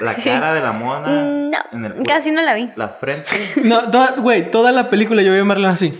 la 0.00 0.14
cara 0.14 0.54
de 0.54 0.60
la 0.60 0.72
mona. 0.72 1.06
Mm, 1.08 1.52
en 1.76 1.84
el 1.84 1.96
No, 1.98 2.02
casi 2.04 2.30
no 2.30 2.42
la 2.42 2.54
vi. 2.54 2.70
La 2.76 2.88
frente. 2.88 3.30
No, 3.64 3.90
toda- 3.90 4.14
güey, 4.18 4.50
toda 4.50 4.72
la 4.72 4.90
película 4.90 5.22
yo 5.22 5.32
vi 5.32 5.38
a 5.38 5.44
Marlene 5.44 5.72
así. 5.72 5.98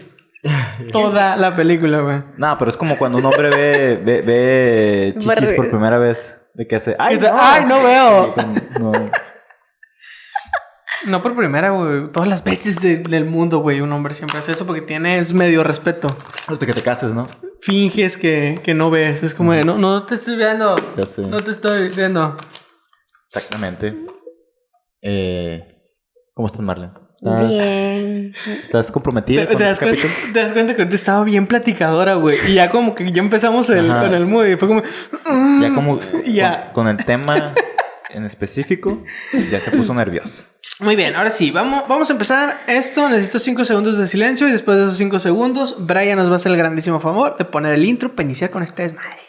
Toda 0.92 1.36
la 1.36 1.56
película, 1.56 2.00
güey. 2.00 2.22
No, 2.36 2.56
pero 2.58 2.70
es 2.70 2.76
como 2.76 2.96
cuando 2.98 3.18
un 3.18 3.24
hombre 3.24 3.50
ve, 3.50 3.96
ve, 4.04 4.22
ve 4.22 5.14
chichis 5.18 5.52
por 5.52 5.68
primera 5.70 5.98
vez. 5.98 6.38
De 6.54 6.66
que 6.66 6.76
hace. 6.76 6.94
¡Ay, 6.98 7.18
no! 7.18 7.28
"Ay, 7.38 7.64
no 7.66 7.82
veo". 7.82 8.34
No. 8.80 8.92
No 11.06 11.22
por 11.22 11.36
primera, 11.36 11.70
güey. 11.70 12.10
Todas 12.10 12.28
las 12.28 12.42
veces 12.42 12.76
de- 12.80 12.96
del 12.96 13.26
mundo, 13.26 13.58
güey, 13.58 13.80
un 13.80 13.92
hombre 13.92 14.14
siempre 14.14 14.38
hace 14.38 14.52
eso 14.52 14.66
porque 14.66 14.80
tienes 14.80 15.32
medio 15.34 15.62
respeto. 15.62 16.16
Hasta 16.46 16.64
que 16.66 16.72
te 16.72 16.82
cases, 16.82 17.12
¿no? 17.12 17.28
Finges 17.60 18.16
que, 18.16 18.60
que 18.64 18.72
no 18.74 18.90
ves. 18.90 19.22
Es 19.22 19.34
como 19.34 19.52
de, 19.52 19.62
no, 19.64 19.76
no 19.78 20.04
te 20.04 20.14
estoy 20.14 20.36
viendo. 20.36 20.74
Ya 20.96 21.06
sé. 21.06 21.22
No 21.22 21.44
te 21.44 21.50
estoy 21.50 21.90
viendo. 21.90 22.36
Exactamente. 23.36 23.94
Eh, 25.02 25.60
¿Cómo 26.34 26.46
estás, 26.46 26.62
Marlene? 26.62 26.92
¿Estás, 27.16 27.48
Bien. 27.48 28.34
¿Estás 28.62 28.90
comprometida 28.90 29.42
Te, 29.42 29.48
con 29.48 29.56
te 29.56 29.64
das 29.64 29.72
este 29.72 29.86
cuenta, 29.86 30.02
capítulo? 30.02 30.32
te 30.32 30.40
das 30.40 30.52
cuenta 30.52 30.76
que 30.76 30.82
ahorita 30.82 30.96
estaba 30.96 31.24
bien 31.24 31.46
platicadora, 31.46 32.14
güey. 32.14 32.36
Y 32.48 32.54
ya 32.54 32.70
como 32.70 32.94
que 32.94 33.10
ya 33.10 33.22
empezamos 33.22 33.68
el, 33.70 33.88
con 33.88 34.14
el 34.14 34.26
mood 34.26 34.46
y 34.46 34.56
fue 34.56 34.68
como... 34.68 34.82
Ya 35.60 35.74
como 35.74 36.00
Ya. 36.26 36.72
Con, 36.72 36.84
con 36.84 36.88
el 36.88 37.04
tema 37.04 37.54
en 38.10 38.24
específico, 38.24 39.02
ya 39.50 39.60
se 39.60 39.70
puso 39.70 39.92
nervioso. 39.94 40.44
Muy 40.78 40.94
bien, 40.94 41.16
ahora 41.16 41.30
sí, 41.30 41.50
vamos, 41.50 41.84
vamos 41.88 42.10
a 42.10 42.12
empezar 42.12 42.60
esto. 42.66 43.08
Necesito 43.08 43.38
5 43.38 43.64
segundos 43.64 43.98
de 43.98 44.06
silencio 44.08 44.46
y 44.48 44.52
después 44.52 44.76
de 44.76 44.84
esos 44.84 44.98
5 44.98 45.18
segundos, 45.18 45.76
Brian 45.78 46.16
nos 46.18 46.28
va 46.28 46.34
a 46.34 46.36
hacer 46.36 46.52
el 46.52 46.58
grandísimo 46.58 47.00
favor 47.00 47.36
de 47.38 47.44
poner 47.46 47.72
el 47.72 47.84
intro 47.84 48.14
para 48.14 48.24
iniciar 48.24 48.50
con 48.50 48.62
este 48.62 48.82
desmadre. 48.82 49.25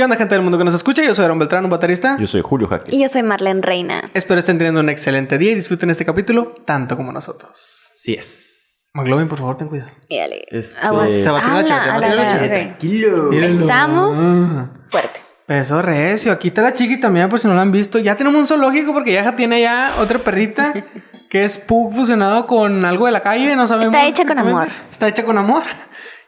¿Qué 0.00 0.04
onda, 0.04 0.16
gente 0.16 0.34
del 0.34 0.40
mundo 0.40 0.56
que 0.56 0.64
nos 0.64 0.72
escucha? 0.72 1.04
Yo 1.04 1.14
soy 1.14 1.26
Aaron 1.26 1.38
Beltrán, 1.38 1.62
un 1.62 1.70
baterista. 1.70 2.16
Yo 2.18 2.26
soy 2.26 2.40
Julio 2.40 2.66
Jaque. 2.68 2.96
Y 2.96 3.02
yo 3.02 3.10
soy 3.10 3.22
Marlene 3.22 3.60
Reina. 3.60 4.10
Espero 4.14 4.40
estén 4.40 4.56
teniendo 4.56 4.80
un 4.80 4.88
excelente 4.88 5.36
día 5.36 5.52
y 5.52 5.56
disfruten 5.56 5.90
este 5.90 6.06
capítulo 6.06 6.54
tanto 6.64 6.96
como 6.96 7.12
nosotros. 7.12 7.90
Sí 7.96 8.14
es. 8.14 8.90
McLovin, 8.94 9.28
por 9.28 9.40
favor, 9.40 9.58
ten 9.58 9.68
cuidado. 9.68 9.90
Y 10.08 10.16
dale. 10.16 10.46
Este- 10.50 10.74
Aguas. 10.80 11.10
Se 11.10 11.28
batió 11.28 11.52
la 11.52 11.64
chava, 11.64 11.84
se 11.84 11.90
ala, 11.90 12.00
batió 12.00 12.14
la 12.16 12.22
ok. 12.32 12.48
Tranquilo. 12.48 13.30
Empezamos. 13.30 14.18
Ah. 14.18 14.70
Fuerte. 14.88 15.20
Peso 15.44 15.82
recio. 15.82 16.32
Aquí 16.32 16.48
está 16.48 16.62
la 16.62 16.72
chiquis 16.72 16.98
también, 16.98 17.28
por 17.28 17.38
si 17.38 17.46
no 17.46 17.52
la 17.52 17.60
han 17.60 17.70
visto. 17.70 17.98
Ya 17.98 18.16
tenemos 18.16 18.40
un 18.40 18.46
zoológico 18.46 18.94
porque 18.94 19.12
ya 19.12 19.36
tiene 19.36 19.60
ya 19.60 19.96
otra 20.00 20.18
perrita 20.18 20.72
que 21.28 21.44
es 21.44 21.58
Pug 21.58 21.92
fusionado 21.94 22.46
con 22.46 22.86
algo 22.86 23.04
de 23.04 23.12
la 23.12 23.20
calle. 23.20 23.54
No 23.54 23.66
sabemos. 23.66 23.94
Está 23.94 24.08
hecha 24.08 24.24
con 24.24 24.38
amor. 24.38 24.68
Está 24.90 25.08
hecha 25.08 25.24
con 25.26 25.36
amor. 25.36 25.64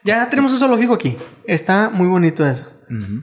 Ya 0.05 0.28
tenemos 0.28 0.53
un 0.53 0.59
zoológico 0.59 0.93
aquí. 0.93 1.17
Está 1.47 1.89
muy 1.89 2.09
bonito 2.09 2.47
eso. 2.47 2.67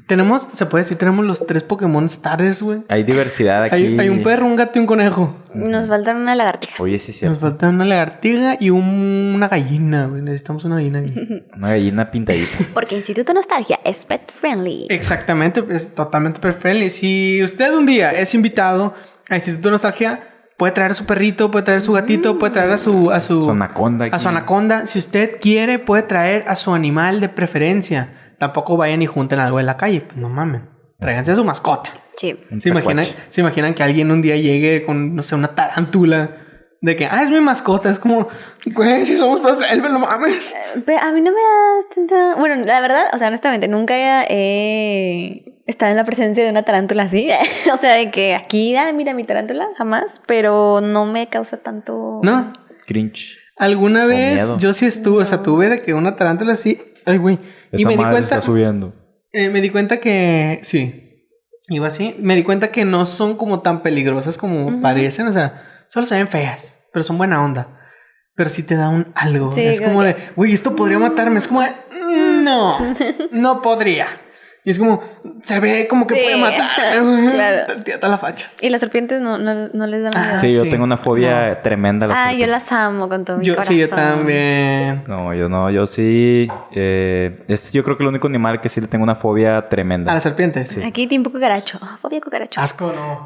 Tenemos, 0.08 0.50
se 0.54 0.66
puede 0.66 0.84
decir, 0.84 0.98
tenemos 0.98 1.26
los 1.26 1.46
tres 1.46 1.64
Pokémon 1.64 2.08
starters, 2.10 2.62
güey. 2.62 2.82
Hay 2.90 3.04
diversidad 3.04 3.64
aquí. 3.64 3.76
Hay, 3.76 3.98
hay 4.00 4.10
un 4.10 4.24
perro, 4.24 4.46
un 4.46 4.56
gato 4.56 4.72
y 4.78 4.82
un 4.82 4.86
conejo. 4.88 5.36
Nos 5.54 5.88
falta 5.88 6.12
una 6.16 6.36
lagartija. 6.36 6.82
Oye, 6.82 6.98
sí, 7.00 7.12
sí. 7.12 7.26
Nos 7.26 7.40
falta 7.40 7.70
una 7.70 7.86
lagartija 7.86 8.58
y 8.60 8.70
un- 8.70 9.34
una 9.36 9.48
gallina, 9.48 10.08
güey. 10.08 10.22
Necesitamos 10.22 10.66
una 10.66 10.76
gallina 10.76 11.00
aquí. 11.00 11.14
Una 11.56 11.70
gallina 11.70 12.10
pintadita. 12.12 12.58
Porque 12.74 12.96
Instituto 12.96 13.34
Nostalgia 13.34 13.80
es 13.84 14.06
pet 14.06 14.22
friendly. 14.40 14.88
Exactamente, 14.90 15.64
es 15.70 15.94
totalmente 15.94 16.40
pet 16.40 16.58
friendly. 16.60 16.90
Si 16.90 17.42
usted 17.44 17.74
un 17.74 17.86
día 17.86 18.12
es 18.12 18.34
invitado 18.34 18.94
a 19.30 19.36
Instituto 19.36 19.70
Nostalgia, 19.72 20.22
puede 20.58 20.72
traer 20.74 20.92
a 20.92 20.94
su 20.94 21.06
perrito, 21.06 21.52
puede 21.52 21.66
traer 21.66 21.78
a 21.78 21.82
su 21.82 21.94
gatito, 21.94 22.38
puede 22.40 22.54
traer 22.54 22.72
a 22.72 22.78
su 22.78 23.12
a 23.12 23.20
su, 23.20 23.44
Su 23.46 23.52
anaconda 23.52 24.06
aquí. 24.06 24.16
a 24.16 24.20
su 24.20 24.28
anaconda. 24.30 24.86
Si 24.86 25.00
usted 25.00 25.40
quiere, 25.42 25.80
puede 25.80 26.04
traer 26.04 26.46
a 26.48 26.56
su 26.56 26.74
animal 26.74 27.20
de 27.22 27.30
preferencia. 27.30 28.14
Tampoco 28.40 28.78
vayan 28.78 29.02
y 29.02 29.06
junten 29.06 29.40
algo 29.40 29.60
en 29.60 29.66
la 29.66 29.78
calle, 29.78 30.02
pues 30.02 30.18
no 30.18 30.30
mamen. 30.30 30.70
Tráiganse 31.00 31.32
a 31.32 31.36
su 31.36 31.46
mascota. 31.46 31.92
Sí. 32.18 32.38
¿Se 32.60 32.70
imaginan. 32.70 33.06
¿Se 33.30 33.42
imaginan 33.42 33.74
que 33.74 33.84
alguien 33.84 34.12
un 34.12 34.22
día 34.22 34.36
llegue 34.36 34.86
con, 34.86 35.16
no 35.16 35.22
sé, 35.22 35.36
una 35.36 35.56
tarántula? 35.56 36.38
De 36.82 36.96
que, 36.96 37.06
ah, 37.06 37.24
es 37.24 37.30
mi 37.30 37.42
mascota. 37.42 37.90
Es 37.90 38.00
como, 38.00 38.28
güey, 38.66 39.06
si 39.06 39.18
somos 39.18 39.42
friendly, 39.42 39.90
no 39.92 40.00
mames. 40.00 40.56
Pero 40.86 41.00
a 41.00 41.12
mí 41.12 41.22
no 41.22 41.32
me 41.32 41.38
da 41.38 41.96
tanta... 41.96 42.36
Bueno, 42.40 42.66
la 42.66 42.80
verdad, 42.80 43.06
o 43.14 43.18
sea, 43.18 43.28
honestamente, 43.28 43.68
nunca 43.68 43.96
he 44.30 45.44
estado 45.66 45.92
en 45.92 45.98
la 45.98 46.06
presencia 46.06 46.44
de 46.44 46.50
una 46.50 46.64
tarántula 46.64 47.04
así. 47.04 47.30
o 47.74 47.78
sea, 47.78 47.94
de 47.96 48.12
que 48.12 48.36
aquí, 48.36 48.76
ah, 48.76 48.92
mira 48.94 49.14
mi 49.14 49.26
tarántula, 49.26 49.68
jamás. 49.78 50.06
Pero 50.28 50.80
no 50.82 51.06
me 51.06 51.28
causa 51.28 51.58
tanto... 51.58 52.22
¿No? 52.24 52.54
Cringe. 52.86 53.38
Alguna 53.60 54.06
vez 54.06 54.42
yo 54.58 54.72
sí 54.72 54.86
estuve, 54.86 55.22
o 55.22 55.26
sea, 55.26 55.44
tuve 55.44 55.68
de 55.68 55.82
que 55.82 55.94
una 55.94 56.16
tarántula 56.16 56.54
así, 56.54 56.82
ay, 57.06 57.18
güey. 57.18 57.40
Y 57.72 57.78
Esa 57.82 57.90
me 57.90 57.94
di 57.96 57.98
madre 57.98 58.12
cuenta, 58.18 58.36
está 58.36 58.42
subiendo. 58.46 58.94
eh, 59.32 59.50
me 59.50 59.62
di 59.62 59.70
cuenta 59.70 60.00
que, 60.00 60.60
sí, 60.64 61.26
iba 61.70 61.88
así, 61.88 62.16
me 62.20 62.36
di 62.36 62.44
cuenta 62.44 62.72
que 62.72 62.86
no 62.86 63.06
son 63.06 63.36
como 63.36 63.62
tan 63.62 63.82
peligrosas 63.82 64.38
como 64.38 64.68
Ujú. 64.68 64.82
parecen, 64.82 65.28
o 65.28 65.32
sea, 65.32 65.86
solo 65.90 66.06
se 66.06 66.16
ven 66.16 66.28
feas, 66.28 66.84
pero 66.94 67.04
son 67.04 67.18
buena 67.18 67.44
onda. 67.44 67.76
Pero 68.36 68.50
sí 68.50 68.64
te 68.64 68.76
da 68.76 68.90
un 68.90 69.12
algo. 69.16 69.54
Sí, 69.54 69.62
es 69.66 69.82
como 69.82 70.00
que- 70.00 70.08
de, 70.08 70.16
güey, 70.36 70.54
esto 70.54 70.76
podría 70.76 70.98
matarme. 70.98 71.40
Es 71.40 71.48
como 71.48 71.62
de, 71.62 71.70
"Mm, 71.92 72.44
no, 72.44 72.78
no 73.32 73.62
podría. 73.62 74.08
Y 74.66 74.72
es 74.72 74.78
como, 74.78 75.02
se 75.42 75.60
ve 75.62 75.88
como 75.90 76.06
que 76.06 76.16
Sí, 76.16 76.22
puede 76.22 76.36
matar. 76.38 76.70
claro. 77.32 77.74
Ata 77.96 78.08
la 78.10 78.18
facha. 78.18 78.52
Y 78.60 78.70
las 78.70 78.82
serpientes 78.82 79.22
no, 79.22 79.38
no, 79.38 79.70
no 79.74 79.88
les 79.88 80.04
da 80.04 80.10
Ah, 80.14 80.20
miedo. 80.26 80.42
Sí, 80.42 80.54
yo 80.54 80.64
sí. 80.66 80.70
tengo 80.70 80.84
una 80.84 80.98
fobia 80.98 81.62
tremenda. 81.62 82.06
a 82.06 82.10
las 82.10 82.18
Ah, 82.20 82.34
yo 82.34 82.46
las 82.46 82.70
amo 82.72 83.08
con 83.08 83.24
todo 83.24 83.38
mi 83.38 83.46
Yo, 83.46 83.56
corazón. 83.56 83.74
sí, 83.74 83.80
yo 83.80 83.88
también. 83.90 85.04
No, 85.08 85.34
yo 85.34 85.48
no, 85.48 85.72
yo 85.72 85.88
sí. 85.88 86.48
eh, 86.74 87.42
es 87.48 87.72
yo 87.72 87.84
creo 87.84 87.98
que 87.98 88.04
el 88.04 88.10
único 88.10 88.28
animal 88.28 88.60
que 88.60 88.68
sí 88.70 88.82
le 88.82 88.88
tengo 88.88 89.04
una 89.04 89.16
fobia 89.16 89.70
tremenda. 89.70 90.12
A 90.12 90.16
las 90.16 90.24
serpientes. 90.24 90.68
Sí. 90.70 90.84
Aquí 90.84 91.08
tiempo 91.08 91.32
cucaracho. 91.32 91.80
Ah, 91.82 91.98
Fobia 92.02 92.20
cucaracho. 92.20 92.60
Asco, 92.60 92.94
no. 92.94 93.26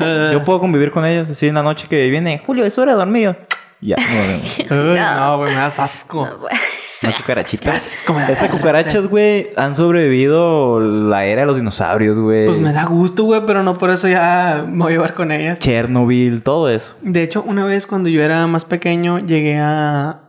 No, 0.00 0.32
yo 0.32 0.44
puedo 0.44 0.58
convivir 0.60 0.90
con 0.90 1.04
ellos. 1.06 1.30
Así 1.30 1.46
en 1.46 1.54
la 1.54 1.62
noche 1.62 1.86
que 1.88 2.08
viene, 2.10 2.42
Julio, 2.44 2.64
es 2.64 2.76
hora 2.76 2.92
de 2.92 2.98
dormir. 2.98 3.36
Ya, 3.80 3.96
no, 3.96 4.02
no, 4.02 4.40
Ay, 4.70 4.96
No. 4.96 5.20
no, 5.20 5.38
güey, 5.38 5.54
me 5.54 5.60
das 5.60 5.78
asco. 5.78 6.26
No, 6.26 6.38
bueno. 6.38 6.58
Una 7.02 7.16
cucarachita. 7.16 7.70
Qué 7.70 7.76
asco 7.76 8.12
me 8.14 8.22
da. 8.22 8.28
Estas 8.28 8.50
cucarachas, 8.50 9.06
güey, 9.06 9.48
han 9.56 9.74
sobrevivido 9.74 10.80
la 10.80 11.24
era 11.26 11.42
de 11.42 11.46
los 11.46 11.56
dinosaurios, 11.56 12.18
güey. 12.18 12.46
Pues 12.46 12.58
me 12.58 12.72
da 12.72 12.84
gusto, 12.86 13.24
güey, 13.24 13.42
pero 13.46 13.62
no 13.62 13.78
por 13.78 13.90
eso 13.90 14.08
ya 14.08 14.64
me 14.66 14.78
voy 14.84 14.92
a 14.92 14.96
llevar 14.96 15.14
con 15.14 15.32
ellas. 15.32 15.58
Chernobyl, 15.58 16.42
todo 16.42 16.68
eso. 16.70 16.94
De 17.02 17.22
hecho, 17.22 17.42
una 17.42 17.64
vez 17.64 17.86
cuando 17.86 18.08
yo 18.08 18.22
era 18.22 18.46
más 18.46 18.64
pequeño, 18.64 19.18
llegué 19.18 19.58
a. 19.58 20.20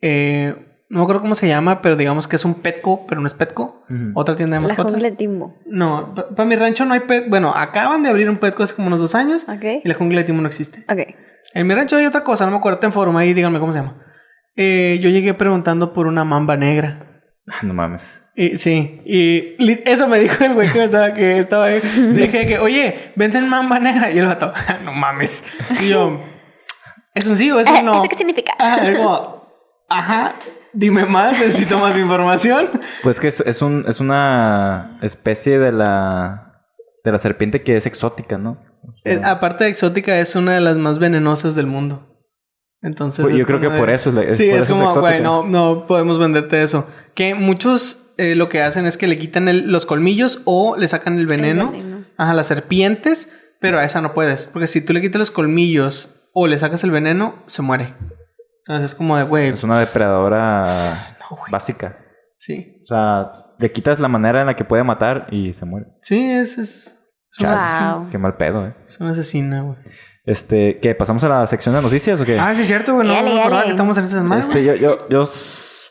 eh, 0.00 0.54
no 0.90 0.98
me 0.98 1.04
acuerdo 1.04 1.22
cómo 1.22 1.34
se 1.34 1.48
llama, 1.48 1.80
pero 1.80 1.96
digamos 1.96 2.28
que 2.28 2.36
es 2.36 2.44
un 2.44 2.52
Petco, 2.52 3.06
pero 3.06 3.18
no 3.22 3.26
es 3.26 3.32
Petco. 3.32 3.82
Otra 4.14 4.36
tienda 4.36 4.56
de 4.58 4.62
La 4.62 4.68
mascotas. 4.68 5.02
de 5.02 5.12
Timbo. 5.12 5.54
No, 5.64 6.14
para 6.36 6.46
mi 6.46 6.54
rancho 6.54 6.84
no 6.84 6.92
hay 6.92 7.00
pet. 7.00 7.30
Bueno, 7.30 7.50
acaban 7.56 8.02
de 8.02 8.10
abrir 8.10 8.28
un 8.28 8.36
Petco 8.36 8.62
hace 8.62 8.74
como 8.74 8.88
unos 8.88 8.98
dos 9.00 9.14
años 9.14 9.46
Ok. 9.48 9.64
y 9.84 9.88
la 9.88 9.94
jungla 9.94 10.18
de 10.20 10.24
Timo 10.24 10.42
no 10.42 10.48
existe. 10.48 10.84
Ok. 10.92 11.14
En 11.54 11.66
mi 11.66 11.74
rancho 11.74 11.96
hay 11.96 12.04
otra 12.04 12.22
cosa, 12.24 12.44
no 12.44 12.50
me 12.50 12.58
acuerdo, 12.58 12.80
en 12.82 12.92
forma 12.92 13.20
ahí, 13.20 13.32
díganme 13.32 13.58
cómo 13.58 13.72
se 13.72 13.78
llama. 13.78 13.94
Eh, 14.56 14.98
yo 15.02 15.10
llegué 15.10 15.34
preguntando 15.34 15.92
por 15.92 16.06
una 16.06 16.24
mamba 16.24 16.56
negra. 16.56 17.22
Ah, 17.48 17.60
No 17.62 17.74
mames. 17.74 18.18
Y, 18.34 18.56
sí, 18.56 18.98
y 19.04 19.56
eso 19.84 20.08
me 20.08 20.18
dijo 20.18 20.42
el 20.42 20.54
güey 20.54 20.72
que 20.72 20.84
estaba, 20.84 21.12
que 21.12 21.38
estaba 21.38 21.66
ahí. 21.66 21.80
Dije 22.14 22.46
que, 22.46 22.58
oye, 22.58 23.12
venden 23.14 23.46
mamba 23.48 23.78
negra. 23.78 24.10
Y 24.10 24.18
el 24.18 24.26
vato, 24.26 24.52
no 24.84 24.92
mames. 24.92 25.44
Y 25.82 25.90
yo, 25.90 26.18
¿es 27.14 27.26
un 27.26 27.36
sí 27.36 27.50
o 27.50 27.60
es 27.60 27.70
un 27.70 27.84
no? 27.84 27.92
¿Eso 27.92 28.08
qué 28.08 28.16
significa? 28.16 28.52
Ajá, 28.58 28.88
es 28.88 28.98
como, 28.98 29.52
ajá, 29.88 30.36
dime 30.72 31.04
más, 31.04 31.32
necesito 31.38 31.78
más 31.78 31.98
información. 31.98 32.70
Pues 33.02 33.20
que 33.20 33.28
es, 33.28 33.40
es, 33.40 33.60
un, 33.60 33.84
es 33.86 34.00
una 34.00 34.98
especie 35.02 35.58
de 35.58 35.72
la, 35.72 36.52
de 37.04 37.12
la 37.12 37.18
serpiente 37.18 37.62
que 37.62 37.76
es 37.76 37.84
exótica, 37.84 38.38
¿no? 38.38 38.52
O 38.82 38.94
sea, 39.04 39.12
Eh, 39.12 39.20
aparte 39.24 39.64
de 39.64 39.70
exótica, 39.70 40.18
es 40.18 40.34
una 40.36 40.52
de 40.54 40.60
las 40.62 40.76
más 40.76 40.98
venenosas 40.98 41.54
del 41.54 41.66
mundo. 41.66 42.11
Entonces. 42.82 43.22
Pues 43.22 43.34
yo 43.34 43.40
es 43.40 43.46
creo 43.46 43.60
que 43.60 43.68
de- 43.68 43.78
por 43.78 43.88
eso 43.90 44.10
es 44.20 44.28
es 44.30 44.36
sí, 44.36 44.48
por 44.50 44.58
es 44.58 44.64
eso 44.64 44.74
es 44.74 44.80
como, 44.88 45.00
güey, 45.00 45.20
no, 45.22 45.44
no 45.44 45.86
podemos 45.86 46.18
venderte 46.18 46.62
eso. 46.62 46.86
Que 47.14 47.34
muchos 47.34 47.98
eh, 48.18 48.34
lo 48.34 48.48
que 48.48 48.62
hacen 48.62 48.86
es 48.86 48.96
que 48.96 49.06
le 49.06 49.18
quitan 49.18 49.48
el- 49.48 49.70
los 49.70 49.86
colmillos 49.86 50.42
o 50.44 50.76
le 50.76 50.88
sacan 50.88 51.18
el 51.18 51.26
veneno. 51.26 51.70
veneno. 51.70 52.04
Ajá, 52.18 52.34
las 52.34 52.46
serpientes, 52.46 53.32
pero 53.60 53.78
a 53.78 53.84
esa 53.84 54.00
no 54.00 54.12
puedes. 54.14 54.46
Porque 54.46 54.66
si 54.66 54.84
tú 54.84 54.92
le 54.92 55.00
quitas 55.00 55.18
los 55.18 55.30
colmillos 55.30 56.14
o 56.34 56.46
le 56.46 56.58
sacas 56.58 56.82
el 56.84 56.90
veneno, 56.90 57.36
se 57.46 57.62
muere. 57.62 57.94
Entonces 58.66 58.90
es 58.90 58.94
como 58.94 59.16
de, 59.16 59.24
güey, 59.24 59.48
Es 59.50 59.64
una 59.64 59.78
depredadora 59.80 61.16
no, 61.30 61.38
básica. 61.50 61.98
Sí. 62.36 62.80
O 62.84 62.86
sea, 62.86 63.30
le 63.58 63.72
quitas 63.72 63.98
la 64.00 64.08
manera 64.08 64.40
en 64.40 64.46
la 64.46 64.56
que 64.56 64.64
puede 64.64 64.82
matar 64.84 65.26
y 65.30 65.52
se 65.54 65.64
muere. 65.64 65.86
Sí, 66.02 66.30
es, 66.30 66.58
es, 66.58 66.98
es 67.38 67.44
asesina. 67.44 67.94
Wow. 67.96 68.10
Qué 68.10 68.18
mal 68.18 68.36
pedo, 68.36 68.66
eh. 68.66 68.74
Es 68.86 69.00
una 69.00 69.10
asesina, 69.10 69.62
güey. 69.62 69.76
Este, 70.24 70.78
¿qué? 70.80 70.94
¿Pasamos 70.94 71.22
a 71.24 71.28
la 71.28 71.46
sección 71.46 71.74
de 71.74 71.82
noticias 71.82 72.20
o 72.20 72.24
qué? 72.24 72.38
Ah, 72.38 72.54
sí, 72.54 72.62
es 72.62 72.68
cierto, 72.68 72.94
güey. 72.94 73.06
No 73.08 73.12
Dale, 73.14 73.30
me 73.30 73.40
acordaba 73.40 73.56
dale. 73.56 73.64
que 73.66 73.70
estamos 73.72 73.98
en 73.98 74.04
esta 74.04 74.16
semana. 74.18 74.40
Este, 74.40 74.64
yo, 74.64 74.74
yo, 74.76 75.08
yo 75.08 75.28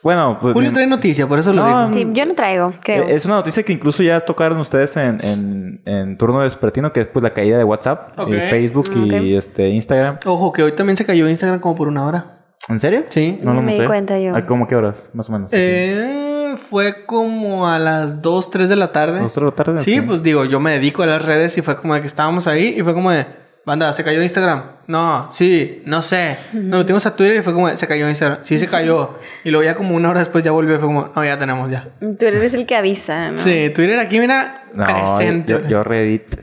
Bueno, 0.02 0.38
pues... 0.40 0.54
Julio 0.54 0.72
trae 0.72 0.86
noticia, 0.86 1.26
por 1.26 1.38
eso 1.38 1.52
lo 1.52 1.62
No, 1.62 1.88
digo. 1.90 1.92
Sí, 2.12 2.18
yo 2.18 2.24
no 2.26 2.34
traigo, 2.34 2.72
creo. 2.82 3.08
Eh, 3.08 3.14
Es 3.14 3.26
una 3.26 3.34
noticia 3.36 3.62
que 3.62 3.72
incluso 3.72 4.02
ya 4.02 4.20
tocaron 4.20 4.58
ustedes 4.58 4.96
en, 4.96 5.22
en, 5.22 5.82
en 5.84 6.16
turno 6.16 6.38
vespertino, 6.38 6.92
que 6.92 7.00
es 7.02 7.06
pues 7.08 7.22
la 7.22 7.34
caída 7.34 7.58
de 7.58 7.64
WhatsApp, 7.64 8.18
Ok. 8.18 8.30
y 8.30 8.40
Facebook 8.50 8.90
y 8.96 9.36
este 9.36 9.68
Instagram. 9.68 10.18
Ojo, 10.24 10.50
que 10.52 10.62
hoy 10.62 10.72
también 10.72 10.96
se 10.96 11.04
cayó 11.04 11.28
Instagram 11.28 11.60
como 11.60 11.74
por 11.76 11.88
una 11.88 12.06
hora. 12.06 12.38
¿En 12.68 12.78
serio? 12.78 13.04
Sí. 13.10 13.38
No 13.42 13.52
lo 13.52 13.60
Me 13.60 13.78
di 13.78 13.86
cuenta 13.86 14.18
yo. 14.18 14.34
¿A 14.34 14.46
cómo 14.46 14.66
qué 14.66 14.76
horas? 14.76 14.94
Más 15.12 15.28
o 15.28 15.32
menos. 15.32 15.50
Eh, 15.52 16.54
fue 16.70 17.04
como 17.04 17.66
a 17.68 17.78
las 17.78 18.22
2, 18.22 18.50
3 18.50 18.68
de 18.68 18.76
la 18.76 18.92
tarde. 18.92 19.20
¿Dos, 19.20 19.32
tres 19.32 19.44
de 19.44 19.50
la 19.50 19.56
tarde? 19.56 19.80
Sí, 19.80 20.00
pues 20.00 20.22
digo, 20.22 20.44
yo 20.46 20.58
me 20.60 20.70
dedico 20.70 21.02
a 21.02 21.06
las 21.06 21.24
redes 21.24 21.58
y 21.58 21.62
fue 21.62 21.76
como 21.76 21.94
de 21.94 22.00
que 22.00 22.06
estábamos 22.06 22.46
ahí 22.46 22.74
y 22.78 22.82
fue 22.82 22.94
como 22.94 23.10
de, 23.10 23.26
banda, 23.66 23.92
se 23.92 24.02
cayó 24.04 24.22
Instagram. 24.22 24.62
No, 24.88 25.30
sí, 25.30 25.82
no 25.86 26.02
sé. 26.02 26.36
Nos 26.52 26.80
metimos 26.80 27.06
a 27.06 27.14
Twitter 27.16 27.36
y 27.38 27.42
fue 27.42 27.52
como 27.52 27.68
se 27.68 27.86
cayó 27.86 28.08
Instagram. 28.08 28.38
Sí, 28.42 28.58
se 28.58 28.66
cayó. 28.68 29.18
Y 29.44 29.50
luego 29.50 29.64
ya 29.64 29.74
como 29.76 29.94
una 29.94 30.10
hora 30.10 30.20
después 30.20 30.44
ya 30.44 30.50
volvió 30.50 30.74
y 30.76 30.78
fue 30.78 30.88
como, 30.88 31.12
no, 31.14 31.24
ya 31.24 31.38
tenemos 31.38 31.70
ya. 31.70 31.88
Tú 32.00 32.26
eres 32.26 32.54
el 32.54 32.66
que 32.66 32.76
avisa, 32.76 33.30
¿no? 33.30 33.38
Sí, 33.38 33.70
Twitter 33.74 33.98
aquí, 33.98 34.18
mira, 34.20 34.64
No, 34.74 34.84
presente. 34.84 35.52
yo, 35.52 35.66
yo 35.68 35.82
Reddit. 35.84 36.36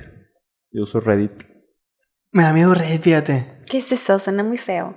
Yo 0.71 0.83
uso 0.83 1.00
Reddit. 1.00 1.31
Me 2.31 2.44
da 2.44 2.54
miedo 2.54 2.74
Reddit, 2.74 3.01
fíjate. 3.04 3.60
¿Qué 3.65 3.77
es 3.80 3.92
eso? 3.92 4.18
Suena 4.19 4.44
muy 4.44 4.57
feo. 4.57 4.95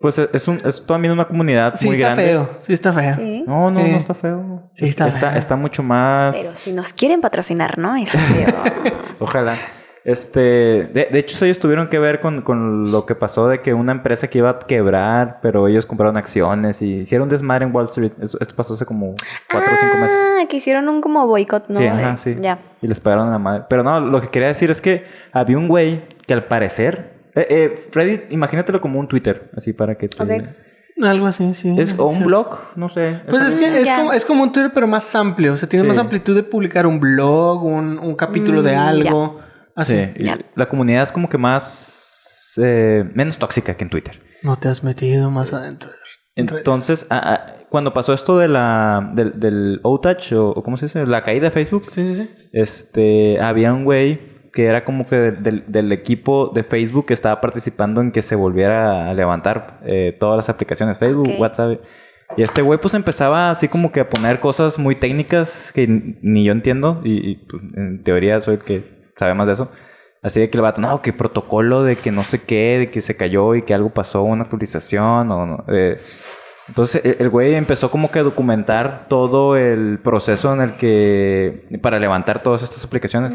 Pues 0.00 0.18
es, 0.18 0.30
es 0.32 0.48
un, 0.48 0.58
es 0.64 0.84
también 0.86 1.12
una 1.12 1.26
comunidad 1.28 1.74
Sí 1.76 1.84
muy 1.86 1.96
está 1.96 2.14
grande. 2.14 2.24
feo, 2.30 2.58
sí 2.62 2.72
está 2.72 2.92
feo. 2.94 3.16
Sí. 3.16 3.44
No, 3.46 3.70
no, 3.70 3.80
Sí. 3.80 3.90
no 3.90 3.96
está 3.98 4.14
feo. 4.14 4.70
Sí 4.74 4.86
está 4.88 5.08
está, 5.08 5.30
feo. 5.30 5.38
está 5.38 5.56
mucho 5.56 5.82
más. 5.82 6.34
Pero 6.34 6.52
si 6.52 6.72
nos 6.72 6.94
quieren 6.94 7.20
patrocinar, 7.20 7.76
¿no? 7.76 7.94
Está 7.96 8.18
feo. 8.18 8.54
Ojalá. 9.18 9.56
Este, 10.04 10.40
de, 10.40 11.08
de 11.12 11.18
hecho, 11.18 11.44
ellos 11.44 11.58
tuvieron 11.58 11.88
que 11.88 11.98
ver 11.98 12.20
con, 12.20 12.40
con 12.42 12.90
lo 12.90 13.04
que 13.04 13.14
pasó 13.14 13.48
de 13.48 13.60
que 13.60 13.74
una 13.74 13.92
empresa 13.92 14.28
que 14.28 14.38
iba 14.38 14.50
a 14.50 14.58
quebrar, 14.58 15.40
pero 15.42 15.68
ellos 15.68 15.84
compraron 15.86 16.16
acciones 16.16 16.80
y 16.80 17.00
hicieron 17.00 17.24
un 17.26 17.30
desmadre 17.30 17.66
en 17.66 17.74
Wall 17.74 17.86
Street. 17.86 18.12
Esto 18.22 18.54
pasó 18.56 18.74
hace 18.74 18.86
como 18.86 19.14
cuatro 19.50 19.70
o 19.74 19.76
cinco 19.78 19.98
meses. 19.98 20.16
Ah, 20.40 20.44
que 20.48 20.56
hicieron 20.56 20.88
un 20.88 21.00
como 21.02 21.26
boicot, 21.26 21.68
¿no? 21.68 21.78
Sí, 21.78 21.86
ajá, 21.86 22.16
sí. 22.16 22.36
Ya. 22.40 22.58
Y 22.80 22.86
les 22.86 22.98
pagaron 23.00 23.28
a 23.28 23.32
la 23.32 23.38
madre. 23.38 23.64
Pero 23.68 23.82
no, 23.82 24.00
lo 24.00 24.20
que 24.22 24.28
quería 24.28 24.48
decir 24.48 24.70
es 24.70 24.80
que 24.80 25.04
había 25.32 25.58
un 25.58 25.68
güey 25.68 26.02
que 26.26 26.32
al 26.34 26.44
parecer. 26.44 27.20
Eh, 27.34 27.46
eh, 27.50 27.88
Reddit, 27.92 28.32
imagínatelo 28.32 28.80
como 28.80 28.98
un 28.98 29.06
Twitter, 29.06 29.50
así 29.56 29.72
para 29.72 29.96
que 29.96 30.08
te. 30.08 30.22
Ok. 30.22 30.42
Algo 31.02 31.26
así, 31.26 31.54
sí. 31.54 31.74
Es, 31.78 31.94
o 31.98 32.06
un 32.08 32.16
Sí. 32.16 32.24
blog, 32.24 32.58
no 32.76 32.88
sé. 32.90 33.20
Pues 33.28 33.42
es 33.42 33.54
que 33.56 33.66
es 33.80 33.84
Ya. 33.86 33.96
como, 33.98 34.12
es 34.12 34.24
como 34.26 34.42
un 34.42 34.52
Twitter, 34.52 34.70
pero 34.74 34.86
más 34.86 35.14
amplio. 35.14 35.54
O 35.54 35.56
sea, 35.56 35.66
tienes 35.68 35.84
Sí. 35.84 35.88
más 35.88 35.98
amplitud 35.98 36.34
de 36.36 36.42
publicar 36.42 36.86
un 36.86 37.00
blog, 37.00 37.64
un, 37.64 37.98
un 37.98 38.14
capítulo 38.16 38.60
de 38.62 38.74
Mm, 38.76 38.78
algo. 38.78 39.40
Así. 39.76 39.94
Sí, 40.16 40.24
la 40.54 40.68
comunidad 40.68 41.02
es 41.04 41.12
como 41.12 41.28
que 41.28 41.38
más. 41.38 42.54
eh, 42.62 43.04
menos 43.14 43.38
tóxica 43.38 43.74
que 43.74 43.84
en 43.84 43.90
Twitter. 43.90 44.20
No 44.42 44.56
te 44.56 44.68
has 44.68 44.82
metido 44.82 45.30
más 45.30 45.52
adentro. 45.52 45.90
Entonces, 46.36 47.06
ah, 47.10 47.20
ah, 47.22 47.54
cuando 47.70 47.92
pasó 47.92 48.12
esto 48.12 48.38
de 48.38 48.48
la, 48.48 49.10
del, 49.14 49.38
del 49.38 49.80
outage, 49.82 50.34
o, 50.34 50.48
o 50.50 50.62
¿cómo 50.62 50.76
se 50.76 50.86
dice? 50.86 51.04
La 51.06 51.22
caída 51.22 51.44
de 51.46 51.50
Facebook, 51.50 51.84
Sí, 51.92 52.04
sí, 52.04 52.14
sí. 52.22 52.48
este, 52.52 53.40
había 53.40 53.72
un 53.72 53.84
güey 53.84 54.30
que 54.52 54.64
era 54.66 54.84
como 54.84 55.06
que 55.06 55.16
del, 55.16 55.64
del- 55.68 55.92
equipo 55.92 56.50
de 56.54 56.64
Facebook 56.64 57.06
que 57.06 57.14
estaba 57.14 57.40
participando 57.40 58.00
en 58.00 58.10
que 58.10 58.22
se 58.22 58.34
volviera 58.34 59.08
a 59.08 59.14
levantar 59.14 59.80
eh, 59.84 60.16
todas 60.18 60.36
las 60.36 60.48
aplicaciones, 60.48 60.98
Facebook, 60.98 61.28
Ok. 61.34 61.40
WhatsApp. 61.40 61.80
Y 62.36 62.42
este 62.42 62.62
güey 62.62 62.78
pues 62.80 62.94
empezaba 62.94 63.50
así 63.50 63.68
como 63.68 63.92
que 63.92 64.00
a 64.00 64.08
poner 64.08 64.40
cosas 64.40 64.78
muy 64.78 64.96
técnicas 64.96 65.70
que 65.74 65.86
ni 66.22 66.44
yo 66.44 66.52
entiendo 66.52 67.00
y, 67.04 67.30
y, 67.32 67.34
pues, 67.36 67.62
en 67.76 68.02
teoría 68.02 68.40
soy 68.40 68.54
el 68.54 68.60
que 68.62 68.99
sabe 69.20 69.34
más 69.34 69.46
de 69.46 69.52
eso. 69.52 69.70
Así 70.22 70.40
de 70.40 70.50
que 70.50 70.58
el 70.58 70.62
vato, 70.62 70.80
no, 70.80 71.00
que 71.00 71.12
protocolo 71.14 71.82
de 71.84 71.96
que 71.96 72.10
no 72.10 72.24
sé 72.24 72.42
qué, 72.42 72.78
de 72.78 72.90
que 72.90 73.00
se 73.00 73.16
cayó 73.16 73.54
y 73.54 73.62
que 73.62 73.72
algo 73.72 73.90
pasó, 73.90 74.22
una 74.22 74.42
actualización 74.42 75.30
o 75.30 75.46
no. 75.46 75.64
eh, 75.68 76.00
entonces 76.68 77.00
el- 77.04 77.16
el 77.18 77.28
güey 77.30 77.54
empezó 77.54 77.90
como 77.90 78.10
que 78.12 78.20
a 78.20 78.22
documentar 78.22 79.06
todo 79.08 79.56
el 79.56 79.98
proceso 80.04 80.52
en 80.52 80.60
el 80.60 80.76
que, 80.76 81.66
para 81.82 81.98
levantar 81.98 82.42
todas 82.42 82.62
estas 82.62 82.84
aplicaciones. 82.84 83.32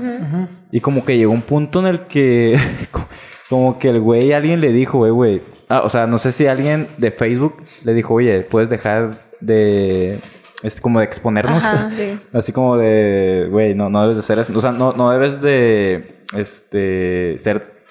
Y 0.72 0.80
como 0.80 1.04
que 1.06 1.18
llegó 1.18 1.34
un 1.34 1.42
punto 1.42 1.80
en 1.80 1.88
el 1.88 2.00
que, 2.08 2.56
como 3.50 3.78
que 3.80 3.90
el 3.90 4.00
güey, 4.00 4.32
alguien 4.32 4.62
le 4.62 4.72
dijo, 4.72 5.00
güey, 5.00 5.12
güey, 5.12 5.42
ah, 5.70 5.82
o 5.84 5.90
sea, 5.90 6.08
no 6.08 6.18
sé 6.18 6.32
si 6.32 6.48
alguien 6.48 6.88
de 6.98 7.12
Facebook 7.12 7.64
le 7.84 7.94
dijo, 7.94 8.14
oye, 8.14 8.42
puedes 8.42 8.70
dejar 8.70 9.28
de, 9.42 10.22
es 10.64 10.80
como 10.82 11.00
de 11.00 11.06
exponernos. 11.06 11.64
Ajá, 11.64 11.92
sí. 11.96 12.20
Así 12.34 12.52
como 12.52 12.78
de, 12.78 13.48
güey, 13.50 13.76
no, 13.76 13.90
no 13.90 14.02
debes 14.04 14.18
de 14.18 14.22
ser 14.24 14.40
eso. 14.40 14.58
O 14.58 14.62
sea, 14.62 14.72
no, 14.72 14.94
no 14.94 15.12
debes 15.12 15.42
de, 15.42 16.24
este, 16.36 17.38
ser, 17.38 17.84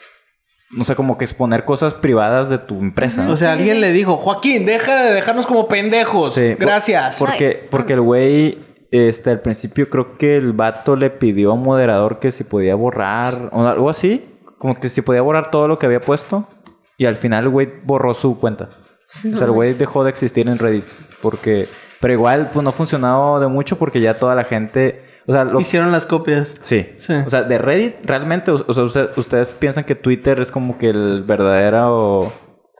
no 0.70 0.84
sé, 0.84 0.94
como 0.96 1.16
que 1.18 1.24
exponer 1.24 1.64
cosas 1.64 1.94
privadas 1.94 2.48
de 2.48 2.58
tu 2.58 2.78
empresa. 2.78 3.28
O 3.30 3.36
sea, 3.36 3.52
alguien 3.52 3.76
sí. 3.76 3.80
le 3.80 3.92
dijo, 3.92 4.16
Joaquín, 4.16 4.66
deja 4.66 5.04
de 5.04 5.12
dejarnos 5.14 5.46
como 5.46 5.68
pendejos. 5.68 6.34
Sí, 6.34 6.54
por- 6.56 6.66
Gracias. 6.66 7.18
Porque, 7.18 7.66
porque 7.70 7.92
el 7.94 8.00
güey, 8.00 8.58
este, 8.90 9.30
al 9.30 9.40
principio 9.40 9.88
creo 9.90 10.16
que 10.18 10.36
el 10.36 10.52
vato 10.52 10.96
le 10.96 11.10
pidió 11.10 11.50
a 11.50 11.54
un 11.54 11.62
moderador 11.62 12.18
que 12.18 12.32
si 12.32 12.44
podía 12.44 12.74
borrar 12.74 13.50
o 13.52 13.66
algo 13.66 13.90
así, 13.90 14.24
como 14.58 14.80
que 14.80 14.88
si 14.88 15.02
podía 15.02 15.20
borrar 15.22 15.50
todo 15.50 15.68
lo 15.68 15.78
que 15.78 15.86
había 15.86 16.00
puesto 16.00 16.48
y 16.96 17.06
al 17.06 17.16
final 17.16 17.44
el 17.44 17.50
güey 17.50 17.68
borró 17.84 18.14
su 18.14 18.38
cuenta. 18.38 18.70
O 19.18 19.36
sea, 19.36 19.46
el 19.46 19.50
güey 19.52 19.74
dejó 19.74 20.02
de 20.04 20.10
existir 20.10 20.48
en 20.48 20.58
Reddit 20.58 20.86
porque, 21.22 21.68
pero 22.04 22.12
igual 22.12 22.50
pues 22.52 22.62
no 22.62 22.68
ha 22.68 22.72
funcionado 22.74 23.40
de 23.40 23.46
mucho 23.48 23.78
porque 23.78 23.98
ya 23.98 24.18
toda 24.18 24.34
la 24.34 24.44
gente, 24.44 25.00
o 25.26 25.32
sea, 25.32 25.42
lo, 25.44 25.58
Hicieron 25.58 25.90
las 25.90 26.04
copias. 26.04 26.54
sí, 26.60 26.86
Sí. 26.98 27.14
o 27.14 27.30
sea, 27.30 27.44
de 27.44 27.56
Reddit 27.56 27.94
realmente, 28.04 28.50
o, 28.50 28.62
o 28.66 28.74
sea, 28.74 28.84
usted- 28.84 29.08
ustedes 29.16 29.54
piensan 29.54 29.84
que 29.84 29.94
Twitter 29.94 30.38
es 30.40 30.50
como 30.50 30.76
que 30.76 30.90
el 30.90 31.22
verdadero 31.26 32.30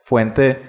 fuente 0.05 0.61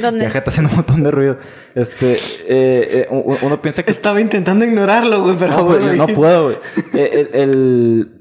¿Dónde? 0.00 0.20
ya 0.32 0.38
está 0.38 0.48
haciendo 0.50 0.70
un 0.70 0.76
montón 0.76 1.02
de 1.02 1.10
ruido. 1.10 1.36
Este, 1.74 2.12
eh, 2.48 3.06
eh, 3.06 3.08
uno 3.10 3.60
piensa 3.60 3.82
que 3.82 3.90
Estaba 3.90 4.18
intentando 4.18 4.64
ignorarlo, 4.64 5.20
güey, 5.22 5.36
pero 5.38 5.56
no, 5.78 5.92
no 5.94 6.06
puedo, 6.06 6.44
güey. 6.44 6.56
Eh, 6.94 7.28
el- 7.34 7.40
el- 7.40 8.12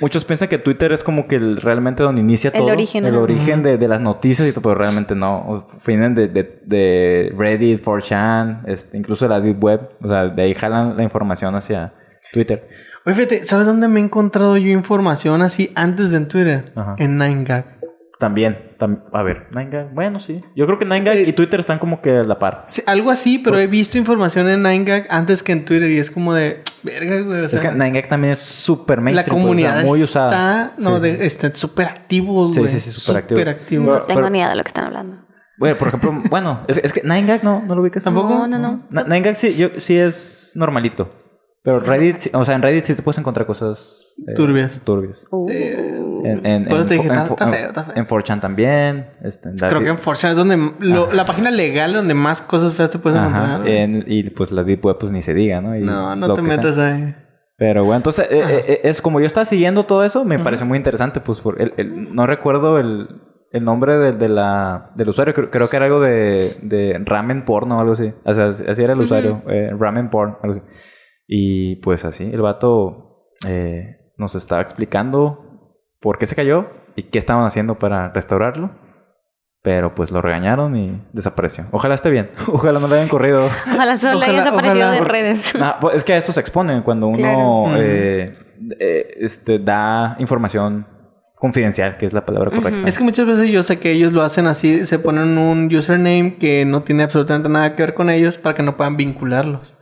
Muchos 0.00 0.24
piensan 0.24 0.48
que 0.48 0.58
Twitter 0.58 0.90
es 0.92 1.04
como 1.04 1.26
que 1.28 1.36
el- 1.36 1.60
realmente 1.60 2.02
donde 2.02 2.20
inicia 2.20 2.50
El 2.52 2.60
todo. 2.62 2.72
origen, 2.72 3.04
El 3.04 3.14
origen 3.16 3.62
de, 3.62 3.78
de 3.78 3.88
las 3.88 4.00
noticias 4.00 4.48
y 4.48 4.52
todo, 4.52 4.62
pero 4.62 4.74
realmente 4.74 5.14
no. 5.14 5.68
Vienen 5.86 6.14
de, 6.14 6.28
de, 6.28 6.60
de 6.64 7.32
Reddit, 7.36 7.84
4chan, 7.84 8.62
este, 8.66 8.96
incluso 8.98 9.28
la 9.28 9.40
Deep 9.40 9.62
Web. 9.62 9.80
O 10.02 10.08
sea, 10.08 10.26
de 10.28 10.42
ahí 10.42 10.54
jalan 10.54 10.96
la 10.96 11.02
información 11.02 11.54
hacia 11.54 11.92
Twitter. 12.32 12.68
Oye, 13.04 13.14
fíjate, 13.16 13.44
¿sabes 13.44 13.66
dónde 13.66 13.88
me 13.88 14.00
he 14.00 14.02
encontrado 14.04 14.56
yo 14.56 14.68
información 14.70 15.42
así 15.42 15.70
antes 15.74 16.10
de 16.10 16.16
en 16.18 16.28
Twitter? 16.28 16.72
Ajá. 16.76 16.94
En 16.98 17.18
9gag. 17.18 17.64
También, 18.22 18.76
tam- 18.78 19.02
a 19.12 19.24
ver, 19.24 19.48
9gag, 19.50 19.92
bueno, 19.94 20.20
sí. 20.20 20.40
Yo 20.54 20.64
creo 20.66 20.78
que 20.78 20.84
9gag 20.86 21.14
Sí. 21.14 21.24
y 21.30 21.32
Twitter 21.32 21.58
están 21.58 21.80
como 21.80 22.00
que 22.00 22.18
a 22.18 22.22
la 22.22 22.38
par. 22.38 22.66
Sí, 22.68 22.80
algo 22.86 23.10
así, 23.10 23.40
pero 23.40 23.58
he 23.58 23.66
visto 23.66 23.98
información 23.98 24.48
en 24.48 24.62
9gag 24.62 25.06
antes 25.10 25.42
que 25.42 25.50
en 25.50 25.64
Twitter 25.64 25.90
y 25.90 25.98
es 25.98 26.08
como 26.12 26.32
de, 26.34 26.62
verga, 26.84 27.20
güey, 27.22 27.40
o 27.40 27.48
sea, 27.48 27.58
es 27.58 27.66
que 27.66 27.72
9gag 27.72 28.08
también 28.08 28.34
es 28.34 28.38
súper 28.38 28.98
la 28.98 29.02
mainstream. 29.02 29.24
pues, 29.26 29.34
o 29.34 29.38
sea, 29.38 29.42
comunidad 29.42 29.84
muy 29.84 30.02
está, 30.02 30.26
usada. 30.26 30.72
no, 30.78 30.98
Sí. 30.98 31.02
de, 31.02 31.26
está 31.26 31.52
súper 31.52 31.86
activo, 31.86 32.52
Sí, 32.52 32.60
güey. 32.60 32.70
sí, 32.70 32.78
sí, 32.78 32.90
súper 32.92 33.16
activo. 33.22 33.40
Súper 33.40 33.54
activo. 33.56 33.84
No 33.86 33.92
Pero- 33.94 34.04
tengo 34.06 34.20
pero- 34.20 34.30
ni 34.30 34.38
idea 34.38 34.50
de 34.50 34.54
lo 34.54 34.62
que 34.62 34.68
están 34.68 34.84
hablando. 34.84 35.16
Bueno, 35.58 35.76
por 35.76 35.88
ejemplo, 35.88 36.12
bueno, 36.30 36.60
es, 36.68 36.78
es 36.78 36.92
que 36.92 37.02
9gag 37.02 37.42
no, 37.42 37.62
no 37.66 37.74
lo 37.74 37.82
ubicas. 37.82 38.04
¿Tampoco? 38.04 38.46
No, 38.46 38.46
no, 38.46 38.58
no. 38.58 38.82
9gag 39.04 39.34
sí, 39.34 39.56
yo, 39.56 39.68
sí 39.80 39.96
es 39.98 40.52
normalito. 40.54 41.10
Pero 41.64 41.80
Reddit, 41.80 42.18
sí- 42.18 42.30
o 42.32 42.44
sea, 42.44 42.54
en 42.54 42.62
Reddit 42.62 42.84
sí 42.84 42.94
te 42.94 43.02
puedes 43.02 43.18
encontrar 43.18 43.46
cosas 43.46 43.98
eh, 44.26 44.34
Turbias. 44.34 44.80
turbias. 44.84 45.18
Uh, 45.30 45.48
En, 46.24 46.46
en, 46.46 46.64
Por 46.66 46.72
eso 46.74 46.82
en, 46.82 46.88
te 46.88 46.94
dije, 46.94 47.06
en- 47.08 47.12
está- 47.14 47.26
está 47.32 47.44
en- 47.46 47.52
feo, 47.54 47.66
está 47.68 47.82
feo. 47.84 47.94
en 47.96 48.06
4chan 48.06 48.40
también. 48.40 49.06
Este, 49.22 49.48
en 49.48 49.56
Creo 49.56 49.80
que 49.80 49.88
en 49.88 49.96
4chan 49.96 50.30
es 50.30 50.36
donde 50.36 50.56
lo- 50.80 51.12
la 51.12 51.24
página 51.24 51.50
legal 51.50 51.92
donde 51.92 52.14
más 52.14 52.40
cosas 52.42 52.74
feas 52.74 52.90
te 52.90 52.98
puedes 52.98 53.18
Ajá, 53.18 53.28
encontrar. 53.54 53.68
en- 53.68 54.04
y 54.06 54.30
pues 54.30 54.52
la 54.52 54.62
Deep 54.62 54.84
Web, 54.84 54.96
pues 55.00 55.10
ni 55.12 55.22
se 55.22 55.34
diga, 55.34 55.60
¿no? 55.60 55.76
Y 55.76 55.82
no, 55.82 56.14
no 56.14 56.28
lo 56.28 56.34
te 56.34 56.40
sea. 56.42 56.48
metas 56.48 56.78
ahí. 56.78 57.14
Pero 57.56 57.84
bueno, 57.84 57.96
entonces, 57.98 58.26
eh, 58.30 58.64
eh, 58.66 58.80
es 58.84 59.00
como 59.02 59.20
yo 59.20 59.26
estaba 59.26 59.44
siguiendo 59.44 59.84
todo 59.86 60.04
eso, 60.04 60.24
me 60.24 60.38
pareció 60.38 60.66
muy 60.66 60.78
interesante, 60.78 61.20
pues, 61.20 61.40
por 61.40 61.60
el, 61.60 61.74
el- 61.76 62.14
no 62.14 62.26
recuerdo 62.26 62.78
el, 62.78 63.08
el 63.52 63.64
nombre 63.64 63.98
de, 63.98 64.12
de 64.12 64.28
la, 64.28 64.90
del 64.96 65.08
usuario, 65.10 65.34
creo, 65.34 65.50
creo 65.50 65.68
que 65.68 65.76
era 65.76 65.86
algo 65.86 66.00
de, 66.00 66.56
de 66.62 67.00
ramen 67.04 67.44
porno 67.44 67.76
o 67.76 67.80
algo 67.80 67.92
así. 67.92 68.12
O 68.24 68.34
sea, 68.34 68.46
así 68.46 68.82
era 68.82 68.94
el 68.94 69.00
usuario, 69.00 69.42
eh, 69.48 69.70
ramen 69.78 70.08
porn, 70.10 70.36
algo 70.42 70.56
así. 70.56 70.64
Y 71.28 71.76
pues 71.76 72.04
así, 72.04 72.24
el 72.24 72.40
vato 72.40 73.26
eh, 73.46 73.96
nos 74.16 74.34
estaba 74.34 74.62
explicando 74.62 75.44
por 76.00 76.18
qué 76.18 76.26
se 76.26 76.34
cayó 76.36 76.66
y 76.96 77.04
qué 77.04 77.18
estaban 77.18 77.44
haciendo 77.46 77.78
para 77.78 78.10
restaurarlo. 78.12 78.70
Pero 79.64 79.94
pues 79.94 80.10
lo 80.10 80.20
regañaron 80.20 80.74
y 80.76 81.00
desapareció. 81.12 81.66
Ojalá 81.70 81.94
esté 81.94 82.10
bien. 82.10 82.30
Ojalá 82.52 82.80
no 82.80 82.88
le 82.88 82.96
hayan 82.96 83.08
corrido. 83.08 83.46
Ojalá 83.46 83.96
solo 83.96 84.14
haya 84.20 84.24
Ojalá- 84.32 84.38
desaparecido 84.38 84.88
ojalá. 84.88 84.90
de 84.92 85.00
redes. 85.08 85.52
Pues 85.80 85.96
es 85.96 86.04
que 86.04 86.12
a 86.14 86.16
eso 86.16 86.32
se 86.32 86.40
expone 86.40 86.82
cuando 86.82 87.06
uno 87.06 87.18
Claro. 87.66 87.80
eh, 87.80 88.36
eh, 88.80 89.14
este, 89.20 89.60
da 89.60 90.16
información 90.18 90.86
confidencial, 91.36 91.96
que 91.96 92.06
es 92.06 92.12
la 92.12 92.24
palabra 92.24 92.50
correcta. 92.50 92.86
Es 92.88 92.98
que 92.98 93.04
muchas 93.04 93.26
veces 93.26 93.50
yo 93.50 93.62
sé 93.64 93.78
que 93.80 93.90
ellos 93.92 94.12
lo 94.12 94.22
hacen 94.22 94.46
así, 94.48 94.84
se 94.86 94.98
ponen 95.00 95.38
un 95.38 95.72
username 95.74 96.36
que 96.38 96.64
no 96.64 96.82
tiene 96.82 97.02
absolutamente 97.04 97.48
nada 97.48 97.74
que 97.76 97.82
ver 97.82 97.94
con 97.94 98.10
ellos 98.10 98.38
para 98.38 98.54
que 98.56 98.62
no 98.64 98.76
puedan 98.76 98.96
vincularlos. 98.96 99.76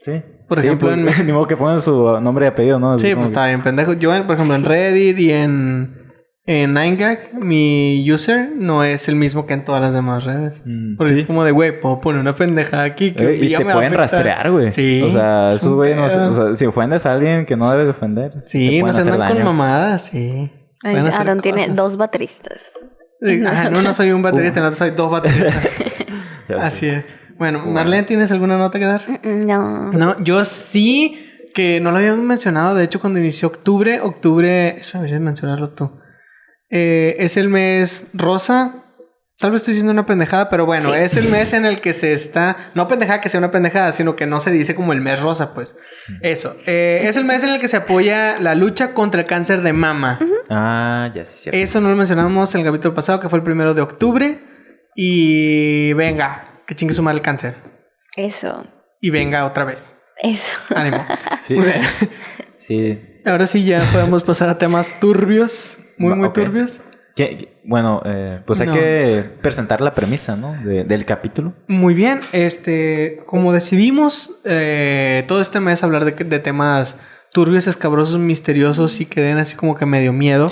Sí. 0.00 0.22
Por 0.48 0.60
Sí, 0.60 0.66
ejemplo, 0.66 0.88
pues, 1.04 1.18
en- 1.20 1.26
ni 1.26 1.32
modo 1.32 1.46
que 1.46 1.56
pongan 1.56 1.80
su 1.80 2.20
nombre 2.20 2.46
y 2.46 2.48
apellido, 2.48 2.78
¿no? 2.78 2.98
Sí, 2.98 3.14
pues 3.14 3.16
que- 3.16 3.32
está 3.32 3.46
bien 3.46 3.62
pendejo. 3.62 3.92
Yo, 3.94 4.10
por 4.26 4.34
ejemplo, 4.34 4.54
en 4.54 4.64
Reddit 4.64 5.18
y 5.18 5.30
en 5.32 6.04
en 6.46 6.74
9gag, 6.74 7.32
mi 7.40 8.04
user 8.12 8.50
no 8.54 8.84
es 8.84 9.08
el 9.08 9.16
mismo 9.16 9.46
que 9.46 9.54
en 9.54 9.64
todas 9.64 9.80
las 9.80 9.94
demás 9.94 10.24
redes. 10.24 10.62
Mm, 10.66 10.96
Porque 10.98 11.14
sí. 11.14 11.20
es 11.22 11.26
como 11.26 11.42
de, 11.42 11.52
güey, 11.52 11.80
puedo 11.80 12.02
poner 12.02 12.20
una 12.20 12.36
pendejada 12.36 12.82
aquí 12.82 13.14
que 13.14 13.24
Eh, 13.24 13.36
y 13.42 13.52
te 13.54 13.58
me 13.60 13.64
va 13.64 13.70
a 13.72 13.74
pueden 13.76 13.94
rastrear, 13.94 14.50
güey. 14.50 14.70
Sí, 14.70 15.00
O 15.02 15.10
sea, 15.10 15.48
es 15.48 15.56
esos 15.56 15.70
un 15.70 15.76
güey, 15.76 15.94
no 15.94 16.04
o 16.04 16.34
sea, 16.34 16.54
si 16.54 16.66
ofendes 16.66 17.06
a 17.06 17.12
alguien 17.12 17.46
que 17.46 17.56
no 17.56 17.70
debes 17.70 17.88
ofender. 17.88 18.32
Sí, 18.44 18.82
no 18.82 18.92
se 18.92 19.00
andan 19.00 19.26
con 19.26 19.42
mamadas, 19.42 20.02
sí. 20.04 20.50
Ay, 20.82 20.96
Aaron 20.96 21.40
tiene 21.40 21.68
dos 21.68 21.96
bateristas. 21.96 22.60
Sí, 23.22 23.42
ajá, 23.46 23.70
no, 23.70 23.80
no 23.80 23.94
soy 23.94 24.10
un 24.10 24.20
baterista, 24.20 24.60
no 24.60 24.74
soy 24.74 24.90
dos 24.90 25.10
bateristas. 25.10 25.54
Así 26.60 26.88
es. 26.88 27.04
Bueno, 27.38 27.64
Marlene, 27.66 28.04
¿tienes 28.04 28.30
alguna 28.30 28.56
nota 28.58 28.78
que 28.78 28.84
dar? 28.84 29.02
No. 29.24 29.92
No, 29.92 30.22
yo 30.22 30.44
sí, 30.44 31.30
que 31.54 31.80
no 31.80 31.90
lo 31.90 31.98
habíamos 31.98 32.24
mencionado. 32.24 32.74
De 32.74 32.84
hecho, 32.84 33.00
cuando 33.00 33.18
inició 33.18 33.48
octubre, 33.48 34.00
octubre, 34.00 34.78
eso 34.78 34.98
deberías 34.98 35.20
mencionarlo 35.20 35.70
tú. 35.70 36.00
Eh, 36.70 37.16
es 37.18 37.36
el 37.36 37.48
mes 37.48 38.08
rosa. 38.14 38.80
Tal 39.36 39.50
vez 39.50 39.62
estoy 39.62 39.72
diciendo 39.74 39.92
una 39.92 40.06
pendejada, 40.06 40.48
pero 40.48 40.64
bueno, 40.64 40.90
Sí. 40.90 40.96
es 41.00 41.16
el 41.16 41.28
mes 41.28 41.52
en 41.54 41.64
el 41.66 41.80
que 41.80 41.92
se 41.92 42.12
está. 42.12 42.56
No 42.74 42.86
pendejada 42.86 43.20
que 43.20 43.28
sea 43.28 43.38
una 43.38 43.50
pendejada, 43.50 43.90
sino 43.90 44.14
que 44.14 44.26
no 44.26 44.38
se 44.38 44.52
dice 44.52 44.76
como 44.76 44.92
el 44.92 45.00
mes 45.00 45.20
rosa, 45.20 45.54
pues. 45.54 45.76
Eso. 46.22 46.56
Eh, 46.66 47.00
es 47.04 47.16
el 47.16 47.24
mes 47.24 47.42
en 47.42 47.50
el 47.50 47.60
que 47.60 47.66
se 47.66 47.76
apoya 47.76 48.38
la 48.38 48.54
lucha 48.54 48.94
contra 48.94 49.20
el 49.22 49.26
cáncer 49.26 49.62
de 49.62 49.72
mama. 49.72 50.20
Ah, 50.50 51.10
ya 51.14 51.24
sí, 51.24 51.36
cierto. 51.38 51.58
Eso 51.58 51.80
no 51.80 51.88
lo 51.90 51.96
mencionamos 51.96 52.54
en 52.54 52.60
el 52.60 52.66
capítulo 52.68 52.94
pasado, 52.94 53.18
que 53.18 53.28
fue 53.28 53.40
el 53.40 53.44
primero 53.44 53.74
de 53.74 53.82
octubre. 53.82 54.40
Y 54.94 55.92
venga, 55.94 56.53
que 56.66 56.74
chingue 56.74 56.94
su 56.94 57.02
madre 57.02 57.16
el 57.18 57.22
cáncer. 57.22 57.54
Eso. 58.16 58.66
Y 59.00 59.10
venga 59.10 59.44
otra 59.46 59.64
vez. 59.64 59.96
Eso. 60.22 60.56
Ánimo. 60.74 61.04
Sí, 61.46 61.54
Muy 61.54 61.64
bien. 61.66 61.82
sí. 62.58 62.98
Ahora 63.26 63.46
sí 63.46 63.64
ya 63.64 63.88
podemos 63.92 64.22
pasar 64.22 64.48
a 64.48 64.56
temas 64.58 64.98
turbios, 65.00 65.78
muy 65.98 66.14
muy 66.14 66.30
turbios. 66.32 66.80
¿Qué- 67.16 67.36
qué- 67.36 67.60
Bueno, 67.64 68.02
eh, 68.04 68.40
pues 68.46 68.60
hay 68.60 68.66
No. 68.68 68.72
que 68.74 69.24
presentar 69.42 69.80
la 69.80 69.94
premisa, 69.94 70.36
¿no? 70.36 70.52
De- 70.64 70.84
del 70.84 71.04
capítulo. 71.04 71.54
Muy 71.68 71.94
bien, 71.94 72.20
este, 72.32 73.22
como 73.26 73.52
decidimos 73.52 74.40
eh, 74.44 75.24
todo 75.28 75.40
este 75.40 75.60
mes 75.60 75.82
hablar 75.82 76.04
de, 76.04 76.12
de 76.24 76.38
temas 76.38 76.96
turbios, 77.32 77.66
escabrosos, 77.66 78.18
misteriosos 78.20 79.00
y 79.00 79.06
que 79.06 79.20
den 79.20 79.38
así 79.38 79.56
como 79.56 79.74
que 79.76 79.86
medio 79.86 80.12
miedo. 80.12 80.46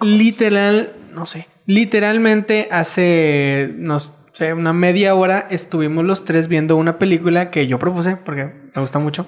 Literal, 0.00 0.92
no 1.12 1.24
sé, 1.26 1.46
literalmente 1.66 2.68
hace, 2.70 3.70
no 3.76 3.98
sé, 4.36 4.52
una 4.52 4.72
media 4.72 5.14
hora 5.14 5.46
estuvimos 5.50 6.04
los 6.04 6.24
tres 6.24 6.48
viendo 6.48 6.76
una 6.76 6.98
película 6.98 7.50
que 7.50 7.66
yo 7.66 7.78
propuse 7.78 8.16
porque 8.16 8.44
me 8.74 8.80
gusta 8.80 8.98
mucho. 8.98 9.26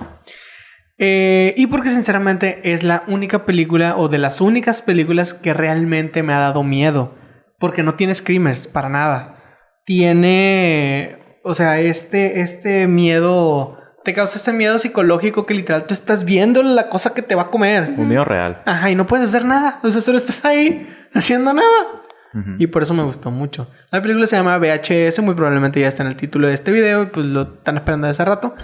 Eh, 0.99 1.55
y 1.57 1.69
porque 1.69 1.91
sinceramente 1.91 2.73
es 2.73 2.83
la 2.83 3.05
única 3.07 3.47
película 3.47 3.97
o 3.97 4.09
de 4.09 4.19
las 4.19 4.41
únicas 4.41 4.83
películas 4.83 5.33
que 5.33 5.55
realmente 5.55 6.23
me 6.23 6.35
ha 6.35 6.41
dado 6.41 6.63
miedo. 6.63 7.15
Porque 7.59 7.83
no 7.83 7.95
tiene 7.95 8.15
screamers, 8.15 8.67
para 8.67 8.89
nada. 8.89 9.37
Tiene, 9.85 11.19
o 11.43 11.55
sea, 11.55 11.81
este, 11.81 12.41
este 12.41 12.87
miedo, 12.87 13.79
te 14.05 14.13
causa 14.13 14.37
este 14.37 14.53
miedo 14.53 14.79
psicológico 14.79 15.47
que 15.47 15.55
literal 15.55 15.87
tú 15.87 15.95
estás 15.95 16.25
viendo 16.25 16.63
la 16.63 16.89
cosa 16.89 17.15
que 17.15 17.23
te 17.23 17.35
va 17.35 17.43
a 17.43 17.51
comer. 17.51 17.95
Un 17.97 18.09
miedo 18.09 18.25
real. 18.25 18.63
Ajá, 18.67 18.91
y 18.91 18.95
no 18.95 19.07
puedes 19.07 19.29
hacer 19.29 19.45
nada. 19.45 19.81
O 19.83 19.91
sea, 19.91 20.03
solo 20.03 20.19
estás 20.19 20.45
ahí 20.45 20.87
haciendo 21.15 21.53
nada. 21.55 21.99
Ujú. 22.41 22.51
Y 22.59 22.67
por 22.69 22.83
eso 22.83 22.95
me 22.95 23.03
gustó 23.03 23.31
mucho. 23.31 23.69
La 23.91 24.01
película 24.03 24.27
se 24.27 24.37
llama 24.37 24.57
VHS, 24.59 25.21
muy 25.23 25.35
probablemente 25.35 25.81
ya 25.81 25.89
está 25.89 26.03
en 26.03 26.11
el 26.11 26.17
título 26.17 26.47
de 26.49 26.55
este 26.55 26.73
video, 26.73 27.03
y 27.05 27.07
pues 27.07 27.27
lo 27.27 27.43
están 27.43 27.77
esperando 27.77 28.07
desde 28.07 28.23
hace 28.23 28.31
rato. 28.31 28.55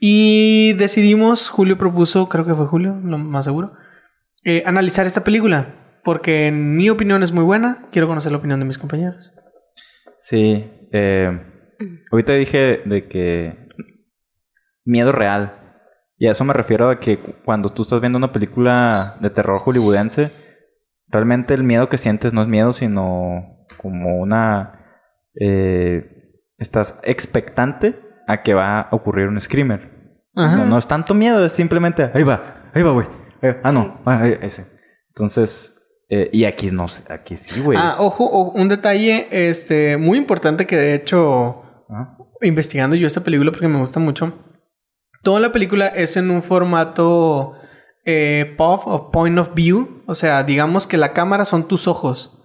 Y 0.00 0.72
decidimos, 0.74 1.48
Julio 1.48 1.78
propuso, 1.78 2.28
creo 2.28 2.44
que 2.44 2.54
fue 2.54 2.66
Julio, 2.66 2.98
lo 3.02 3.16
más 3.18 3.44
seguro, 3.44 3.72
eh, 4.44 4.62
analizar 4.66 5.06
esta 5.06 5.24
película. 5.24 5.74
Porque 6.04 6.48
en 6.48 6.76
mi 6.76 6.90
opinión 6.90 7.22
es 7.22 7.32
muy 7.32 7.44
buena. 7.44 7.86
Quiero 7.90 8.06
conocer 8.08 8.30
la 8.30 8.36
opinión 8.38 8.60
de 8.60 8.66
mis 8.66 8.76
compañeros. 8.76 9.32
Sí. 10.20 10.70
eh, 10.92 11.30
ahorita 12.12 12.34
dije 12.34 12.82
de 12.84 13.08
que 13.08 13.68
miedo 14.84 15.12
real. 15.12 15.60
Y 16.18 16.26
a 16.26 16.32
eso 16.32 16.44
me 16.44 16.52
refiero 16.52 16.90
a 16.90 17.00
que 17.00 17.18
cu- 17.18 17.34
cuando 17.44 17.70
tú 17.72 17.82
estás 17.82 18.00
viendo 18.00 18.18
una 18.18 18.32
película 18.32 19.16
de 19.20 19.30
terror 19.30 19.60
hollywoodense, 19.60 20.30
realmente 21.14 21.54
el 21.54 21.64
miedo 21.64 21.88
que 21.88 21.96
sientes 21.96 22.34
no 22.34 22.42
es 22.42 22.48
miedo, 22.48 22.74
sino 22.74 23.64
como 23.78 24.20
una... 24.20 24.80
eh, 25.40 26.10
estás 26.58 26.98
expectante 27.02 27.98
a 28.26 28.42
que 28.42 28.54
va 28.54 28.80
a 28.80 28.88
ocurrir 28.92 29.28
un 29.28 29.40
screamer. 29.40 29.90
Ajá. 30.34 30.56
No, 30.56 30.66
no 30.66 30.78
es 30.78 30.86
tanto 30.86 31.14
miedo, 31.14 31.44
es 31.44 31.52
simplemente, 31.52 32.10
ahí 32.14 32.22
va, 32.22 32.70
ahí 32.74 32.82
va, 32.82 32.92
güey. 32.92 33.06
Eh, 33.42 33.60
ah, 33.62 33.72
no, 33.72 34.00
ah, 34.04 34.26
eh, 34.26 34.38
ese. 34.42 34.66
Entonces, 35.08 35.76
eh, 36.08 36.30
y 36.32 36.44
aquí 36.44 36.70
no, 36.70 36.88
sé, 36.88 37.04
aquí 37.12 37.36
sí, 37.36 37.60
güey. 37.60 37.78
Ah, 37.80 37.96
ojo, 37.98 38.50
un 38.50 38.68
detalle 38.68 39.28
este, 39.30 39.96
muy 39.96 40.18
importante 40.18 40.66
que 40.66 40.76
de 40.76 40.94
hecho 40.94 41.60
investigando 42.40 42.96
yo 42.96 43.06
esta 43.06 43.22
película 43.22 43.50
porque 43.52 43.68
me 43.68 43.78
gusta 43.78 44.00
mucho. 44.00 44.32
Toda 45.22 45.40
la 45.40 45.52
película 45.52 45.86
es 45.86 46.16
en 46.16 46.30
un 46.30 46.42
formato 46.42 47.54
eh, 48.04 48.54
POV 48.56 48.82
o 48.86 49.10
Point 49.10 49.38
of 49.38 49.54
View. 49.54 50.02
O 50.06 50.14
sea, 50.14 50.42
digamos 50.44 50.86
que 50.86 50.96
la 50.96 51.12
cámara 51.12 51.44
son 51.44 51.68
tus 51.68 51.88
ojos. 51.88 52.40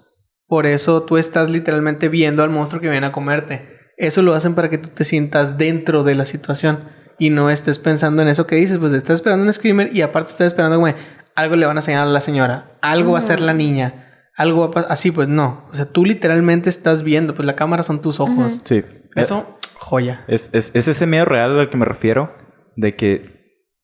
Por 0.47 0.65
eso 0.65 1.03
tú 1.03 1.17
estás 1.17 1.49
literalmente 1.49 2.09
viendo 2.09 2.41
al 2.43 2.49
monstruo 2.49 2.81
que 2.81 2.89
viene 2.89 3.07
a 3.07 3.11
comerte. 3.11 3.77
Eso 3.97 4.21
lo 4.21 4.33
hacen 4.33 4.55
para 4.55 4.69
que 4.69 4.77
tú 4.77 4.89
te 4.89 5.03
sientas 5.03 5.57
dentro 5.57 6.03
de 6.03 6.15
la 6.15 6.25
situación 6.25 6.89
y 7.19 7.29
no 7.29 7.49
estés 7.49 7.77
pensando 7.77 8.21
en 8.21 8.29
eso 8.29 8.47
que 8.47 8.55
dices. 8.55 8.77
Pues 8.77 8.93
estás 8.93 9.15
esperando 9.15 9.45
un 9.45 9.53
screamer 9.53 9.95
y 9.95 10.01
aparte 10.01 10.31
estás 10.31 10.47
esperando, 10.47 10.79
güey, 10.79 10.95
algo 11.35 11.55
le 11.55 11.65
van 11.65 11.77
a 11.77 11.79
enseñar 11.79 12.07
a 12.07 12.09
la 12.09 12.21
señora, 12.21 12.77
algo 12.81 13.11
va 13.11 13.19
a 13.19 13.21
hacer 13.21 13.41
la 13.41 13.53
niña, 13.53 14.29
algo 14.35 14.61
va 14.61 14.67
a 14.67 14.71
pasar. 14.71 14.91
Así, 14.91 15.11
pues 15.11 15.27
no. 15.27 15.67
O 15.71 15.75
sea, 15.75 15.85
tú 15.85 16.05
literalmente 16.05 16.69
estás 16.69 17.03
viendo, 17.03 17.35
pues 17.35 17.45
la 17.45 17.55
cámara 17.55 17.83
son 17.83 18.01
tus 18.01 18.19
ojos. 18.19 18.61
Sí. 18.63 18.83
Eso, 19.15 19.59
joya. 19.75 20.23
Es, 20.27 20.49
es, 20.53 20.71
es 20.73 20.87
ese 20.87 21.05
miedo 21.05 21.25
real 21.25 21.59
al 21.59 21.69
que 21.69 21.77
me 21.77 21.85
refiero, 21.85 22.33
de 22.75 22.95
que 22.95 23.38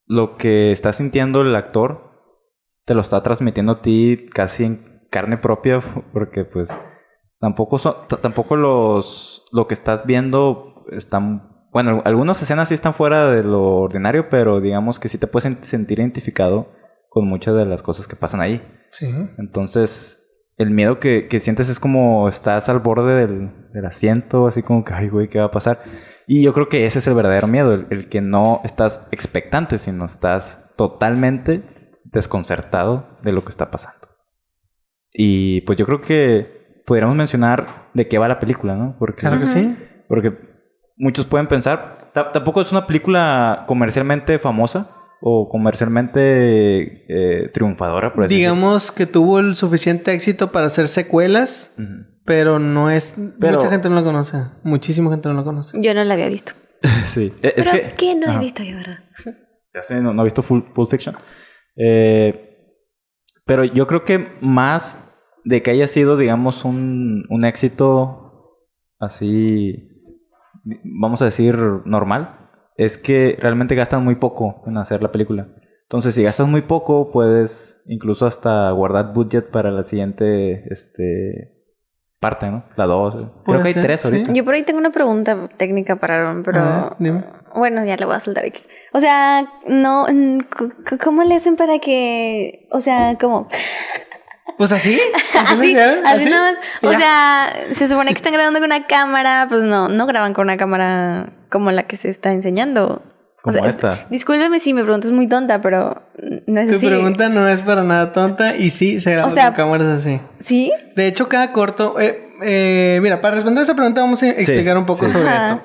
lo 0.07 0.37
que 0.37 0.71
está 0.71 0.93
sintiendo 0.93 1.41
el 1.41 1.55
actor 1.55 2.11
te 2.85 2.93
lo 2.93 3.01
está 3.01 3.23
transmitiendo 3.23 3.73
a 3.73 3.81
ti 3.81 4.27
casi 4.33 4.63
en 4.65 5.07
carne 5.09 5.37
propia, 5.37 5.81
porque 6.13 6.45
pues 6.45 6.69
tampoco 7.39 7.77
son, 7.77 7.95
tampoco 8.21 8.55
los 8.55 9.45
lo 9.51 9.67
que 9.67 9.73
estás 9.73 10.05
viendo 10.05 10.85
están 10.91 11.51
bueno, 11.71 12.01
algunas 12.05 12.41
escenas 12.41 12.69
sí 12.69 12.73
están 12.73 12.93
fuera 12.93 13.29
de 13.31 13.43
lo 13.43 13.61
ordinario, 13.81 14.29
pero 14.29 14.61
digamos 14.61 14.97
que 14.97 15.09
sí 15.09 15.17
te 15.17 15.27
puedes 15.27 15.45
sen- 15.51 15.61
sentir 15.61 15.99
identificado 15.99 16.69
con 17.09 17.27
muchas 17.27 17.53
de 17.53 17.65
las 17.65 17.81
cosas 17.81 18.07
que 18.07 18.15
pasan 18.15 18.39
ahí. 18.39 18.61
Sí. 18.91 19.07
Entonces, 19.37 20.21
el 20.57 20.69
miedo 20.71 20.99
que, 20.99 21.27
que 21.27 21.41
sientes 21.41 21.67
es 21.67 21.81
como 21.81 22.29
estás 22.29 22.69
al 22.69 22.79
borde 22.79 23.15
del, 23.15 23.71
del 23.73 23.85
asiento, 23.85 24.47
así 24.47 24.63
como 24.63 24.85
que, 24.85 24.93
ay, 24.93 25.09
güey, 25.09 25.27
¿qué 25.27 25.39
va 25.39 25.45
a 25.45 25.51
pasar? 25.51 25.81
Y 26.27 26.41
yo 26.43 26.53
creo 26.53 26.69
que 26.69 26.85
ese 26.85 26.99
es 26.99 27.07
el 27.07 27.13
verdadero 27.13 27.47
miedo, 27.47 27.73
el, 27.73 27.87
el 27.91 28.09
que 28.09 28.21
no 28.21 28.61
estás 28.63 29.05
expectante, 29.11 29.77
sino 29.77 30.05
estás 30.05 30.63
totalmente 30.75 31.63
desconcertado 32.03 33.17
de 33.23 33.31
lo 33.31 33.43
que 33.43 33.49
está 33.49 33.69
pasando. 33.71 34.07
Y 35.13 35.61
pues 35.61 35.77
yo 35.77 35.85
creo 35.85 36.01
que 36.01 36.81
podríamos 36.85 37.15
mencionar 37.15 37.89
de 37.93 38.07
qué 38.07 38.17
va 38.17 38.27
la 38.27 38.39
película, 38.39 38.75
¿no? 38.75 38.95
Porque, 38.99 39.21
Claro 39.21 39.39
que 39.39 39.45
sí. 39.45 39.75
porque 40.07 40.33
muchos 40.97 41.25
pueden 41.25 41.47
pensar, 41.47 42.11
ta- 42.13 42.31
tampoco 42.31 42.61
es 42.61 42.71
una 42.71 42.85
película 42.87 43.63
comercialmente 43.67 44.39
famosa 44.39 44.89
o 45.21 45.47
comercialmente 45.49 47.05
eh, 47.07 47.49
triunfadora, 47.53 48.13
por. 48.13 48.27
Digamos 48.27 48.91
que 48.91 49.05
tuvo 49.05 49.39
el 49.39 49.55
suficiente 49.55 50.13
éxito 50.13 50.51
para 50.51 50.65
hacer 50.67 50.87
secuelas, 50.87 51.73
Ujú. 51.77 52.14
Pero 52.25 52.59
no 52.59 52.89
es. 52.89 53.15
Pero- 53.39 53.53
Mucha 53.53 53.69
gente 53.69 53.89
no 53.89 53.95
la 53.95 54.03
conoce. 54.03 54.37
Muchísima 54.63 55.09
gente 55.11 55.29
no 55.29 55.35
la 55.35 55.43
conoce. 55.43 55.77
Yo 55.81 55.93
no 55.93 56.03
la 56.03 56.13
había 56.13 56.27
visto. 56.29 56.53
Sí, 57.05 57.33
e- 57.41 57.53
es 57.57 57.67
Pero 57.67 57.89
que... 57.89 57.95
¿qué 57.95 58.15
no 58.15 58.27
Ajá. 58.27 58.35
he 58.37 58.39
visto 58.43 58.63
yo, 58.63 58.75
verdad? 58.77 58.99
Ya 59.73 59.81
sé, 59.83 60.01
no, 60.01 60.13
no 60.13 60.21
he 60.21 60.25
visto 60.25 60.43
Full, 60.43 60.61
Pulp 60.73 60.89
Fiction. 60.91 61.15
Eh, 61.75 62.51
pero 63.45 63.63
yo 63.63 63.87
creo 63.87 64.03
que 64.03 64.37
más 64.41 65.01
de 65.43 65.61
que 65.61 65.71
haya 65.71 65.87
sido, 65.87 66.17
digamos, 66.17 66.63
un, 66.65 67.25
un 67.29 67.45
éxito 67.45 68.59
así, 68.99 69.89
vamos 70.83 71.21
a 71.21 71.25
decir, 71.25 71.55
normal, 71.85 72.49
es 72.77 72.97
que 72.97 73.37
realmente 73.39 73.75
gastan 73.75 74.03
muy 74.03 74.15
poco 74.15 74.63
en 74.65 74.77
hacer 74.77 75.01
la 75.03 75.11
película. 75.11 75.47
Entonces, 75.83 76.15
si 76.15 76.23
gastas 76.23 76.47
muy 76.47 76.61
poco, 76.63 77.11
puedes 77.11 77.81
incluso 77.87 78.25
hasta 78.25 78.71
guardar 78.71 79.13
budget 79.13 79.49
para 79.51 79.69
la 79.71 79.83
siguiente 79.83 80.63
este, 80.73 81.54
parte, 82.25 82.49
¿no? 82.49 82.63
La 82.75 82.85
2. 82.85 83.13
Creo 83.13 83.29
Puede 83.43 83.61
que 83.61 83.67
hay 83.67 83.73
ser, 83.75 83.83
tres 83.83 84.01
sí. 84.01 84.07
ahorita. 84.07 84.33
Yo 84.33 84.43
por 84.43 84.55
ahí 84.55 84.63
tengo 84.63 84.79
una 84.79 84.89
pregunta 84.89 85.47
técnica 85.57 85.95
para 85.97 86.15
Aaron, 86.15 86.41
pero... 86.43 86.95
Dime. 86.97 87.23
Bueno, 87.53 87.85
ya 87.85 87.97
le 87.97 88.05
voy 88.05 88.15
a 88.15 88.19
soltar 88.19 88.45
X. 88.45 88.65
O 88.93 88.99
sea, 88.99 89.45
no... 89.67 90.07
¿Cómo 91.03 91.23
le 91.23 91.35
hacen 91.35 91.55
para 91.55 91.77
que... 91.77 92.67
O 92.71 92.79
sea, 92.79 93.15
como... 93.21 93.47
Pues 94.57 94.71
así. 94.71 94.99
Así, 95.35 95.75
Así, 95.77 96.03
así 96.05 96.31
O 96.81 96.91
ya. 96.91 96.97
sea, 96.97 97.53
se 97.73 97.87
supone 97.87 98.11
que 98.11 98.17
están 98.17 98.33
grabando 98.33 98.59
con 98.59 98.65
una 98.65 98.87
cámara, 98.87 99.45
pues 99.49 99.61
no, 99.61 99.89
no 99.89 100.07
graban 100.07 100.33
con 100.33 100.45
una 100.45 100.57
cámara 100.57 101.29
como 101.51 101.69
la 101.71 101.83
que 101.83 101.97
se 101.97 102.09
está 102.09 102.31
enseñando. 102.31 103.03
Como 103.45 103.59
O 103.59 103.61
sea, 103.61 103.69
esta. 103.69 104.07
Discúlpeme 104.09 104.57
si 104.59 104.73
mi 104.73 104.81
pregunta 104.81 105.05
es 105.05 105.13
muy 105.13 105.29
tonta, 105.29 105.61
pero 105.61 106.01
no 106.47 106.61
es 106.61 106.67
Tu 106.67 106.77
así. 106.77 106.87
pregunta 106.87 107.29
no 107.29 107.47
es 107.47 107.61
para 107.61 107.83
nada 107.83 108.11
tonta 108.11 108.55
y 108.55 108.71
sí, 108.71 108.99
se 108.99 109.11
graba 109.11 109.31
O 109.31 109.35
sea- 109.35 109.49
con 109.53 109.53
cámaras 109.67 109.99
así. 109.99 110.19
¿Sí? 110.43 110.71
De 110.95 111.05
hecho, 111.05 111.29
cada 111.29 111.51
corto... 111.53 111.99
eh, 111.99 112.27
eh, 112.41 112.97
mira, 113.03 113.21
para 113.21 113.35
responder 113.35 113.63
esa 113.63 113.75
pregunta 113.75 114.01
vamos 114.01 114.23
a 114.23 114.29
explicar 114.29 114.75
un 114.79 114.87
poco 114.87 115.05
sí. 115.07 115.11
sobre 115.13 115.29
Ajá. 115.29 115.45
esto. 115.45 115.61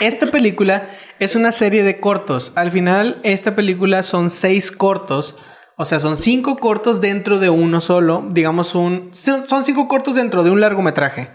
Esta 0.00 0.26
película 0.26 0.82
es 1.18 1.34
una 1.34 1.50
serie 1.50 1.82
de 1.82 1.98
cortos. 1.98 2.52
Al 2.56 2.70
final, 2.70 3.20
esta 3.22 3.56
película 3.56 4.02
son 4.02 4.28
seis 4.28 4.70
cortos. 4.70 5.34
O 5.78 5.86
sea, 5.86 6.00
son 6.00 6.18
cinco 6.18 6.58
cortos 6.58 7.00
dentro 7.00 7.38
de 7.38 7.48
uno 7.48 7.80
solo. 7.80 8.26
Digamos, 8.32 8.74
un, 8.74 9.08
son 9.14 9.64
cinco 9.64 9.88
cortos 9.88 10.14
dentro 10.14 10.42
de 10.42 10.50
un 10.50 10.60
largometraje. 10.60 11.30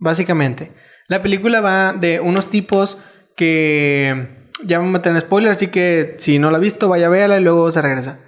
Básicamente. 0.00 0.72
La 1.06 1.22
película 1.22 1.60
va 1.60 1.92
de 1.92 2.18
unos 2.18 2.50
tipos 2.50 2.98
que... 3.36 4.45
Ya 4.64 4.78
vamos 4.78 4.90
a 4.90 4.98
meter 4.98 5.12
en 5.12 5.20
spoiler, 5.20 5.50
así 5.50 5.68
que 5.68 6.16
si 6.18 6.38
no 6.38 6.50
la 6.50 6.58
ha 6.58 6.60
visto, 6.60 6.88
vaya 6.88 7.06
a 7.06 7.10
verla 7.10 7.38
y 7.38 7.42
luego 7.42 7.70
se 7.70 7.82
regresa. 7.82 8.18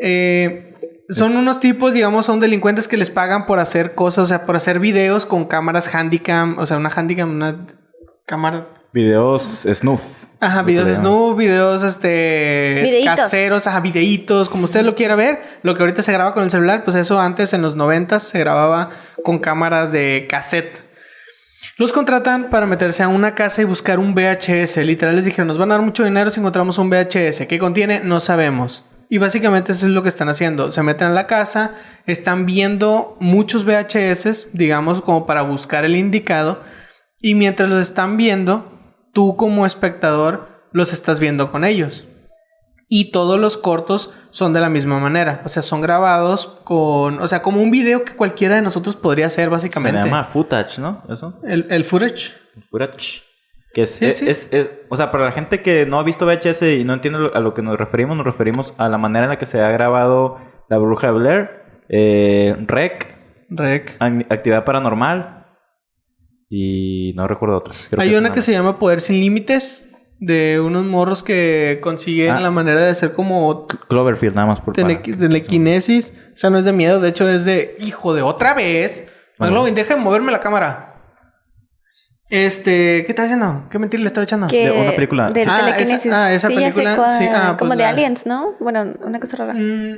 Eh, 0.00 0.74
son 1.08 1.36
unos 1.36 1.60
tipos, 1.60 1.94
digamos, 1.94 2.26
son 2.26 2.40
delincuentes 2.40 2.88
que 2.88 2.96
les 2.96 3.10
pagan 3.10 3.46
por 3.46 3.58
hacer 3.58 3.94
cosas, 3.94 4.24
o 4.24 4.26
sea, 4.26 4.46
por 4.46 4.56
hacer 4.56 4.78
videos 4.78 5.26
con 5.26 5.46
cámaras 5.46 5.92
handicam, 5.94 6.58
o 6.58 6.66
sea, 6.66 6.76
una 6.76 6.90
handicam, 6.90 7.30
una 7.30 7.66
cámara 8.26 8.66
Videos 8.96 9.66
snuff. 9.74 10.24
Ajá, 10.40 10.62
videos. 10.62 10.88
Snoop, 10.96 11.36
videos 11.36 11.82
este 11.82 12.80
Videitos. 12.82 13.14
caseros, 13.14 13.66
ajá, 13.66 13.80
videitos, 13.80 14.48
como 14.48 14.64
usted 14.64 14.86
lo 14.86 14.94
quiera 14.94 15.14
ver. 15.14 15.42
Lo 15.60 15.74
que 15.74 15.82
ahorita 15.82 16.00
se 16.00 16.12
graba 16.12 16.32
con 16.32 16.44
el 16.44 16.50
celular, 16.50 16.82
pues 16.82 16.96
eso 16.96 17.20
antes 17.20 17.52
en 17.52 17.60
los 17.60 17.76
90 17.76 18.18
se 18.20 18.38
grababa 18.38 18.88
con 19.22 19.38
cámaras 19.38 19.92
de 19.92 20.26
cassette. 20.30 20.80
Los 21.78 21.92
contratan 21.92 22.48
para 22.48 22.64
meterse 22.64 23.02
a 23.02 23.08
una 23.08 23.34
casa 23.34 23.60
y 23.60 23.66
buscar 23.66 23.98
un 23.98 24.14
VHS. 24.14 24.78
Literal 24.78 25.14
les 25.14 25.26
dijeron, 25.26 25.46
nos 25.46 25.58
van 25.58 25.70
a 25.70 25.74
dar 25.74 25.84
mucho 25.84 26.04
dinero 26.04 26.30
si 26.30 26.40
encontramos 26.40 26.78
un 26.78 26.88
VHS. 26.88 27.46
¿Qué 27.46 27.58
contiene? 27.58 28.00
No 28.00 28.18
sabemos. 28.18 28.82
Y 29.10 29.18
básicamente 29.18 29.72
eso 29.72 29.84
es 29.84 29.92
lo 29.92 30.02
que 30.02 30.08
están 30.08 30.30
haciendo. 30.30 30.72
Se 30.72 30.82
meten 30.82 31.08
a 31.08 31.12
la 31.12 31.26
casa, 31.26 31.74
están 32.06 32.46
viendo 32.46 33.18
muchos 33.20 33.66
VHS, 33.66 34.54
digamos, 34.54 35.02
como 35.02 35.26
para 35.26 35.42
buscar 35.42 35.84
el 35.84 35.96
indicado. 35.96 36.62
Y 37.20 37.34
mientras 37.34 37.68
los 37.68 37.82
están 37.82 38.16
viendo, 38.16 38.72
tú 39.12 39.36
como 39.36 39.66
espectador 39.66 40.48
los 40.72 40.94
estás 40.94 41.20
viendo 41.20 41.52
con 41.52 41.66
ellos. 41.66 42.08
Y 42.88 43.10
todos 43.10 43.40
los 43.40 43.56
cortos 43.56 44.12
son 44.30 44.52
de 44.52 44.60
la 44.60 44.68
misma 44.68 44.98
manera. 45.00 45.42
O 45.44 45.48
sea, 45.48 45.62
son 45.62 45.80
grabados 45.80 46.46
con... 46.64 47.20
O 47.20 47.26
sea, 47.26 47.42
como 47.42 47.60
un 47.60 47.70
video 47.72 48.04
que 48.04 48.14
cualquiera 48.14 48.54
de 48.54 48.62
nosotros 48.62 48.94
podría 48.94 49.26
hacer, 49.26 49.44
Se 49.46 49.50
básicamente. 49.50 50.02
llama 50.04 50.24
footage, 50.24 50.78
¿no? 50.78 51.02
Eso. 51.08 51.40
El, 51.42 51.66
el 51.70 51.84
footage. 51.84 52.32
Footage. 52.70 53.22
Que 53.74 53.82
es, 53.82 53.90
Sí, 53.90 54.04
es, 54.06 54.18
sí. 54.18 54.28
es- 54.28 54.48
es- 54.52 54.70
o 54.88 54.96
sea, 54.96 55.10
para 55.10 55.24
la 55.24 55.32
gente 55.32 55.62
que 55.62 55.84
no 55.84 55.98
ha 55.98 56.04
visto 56.04 56.26
VHS 56.26 56.62
y 56.78 56.84
no 56.84 56.94
entiende 56.94 57.30
a 57.34 57.40
lo 57.40 57.54
que 57.54 57.62
nos 57.62 57.76
referimos, 57.76 58.16
nos 58.16 58.24
referimos 58.24 58.72
a 58.78 58.88
la 58.88 58.98
manera 58.98 59.24
en 59.24 59.30
la 59.30 59.38
que 59.38 59.46
se 59.46 59.60
ha 59.60 59.70
grabado 59.70 60.38
La 60.68 60.78
Bruja 60.78 61.08
de 61.08 61.12
Blair, 61.12 61.50
eh, 61.88 62.54
Rec, 62.66 63.16
Rec. 63.50 63.98
Ac- 63.98 64.26
Actividad 64.30 64.64
Paranormal 64.64 65.44
y 66.48 67.12
no 67.16 67.26
recuerdo 67.26 67.56
otros. 67.56 67.86
Creo 67.90 68.00
Hay 68.00 68.14
una 68.14 68.32
que 68.32 68.40
se 68.42 68.52
llama 68.52 68.78
Poder 68.78 69.00
Sin 69.00 69.16
Límites. 69.20 69.88
De 70.18 70.60
unos 70.60 70.84
morros 70.86 71.22
que 71.22 71.78
consiguen 71.82 72.36
Ah. 72.36 72.40
la 72.40 72.50
manera 72.50 72.80
de 72.80 72.90
hacer 72.90 73.12
como 73.12 73.66
Cloverfield, 73.66 74.34
nada 74.34 74.46
más 74.48 74.60
por 74.60 74.74
tele- 74.74 74.96
para- 75.00 75.18
telequinesis. 75.18 76.12
O 76.32 76.36
sea, 76.36 76.48
no 76.50 76.58
es 76.58 76.64
de 76.64 76.72
miedo. 76.72 77.00
De 77.00 77.10
hecho, 77.10 77.28
es 77.28 77.44
de... 77.44 77.76
Hijo 77.80 78.14
de 78.14 78.22
otra 78.22 78.54
vez. 78.54 79.06
McLovin, 79.38 79.74
deja 79.74 79.94
de 79.94 80.00
moverme 80.00 80.32
la 80.32 80.40
cámara. 80.40 80.94
Este... 82.28 83.04
¿Qué 83.04 83.06
estás 83.12 83.26
haciendo? 83.26 83.68
¿Qué 83.70 83.78
mentira 83.78 84.00
le 84.02 84.06
estaba 84.08 84.24
echando? 84.24 84.48
Que 84.48 84.64
De 84.66 84.72
una 84.72 84.92
película. 84.94 85.30
De 85.30 85.42
Ah, 85.46 85.58
telequinesis. 85.60 86.06
esa- 86.06 86.24
ah, 86.26 86.32
esa 86.32 86.48
Sí, 86.48 86.54
película, 86.54 86.96
cuál- 86.96 87.18
sí, 87.18 87.26
ah, 87.30 87.44
pues 87.50 87.58
como 87.58 87.70
de 87.72 87.76
la- 87.82 87.88
aliens, 87.90 88.26
¿no? 88.26 88.54
Bueno, 88.58 88.94
una 89.04 89.20
cosa 89.20 89.36
rara. 89.36 89.54
Mm, 89.54 89.96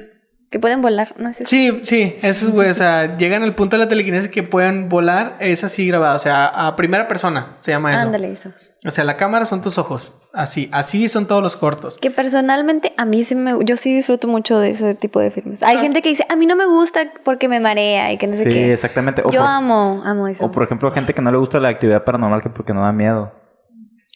Que 0.51 0.59
pueden 0.59 0.81
volar, 0.81 1.15
no 1.19 1.31
sé. 1.35 1.45
Sí, 1.45 1.79
sí, 1.79 2.17
esos 2.23 2.51
güey, 2.51 2.71
o 2.71 2.75
sea, 2.75 3.19
llegan 3.19 3.43
al 3.43 3.55
punto 3.55 3.77
de 3.77 3.85
la 3.85 3.89
telequinesis 3.91 4.31
que 4.31 4.43
pueden 4.43 4.89
volar, 4.89 5.37
es 5.41 5.63
así 5.63 5.87
grabado, 5.87 6.17
o 6.17 6.19
sea, 6.19 6.47
a 6.47 6.75
primera 6.75 7.07
persona 7.07 7.57
se 7.61 7.71
llama 7.71 7.93
eso. 7.95 8.01
Ándale, 8.01 8.33
eso. 8.33 8.51
O 8.87 8.91
sea, 8.93 9.03
la 9.03 9.17
cámara 9.17 9.45
son 9.45 9.61
tus 9.61 9.77
ojos, 9.77 10.15
así, 10.33 10.69
así 10.73 11.09
son 11.09 11.27
todos 11.27 11.43
los 11.43 11.57
cortos. 11.57 11.99
Que 11.99 12.13
personalmente 12.13 12.93
a 12.97 13.05
mí 13.05 13.25
sí 13.25 13.35
me, 13.35 13.53
yo 13.65 13.77
sí 13.77 13.93
disfruto 13.97 14.29
mucho 14.29 14.57
de 14.61 14.71
ese 14.71 14.95
tipo 14.95 15.19
de 15.19 15.33
filmes. 15.33 15.63
Hay 15.65 15.79
Ah. 15.79 15.81
gente 15.81 16.01
que 16.01 16.11
dice, 16.11 16.25
a 16.29 16.37
mí 16.37 16.47
no 16.47 16.55
me 16.55 16.65
gusta 16.67 17.13
porque 17.25 17.49
me 17.49 17.59
marea 17.59 18.13
y 18.13 18.19
que 18.19 18.29
no 18.29 18.37
sé 18.37 18.45
Sí, 18.45 18.51
qué. 18.51 18.73
exactamente. 18.73 19.23
O 19.25 19.31
Yo 19.33 19.41
por, 19.41 19.49
amo, 19.51 20.03
amo 20.05 20.29
eso. 20.29 20.45
o 20.45 20.53
por 20.53 20.63
ejemplo, 20.63 20.93
gente 20.93 21.13
que 21.13 21.21
no 21.23 21.33
le 21.33 21.39
gusta 21.39 21.59
la 21.59 21.71
actividad 21.71 22.05
paranormal 22.05 22.41
que 22.41 22.51
porque 22.51 22.73
no 22.73 22.83
da 22.83 22.93
miedo. 22.93 23.33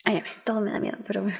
Ay, 0.05 0.19
a 0.19 0.21
mí 0.21 0.29
todo 0.45 0.61
me 0.61 0.71
da 0.73 0.79
miedo, 0.81 0.97
pero 1.07 1.23
bueno. 1.23 1.37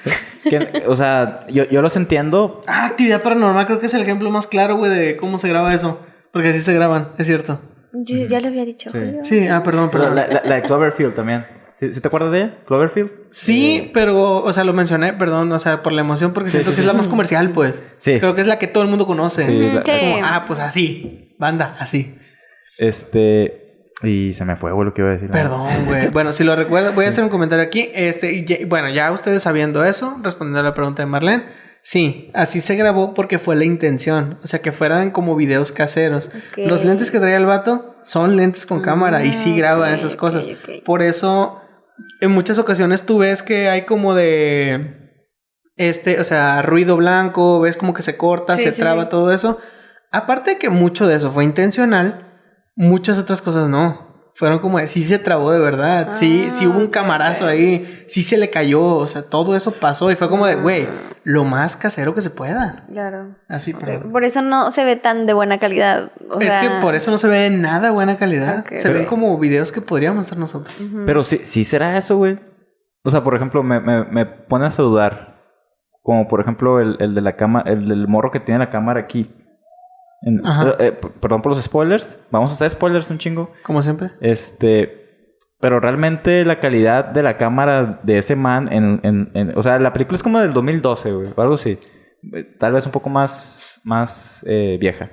O 0.87 0.95
sea, 0.95 1.45
yo, 1.47 1.63
yo 1.65 1.81
los 1.81 1.95
entiendo. 1.95 2.61
Ah, 2.67 2.85
actividad 2.87 3.21
paranormal, 3.21 3.65
creo 3.67 3.79
que 3.79 3.85
es 3.85 3.93
el 3.93 4.01
ejemplo 4.01 4.29
más 4.31 4.47
claro, 4.47 4.75
güey, 4.75 4.91
de 4.91 5.15
cómo 5.17 5.37
se 5.37 5.47
graba 5.47 5.73
eso. 5.73 5.99
Porque 6.33 6.49
así 6.49 6.59
se 6.59 6.73
graban, 6.73 7.09
es 7.17 7.27
cierto. 7.27 7.59
Yo 7.93 8.17
ya 8.25 8.39
lo 8.41 8.47
había 8.47 8.65
dicho. 8.65 8.89
Sí. 8.89 8.99
Sí, 9.21 9.47
ah, 9.47 9.61
perdón, 9.63 9.89
Pero 9.91 10.05
perdón. 10.05 10.15
la, 10.17 10.27
la- 10.27 10.41
la 10.43 10.55
de 10.55 10.61
Cloverfield 10.63 11.13
también. 11.15 11.45
¿Sí, 11.93 11.99
te 12.01 12.07
acuerdas 12.07 12.31
de 12.31 12.37
ella? 12.41 12.57
¿Cloverfield? 12.67 13.11
Sí, 13.31 13.91
pero, 13.93 14.43
o 14.43 14.53
sea, 14.53 14.63
lo 14.63 14.73
mencioné, 14.73 15.13
perdón, 15.13 15.51
o 15.51 15.59
sea, 15.59 15.81
por 15.83 15.93
la 15.93 16.01
emoción, 16.01 16.33
porque 16.33 16.51
siento 16.51 16.73
que 16.73 16.81
es 16.81 16.85
la 16.87 16.93
más 16.93 17.07
comercial, 17.07 17.49
pues. 17.49 17.83
Sí. 17.97 18.19
Creo 18.19 18.35
que 18.35 18.41
es 18.41 18.47
la 18.47 18.59
que 18.59 18.67
todo 18.67 18.83
el 18.83 18.89
mundo 18.89 19.05
conoce. 19.07 19.45
Sí, 19.45 19.57
la- 19.73 19.83
que- 19.83 20.11
Como, 20.13 20.25
ah, 20.25 20.45
pues 20.47 20.59
así, 20.59 21.35
banda, 21.39 21.75
así. 21.79 22.15
Este. 22.77 23.59
Y 24.01 24.33
se 24.33 24.43
me 24.43 24.57
fue, 24.57 24.71
güey, 24.73 24.85
lo 24.85 24.93
que 24.93 25.01
iba 25.01 25.11
a 25.11 25.13
decir. 25.13 25.29
Perdón, 25.29 25.67
güey. 25.87 26.09
Bueno, 26.09 26.33
si 26.33 26.43
lo 26.43 26.55
recuerdo, 26.55 26.91
voy 26.93 27.05
a 27.05 27.09
hacer 27.09 27.23
un 27.23 27.29
comentario 27.29 27.63
aquí. 27.63 27.89
Este, 27.93 28.33
y 28.33 28.45
ya- 28.45 28.57
bueno, 28.67 28.89
ya 28.89 29.11
ustedes 29.11 29.43
sabiendo 29.43 29.83
eso, 29.85 30.17
respondiendo 30.21 30.59
a 30.59 30.63
la 30.63 30.73
pregunta 30.73 31.01
de 31.03 31.05
Marlene, 31.05 31.45
sí, 31.81 32.29
así 32.33 32.59
se 32.59 32.75
grabó 32.75 33.13
porque 33.13 33.39
fue 33.39 33.55
la 33.55 33.63
intención. 33.63 34.39
O 34.43 34.47
sea, 34.47 34.61
que 34.61 34.71
fueran 34.73 35.11
como 35.11 35.35
videos 35.37 35.71
caseros. 35.71 36.31
Los 36.57 36.83
lentes 36.83 37.11
que 37.11 37.19
traía 37.19 37.37
el 37.37 37.45
vato 37.45 37.95
son 38.03 38.35
lentes 38.35 38.65
con 38.65 38.81
cámara 38.81 39.23
y 39.23 39.31
sí 39.31 39.53
Ah, 39.53 39.57
graban 39.57 39.93
esas 39.93 40.17
cosas. 40.17 40.49
Por 40.83 41.01
eso, 41.01 41.61
en 42.21 42.31
muchas 42.31 42.57
ocasiones 42.57 43.05
tú 43.05 43.19
ves 43.19 43.43
que 43.43 43.69
hay 43.69 43.85
como 43.85 44.13
de. 44.13 44.99
Este, 45.75 46.19
o 46.19 46.23
sea, 46.23 46.61
ruido 46.61 46.97
blanco, 46.97 47.59
ves 47.59 47.77
como 47.77 47.93
que 47.93 48.03
se 48.03 48.15
corta, 48.15 48.57
Sí, 48.57 48.63
se 48.65 48.71
sí, 48.73 48.79
traba 48.79 49.03
sí. 49.03 49.09
todo 49.09 49.31
eso. 49.31 49.59
Aparte 50.11 50.51
de 50.51 50.57
que 50.59 50.69
mucho 50.69 51.07
de 51.07 51.15
eso 51.15 51.31
fue 51.31 51.43
intencional, 51.43 52.39
muchas 52.75 53.17
otras 53.17 53.41
cosas 53.41 53.67
no. 53.67 54.12
Fueron 54.35 54.59
como 54.59 54.79
de, 54.79 54.87
sí 54.87 55.03
se 55.03 55.19
trabó 55.19 55.51
de 55.51 55.59
verdad, 55.59 56.09
sí, 56.13 56.47
sí 56.49 56.65
hubo 56.65 56.79
un 56.79 56.85
Ah, 56.87 56.91
camarazo 56.91 57.45
ahí, 57.45 58.03
sí 58.07 58.23
se 58.23 58.37
le 58.37 58.49
cayó, 58.49 58.83
o 58.83 59.05
sea, 59.05 59.21
todo 59.29 59.55
eso 59.55 59.71
pasó 59.73 60.09
y 60.09 60.15
fue 60.15 60.27
como 60.27 60.47
de, 60.47 60.55
güey, 60.55 60.83
Ah. 60.85 61.13
lo 61.23 61.43
más 61.43 61.77
casero 61.77 62.15
que 62.15 62.21
se 62.21 62.31
pueda. 62.31 62.85
Claro. 62.91 63.35
Así, 63.47 63.73
perdón. 63.73 64.11
Por 64.11 64.23
eso 64.23 64.41
no 64.41 64.71
se 64.71 64.83
ve 64.85 64.95
tan 64.95 65.27
de 65.27 65.33
buena 65.33 65.59
calidad. 65.59 66.11
o 66.31 66.39
es 66.39 66.47
sea, 66.47 66.61
que 66.61 66.69
por 66.81 66.95
eso 66.95 67.11
no 67.11 67.17
se 67.19 67.27
ve 67.27 67.49
nada 67.51 67.91
buena 67.91 68.17
calidad. 68.17 68.65
Se 68.77 68.91
ven 68.91 69.05
como 69.05 69.37
videos 69.37 69.71
que 69.71 69.81
podríamos 69.81 70.25
hacer 70.25 70.39
nosotros. 70.39 70.75
Pero 71.05 71.23
sí, 71.23 71.41
sí 71.43 71.63
será 71.63 71.95
eso, 71.97 72.17
güey. 72.17 72.39
O 73.03 73.11
sea, 73.11 73.23
por 73.23 73.35
ejemplo, 73.35 73.61
me, 73.63 73.79
me, 73.81 74.03
me 74.05 74.25
pones 74.25 74.79
a 74.79 74.83
dudar. 74.83 75.33
Como 76.01 76.27
por 76.27 76.41
ejemplo 76.41 76.79
el, 76.81 76.97
el 76.99 77.13
de 77.15 77.21
la 77.21 77.35
cámara, 77.37 77.71
el 77.71 77.87
del 77.87 78.07
morro 78.07 78.31
que 78.31 78.39
tiene 78.41 78.59
la 78.59 78.71
cámara 78.71 78.99
aquí. 79.01 79.31
En- 80.25 80.41
eh, 80.79 80.93
perdón 81.21 81.41
por 81.41 81.51
los 81.51 81.61
spoilers. 81.63 82.17
Vamos 82.31 82.51
a 82.51 82.53
hacer 82.55 82.69
spoilers 82.69 83.09
un 83.09 83.17
chingo. 83.17 83.51
Como 83.63 83.81
siempre. 83.81 84.11
Este. 84.21 85.01
Pero 85.59 85.79
realmente 85.79 86.43
la 86.43 86.59
calidad 86.59 87.05
de 87.05 87.23
la 87.23 87.37
cámara 87.37 88.01
de 88.03 88.17
ese 88.17 88.35
man 88.35 88.71
en, 88.71 88.99
en, 89.03 89.31
en- 89.33 89.57
o 89.57 89.63
sea, 89.63 89.79
la 89.79 89.93
película 89.93 90.17
es 90.17 90.23
como 90.23 90.39
del 90.39 90.51
2012, 90.53 91.11
güey, 91.11 91.29
o 91.35 91.41
algo 91.41 91.53
así. 91.55 91.79
Tal 92.59 92.73
vez 92.73 92.85
un 92.85 92.91
poco 92.91 93.09
más, 93.09 93.79
más 93.85 94.43
eh, 94.47 94.77
vieja. 94.79 95.11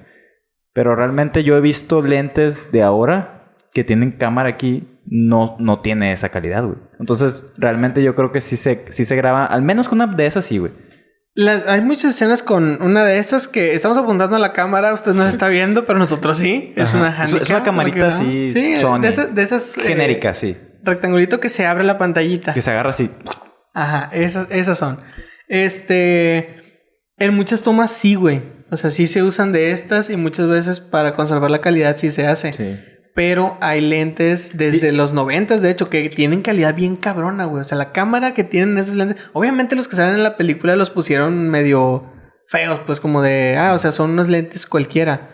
Pero 0.72 0.94
realmente 0.96 1.42
yo 1.44 1.56
he 1.56 1.60
visto 1.60 2.02
lentes 2.02 2.70
de 2.72 2.82
ahora 2.82 3.54
que 3.72 3.84
tienen 3.84 4.12
cámara 4.12 4.48
aquí, 4.48 4.88
no, 5.06 5.56
no 5.60 5.80
tiene 5.80 6.12
esa 6.12 6.28
calidad, 6.30 6.64
güey. 6.64 6.78
Entonces, 6.98 7.48
realmente 7.56 8.02
yo 8.02 8.14
creo 8.16 8.32
que 8.32 8.40
sí 8.40 8.56
se, 8.56 8.84
sí 8.90 9.04
se 9.04 9.14
graba, 9.16 9.46
al 9.46 9.62
menos 9.62 9.88
con 9.88 10.00
una 10.00 10.12
de 10.14 10.26
esas 10.26 10.44
sí, 10.44 10.58
güey. 10.58 10.72
Las- 11.34 11.66
hay 11.68 11.80
muchas 11.80 12.14
escenas 12.16 12.42
con 12.42 12.82
una 12.82 13.04
de 13.04 13.18
estas 13.18 13.46
que 13.48 13.74
estamos 13.74 13.96
apuntando 13.96 14.36
a 14.36 14.38
la 14.40 14.52
cámara, 14.52 14.92
usted 14.92 15.12
no 15.14 15.26
está 15.28 15.48
viendo, 15.48 15.86
pero 15.86 15.98
nosotros 15.98 16.38
sí. 16.38 16.72
Es 16.76 16.88
Ajá. 16.88 16.98
una 16.98 17.08
Es- 17.08 17.14
es 17.14 17.20
handicap. 17.34 17.50
una 17.50 17.62
camarita 17.62 18.08
así, 18.08 18.48
Sí, 18.50 18.76
Sony. 18.78 19.00
de 19.00 19.08
esas, 19.08 19.34
de 19.34 19.42
esas 19.42 19.78
eh, 19.78 19.82
Genérica, 19.82 20.34
sí. 20.34 20.56
rectangulito 20.82 21.38
que 21.40 21.48
se 21.48 21.66
abre 21.66 21.84
la 21.84 21.98
pantallita. 21.98 22.52
Que 22.54 22.60
se 22.62 22.70
agarra 22.70 22.90
así. 22.90 23.10
Ajá, 23.74 24.10
esas, 24.12 24.48
esas 24.50 24.76
son. 24.78 25.00
Este. 25.48 26.56
En 27.18 27.34
muchas 27.34 27.62
tomas 27.62 27.92
sí, 27.92 28.14
güey. 28.14 28.42
O 28.70 28.76
sea, 28.76 28.90
sí 28.90 29.06
se 29.06 29.22
usan 29.22 29.52
de 29.52 29.72
estas 29.72 30.10
y 30.10 30.16
muchas 30.16 30.46
veces 30.48 30.80
para 30.80 31.14
conservar 31.14 31.50
la 31.50 31.60
calidad 31.60 31.96
sí 31.96 32.10
se 32.10 32.26
hace. 32.26 32.52
Sí. 32.52 32.78
Pero 33.14 33.56
hay 33.60 33.80
lentes 33.80 34.56
desde 34.56 34.92
los 34.92 35.12
noventas, 35.12 35.62
de 35.62 35.70
hecho, 35.70 35.90
que 35.90 36.08
tienen 36.10 36.42
calidad 36.42 36.74
bien 36.74 36.96
cabrona, 36.96 37.44
güey. 37.44 37.62
O 37.62 37.64
sea, 37.64 37.76
la 37.76 37.92
cámara 37.92 38.34
que 38.34 38.44
tienen 38.44 38.78
esos 38.78 38.94
lentes. 38.94 39.16
Obviamente 39.32 39.74
los 39.76 39.88
que 39.88 39.96
salen 39.96 40.14
en 40.14 40.22
la 40.22 40.36
película 40.36 40.76
los 40.76 40.90
pusieron 40.90 41.50
medio 41.50 42.04
feos, 42.46 42.80
pues 42.86 43.00
como 43.00 43.22
de, 43.22 43.56
ah, 43.56 43.74
o 43.74 43.78
sea, 43.78 43.92
son 43.92 44.10
unos 44.10 44.28
lentes 44.28 44.66
cualquiera. 44.66 45.28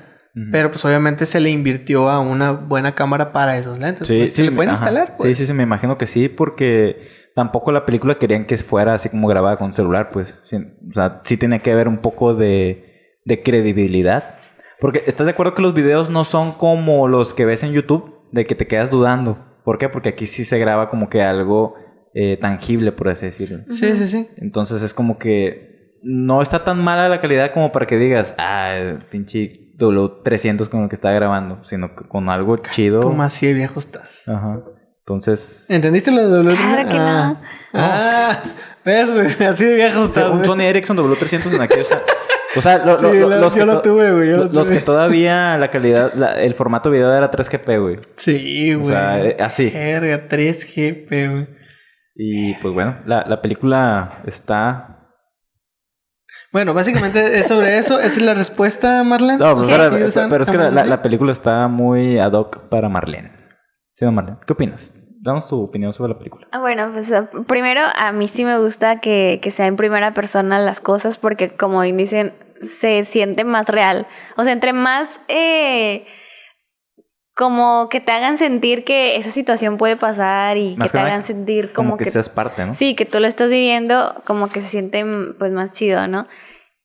Pero 0.52 0.70
pues 0.70 0.84
obviamente 0.84 1.24
se 1.24 1.40
le 1.40 1.48
invirtió 1.48 2.10
a 2.10 2.20
una 2.20 2.52
buena 2.52 2.94
cámara 2.94 3.32
para 3.32 3.56
esos 3.56 3.78
lentes. 3.78 4.06
Sí, 4.06 4.18
pues. 4.18 4.30
sí. 4.34 4.36
¿Se 4.36 4.44
le 4.44 4.52
pueden 4.52 4.68
ajá. 4.68 4.80
instalar? 4.80 5.14
Pues? 5.16 5.30
Sí, 5.30 5.42
sí, 5.42 5.46
sí, 5.46 5.54
me 5.54 5.62
imagino 5.62 5.96
que 5.96 6.04
sí, 6.04 6.28
porque 6.28 7.30
tampoco 7.34 7.72
la 7.72 7.86
película 7.86 8.18
querían 8.18 8.44
que 8.44 8.58
fuera 8.58 8.92
así 8.92 9.08
como 9.08 9.28
grabada 9.28 9.56
con 9.56 9.72
celular, 9.72 10.10
pues. 10.12 10.34
O 10.52 10.92
sea, 10.92 11.22
sí 11.24 11.38
tiene 11.38 11.60
que 11.60 11.72
haber 11.72 11.88
un 11.88 12.02
poco 12.02 12.34
de, 12.34 13.16
de 13.24 13.42
credibilidad. 13.42 14.35
Porque 14.80 15.02
estás 15.06 15.26
de 15.26 15.32
acuerdo 15.32 15.54
que 15.54 15.62
los 15.62 15.74
videos 15.74 16.10
no 16.10 16.24
son 16.24 16.52
como 16.52 17.08
los 17.08 17.34
que 17.34 17.44
ves 17.44 17.62
en 17.62 17.72
YouTube, 17.72 18.14
de 18.32 18.46
que 18.46 18.54
te 18.54 18.66
quedas 18.66 18.90
dudando. 18.90 19.38
¿Por 19.64 19.78
qué? 19.78 19.88
Porque 19.88 20.10
aquí 20.10 20.26
sí 20.26 20.44
se 20.44 20.58
graba 20.58 20.88
como 20.88 21.08
que 21.08 21.22
algo 21.22 21.74
eh, 22.14 22.38
tangible, 22.40 22.92
por 22.92 23.08
así 23.08 23.26
decirlo. 23.26 23.64
Sí, 23.70 23.94
sí, 23.96 24.06
sí. 24.06 24.28
Entonces 24.36 24.82
es 24.82 24.94
como 24.94 25.18
que 25.18 25.96
no 26.02 26.42
está 26.42 26.64
tan 26.64 26.82
mala 26.82 27.08
la 27.08 27.20
calidad 27.20 27.52
como 27.52 27.72
para 27.72 27.86
que 27.86 27.96
digas, 27.96 28.34
ah, 28.38 28.74
el 28.76 29.04
pinche 29.06 29.72
W300 29.78 30.68
con 30.68 30.84
el 30.84 30.88
que 30.88 30.94
está 30.94 31.10
grabando, 31.10 31.64
sino 31.64 31.96
que 31.96 32.06
con 32.06 32.28
algo 32.28 32.58
chido. 32.70 33.00
¿Cómo 33.00 33.22
así 33.22 33.46
de 33.46 33.54
viejo 33.54 33.80
estás? 33.80 34.28
Ajá. 34.28 34.62
Entonces, 35.00 35.70
¿Entendiste 35.70 36.10
lo 36.10 36.28
de 36.28 36.42
W300? 36.42 36.56
Claro 36.56 36.88
que 36.88 36.96
ah. 36.96 37.28
no. 37.28 37.40
Ah, 37.72 38.42
ves, 38.84 39.12
güey, 39.12 39.26
así 39.48 39.64
de 39.64 39.74
viejo 39.74 40.04
estás, 40.04 40.30
un. 40.30 40.44
Sony 40.44 40.62
Ericsson 40.62 40.96
W300 40.96 41.54
en 41.54 41.60
aquellos... 41.60 41.88
O 42.56 42.60
sea, 42.62 42.78
lo- 42.84 42.96
Sí, 42.98 43.04
lo- 43.04 43.28
lo- 43.28 43.38
los, 43.40 43.54
yo 43.54 43.60
que 43.60 43.66
lo 43.66 43.72
to- 43.76 43.82
tuve, 43.82 44.12
güey, 44.12 44.28
yo 44.30 44.36
los 44.38 44.50
tuve. 44.68 44.78
que 44.78 44.84
todavía 44.84 45.56
la 45.58 45.70
calidad, 45.70 46.12
la- 46.14 46.40
el 46.40 46.54
formato 46.54 46.90
video 46.90 47.12
era 47.14 47.30
3GP, 47.30 47.78
güey. 47.78 47.98
Sí, 48.16 48.74
O 48.74 48.78
güey. 48.80 48.90
sea, 48.90 49.20
eh, 49.24 49.36
así. 49.40 49.70
Verga, 49.70 50.28
3GP, 50.28 51.28
güey. 51.30 51.48
Y 52.14 52.54
pues 52.54 52.72
bueno, 52.74 52.98
la, 53.06 53.24
la 53.26 53.42
película 53.42 54.22
está... 54.26 54.92
Bueno, 56.52 56.72
básicamente 56.74 57.38
es 57.38 57.48
sobre 57.48 57.76
eso. 57.78 57.98
¿Esa 57.98 58.06
es 58.16 58.22
la 58.22 58.34
respuesta, 58.34 59.02
Marlene? 59.04 59.38
No, 59.38 59.54
pues, 59.54 59.66
Sí, 59.66 59.72
pero, 59.76 59.96
sí, 59.96 60.02
usan 60.04 60.30
pero 60.30 60.44
es 60.44 60.50
que 60.50 60.56
la, 60.56 60.70
la- 60.84 61.02
película 61.02 61.32
está 61.32 61.68
muy 61.68 62.18
ad 62.18 62.32
hoc 62.32 62.68
para 62.68 62.88
Marlene. 62.88 63.32
Sí, 63.96 64.04
no, 64.04 64.12
Marlene. 64.12 64.38
¿Qué 64.46 64.52
opinas? 64.52 64.94
Danos 65.20 65.48
tu 65.48 65.60
opinión 65.60 65.92
sobre 65.92 66.12
la 66.12 66.18
película. 66.18 66.46
Ah, 66.52 66.60
Bueno, 66.60 66.90
pues 66.92 67.10
eh, 67.10 67.28
primero 67.46 67.80
a 67.94 68.12
mí 68.12 68.28
sí 68.28 68.44
me 68.44 68.58
gusta 68.58 69.00
que, 69.00 69.40
que 69.42 69.50
sea 69.50 69.66
en 69.66 69.76
primera 69.76 70.14
persona 70.14 70.58
las 70.60 70.78
cosas 70.80 71.18
porque 71.18 71.50
como 71.56 71.82
dicen, 71.82 72.32
se 72.66 73.04
siente 73.04 73.44
más 73.44 73.68
real. 73.68 74.06
O 74.36 74.44
sea, 74.44 74.52
entre 74.52 74.72
más 74.72 75.08
eh, 75.28 76.06
como 77.34 77.88
que 77.90 78.00
te 78.00 78.12
hagan 78.12 78.38
sentir 78.38 78.84
que 78.84 79.16
esa 79.16 79.30
situación 79.30 79.76
puede 79.76 79.96
pasar 79.96 80.56
y 80.56 80.74
Más 80.76 80.90
que 80.90 80.98
te 80.98 81.04
que 81.04 81.10
hagan 81.10 81.24
sentir 81.24 81.72
Como, 81.72 81.90
como, 81.90 81.96
que, 81.98 82.04
que, 82.04 82.10
seas 82.10 82.30
parte, 82.30 82.64
¿no? 82.64 82.74
sí, 82.74 82.94
que 82.94 83.04
tú 83.04 83.20
lo 83.20 83.26
estás 83.26 83.50
viviendo, 83.50 84.22
como 84.26 84.48
que 84.48 84.62
se 84.62 84.68
siente 84.68 85.04
pues 85.38 85.52
más 85.52 85.72
chido, 85.72 86.06
¿no? 86.08 86.26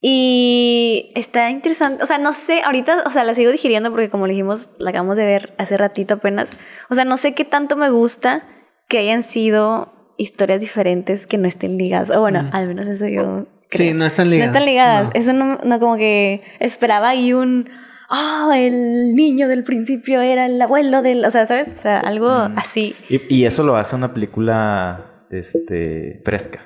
Y 0.04 1.12
está 1.16 1.52
interesante, 1.52 2.04
o 2.04 2.08
sea, 2.08 2.18
no 2.18 2.34
sé, 2.34 2.64
ahorita, 2.66 3.04
o 3.06 3.12
sea, 3.12 3.24
la 3.24 3.36
sigo 3.36 3.52
digiriendo 3.52 3.92
porque 3.92 4.10
como 4.10 4.28
dijimos, 4.28 4.68
la 4.80 4.90
acabamos 4.90 5.16
de 5.16 5.26
ver 5.26 5.54
hace 5.60 5.78
ratito 5.78 6.16
apenas, 6.16 6.50
o 6.90 6.96
sea, 6.96 7.06
no 7.06 7.18
sé 7.18 7.34
qué 7.34 7.46
tanto 7.46 7.78
me 7.78 7.92
gusta 7.92 8.44
que 8.90 8.98
hayan 8.98 9.24
sido 9.24 9.94
historias 10.18 10.60
diferentes 10.60 11.28
que 11.28 11.38
no 11.38 11.48
estén 11.48 11.78
ligadas, 11.78 12.10
o 12.10 12.20
bueno, 12.20 12.44
Mm. 12.44 12.50
al 12.52 12.68
menos 12.68 12.88
eso 12.88 13.08
yo 13.08 13.46
Sí, 13.72 13.94
no 13.94 14.06
están 14.06 14.28
No 14.28 14.32
ligadas. 14.32 14.54
están 14.54 14.66
ligadas, 14.66 15.06
No. 15.06 15.12
eso 15.14 15.34
no, 15.34 15.58
no 15.64 15.80
como 15.80 15.96
que 15.98 16.42
esperaba 16.60 17.10
ahí 17.10 17.34
un, 17.34 17.70
ah, 18.10 18.52
el 18.56 19.16
niño 19.16 19.48
del 19.48 19.64
principio 19.64 20.22
era 20.22 20.46
el 20.46 20.62
abuelo 20.62 21.02
del, 21.02 21.24
o 21.26 21.30
sea, 21.32 21.46
¿sabes? 21.46 21.68
O 21.78 21.82
sea, 21.82 22.00
algo 22.00 22.28
Mm. 22.50 22.58
así, 22.58 22.96
Y, 23.10 23.36
y 23.36 23.46
eso 23.46 23.64
lo 23.64 23.76
hace 23.78 23.96
una 23.96 24.14
película 24.14 25.26
este, 25.32 26.22
fresca. 26.26 26.60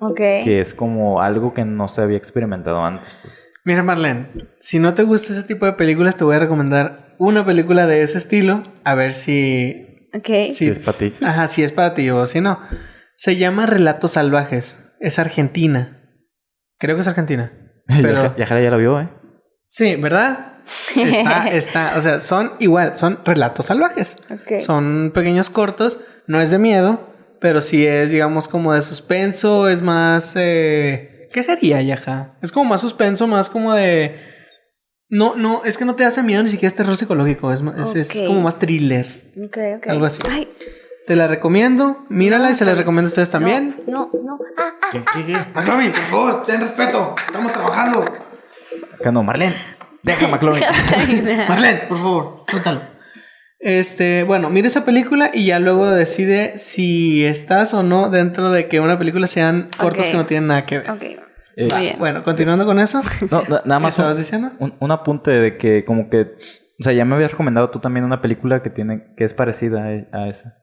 ok. 0.00 0.16
Que 0.16 0.60
es 0.60 0.74
como 0.74 1.20
algo 1.22 1.54
que 1.54 1.64
no 1.64 1.88
se 1.88 2.02
había 2.02 2.16
experimentado 2.18 2.84
antes. 2.84 3.16
pues. 3.22 3.44
Mira, 3.64 3.82
Marlene, 3.82 4.28
si 4.60 4.78
no 4.78 4.94
te 4.94 5.02
gusta 5.02 5.32
ese 5.32 5.42
tipo 5.44 5.66
de 5.66 5.72
películas, 5.74 6.16
te 6.16 6.24
voy 6.24 6.36
a 6.36 6.38
recomendar 6.40 7.14
una 7.18 7.44
película 7.44 7.86
de 7.86 8.02
ese 8.02 8.16
estilo. 8.18 8.62
A 8.84 8.94
ver 8.94 9.12
si. 9.12 10.08
Ok. 10.14 10.52
Si 10.52 10.68
es 10.68 10.78
para 10.78 10.96
ti. 10.96 11.12
Ajá, 11.22 11.48
si 11.48 11.62
es 11.62 11.72
para 11.72 11.92
ti 11.94 12.08
o 12.08 12.26
si 12.26 12.40
no. 12.40 12.58
Se 13.16 13.36
llama 13.36 13.66
Relatos 13.66 14.12
Salvajes. 14.12 14.82
Es 15.00 15.18
argentina. 15.18 15.97
Creo 16.78 16.96
que 16.96 17.00
es 17.02 17.08
argentina. 17.08 17.52
Pero- 17.86 18.22
Ya, 18.22 18.36
Yajara 18.36 18.62
ya 18.62 18.70
la 18.70 18.76
vio, 18.76 19.00
¿eh? 19.00 19.08
Sí, 19.66 19.96
¿verdad? 19.96 20.54
Está, 20.96 21.48
está, 21.52 21.94
o 21.96 22.00
sea, 22.00 22.20
son 22.20 22.52
igual, 22.58 22.96
son 22.96 23.20
relatos 23.24 23.66
salvajes. 23.66 24.16
Ok. 24.30 24.60
Son 24.60 25.12
pequeños 25.14 25.50
cortos, 25.50 26.00
no 26.26 26.40
es 26.40 26.50
de 26.50 26.58
miedo, 26.58 27.00
pero 27.40 27.60
sí 27.60 27.86
es, 27.86 28.10
digamos, 28.10 28.48
como 28.48 28.72
de 28.72 28.82
suspenso, 28.82 29.68
es 29.68 29.82
más... 29.82 30.34
Eh... 30.36 31.28
¿Qué 31.32 31.42
sería, 31.42 31.82
Yaja? 31.82 32.36
Es 32.42 32.50
como 32.52 32.70
más 32.70 32.80
suspenso, 32.80 33.26
más 33.26 33.50
como 33.50 33.74
de... 33.74 34.26
No, 35.10 35.36
no, 35.36 35.62
es 35.64 35.78
que 35.78 35.84
no 35.86 35.94
te 35.94 36.04
hace 36.04 36.22
miedo 36.22 36.42
ni 36.42 36.48
siquiera 36.48 36.68
es 36.68 36.74
terror 36.74 36.96
psicológico, 36.96 37.50
es, 37.52 37.62
es, 37.94 38.12
como 38.26 38.42
más 38.42 38.58
thriller. 38.58 39.32
Ok, 39.42 39.56
ok. 39.78 39.86
Algo 39.86 40.04
así. 40.04 40.20
Ay, 40.28 40.48
Te 41.08 41.16
la 41.16 41.26
recomiendo, 41.26 42.04
mírala 42.10 42.50
y 42.50 42.54
se 42.54 42.64
la 42.66 42.74
recomiendo 42.74 43.06
a 43.06 43.08
ustedes 43.08 43.30
también. 43.30 43.76
no, 43.88 44.10
no. 44.12 44.38
Ah, 44.58 44.74
ah. 44.82 44.88
¿Qué, 44.92 45.02
qué, 45.14 45.26
qué? 45.26 45.38
McLovin, 45.54 45.90
por 45.90 46.00
favor, 46.02 46.42
ten 46.44 46.60
respeto, 46.60 47.14
estamos 47.26 47.50
trabajando. 47.52 48.04
Acá 49.00 49.10
no, 49.10 49.22
Marlene. 49.22 49.56
Deja 50.02 50.28
McLovin. 50.30 50.62
Marlene, 51.48 51.78
por 51.88 51.96
favor, 51.98 52.44
suéltalo. 52.48 52.82
Este, 53.58 54.22
bueno, 54.22 54.50
mira 54.50 54.68
esa 54.68 54.84
película 54.84 55.30
y 55.34 55.46
ya 55.46 55.58
luego 55.58 55.90
decide 55.90 56.58
si 56.58 57.24
estás 57.24 57.74
o 57.74 57.82
no 57.82 58.08
dentro 58.10 58.50
de 58.50 58.68
que 58.68 58.78
una 58.80 58.98
película 58.98 59.26
sean 59.26 59.68
cortos 59.80 60.06
Ok. 60.06 60.12
que 60.12 60.16
no 60.18 60.26
tienen 60.26 60.46
nada 60.48 60.66
que 60.66 60.78
ver. 60.78 60.90
Ok. 60.90 61.02
Eh, 61.02 61.68
Muy 61.72 61.80
bien. 61.80 61.96
Bueno, 61.98 62.22
continuando 62.22 62.66
con 62.66 62.78
eso. 62.78 63.02
no, 63.30 63.42
na- 63.42 63.62
nada 63.64 63.78
¿Qué 63.78 63.82
más 63.82 63.92
estabas 63.94 64.12
un, 64.12 64.18
diciendo? 64.18 64.52
un, 64.60 64.74
un 64.78 64.90
apunte 64.92 65.30
de 65.32 65.56
que 65.56 65.84
como 65.84 66.08
que... 66.08 66.36
O 66.78 66.84
sea, 66.84 66.92
ya 66.92 67.04
me 67.04 67.16
habías 67.16 67.32
recomendado 67.32 67.70
tú 67.70 67.80
también 67.80 68.04
una 68.04 68.20
película 68.22 68.62
que 68.62 68.70
tiene 68.70 69.14
que 69.16 69.24
es 69.24 69.34
parecida 69.34 69.82
a, 70.12 70.16
a 70.18 70.28
esa. 70.28 70.54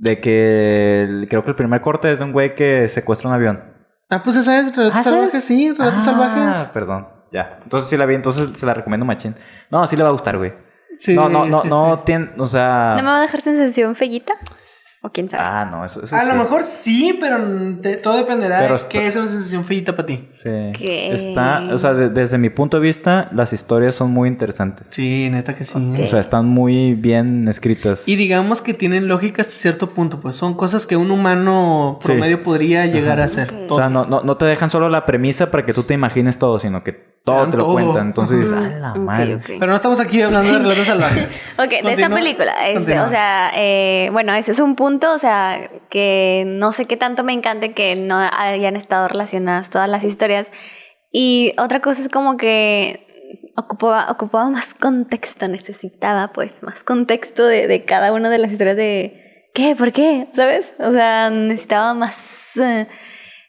De 0.00 0.20
que 0.20 1.02
el- 1.02 1.26
creo 1.28 1.42
que 1.44 1.50
el 1.50 1.56
primer 1.56 1.80
corte 1.80 2.12
es 2.12 2.18
de 2.18 2.24
un 2.24 2.32
güey 2.32 2.54
que 2.54 2.88
secuestra 2.88 3.28
un 3.28 3.34
avión. 3.34 3.62
Ah, 4.10 4.22
pues 4.22 4.36
esa 4.36 4.58
es 4.60 4.74
Relatos 4.76 4.98
Ah, 4.98 5.02
¿sabes? 5.02 5.18
Salvajes, 5.20 5.44
sí, 5.44 5.72
Relatos 5.72 6.00
Ah, 6.00 6.02
Salvajes. 6.02 6.68
perdón. 6.68 7.08
Ya. 7.32 7.58
Entonces 7.62 7.90
sí 7.90 7.96
la 7.96 8.06
vi, 8.06 8.14
entonces 8.14 8.56
se 8.58 8.64
la 8.64 8.74
recomiendo 8.74 9.04
machín. 9.04 9.34
No, 9.70 9.86
sí 9.86 9.96
le 9.96 10.02
va 10.02 10.08
a 10.08 10.12
gustar, 10.12 10.38
güey. 10.38 10.52
Sí, 10.98 11.14
no, 11.14 11.28
no, 11.28 11.44
no, 11.44 11.62
sí, 11.62 11.68
no 11.68 11.96
sí. 11.96 12.02
tiene, 12.06 12.30
o 12.38 12.46
sea... 12.46 12.94
¿No 12.96 13.02
me 13.02 13.08
va 13.10 13.18
a 13.18 13.22
dejar 13.22 13.40
sensación 13.42 13.94
fellita? 13.94 14.32
¿O 15.08 15.10
quién 15.10 15.30
sabe? 15.30 15.42
Ah, 15.42 15.64
no, 15.70 15.86
eso, 15.86 16.02
eso 16.04 16.14
A 16.14 16.22
lo 16.24 16.34
mejor 16.34 16.62
sí, 16.62 17.16
pero 17.18 17.38
de- 17.38 17.96
todo 17.96 18.18
dependerá 18.18 18.58
Pero 18.58 18.70
de 18.72 18.76
está- 18.76 18.88
qué 18.90 19.06
es 19.06 19.16
una 19.16 19.26
sensación 19.28 19.64
feita 19.64 19.96
para 19.96 20.04
ti. 20.06 20.28
Sí. 20.34 20.48
Ok. 20.68 20.80
Está, 20.80 21.60
o 21.72 21.78
sea, 21.78 21.94
de- 21.94 22.10
desde 22.10 22.36
mi 22.36 22.50
punto 22.50 22.76
de 22.78 22.82
vista, 22.82 23.30
las 23.32 23.54
historias 23.54 23.94
son 23.94 24.10
muy 24.10 24.28
interesantes. 24.28 24.86
Sí, 24.90 25.28
neta 25.30 25.56
que 25.56 25.64
sí. 25.64 25.78
O 26.04 26.08
sea, 26.08 26.20
están 26.20 26.44
muy 26.46 26.92
bien 26.94 27.48
escritas. 27.48 28.02
Y 28.06 28.16
digamos 28.16 28.60
que 28.60 28.74
tienen 28.74 29.08
lógica 29.08 29.40
hasta 29.40 29.54
cierto 29.54 29.90
punto, 29.90 30.20
pues 30.20 30.36
son 30.36 30.54
cosas 30.54 30.86
que 30.86 30.96
un 30.96 31.10
humano 31.10 31.98
Sí. 32.02 32.08
promedio 32.08 32.42
podría 32.42 32.84
llegar 32.84 33.14
Ajá. 33.14 33.22
a 33.22 33.24
hacer. 33.24 33.66
O 33.70 33.76
sea, 33.76 33.88
no, 33.88 34.04
no, 34.04 34.20
no 34.22 34.36
te 34.36 34.44
dejan 34.44 34.68
solo 34.70 34.90
la 34.90 35.06
premisa 35.06 35.50
para 35.50 35.64
que 35.64 35.72
tú 35.72 35.84
te 35.84 35.94
imagines 35.94 36.38
todo, 36.38 36.58
sino 36.58 36.84
que 36.84 37.17
todo 37.32 37.50
te 37.50 37.56
lo 37.56 37.64
todo. 37.64 37.72
cuentan. 37.74 38.06
Entonces 38.08 38.38
dices, 38.38 38.54
¡ah, 38.54 38.78
la 38.78 38.94
madre! 38.94 39.36
ok. 39.36 39.44
Pero 39.46 39.66
no 39.66 39.74
estamos 39.74 40.00
aquí 40.00 40.20
hablando 40.22 40.52
de 40.52 40.58
relatos 40.58 40.86
salvajes. 40.86 41.50
Ok, 41.58 41.68
de 41.70 41.76
esta 41.76 41.90
Continúa. 41.90 42.16
película, 42.16 42.52
este, 42.68 42.74
Continúa. 42.74 43.04
o 43.04 43.08
sea, 43.10 43.50
eh, 43.54 44.08
bueno, 44.12 44.34
ese 44.34 44.52
es 44.52 44.60
un 44.60 44.74
punto, 44.76 45.12
o 45.12 45.18
sea, 45.18 45.70
que 45.90 46.44
no 46.46 46.72
sé 46.72 46.84
qué 46.84 46.96
tanto 46.96 47.24
me 47.24 47.32
encante 47.32 47.72
que 47.72 47.96
no 47.96 48.16
hayan 48.18 48.76
estado 48.76 49.08
relacionadas 49.08 49.70
todas 49.70 49.88
las 49.88 50.04
historias. 50.04 50.50
Y 51.10 51.54
otra 51.58 51.80
cosa 51.80 52.02
es 52.02 52.08
como 52.08 52.36
que 52.36 53.06
ocupaba, 53.56 54.10
ocupaba 54.10 54.50
más 54.50 54.74
contexto, 54.74 55.48
necesitaba 55.48 56.32
pues 56.32 56.52
más 56.62 56.82
contexto 56.82 57.44
de, 57.44 57.66
de 57.66 57.84
cada 57.84 58.12
una 58.12 58.30
de 58.30 58.38
las 58.38 58.52
historias 58.52 58.76
de 58.76 59.28
¿qué? 59.54 59.74
¿Por 59.74 59.92
qué? 59.92 60.28
¿Sabes? 60.34 60.72
O 60.78 60.92
sea, 60.92 61.30
necesitaba 61.30 61.94
más 61.94 62.16
eh, 62.56 62.86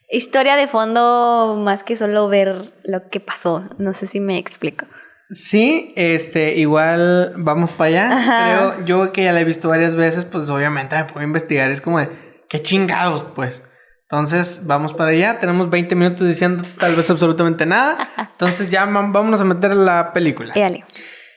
historia 0.10 0.56
de 0.56 0.68
fondo 0.68 1.58
más 1.60 1.84
que 1.84 1.98
solo 1.98 2.28
ver 2.28 2.74
lo 2.84 3.10
que 3.10 3.20
pasó. 3.20 3.70
No 3.78 3.94
sé 3.94 4.08
si 4.08 4.20
me 4.20 4.38
explico. 4.38 4.86
Sí, 5.32 5.94
este, 5.96 6.58
igual 6.58 7.34
vamos 7.38 7.72
para 7.72 7.90
allá. 7.90 8.18
Ajá. 8.18 8.74
Creo 8.76 8.86
yo 8.86 9.12
que 9.12 9.24
ya 9.24 9.34
la 9.34 9.42
he 9.42 9.46
visto 9.46 9.70
varias 9.70 9.96
veces, 9.96 10.26
pues 10.26 10.50
obviamente 10.50 10.96
me 10.96 11.06
puedo 11.06 11.24
investigar. 11.26 11.70
Es 11.70 11.82
como 11.82 12.00
de, 12.00 12.10
qué 12.50 12.62
chingados, 12.62 13.24
pues. 13.36 13.64
Entonces, 14.12 14.62
vamos 14.66 14.94
para 14.94 15.12
allá. 15.12 15.40
Tenemos 15.40 15.70
20 15.70 15.96
minutos 15.96 16.28
diciendo 16.28 16.64
tal 16.80 16.96
vez 16.96 17.08
absolutamente 17.12 17.68
nada. 17.68 18.10
Entonces, 18.32 18.70
ya 18.70 18.86
vámonos 18.86 19.40
a 19.40 19.46
meter 19.46 19.76
la 19.76 20.14
película. 20.14 20.54
Y 20.56 20.60
dale. 20.62 20.84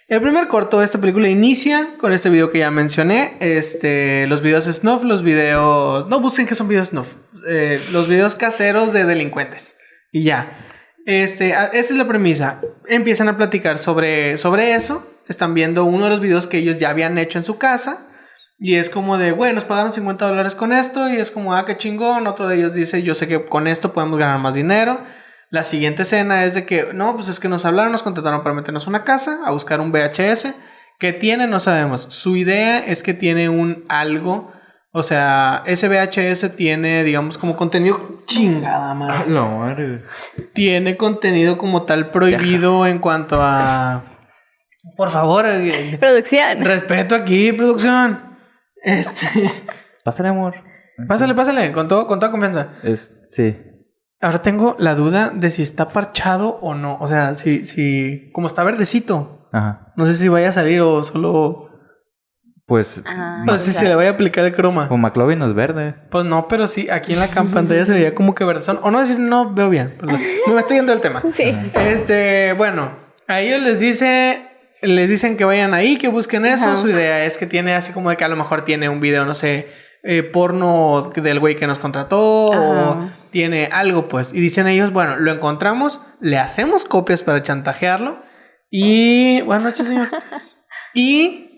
El 0.08 0.22
primer 0.22 0.48
corto 0.48 0.78
de 0.78 0.86
esta 0.86 0.98
película 0.98 1.28
inicia 1.28 1.96
con 1.98 2.12
este 2.12 2.30
video 2.30 2.50
que 2.50 2.60
ya 2.60 2.70
mencioné. 2.70 3.36
Este, 3.40 4.26
los 4.26 4.40
videos 4.40 4.64
snuff, 4.64 5.04
los 5.04 5.22
videos. 5.22 6.08
No 6.08 6.20
busquen 6.20 6.46
que 6.46 6.54
son 6.54 6.68
videos 6.68 6.88
snuff. 6.88 7.14
Eh, 7.48 7.80
los 7.92 8.08
videos 8.08 8.34
caseros 8.34 8.92
de 8.92 9.04
delincuentes. 9.04 9.76
Y 10.10 10.24
ya. 10.24 10.58
Este, 11.06 11.50
esa 11.50 11.72
es 11.72 11.90
la 11.90 12.06
premisa. 12.06 12.60
Empiezan 12.86 13.28
a 13.28 13.36
platicar 13.36 13.78
sobre, 13.78 14.38
sobre 14.38 14.74
eso. 14.74 15.06
Están 15.28 15.54
viendo 15.54 15.84
uno 15.84 16.04
de 16.04 16.10
los 16.10 16.20
videos 16.20 16.46
que 16.46 16.58
ellos 16.58 16.78
ya 16.78 16.90
habían 16.90 17.18
hecho 17.18 17.38
en 17.38 17.44
su 17.44 17.58
casa. 17.58 18.06
Y 18.58 18.76
es 18.76 18.90
como 18.90 19.18
de, 19.18 19.32
bueno, 19.32 19.54
nos 19.56 19.64
pagaron 19.64 19.92
50 19.92 20.26
dólares 20.26 20.54
con 20.54 20.72
esto. 20.72 21.08
Y 21.08 21.16
es 21.16 21.30
como, 21.30 21.54
ah, 21.54 21.64
qué 21.66 21.76
chingón. 21.76 22.26
Otro 22.26 22.48
de 22.48 22.56
ellos 22.56 22.74
dice, 22.74 23.02
yo 23.02 23.14
sé 23.14 23.26
que 23.26 23.44
con 23.44 23.66
esto 23.66 23.92
podemos 23.92 24.18
ganar 24.18 24.38
más 24.38 24.54
dinero. 24.54 25.00
La 25.50 25.64
siguiente 25.64 26.02
escena 26.02 26.44
es 26.44 26.54
de 26.54 26.64
que, 26.64 26.94
no, 26.94 27.14
pues 27.14 27.28
es 27.28 27.38
que 27.38 27.48
nos 27.48 27.64
hablaron, 27.64 27.92
nos 27.92 28.02
contrataron 28.02 28.42
para 28.42 28.54
meternos 28.54 28.86
una 28.86 29.04
casa, 29.04 29.40
a 29.44 29.50
buscar 29.50 29.80
un 29.80 29.92
VHS. 29.92 30.54
¿Qué 30.98 31.12
tiene? 31.12 31.46
No 31.46 31.58
sabemos. 31.58 32.06
Su 32.10 32.36
idea 32.36 32.78
es 32.78 33.02
que 33.02 33.12
tiene 33.12 33.48
un 33.48 33.84
algo 33.88 34.52
O 34.94 35.02
sea, 35.02 35.62
ese 35.64 35.88
VHS 35.88 36.54
tiene, 36.54 37.02
digamos, 37.02 37.38
como 37.38 37.56
contenido 37.56 38.20
chingada, 38.26 38.92
madre. 38.92 39.24
No, 39.30 39.58
madre. 39.60 40.02
Tiene 40.52 40.98
contenido 40.98 41.56
como 41.56 41.84
tal 41.84 42.10
prohibido 42.10 42.86
en 42.86 42.98
cuanto 42.98 43.38
a. 43.40 44.02
Por 44.96 45.10
favor, 45.10 45.46
eh, 45.46 45.96
Producción. 45.98 46.62
respeto 46.62 47.14
aquí, 47.14 47.52
producción. 47.52 48.36
Este. 48.82 49.26
Pásale, 50.04 50.28
amor. 50.28 50.54
Pásale, 51.08 51.34
pásale, 51.34 51.72
con, 51.72 51.88
todo, 51.88 52.06
con 52.06 52.20
toda 52.20 52.30
confianza. 52.30 52.72
Es, 52.82 53.14
sí. 53.30 53.56
Ahora 54.20 54.42
tengo 54.42 54.76
la 54.78 54.94
duda 54.94 55.30
de 55.30 55.50
si 55.50 55.62
está 55.62 55.88
parchado 55.88 56.58
o 56.60 56.74
no. 56.74 56.98
O 57.00 57.06
sea, 57.08 57.34
si, 57.34 57.64
si. 57.64 58.30
Como 58.32 58.46
está 58.46 58.62
verdecito. 58.62 59.48
Ajá. 59.52 59.92
No 59.96 60.04
sé 60.04 60.14
si 60.16 60.28
vaya 60.28 60.50
a 60.50 60.52
salir 60.52 60.82
o 60.82 61.02
solo. 61.02 61.70
Pues. 62.66 63.02
Ah, 63.04 63.42
No 63.46 63.58
sé 63.58 63.72
si 63.72 63.78
se 63.78 63.84
le 63.84 63.94
vaya 63.94 64.10
a 64.10 64.12
aplicar 64.12 64.44
el 64.44 64.54
croma. 64.54 64.88
Como 64.88 65.06
McLovin 65.06 65.38
no 65.38 65.48
es 65.48 65.54
verde. 65.54 65.94
Pues 66.10 66.24
no, 66.24 66.48
pero 66.48 66.66
sí, 66.66 66.88
aquí 66.90 67.12
en 67.12 67.20
la 67.20 67.26
pantalla 67.26 67.84
se 67.84 67.92
veía 67.92 68.14
como 68.14 68.34
que 68.34 68.44
verdezón. 68.44 68.78
O 68.82 68.90
no 68.90 69.00
decir, 69.00 69.18
no 69.18 69.52
veo 69.52 69.68
bien. 69.68 69.96
perdón. 69.98 70.20
Me 70.46 70.60
estoy 70.60 70.76
yendo 70.76 70.92
del 70.92 71.00
tema. 71.00 71.22
Sí. 71.34 71.54
Este, 71.74 72.52
bueno, 72.54 72.92
a 73.26 73.40
ellos 73.40 73.62
les 73.62 73.80
dice, 73.80 74.42
les 74.80 75.08
dicen 75.08 75.36
que 75.36 75.44
vayan 75.44 75.74
ahí, 75.74 75.96
que 75.96 76.08
busquen 76.08 76.46
eso. 76.46 76.68
Ajá. 76.68 76.76
Su 76.76 76.88
idea 76.88 77.24
es 77.24 77.38
que 77.38 77.46
tiene 77.46 77.74
así 77.74 77.92
como 77.92 78.10
de 78.10 78.16
que 78.16 78.24
a 78.24 78.28
lo 78.28 78.36
mejor 78.36 78.64
tiene 78.64 78.88
un 78.88 79.00
video, 79.00 79.24
no 79.24 79.34
sé, 79.34 79.68
eh, 80.04 80.22
porno 80.22 81.12
del 81.14 81.38
güey 81.38 81.56
que 81.56 81.66
nos 81.66 81.78
contrató 81.78 82.20
o 82.20 83.10
tiene 83.30 83.68
algo, 83.72 84.08
pues. 84.08 84.32
Y 84.32 84.40
dicen 84.40 84.66
ellos, 84.66 84.92
bueno, 84.92 85.16
lo 85.16 85.30
encontramos, 85.30 86.00
le 86.20 86.38
hacemos 86.38 86.84
copias 86.84 87.22
para 87.22 87.42
chantajearlo 87.42 88.22
y, 88.74 89.42
buenas 89.42 89.64
noches, 89.64 89.86
señor. 89.86 90.08
y, 90.94 91.51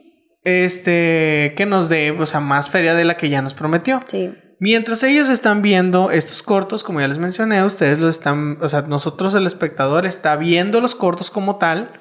este, 0.45 1.55
que 1.57 1.67
nos 1.67 1.89
dé, 1.89 2.11
o 2.13 2.27
sea, 2.27 2.41
más 2.41 2.71
feria 2.71 2.95
de 2.95 3.05
la 3.05 3.17
que 3.17 3.29
ya 3.29 3.43
nos 3.43 3.55
prometió. 3.55 4.05
Sí. 4.11 4.33
Mientras 4.61 5.03
ellos 5.03 5.29
están 5.29 5.63
viendo 5.63 6.11
estos 6.11 6.43
cortos, 6.43 6.85
como 6.85 7.01
ya 7.01 7.09
les 7.09 7.19
mencioné, 7.19 7.65
ustedes 7.65 7.99
los 7.99 8.17
están, 8.17 8.59
o 8.63 8.69
sea, 8.69 8.83
nosotros 8.83 9.35
el 9.35 9.47
espectador 9.47 10.07
está 10.07 10.37
viendo 10.37 10.81
los 10.81 10.95
cortos 10.95 11.31
como 11.31 11.57
tal 11.57 12.01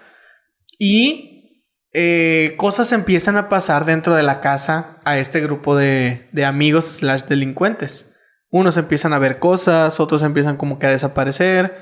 y 0.78 1.64
eh, 1.94 2.54
cosas 2.58 2.92
empiezan 2.92 3.38
a 3.38 3.50
pasar 3.50 3.86
dentro 3.86 4.16
de 4.16 4.24
la 4.24 4.40
casa 4.40 5.00
a 5.04 5.18
este 5.18 5.42
grupo 5.42 5.76
de, 5.76 6.30
de 6.32 6.46
amigos 6.46 6.86
slash 6.86 7.24
delincuentes. 7.24 8.14
Unos 8.50 8.78
empiezan 8.78 9.14
a 9.14 9.20
ver 9.20 9.40
cosas, 9.40 10.00
otros 10.00 10.22
empiezan 10.22 10.58
como 10.58 10.78
que 10.78 10.86
a 10.86 10.92
desaparecer, 10.92 11.78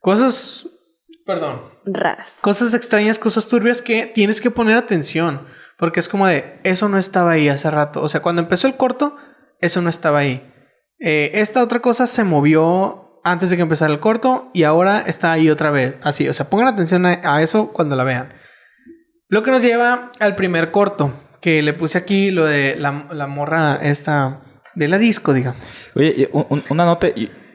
cosas, 0.00 0.68
perdón, 1.26 1.62
Raras. 1.84 2.30
cosas 2.40 2.74
extrañas, 2.74 3.18
cosas 3.18 3.48
turbias 3.48 3.82
que 3.82 4.06
tienes 4.06 4.40
que 4.40 4.50
poner 4.50 4.76
atención. 4.76 5.46
Porque 5.78 6.00
es 6.00 6.08
como 6.08 6.26
de, 6.26 6.60
eso 6.64 6.88
no 6.88 6.98
estaba 6.98 7.32
ahí 7.32 7.48
hace 7.48 7.70
rato. 7.70 8.02
O 8.02 8.08
sea, 8.08 8.22
cuando 8.22 8.42
empezó 8.42 8.66
el 8.66 8.76
corto, 8.76 9.16
eso 9.60 9.80
no 9.82 9.88
estaba 9.88 10.18
ahí. 10.18 10.48
Eh, 10.98 11.30
esta 11.34 11.62
otra 11.62 11.80
cosa 11.80 12.06
se 12.06 12.24
movió 12.24 13.20
antes 13.24 13.50
de 13.50 13.56
que 13.56 13.62
empezara 13.62 13.92
el 13.92 14.00
corto 14.00 14.50
y 14.52 14.64
ahora 14.64 15.02
está 15.06 15.32
ahí 15.32 15.50
otra 15.50 15.70
vez. 15.70 15.96
Así, 16.02 16.28
o 16.28 16.34
sea, 16.34 16.48
pongan 16.48 16.68
atención 16.68 17.06
a, 17.06 17.20
a 17.22 17.42
eso 17.42 17.72
cuando 17.72 17.96
la 17.96 18.04
vean. 18.04 18.34
Lo 19.28 19.42
que 19.42 19.50
nos 19.50 19.62
lleva 19.62 20.12
al 20.20 20.36
primer 20.36 20.70
corto, 20.70 21.12
que 21.40 21.62
le 21.62 21.72
puse 21.72 21.98
aquí 21.98 22.30
lo 22.30 22.46
de 22.46 22.76
la, 22.76 23.08
la 23.12 23.26
morra 23.26 23.76
esta 23.76 24.42
de 24.74 24.88
la 24.88 24.98
disco, 24.98 25.32
digamos. 25.32 25.90
Oye, 25.94 26.28
una 26.70 26.84
nota. 26.84 27.08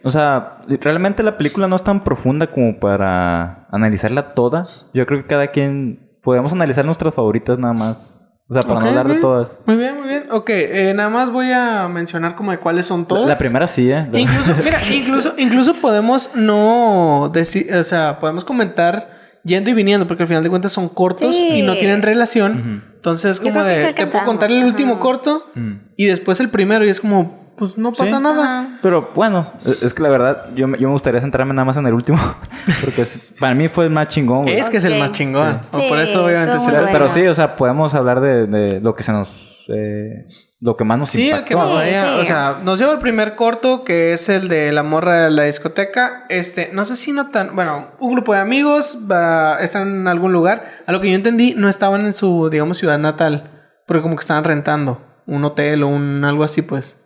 o 0.04 0.12
sea, 0.12 0.60
realmente 0.68 1.24
la 1.24 1.38
película 1.38 1.68
no 1.68 1.76
es 1.76 1.84
tan 1.84 2.04
profunda 2.04 2.52
como 2.52 2.80
para 2.80 3.68
analizarla 3.72 4.34
toda. 4.34 4.68
Yo 4.94 5.06
creo 5.06 5.22
que 5.22 5.28
cada 5.28 5.48
quien. 5.52 6.07
Podemos 6.28 6.52
analizar 6.52 6.84
nuestras 6.84 7.14
favoritas 7.14 7.58
nada 7.58 7.74
más. 7.74 8.30
O 8.50 8.54
sea, 8.54 8.62
para 8.62 8.82
no 8.82 8.88
hablar 8.90 9.08
de 9.08 9.16
todas. 9.22 9.50
Muy 9.66 9.78
bien, 9.78 9.96
muy 9.98 10.10
bien. 10.10 10.24
Ok, 10.30 10.50
eh, 10.50 10.92
nada 10.94 11.08
más 11.08 11.32
voy 11.32 11.54
a 11.54 11.88
mencionar 11.88 12.36
como 12.36 12.52
de 12.52 12.58
cuáles 12.58 12.86
son 12.86 13.06
todas. 13.06 13.26
la 13.30 13.38
primera 13.38 13.66
sí, 13.66 13.90
¿eh? 13.90 14.06
La- 14.12 14.20
Incluso, 14.20 14.54
mira, 14.62 14.78
incluso, 14.94 15.34
incluso 15.38 15.74
podemos 15.76 16.32
no 16.36 17.32
decir, 17.34 17.74
o 17.74 17.82
sea, 17.86 18.20
podemos 18.20 18.44
comentar 18.44 19.10
yendo 19.46 19.70
y 19.70 19.74
viniendo, 19.74 20.06
porque 20.06 20.24
al 20.24 20.28
final 20.28 20.44
de 20.44 20.50
cuentas 20.50 20.74
son 20.74 20.90
cortos 20.90 21.34
Sí. 21.34 21.60
y 21.60 21.62
no 21.62 21.76
tienen 21.78 22.02
relación. 22.02 22.60
Ujú. 22.60 22.96
Entonces, 22.98 23.38
Yo 23.40 23.44
como 23.44 23.64
de, 23.64 23.94
te 23.94 24.08
puedo 24.08 24.26
contar 24.26 24.52
el 24.52 24.66
último 24.66 25.00
corto 25.00 25.46
Mm. 25.56 25.72
y 25.96 26.08
después 26.08 26.42
el 26.42 26.50
primero, 26.50 26.84
y 26.86 26.90
es 26.90 27.00
como, 27.00 27.47
pues 27.58 27.78
no 27.78 27.92
pasa 27.92 28.18
Sí. 28.18 28.24
nada. 28.24 28.60
Ajá. 28.62 28.80
Pero 28.82 29.12
bueno, 29.16 29.52
es 29.66 29.82
es 29.84 29.94
que 29.94 30.04
la 30.04 30.10
verdad, 30.10 30.46
yo, 30.56 30.68
me- 30.68 30.78
yo 30.78 30.88
me 30.88 30.94
gustaría 30.94 31.20
centrarme 31.22 31.54
nada 31.54 31.66
más 31.66 31.78
en 31.78 31.88
el 31.88 31.94
último. 31.94 32.18
Porque 32.84 33.02
es- 33.02 33.22
para 33.40 33.56
mí 33.56 33.68
fue 33.68 33.86
el 33.86 33.90
más 33.92 34.08
chingón, 34.10 34.44
güey. 34.44 34.58
Es 34.58 34.70
que 34.70 34.78
es 34.78 34.86
el 34.86 34.98
más 35.00 35.12
chingón. 35.12 35.60
Sí. 35.62 35.68
O 35.72 35.90
por 35.90 35.98
eso, 36.00 36.26
obviamente, 36.26 36.60
será 36.60 36.90
Pero, 36.92 37.06
el 37.06 37.12
sí, 37.12 37.28
o 37.28 37.36
sea, 37.36 37.56
podemos 37.56 37.94
hablar 37.94 38.22
de, 38.22 38.48
de 38.48 38.80
lo 38.82 38.96
que 38.96 39.04
se 39.04 39.12
nos. 39.12 39.30
eh, 39.70 40.26
lo 40.62 40.76
que 40.78 40.84
más 40.86 40.98
nos 40.98 41.10
Sí, 41.12 41.24
el 41.24 41.28
impactó. 41.28 41.48
que 41.50 41.56
más 41.56 41.68
Sí, 41.68 41.74
vaya. 41.74 42.14
sí. 42.16 42.20
O 42.22 42.26
sea, 42.26 42.60
nos 42.64 42.80
lleva 42.80 42.94
el 42.94 43.00
primer 43.00 43.36
corto, 43.36 43.84
que 43.84 44.14
es 44.14 44.28
el 44.30 44.48
de 44.48 44.72
la 44.72 44.82
morra 44.82 45.26
de 45.26 45.30
la 45.32 45.44
discoteca. 45.44 46.24
Este, 46.30 46.70
no 46.74 46.84
sé 46.86 46.96
si 46.96 47.12
notan. 47.12 47.54
Bueno, 47.56 47.88
un 48.00 48.14
grupo 48.14 48.34
de 48.34 48.40
amigos 48.40 49.00
va, 49.12 49.58
están 49.60 49.88
en 49.90 50.08
algún 50.08 50.32
lugar. 50.32 50.64
A 50.88 50.92
lo 50.94 51.02
que 51.02 51.10
yo 51.10 51.16
entendí, 51.16 51.54
no 51.56 51.68
estaban 51.70 52.06
en 52.06 52.14
su, 52.14 52.50
digamos, 52.50 52.78
ciudad 52.78 52.98
natal. 52.98 53.52
Porque 53.86 54.02
como 54.02 54.16
que 54.16 54.22
estaban 54.22 54.46
rentando 54.46 55.02
un 55.28 55.44
hotel 55.44 55.84
o 55.84 55.90
un 55.90 56.24
algo 56.24 56.44
así, 56.44 56.62
pues. 56.62 56.98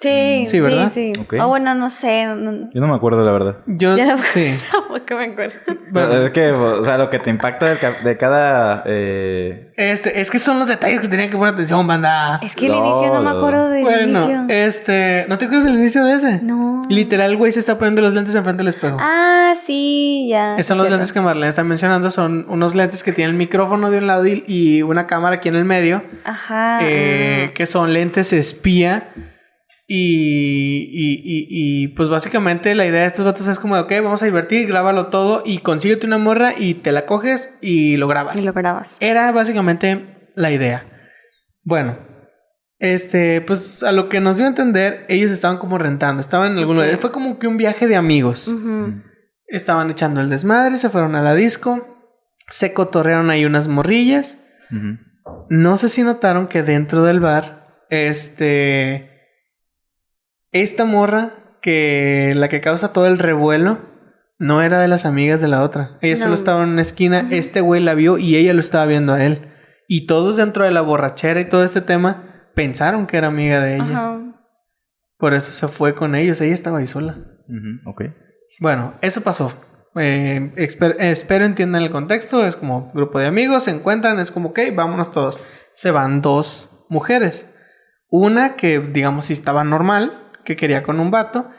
Sí, 0.00 0.44
Sí, 0.46 0.60
¿verdad? 0.60 0.92
Sí, 0.94 1.12
sí. 1.14 1.20
Ok. 1.20 1.34
O 1.40 1.48
bueno, 1.48 1.74
no 1.74 1.88
sé. 1.88 2.26
no- 2.26 2.68
Yo 2.72 2.80
no 2.82 2.88
me 2.88 2.94
acuerdo, 2.96 3.24
la 3.24 3.32
verdad. 3.32 3.56
Yo, 3.66 3.96
Ya 3.96 4.04
no- 4.04 4.20
sí. 4.22 4.54
Tampoco 4.72 5.14
me 5.16 5.24
acuerdo. 5.32 5.54
Bueno, 5.90 6.26
Es 6.26 6.32
que, 6.32 6.50
o 6.50 6.84
sea, 6.84 6.98
lo 6.98 7.08
que 7.08 7.18
te 7.18 7.30
impacta 7.30 7.76
ca- 7.78 7.96
de, 8.04 8.16
cada. 8.18 8.82
eh, 8.86 9.72
este, 9.76 10.20
es 10.20 10.30
que 10.30 10.38
son 10.38 10.58
los 10.58 10.68
detalles 10.68 11.00
que 11.00 11.08
tenían 11.08 11.30
que 11.30 11.36
poner 11.38 11.54
atención, 11.54 11.86
banda. 11.86 12.38
Es 12.42 12.54
que 12.54 12.66
el 12.66 12.72
No, 12.72 12.84
inicio 12.84 13.14
no 13.14 13.22
me 13.22 13.30
acuerdo 13.30 13.70
del 13.70 13.82
Bueno, 13.84 14.24
inicio. 14.24 14.44
este, 14.48 15.24
¿no 15.28 15.38
te 15.38 15.46
acuerdas 15.46 15.64
del 15.66 15.74
inicio 15.78 16.04
de 16.04 16.12
ese? 16.14 16.40
No. 16.42 16.82
Literal, 16.90 17.34
güey, 17.36 17.52
se 17.52 17.60
está 17.60 17.78
poniendo 17.78 18.02
los 18.02 18.12
lentes 18.12 18.34
enfrente 18.34 18.58
del 18.58 18.68
espejo. 18.68 18.96
Ah, 19.00 19.54
sí, 19.66 20.26
ya. 20.28 20.54
Esos 20.56 20.66
son 20.66 20.78
los 20.78 20.86
cierto. 20.86 20.98
lentes 20.98 21.12
que 21.14 21.20
Marlene 21.20 21.48
está 21.48 21.64
mencionando. 21.64 22.10
Son 22.10 22.44
unos 22.50 22.74
lentes 22.74 23.02
que 23.02 23.12
tienen 23.12 23.32
el 23.34 23.38
micrófono 23.38 23.90
de 23.90 23.98
un 23.98 24.06
lado 24.06 24.26
y, 24.26 24.44
y 24.46 24.82
una 24.82 25.06
cámara 25.06 25.36
aquí 25.36 25.48
en 25.48 25.56
el 25.56 25.64
medio. 25.64 26.02
Ajá. 26.24 26.80
eh, 26.82 27.46
ah. 27.48 27.52
que 27.54 27.64
son 27.66 27.92
lentes 27.94 28.32
espía. 28.34 29.08
Y, 29.88 30.90
y, 30.92 31.14
y, 31.22 31.46
y, 31.48 31.88
pues 31.88 32.08
básicamente 32.08 32.74
la 32.74 32.86
idea 32.86 33.02
de 33.02 33.06
estos 33.06 33.24
vatos 33.24 33.46
es 33.46 33.60
como, 33.60 33.76
de, 33.76 33.82
ok, 33.82 33.92
vamos 34.02 34.20
a 34.20 34.24
divertir, 34.24 34.66
grábalo 34.66 35.06
todo 35.06 35.44
y 35.46 35.58
consíguete 35.58 36.08
una 36.08 36.18
morra 36.18 36.54
y 36.58 36.74
te 36.74 36.90
la 36.90 37.06
coges 37.06 37.56
y 37.60 37.96
lo 37.96 38.08
grabas. 38.08 38.40
Y 38.40 38.44
lo 38.44 38.52
grabas. 38.52 38.96
Era 38.98 39.30
básicamente 39.30 40.30
la 40.34 40.50
idea. 40.50 40.86
Bueno, 41.62 41.98
este, 42.78 43.40
pues 43.40 43.82
a 43.82 43.92
lo 43.92 44.08
que 44.08 44.20
nos 44.20 44.36
dio 44.36 44.46
a 44.46 44.48
entender, 44.48 45.06
ellos 45.08 45.30
estaban 45.30 45.58
como 45.58 45.78
rentando, 45.78 46.20
estaban 46.20 46.52
en 46.52 46.58
algún 46.58 46.76
lugar. 46.76 46.98
Fue 46.98 47.12
como 47.12 47.38
que 47.38 47.46
un 47.46 47.56
viaje 47.56 47.86
de 47.86 47.96
amigos. 47.96 48.52
Estaban 49.46 49.90
echando 49.90 50.20
el 50.20 50.28
desmadre, 50.28 50.78
se 50.78 50.90
fueron 50.90 51.14
a 51.14 51.22
la 51.22 51.34
disco, 51.34 51.86
se 52.48 52.72
cotorrearon 52.72 53.30
ahí 53.30 53.44
unas 53.44 53.68
morrillas. 53.68 54.38
No 55.48 55.76
sé 55.76 55.88
si 55.88 56.02
notaron 56.02 56.48
que 56.48 56.62
dentro 56.62 57.04
del 57.04 57.20
bar, 57.20 57.84
este, 57.88 59.15
esta 60.62 60.84
morra, 60.84 61.56
que 61.62 62.32
la 62.36 62.48
que 62.48 62.60
causa 62.60 62.92
todo 62.92 63.06
el 63.06 63.18
revuelo, 63.18 63.78
no 64.38 64.60
era 64.62 64.80
de 64.80 64.88
las 64.88 65.04
amigas 65.06 65.40
de 65.40 65.48
la 65.48 65.62
otra. 65.62 65.98
Ella 66.02 66.16
solo 66.16 66.34
estaba 66.34 66.62
en 66.62 66.70
una 66.70 66.82
esquina, 66.82 67.26
este 67.30 67.60
güey 67.60 67.80
la 67.82 67.94
vio 67.94 68.18
y 68.18 68.36
ella 68.36 68.52
lo 68.54 68.60
estaba 68.60 68.86
viendo 68.86 69.12
a 69.14 69.24
él. 69.24 69.48
Y 69.88 70.06
todos 70.06 70.36
dentro 70.36 70.64
de 70.64 70.70
la 70.70 70.80
borrachera 70.82 71.40
y 71.40 71.48
todo 71.48 71.64
este 71.64 71.80
tema 71.80 72.50
pensaron 72.54 73.06
que 73.06 73.16
era 73.16 73.28
amiga 73.28 73.60
de 73.60 73.76
ella. 73.76 73.84
Por 75.18 75.32
eso 75.32 75.52
se 75.52 75.68
fue 75.68 75.94
con 75.94 76.14
ellos, 76.14 76.40
ella 76.40 76.54
estaba 76.54 76.78
ahí 76.78 76.86
sola. 76.86 77.16
Ok. 77.86 78.02
Bueno, 78.60 78.94
eso 79.00 79.22
pasó. 79.22 79.52
Eh, 79.98 80.52
esper- 80.56 80.96
espero 80.98 81.46
entiendan 81.46 81.82
el 81.82 81.90
contexto. 81.90 82.44
Es 82.44 82.56
como 82.56 82.90
grupo 82.92 83.18
de 83.18 83.26
amigos, 83.26 83.62
se 83.64 83.70
encuentran, 83.70 84.18
es 84.18 84.30
como, 84.30 84.50
ok, 84.50 84.58
vámonos 84.74 85.10
todos. 85.12 85.40
Se 85.72 85.90
van 85.90 86.20
dos 86.20 86.70
mujeres. 86.90 87.48
Una 88.10 88.56
que, 88.56 88.78
digamos, 88.80 89.26
sí 89.26 89.32
estaba 89.32 89.64
normal, 89.64 90.25
que 90.46 90.56
quería 90.56 90.82
con 90.82 90.98
un 91.00 91.10
vato. 91.10 91.50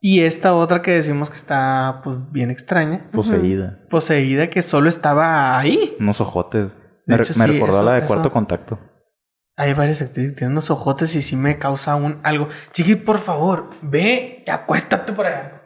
Y 0.00 0.20
esta 0.20 0.54
otra 0.54 0.82
que 0.82 0.92
decimos 0.92 1.30
que 1.30 1.36
está, 1.36 2.00
pues, 2.04 2.18
bien 2.30 2.50
extraña. 2.50 3.10
Poseída. 3.10 3.80
Poseída, 3.90 4.50
que 4.50 4.60
solo 4.62 4.88
estaba 4.88 5.58
ahí. 5.58 5.96
Unos 5.98 6.20
ojotes. 6.20 6.76
De 7.06 7.16
Me, 7.16 7.22
hecho, 7.22 7.32
me 7.38 7.46
sí, 7.46 7.52
recordó 7.54 7.72
eso- 7.78 7.80
a 7.80 7.84
la 7.84 7.92
de 7.94 7.98
eso- 7.98 8.06
cuarto 8.08 8.30
contacto. 8.30 8.78
Hay 9.56 9.72
varias 9.72 10.02
actrices 10.02 10.32
que 10.32 10.38
tienen 10.38 10.52
unos 10.52 10.70
ojotes 10.70 11.14
y 11.16 11.22
sí 11.22 11.36
me 11.36 11.58
causa 11.58 11.94
un 11.96 12.18
algo. 12.24 12.48
Chiqui, 12.72 12.96
por 12.96 13.18
favor, 13.18 13.70
ve 13.82 14.42
y 14.46 14.50
acuéstate 14.50 15.12
por 15.12 15.26
allá. 15.26 15.62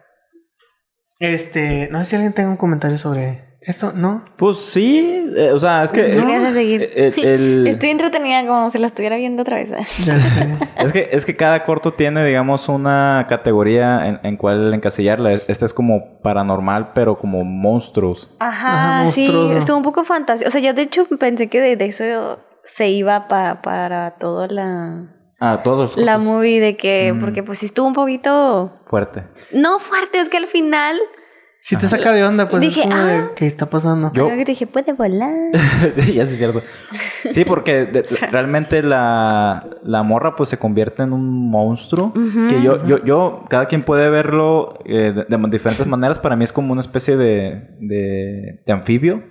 Este, 1.21 1.89
no 1.91 1.99
sé 1.99 2.05
si 2.05 2.17
alguien 2.17 2.33
tenga 2.33 2.51
un 2.51 2.57
comentario 2.57 2.99
sobre 2.99 3.48
esto, 3.69 3.93
¿no? 3.95 4.25
Pues 4.37 4.57
sí, 4.59 5.27
eh, 5.37 5.51
o 5.53 5.59
sea, 5.59 5.85
es 5.85 5.93
que. 5.93 6.01
Eh, 6.13 6.25
le 6.25 6.35
hace 6.37 6.53
seguir. 6.53 6.83
eh, 6.83 7.13
el- 7.23 7.67
Estoy 7.69 7.91
entretenida 7.91 8.47
como 8.47 8.71
si 8.71 8.79
la 8.79 8.87
estuviera 8.89 9.17
viendo 9.17 9.43
otra 9.43 9.57
vez. 9.57 9.71
Es 10.79 10.93
que, 10.93 11.09
es 11.13 11.27
que 11.27 11.35
cada 11.37 11.65
corto 11.65 11.93
tiene, 11.95 12.25
digamos, 12.25 12.69
una 12.69 13.27
categoría 13.29 14.07
en, 14.07 14.21
en 14.23 14.37
cual 14.37 14.73
encasillarla. 14.73 15.33
Este 15.33 15.65
es 15.65 15.75
como 15.75 16.21
paranormal, 16.23 16.93
pero 16.95 17.19
como 17.19 17.45
monstruos. 17.45 18.31
Ajá, 18.39 19.01
Ajá, 19.03 19.13
sí, 19.13 19.27
estuvo 19.53 19.77
un 19.77 19.83
poco 19.83 20.05
fantasía. 20.05 20.47
O 20.47 20.51
sea, 20.51 20.61
yo 20.61 20.73
de 20.75 20.83
hecho 20.83 21.07
pensé 21.19 21.49
que 21.49 21.61
de, 21.61 21.77
de 21.77 21.87
eso 21.87 22.39
se 22.65 22.89
iba 22.89 23.29
pa- 23.29 23.61
para 23.63 24.13
toda 24.19 24.47
la 24.49 25.05
Ah, 25.41 25.61
todos. 25.63 25.97
la 25.97 26.19
movie 26.19 26.61
de 26.61 26.77
que, 26.77 27.13
Mm. 27.13 27.21
porque 27.21 27.43
pues 27.43 27.59
sí 27.59 27.67
estuvo 27.67 27.87
un 27.87 27.93
poquito, 27.95 28.73
Fuerte. 28.87 29.25
no 29.53 29.79
fuerte, 29.79 30.21
es 30.21 30.29
que 30.29 30.37
al 30.37 30.47
final, 30.47 30.97
Si 31.61 31.77
te 31.77 31.87
saca 31.89 32.13
de 32.13 32.25
onda, 32.25 32.49
pues 32.49 32.63
Dije, 32.63 32.83
es 32.83 32.87
como 32.89 33.03
de, 33.05 33.13
ah. 33.15 33.31
¿qué 33.35 33.47
está 33.47 33.67
pasando? 33.69 34.11
Yo- 34.15 34.29
que 34.29 34.45
dije, 34.45 34.67
puede 34.67 34.93
volar. 34.93 35.33
sí, 35.95 36.15
ya 36.15 36.25
sí 36.25 36.33
es 36.33 36.39
cierto. 36.39 36.63
Sí, 37.31 37.45
porque 37.45 37.85
de- 37.85 38.03
realmente 38.31 38.83
la, 38.83 39.69
la 39.83 40.03
morra 40.03 40.37
pues 40.37 40.49
se 40.51 40.59
convierte 40.59 41.03
en 41.03 41.13
un 41.13 41.51
monstruo. 41.51 42.13
Que 42.15 42.63
yo, 42.63 42.87
yo, 42.87 43.05
yo, 43.05 43.45
cada 43.51 43.67
quien 43.67 43.85
puede 43.85 44.09
verlo 44.09 44.79
eh, 44.85 45.13
de, 45.29 45.37
de 45.37 45.51
diferentes 45.51 45.87
maneras. 45.87 46.19
Para 46.19 46.37
mí 46.37 46.45
es 46.45 46.53
como 46.53 46.73
una 46.73 46.81
especie 46.81 47.17
de, 47.17 47.69
de, 47.81 48.63
de 48.65 48.73
anfibio. 48.73 49.25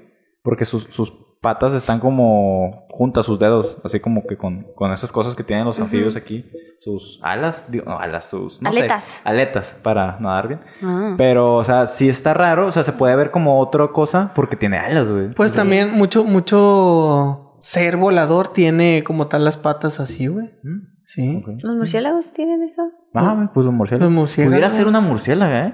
Porque 0.43 0.65
sus, 0.65 0.83
sus 0.91 1.11
patas 1.41 1.73
están 1.73 1.99
como 1.99 2.87
juntas, 2.89 3.25
sus 3.25 3.39
dedos. 3.39 3.77
Así 3.83 3.99
como 3.99 4.25
que 4.25 4.37
con, 4.37 4.67
con 4.75 4.91
esas 4.91 5.11
cosas 5.11 5.35
que 5.35 5.43
tienen 5.43 5.65
los 5.65 5.79
anfibios 5.79 6.15
aquí. 6.15 6.45
Sus 6.79 7.19
alas, 7.23 7.63
digo, 7.69 7.85
no, 7.85 7.97
alas, 7.99 8.25
sus... 8.29 8.61
no 8.61 8.71
sé, 8.71 8.79
Aletas. 8.79 9.21
aletas 9.23 9.77
para 9.83 10.17
nadar 10.19 10.47
bien. 10.47 10.61
Ah. 10.81 11.15
Pero, 11.17 11.55
o 11.55 11.63
sea, 11.63 11.85
sí 11.87 12.07
está 12.07 12.33
raro. 12.33 12.67
O 12.67 12.71
sea, 12.71 12.83
se 12.83 12.93
puede 12.93 13.15
ver 13.15 13.31
como 13.31 13.59
otra 13.59 13.87
cosa 13.89 14.31
porque 14.35 14.55
tiene 14.55 14.77
alas, 14.77 15.09
güey. 15.09 15.33
Pues 15.33 15.53
también 15.53 15.93
mucho, 15.93 16.23
mucho 16.23 17.55
ser 17.59 17.97
volador 17.97 18.49
tiene 18.49 19.03
como 19.03 19.27
tal 19.27 19.43
las 19.45 19.57
patas 19.57 19.99
así, 19.99 20.27
güey. 20.27 20.47
Mm, 20.63 20.95
Sí. 21.09 21.41
¿Los 21.63 21.75
murciélagos 21.77 22.33
tienen 22.33 22.63
eso? 22.63 22.81
Ah, 23.13 23.49
pues 23.53 23.65
los 23.65 23.73
murciélagos. 23.73 24.11
Los 24.11 24.19
murciélagos. 24.19 24.53
Pudiera 24.57 24.69
ser 24.69 24.87
una 24.87 24.99
murciélaga, 24.99 25.65
¿eh? 25.67 25.73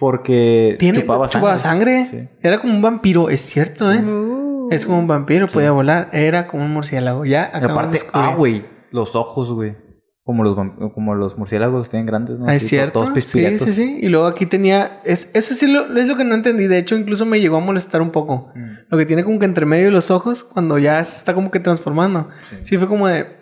Porque 0.00 0.76
Tiene 0.80 1.00
chupaba 1.02 1.28
chupaba 1.28 1.56
sangre. 1.56 2.04
sangre. 2.06 2.28
Sí. 2.32 2.38
Era 2.48 2.60
como 2.60 2.74
un 2.74 2.82
vampiro, 2.82 3.30
es 3.30 3.42
cierto, 3.42 3.92
¿eh? 3.92 4.02
Uh. 4.04 4.35
Es 4.70 4.86
como 4.86 4.98
un 4.98 5.06
vampiro, 5.06 5.48
podía 5.48 5.70
volar. 5.72 6.08
Era 6.12 6.46
como 6.46 6.64
un 6.64 6.72
murciélago. 6.72 7.24
Ya 7.24 7.50
de 7.58 7.66
aparte, 7.66 7.98
ah, 8.12 8.34
güey, 8.36 8.64
los 8.90 9.14
ojos, 9.16 9.50
güey. 9.52 9.76
Como 10.24 10.42
los, 10.42 10.56
como 10.92 11.14
los 11.14 11.38
murciélagos 11.38 11.88
tienen 11.88 12.06
grandes, 12.06 12.36
¿no? 12.38 12.46
Ah, 12.48 12.54
es 12.56 12.66
cierto. 12.66 13.04
Todos 13.04 13.24
Sí, 13.24 13.58
sí, 13.58 13.72
sí. 13.72 13.98
Y 14.02 14.08
luego 14.08 14.26
aquí 14.26 14.44
tenía. 14.46 15.00
Es, 15.04 15.30
eso 15.34 15.54
sí 15.54 15.68
lo, 15.68 15.96
es 15.96 16.08
lo 16.08 16.16
que 16.16 16.24
no 16.24 16.34
entendí. 16.34 16.66
De 16.66 16.78
hecho, 16.78 16.96
incluso 16.96 17.24
me 17.26 17.40
llegó 17.40 17.58
a 17.58 17.60
molestar 17.60 18.02
un 18.02 18.10
poco. 18.10 18.50
Mm, 18.56 18.70
Lo 18.90 18.98
que 18.98 19.06
tiene 19.06 19.22
como 19.22 19.38
que 19.38 19.44
entre 19.44 19.66
medio 19.66 19.84
de 19.84 19.90
los 19.92 20.10
ojos, 20.10 20.42
cuando 20.42 20.78
ya 20.78 21.02
se 21.04 21.14
está 21.16 21.32
como 21.32 21.52
que 21.52 21.60
transformando. 21.60 22.28
sí. 22.50 22.56
Sí, 22.64 22.76
fue 22.78 22.88
como 22.88 23.06
de. 23.06 23.36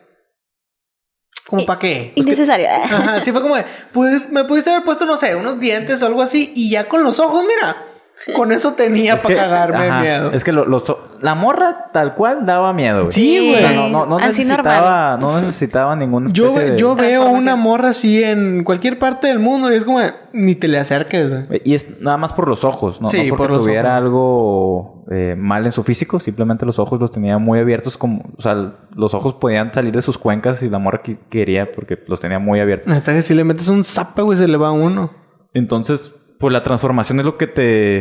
¿Como 1.49 1.65
para 1.67 1.79
qué? 1.79 2.13
Innecesario. 2.17 2.67
Ajá, 2.71 3.21
sí 3.21 3.31
fue 3.33 3.41
como 3.41 3.57
de. 3.57 3.65
"Pudi- 3.95 4.29
Me 4.31 4.45
pudiste 4.45 4.71
haber 4.71 4.85
puesto, 4.85 5.05
no 5.07 5.17
sé, 5.17 5.35
unos 5.37 5.59
dientes 5.61 6.03
o 6.03 6.07
algo 6.07 6.21
así. 6.23 6.53
Y 6.55 6.71
ya 6.71 6.89
con 6.89 7.03
los 7.03 7.19
ojos, 7.21 7.43
mira. 7.47 7.77
Con 8.35 8.53
eso 8.53 8.73
tenía 8.73 9.15
Es 9.15 9.23
para 9.23 9.35
que- 9.35 9.41
cagarme 9.41 9.89
ajá, 9.89 10.01
miedo. 10.01 10.33
Es 10.33 10.45
que 10.45 10.53
lo- 10.53 10.63
o- 10.77 10.99
la 11.21 11.35
morra 11.35 11.91
tal 11.93 12.15
cual 12.15 12.47
daba 12.47 12.73
miedo, 12.73 13.01
güey. 13.01 13.13
Sí, 13.13 13.39
O 13.39 13.45
güey. 13.51 13.59
sea, 13.61 13.73
no, 13.75 13.89
no, 13.89 14.07
no 14.07 14.17
Así 14.17 14.45
necesitaba, 14.45 15.17
no 15.19 15.41
necesitaba 15.41 15.97
ninguna 15.97 16.31
Yo, 16.33 16.47
especie 16.49 16.71
de... 16.73 16.79
yo 16.79 16.95
veo 16.95 17.29
una 17.31 17.57
morra 17.57 17.91
así 17.91 18.23
en 18.23 18.65
cualquier 18.65 18.99
parte 18.99 19.27
del 19.27 19.39
mundo 19.39 19.71
y 19.71 19.75
es 19.77 19.85
como 19.85 20.01
ni 20.33 20.55
te 20.55 20.69
le 20.69 20.79
acerques, 20.79 21.47
güey. 21.49 21.63
Y 21.65 21.75
es 21.75 22.01
nada 22.01 22.17
más 22.17 22.33
por 22.33 22.49
los 22.49 22.65
ojos, 22.65 23.01
¿no? 23.01 23.09
Sí, 23.09 23.29
no 23.29 23.37
porque 23.37 23.53
por 23.53 23.59
tuviera 23.63 23.91
ojos. 23.99 24.05
algo 24.05 25.05
eh, 25.11 25.35
mal 25.37 25.67
en 25.67 25.73
su 25.73 25.83
físico, 25.83 26.19
simplemente 26.19 26.65
los 26.65 26.79
ojos 26.79 26.99
los 27.01 27.13
tenía 27.13 27.37
muy 27.39 27.59
abiertos, 27.59 27.97
como, 27.99 28.25
o 28.39 28.43
sea, 28.43 28.73
los 28.95 29.13
ojos 29.15 29.35
podían 29.35 29.73
salir 29.75 29.93
de 29.95 30.01
sus 30.03 30.17
cuencas 30.17 30.63
y 30.63 30.71
la 30.71 30.79
morra 30.79 31.03
que 31.03 31.19
quería 31.31 31.73
porque 31.75 31.99
los 32.07 32.21
tenía 32.21 32.39
muy 32.39 32.59
abiertos. 32.61 32.91
Que 33.03 33.23
si 33.23 33.35
le 33.35 33.45
metes 33.45 33.69
un 33.69 33.85
zape, 33.85 34.23
güey, 34.23 34.39
se 34.39 34.49
le 34.49 34.57
va 34.57 34.69
a 34.69 34.73
uno. 34.73 35.11
Entonces, 35.53 36.15
pues 36.38 36.53
la 36.53 36.62
transformación 36.62 37.20
es 37.20 37.27
lo 37.27 37.37
que 37.37 37.47
te 37.47 37.99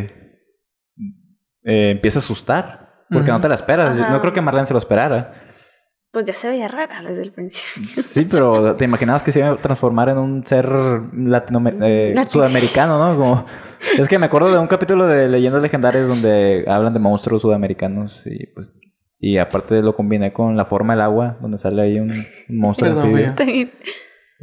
eh, 1.64 1.92
empieza 1.92 2.20
a 2.20 2.22
asustar, 2.22 3.06
porque 3.10 3.32
no 3.32 3.42
te 3.42 3.50
la 3.50 3.56
esperas. 3.56 3.98
Ajá. 3.98 4.12
no 4.12 4.22
creo 4.22 4.34
que 4.34 4.42
Marlene 4.42 4.68
se 4.68 4.74
lo 4.74 4.80
esperara. 4.80 5.34
Pues 6.14 6.28
ya 6.28 6.36
se 6.36 6.48
veía 6.48 6.68
rara 6.68 7.02
desde 7.02 7.24
el 7.24 7.32
principio. 7.32 8.04
Sí, 8.04 8.28
pero 8.30 8.76
te 8.76 8.86
imaginabas 8.86 9.24
que 9.24 9.32
se 9.32 9.40
iba 9.40 9.50
a 9.50 9.58
transformar 9.58 10.10
en 10.10 10.20
un 10.20 10.46
ser 10.46 10.68
latinoamer- 10.70 11.80
eh, 11.82 12.26
sudamericano, 12.30 13.00
¿no? 13.00 13.18
Como... 13.18 13.46
Es 13.98 14.08
que 14.08 14.20
me 14.20 14.28
acuerdo 14.28 14.52
de 14.52 14.60
un 14.60 14.68
capítulo 14.68 15.08
de 15.08 15.28
Leyendas 15.28 15.64
Legendarias 15.64 16.08
donde 16.08 16.66
hablan 16.68 16.94
de 16.94 17.00
monstruos 17.00 17.42
sudamericanos 17.42 18.28
y 18.28 18.46
pues... 18.48 18.72
Y 19.20 19.38
aparte 19.38 19.82
lo 19.82 19.96
combiné 19.96 20.34
con 20.34 20.56
la 20.56 20.66
forma 20.66 20.94
del 20.94 21.02
agua, 21.02 21.38
donde 21.42 21.58
sale 21.58 21.82
ahí 21.82 22.00
un, 22.00 22.26
monstruo 22.50 22.94
Perdón. 22.94 23.32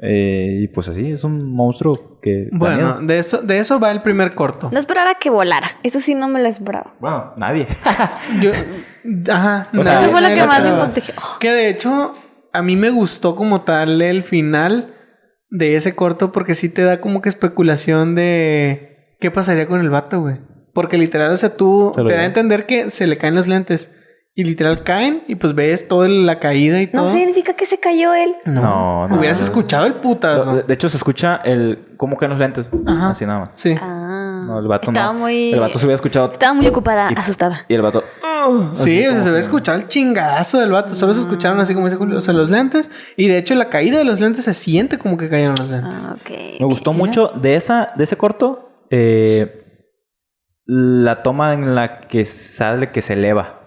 Eh, 0.03 0.61
y 0.63 0.69
pues 0.69 0.89
así, 0.89 1.11
es 1.13 1.25
un 1.25 1.53
monstruo 1.55 2.19
que... 2.23 2.49
Bueno, 2.53 3.01
de 3.03 3.19
eso, 3.19 3.43
de 3.43 3.59
eso 3.59 3.79
va 3.79 3.91
el 3.91 4.01
primer 4.03 4.35
corto. 4.35 4.71
No 4.73 4.79
esperara 4.79 5.15
que 5.21 5.29
volara. 5.31 5.73
Eso 5.83 6.01
sí 6.01 6.15
no 6.15 6.27
me 6.29 6.41
lo 6.43 6.49
esperaba. 6.49 6.95
Bueno, 7.01 7.35
nadie. 7.37 7.67
Yo, 8.41 8.53
ajá. 9.31 9.69
O 9.79 9.83
sea, 9.83 9.95
nadie- 9.95 10.03
Eso 10.03 10.11
fue 10.13 10.21
lo 10.23 10.29
que 10.29 10.37
más 10.47 10.63
me 10.63 10.69
esperaba. 10.69 10.87
Dije, 10.89 11.13
oh, 11.19 11.39
Que 11.39 11.53
de 11.53 11.69
hecho, 11.69 12.15
a 12.53 12.63
mí 12.63 12.77
me 12.77 12.91
gustó 12.91 13.37
como 13.37 13.63
tal 13.63 14.01
el 14.01 14.23
final 14.23 14.95
de 15.51 15.77
ese 15.77 15.95
corto 15.95 16.33
porque 16.33 16.55
sí 16.55 16.69
te 16.69 16.83
da 16.83 17.01
como 17.01 17.21
que 17.21 17.29
especulación 17.29 18.15
de 18.15 19.17
qué 19.21 19.31
pasaría 19.31 19.67
con 19.67 19.81
el 19.81 19.91
vato, 19.91 20.21
güey. 20.21 20.37
Porque 20.73 20.97
literal, 20.97 21.33
o 21.33 21.37
sea, 21.37 21.57
tú 21.57 21.93
te 21.95 22.15
da 22.15 22.21
a 22.21 22.25
entender 22.25 22.65
que 22.65 22.89
se 22.91 23.07
le 23.07 23.19
caen 23.19 23.35
los 23.35 23.49
lentes. 23.49 23.93
Y 24.33 24.45
literal 24.45 24.83
caen 24.85 25.25
y 25.27 25.35
pues 25.35 25.55
ves 25.57 25.89
toda 25.89 26.09
la 26.09 26.39
caída 26.39 26.81
y 26.81 26.87
no 26.93 27.03
todo. 27.03 27.13
significa 27.13 27.55
que 27.55 27.67
se 27.67 27.79
cayó 27.81 28.15
él. 28.15 28.35
No, 28.47 29.09
no. 29.09 29.19
Hubieras 29.19 29.41
escuchado 29.43 29.87
el 29.87 29.95
putazo. 29.95 30.55
De 30.57 30.63
de 30.63 30.75
hecho, 30.75 30.89
se 30.89 30.97
escucha 30.97 31.37
el... 31.45 31.95
¿Cómo 31.97 32.17
caen 32.17 32.31
los 32.31 32.39
lentes? 32.39 32.69
Ajá. 32.87 33.11
Así 33.11 33.27
nada 33.27 33.41
más. 33.41 33.51
Sí. 33.55 33.75
Ah. 33.81 34.45
No, 34.47 34.61
el 34.61 34.69
vato 34.69 34.91
Estaba 34.93 35.13
no. 35.13 35.19
muy. 35.19 35.53
El 35.53 35.61
vato 35.61 35.79
se 35.79 35.85
hubiera 35.85 35.97
escuchado... 35.97 36.31
Estaba 36.33 36.55
muy 36.55 36.67
ocupada, 36.69 37.11
Y- 37.11 37.19
asustada. 37.19 37.65
Y 37.69 37.75
el 37.75 37.83
vato... 37.83 38.03
Sí, 38.73 39.05
Así 39.05 39.07
o 39.09 39.11
sea, 39.13 39.23
se 39.23 39.31
que- 39.33 39.39
escuchado 39.41 39.79
el 39.79 39.89
chingadazo 39.89 40.61
del 40.61 40.71
vato. 40.71 40.95
Solo 40.95 41.13
se 41.13 41.21
escucharon 41.21 41.61
así 41.61 41.75
como 41.75 41.87
dice 41.87 41.97
Julio, 41.99 42.17
o 42.19 42.21
sea, 42.23 42.33
los 42.33 42.51
lentes. 42.51 42.89
Y 43.17 43.27
de 43.29 43.37
hecho, 43.37 43.55
la 43.57 43.69
caída 43.69 43.99
de 43.99 44.05
los 44.05 44.21
lentes 44.21 44.45
se 44.45 44.55
siente 44.55 44.97
como 44.99 45.19
que 45.19 45.29
cayeron 45.29 45.57
los 45.59 45.69
lentes. 45.71 45.93
Ah. 46.03 46.17
Me 46.59 46.65
gustó 46.67 46.93
mucho 46.93 47.29
de 47.35 47.57
esa, 47.57 47.91
de 47.97 48.05
ese 48.05 48.17
corto, 48.17 48.87
eh, 48.91 49.65
la 50.67 51.23
toma 51.23 51.53
en 51.53 51.75
la 51.75 52.03
que 52.09 52.25
sale 52.25 52.93
que 52.93 53.03
se 53.03 53.13
eleva. 53.15 53.60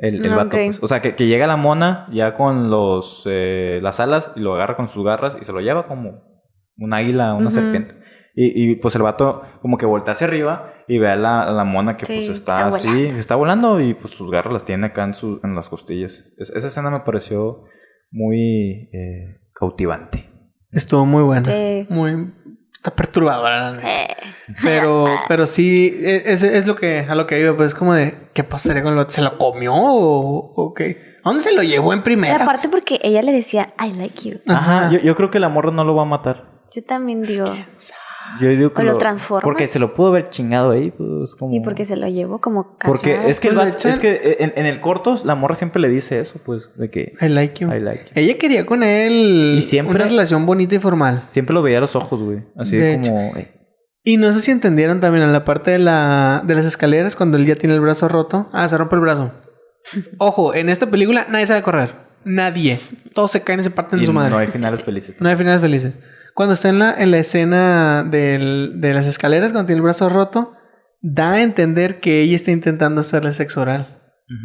El, 0.00 0.24
el 0.24 0.32
Ah, 0.32 0.36
vato, 0.36 0.50
pues. 0.50 0.78
O 0.82 0.88
sea, 0.88 1.00
que, 1.02 1.14
que 1.14 1.26
llega 1.26 1.46
la 1.46 1.56
mona 1.56 2.08
ya 2.12 2.34
con 2.34 2.70
los 2.70 3.22
eh, 3.30 3.78
las 3.82 4.00
alas 4.00 4.32
y 4.34 4.40
lo 4.40 4.54
agarra 4.54 4.76
con 4.76 4.88
sus 4.88 5.04
garras 5.04 5.36
y 5.40 5.44
se 5.44 5.52
lo 5.52 5.60
lleva 5.60 5.86
como 5.86 6.22
un 6.78 6.94
águila, 6.94 7.34
una 7.34 7.50
serpiente. 7.50 7.94
Y, 8.34 8.70
y, 8.72 8.76
pues 8.76 8.94
el 8.96 9.02
vato 9.02 9.42
como 9.60 9.76
que 9.76 9.84
voltea 9.86 10.12
hacia 10.12 10.26
arriba 10.28 10.72
y 10.88 10.98
ve 10.98 11.08
a 11.10 11.16
la, 11.16 11.42
a 11.42 11.50
la 11.52 11.64
mona 11.64 11.96
que 11.96 12.06
Sí, 12.06 12.14
pues 12.14 12.28
está 12.30 12.68
está 12.68 12.76
así, 12.76 12.86
volando. 12.88 13.18
está 13.18 13.34
volando 13.34 13.80
y 13.80 13.94
pues 13.94 14.14
sus 14.14 14.30
garras 14.30 14.52
las 14.52 14.64
tiene 14.64 14.86
acá 14.86 15.04
en, 15.04 15.14
su, 15.14 15.40
en 15.44 15.54
las 15.54 15.68
costillas. 15.68 16.24
Es- 16.38 16.50
esa 16.50 16.68
escena 16.68 16.90
me 16.90 17.00
pareció 17.00 17.64
muy 18.10 18.88
eh, 18.92 19.40
cautivante. 19.52 20.30
Estuvo 20.72 21.04
muy 21.04 21.22
buena. 21.24 21.44
Sí. 21.50 21.86
Muy. 21.90 22.32
Está 22.80 22.96
perturbadora, 22.96 23.72
la 23.72 23.76
neta. 23.76 23.88
Eh, 24.04 24.16
Pero, 24.62 25.04
pero 25.28 25.44
sí, 25.46 25.94
e- 26.02 26.22
ese 26.32 26.56
es 26.56 26.66
lo 26.66 26.76
que, 26.76 27.00
a 27.06 27.14
lo 27.14 27.26
que 27.26 27.38
iba, 27.38 27.54
pues 27.54 27.68
es 27.68 27.74
como 27.74 27.92
de, 27.92 28.14
¿qué 28.32 28.42
pasaría 28.42 28.82
con 28.82 28.92
el 28.92 28.96
vato? 28.96 29.10
¿Se 29.10 29.20
lo 29.20 29.36
comió 29.36 29.74
o, 29.74 30.54
o 30.56 30.72
qué? 30.72 31.18
¿A 31.22 31.28
dónde 31.28 31.42
se 31.42 31.52
lo 31.54 31.62
llevó 31.62 31.92
en 31.92 31.98
y 31.98 32.02
primera? 32.02 32.36
aparte 32.42 32.70
porque 32.70 32.98
ella 33.02 33.20
le 33.20 33.32
decía, 33.32 33.74
I 33.78 33.92
like 33.92 34.26
you. 34.26 34.40
Ajá, 34.48 34.86
Ajá. 34.86 34.92
yo, 34.92 34.98
yo 35.00 35.14
creo 35.14 35.30
que 35.30 35.38
la 35.38 35.50
morra 35.50 35.70
no 35.70 35.84
lo 35.84 35.94
va 35.94 36.02
a 36.02 36.06
matar. 36.06 36.62
Yo 36.72 36.82
también 36.82 37.20
digo. 37.20 37.54
Yo 38.40 38.48
digo 38.48 38.72
que 38.72 38.82
¿O 38.82 38.84
lo 38.84 38.98
transforma? 38.98 39.42
Porque 39.42 39.66
se 39.66 39.78
lo 39.78 39.94
pudo 39.94 40.08
haber 40.08 40.30
chingado 40.30 40.70
ahí, 40.70 40.90
pues 40.90 41.34
como... 41.38 41.54
¿Y 41.54 41.60
porque 41.60 41.86
se 41.86 41.96
lo 41.96 42.06
llevó 42.08 42.40
como 42.40 42.76
Porque 42.84 43.12
cajado? 43.14 43.28
es 43.30 43.40
que, 43.40 43.48
Pues, 43.50 43.68
hecho- 43.74 43.88
es 43.88 43.98
que 43.98 44.36
en, 44.40 44.52
en 44.56 44.66
el 44.66 44.80
cortos 44.80 45.24
la 45.24 45.34
morra 45.34 45.54
siempre 45.54 45.80
le 45.82 45.88
dice 45.88 46.20
eso, 46.20 46.38
pues, 46.44 46.70
de 46.76 46.90
que 46.90 47.14
I 47.20 47.28
like 47.28 47.58
you. 47.64 47.72
I 47.72 47.80
like 47.80 48.04
you. 48.04 48.10
Ella 48.14 48.38
quería 48.38 48.66
con 48.66 48.82
él 48.82 49.56
Y 49.58 49.62
siempre- 49.62 49.96
una 49.96 50.04
relación 50.04 50.46
bonita 50.46 50.74
y 50.74 50.78
formal. 50.78 51.24
Siempre 51.28 51.54
lo 51.54 51.62
veía 51.62 51.78
a 51.78 51.80
los 51.80 51.96
ojos, 51.96 52.20
güey. 52.22 52.44
Así 52.56 52.76
De 52.76 53.00
como... 53.02 53.36
eh, 53.36 53.50
Y 54.04 54.16
no 54.16 54.32
sé 54.32 54.40
si 54.40 54.50
entendieron 54.50 55.00
también 55.00 55.24
en 55.24 55.32
la 55.32 55.44
parte 55.44 55.72
de, 55.72 55.78
la, 55.78 56.42
de 56.46 56.54
las 56.54 56.64
escaleras 56.66 57.16
cuando 57.16 57.36
él 57.36 57.46
ya 57.46 57.56
tiene 57.56 57.74
el 57.74 57.80
brazo 57.80 58.08
roto. 58.08 58.48
Ah, 58.52 58.68
se 58.68 58.76
rompe 58.78 58.94
el 58.96 59.00
brazo. 59.02 59.32
Ojo, 60.18 60.54
en 60.54 60.68
esta 60.68 60.86
película 60.90 61.26
nadie 61.30 61.46
sabe 61.46 61.62
correr. 61.62 61.94
Nadie. 62.24 62.78
Todos 63.14 63.30
se 63.30 63.42
caen 63.42 63.60
y 63.60 63.62
se 63.62 63.70
parten 63.70 63.98
de 63.98 64.04
su 64.06 64.12
madre. 64.12 64.30
no 64.30 64.36
hay 64.38 64.46
finales 64.48 64.82
felices. 64.82 65.16
No 65.20 65.28
hay 65.30 65.36
finales 65.36 65.60
felices. 65.62 65.98
Cuando 66.34 66.54
está 66.54 66.68
en 66.68 66.78
la, 66.78 66.94
en 66.96 67.10
la 67.10 67.18
escena 67.18 68.02
del- 68.04 68.80
de 68.80 68.94
las 68.94 69.06
escaleras, 69.06 69.52
cuando 69.52 69.66
tiene 69.66 69.78
el 69.78 69.82
brazo 69.84 70.08
roto, 70.08 70.52
da 71.02 71.32
a 71.34 71.42
entender 71.42 72.00
que 72.00 72.20
ella 72.22 72.36
está 72.36 72.50
intentando 72.50 73.00
hacerle 73.00 73.32
sexo 73.32 73.62
oral. 73.62 73.96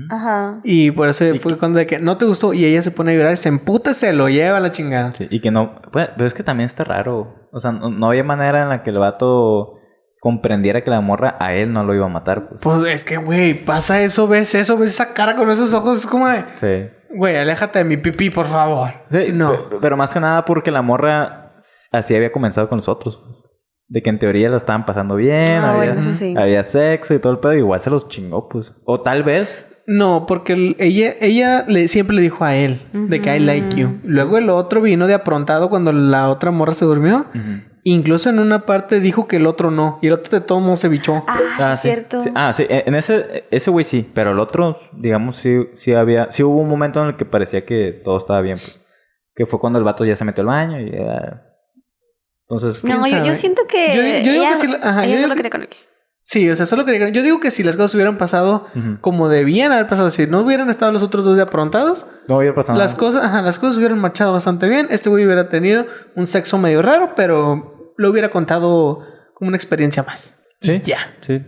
Ajá. 0.09 0.61
Y 0.63 0.89
por 0.91 1.09
eso 1.09 1.23
Y 1.25 1.37
fue 1.37 1.57
cuando 1.59 1.77
de 1.77 1.85
que 1.85 1.99
no 1.99 2.17
te 2.17 2.25
gustó 2.25 2.53
y 2.53 2.65
ella 2.65 2.81
se 2.81 2.89
pone 2.89 3.11
a 3.11 3.15
llorar 3.15 3.33
y 3.33 3.37
se 3.37 3.49
emputa, 3.49 3.93
se 3.93 4.13
lo 4.13 4.29
lleva 4.29 4.57
a 4.57 4.59
la 4.59 4.71
chingada. 4.71 5.13
Sí, 5.13 5.27
y 5.29 5.41
que 5.41 5.51
no... 5.51 5.79
pues, 5.91 6.09
pero 6.15 6.25
es 6.25 6.33
que 6.33 6.41
también 6.43 6.65
está 6.65 6.83
raro. 6.83 7.47
O 7.51 7.59
sea, 7.59 7.71
no, 7.71 7.89
no 7.91 8.07
había 8.07 8.23
manera 8.23 8.63
en 8.63 8.69
la 8.69 8.81
que 8.81 8.89
el 8.89 8.97
vato 8.97 9.73
comprendiera 10.19 10.81
que 10.83 10.89
la 10.89 11.01
morra 11.01 11.35
a 11.39 11.53
él 11.53 11.71
no 11.71 11.83
lo 11.83 11.93
iba 11.93 12.05
a 12.05 12.09
matar, 12.09 12.47
pues. 12.49 12.61
Pues 12.63 12.85
es 12.93 13.03
que, 13.05 13.17
güey, 13.17 13.63
pasa 13.63 14.01
eso, 14.01 14.27
ves 14.27 14.55
eso, 14.55 14.75
ves 14.75 14.89
esa 14.89 15.13
cara 15.13 15.35
con 15.35 15.49
esos 15.51 15.71
ojos, 15.75 15.99
es 15.99 16.07
como 16.07 16.27
de, 16.27 16.45
Sí. 16.55 16.89
güey, 17.15 17.35
aléjate 17.37 17.77
de 17.79 17.85
mi 17.85 17.97
pipí, 17.97 18.31
por 18.31 18.47
favor. 18.47 18.89
Sí, 19.11 19.31
no. 19.33 19.51
pe- 19.69 19.75
Pero, 19.81 19.97
más 19.97 20.11
que 20.11 20.19
nada 20.19 20.43
porque 20.45 20.71
la 20.71 20.81
morra 20.81 21.44
así 21.97 22.15
había 22.15 22.31
comenzado 22.31 22.69
con 22.69 22.77
nosotros. 22.77 23.15
pues. 23.23 23.35
De 23.87 24.01
que 24.01 24.09
en 24.09 24.17
teoría 24.19 24.49
la 24.49 24.57
estaban 24.57 24.85
pasando 24.85 25.15
bien, 25.15 25.57
Ah, 25.59 25.75
había, 25.75 25.93
bueno, 25.93 26.09
eso 26.09 26.17
sí. 26.17 26.33
había 26.35 26.63
sexo 26.63 27.13
y 27.13 27.19
todo 27.19 27.33
el 27.33 27.39
pedo, 27.39 27.53
igual 27.53 27.79
se 27.79 27.89
los 27.91 28.07
chingó, 28.07 28.49
pues. 28.49 28.73
O 28.83 29.01
tal 29.01 29.23
vez 29.23 29.67
No, 29.87 30.25
porque 30.27 30.53
el- 30.53 30.75
ella, 30.79 31.13
ella 31.21 31.63
le, 31.67 31.87
siempre 31.87 32.15
le 32.15 32.23
dijo 32.23 32.43
a 32.43 32.55
él 32.55 32.81
de 32.91 33.21
que 33.21 33.37
I 33.37 33.39
like 33.39 33.75
you. 33.75 33.99
Luego 34.03 34.39
el 34.39 34.49
otro 34.49 34.81
vino 34.81 35.05
de 35.05 35.13
aprontado 35.13 35.69
cuando 35.69 35.91
la 35.91 36.29
otra 36.31 36.49
morra 36.49 36.73
se 36.73 36.85
durmió. 36.85 37.27
Incluso 37.83 38.31
en 38.31 38.39
una 38.39 38.65
parte 38.65 38.99
dijo 38.99 39.27
que 39.27 39.35
el 39.35 39.45
otro 39.45 39.69
no. 39.69 39.99
Y 40.01 40.07
el 40.07 40.13
otro 40.13 40.39
de 40.39 40.43
todo 40.43 40.59
modo 40.59 40.75
se 40.75 40.89
bichó. 40.89 41.23
Ah, 41.27 41.37
Ah, 41.59 41.77
sí, 41.77 41.87
sí. 41.87 41.93
cierto. 41.93 42.23
sí. 42.23 42.31
Ah, 42.33 42.51
sí. 42.53 42.65
En 42.67 42.95
ese, 42.95 43.43
ese 43.51 43.69
güey 43.69 43.85
sí. 43.85 44.09
Pero 44.15 44.31
el 44.31 44.39
otro, 44.39 44.79
digamos, 44.93 45.37
sí, 45.37 45.55
sí 45.75 45.93
había... 45.93 46.31
Sí 46.31 46.41
hubo 46.41 46.61
un 46.61 46.67
momento 46.69 46.99
en 47.03 47.09
el 47.09 47.15
que 47.15 47.25
parecía 47.25 47.63
que 47.63 48.01
todo 48.03 48.17
estaba 48.17 48.41
bien. 48.41 48.57
Pues. 48.57 48.81
Que 49.35 49.45
fue 49.45 49.59
cuando 49.59 49.77
el 49.77 49.85
vato 49.85 50.03
ya 50.03 50.15
se 50.15 50.25
metió 50.25 50.41
al 50.41 50.47
baño 50.47 50.79
y 50.79 50.89
ya... 50.93 51.43
Entonces... 52.49 52.81
¿Quién 52.81 52.99
No, 52.99 53.07
yo, 53.07 53.35
siento 53.35 53.63
que. 53.67 53.95
Yo 53.95 54.01
digo- 54.01 54.17
yo 54.19 54.31
digo 54.31 54.43
ella, 54.43 54.51
que 54.53 54.57
sí 54.57 54.67
la- 54.67 54.75
ajá, 54.77 55.03
ella 55.05 55.11
yo 55.13 55.17
digo 55.17 55.21
solo 55.23 55.33
que- 55.33 55.37
quería 55.37 55.49
con 55.51 55.61
él. 55.63 55.69
Sí, 56.27 56.49
o 56.49 56.55
sea, 56.55 56.65
solo 56.65 56.85
que 56.85 57.11
yo 57.11 57.21
digo 57.21 57.39
que 57.39 57.51
si 57.51 57.61
las 57.63 57.77
cosas 57.77 57.93
hubieran 57.93 58.17
pasado 58.17 58.67
como 59.01 59.29
debían 59.29 59.71
haber 59.71 59.85
pasado, 59.85 60.09
si 60.09 60.25
no 60.25 60.39
hubieran 60.39 60.71
estado 60.71 60.91
los 60.91 61.03
otros 61.03 61.23
dos 61.23 61.35
de 61.35 61.43
aprontados, 61.43 62.07
No 62.27 62.37
hubiera 62.37 62.55
pasado 62.55 62.79
las 62.79 62.93
nada. 62.93 62.99
cosas, 62.99 63.23
ajá, 63.23 63.41
las 63.43 63.59
cosas 63.59 63.77
hubieran 63.77 63.99
marchado 63.99 64.33
bastante 64.33 64.67
bien. 64.67 64.87
Este 64.89 65.07
güey 65.09 65.23
hubiera 65.23 65.49
tenido 65.49 65.85
un 66.15 66.25
sexo 66.25 66.57
medio 66.57 66.81
raro, 66.81 67.13
pero 67.15 67.93
lo 67.95 68.09
hubiera 68.09 68.29
contado 68.31 69.01
como 69.35 69.49
una 69.49 69.57
experiencia 69.57 70.01
más. 70.01 70.35
Y 70.61 70.65
Sí. 70.67 70.81
ya. 70.83 71.15
Sí. 71.21 71.43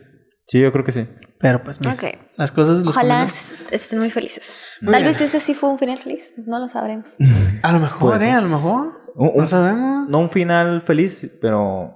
Sí, 0.48 0.62
yo 0.62 0.72
creo 0.72 0.86
que 0.86 0.92
sí. 0.92 1.08
Pero 1.40 1.64
pues 1.64 1.80
mira, 1.82 1.98
las 2.36 2.52
cosas 2.52 2.78
los 2.84 2.96
Ojalá 2.96 3.28
estén 3.72 3.98
muy 4.00 4.12
felices. 4.12 4.54
Muy 4.82 4.92
Tal 4.94 5.02
bien. 5.04 5.14
vez 5.14 5.22
ese 5.22 5.40
sí 5.40 5.56
fue 5.56 5.70
un 5.70 5.80
final 5.80 6.02
feliz. 6.04 6.24
No 6.46 6.60
lo 6.60 6.68
sabremos. 6.68 7.08
A 7.64 7.72
lo 7.72 7.80
mejor, 7.80 8.22
eh, 8.22 8.32
a 8.32 8.42
lo 8.42 8.48
mejor. 8.50 9.00
Un- 9.18 9.28
No 9.28 9.34
un- 9.34 9.48
sabemos. 9.48 10.10
no 10.10 10.20
un 10.20 10.30
final 10.30 10.84
feliz, 10.84 11.30
pero... 11.42 11.94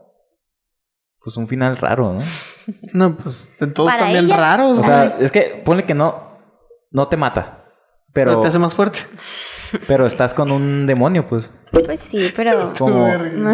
Pues 1.23 1.37
un 1.37 1.47
final 1.47 1.77
raro, 1.77 2.13
¿no? 2.13 2.21
No, 2.93 3.15
pues 3.15 3.51
de 3.59 3.67
todos 3.67 3.89
Para 3.91 4.03
también 4.05 4.25
ella, 4.25 4.37
raros, 4.37 4.77
O 4.79 4.83
sea, 4.83 5.17
es 5.19 5.31
que 5.31 5.61
ponle 5.63 5.85
que 5.85 5.93
no... 5.93 6.31
No 6.91 7.07
te 7.07 7.15
mata. 7.17 7.63
pero, 8.11 8.31
Pero, 8.31 8.41
te 8.41 8.47
hace 8.49 8.59
más 8.59 8.73
fuerte. 8.75 8.99
Pero 9.87 10.05
estás 10.05 10.33
con 10.33 10.51
un 10.51 10.85
demonio, 10.87 11.27
pues. 11.27 11.45
Pues 11.71 11.99
sí, 12.01 12.31
pero. 12.35 12.73
Como, 12.77 13.07
no, 13.07 13.53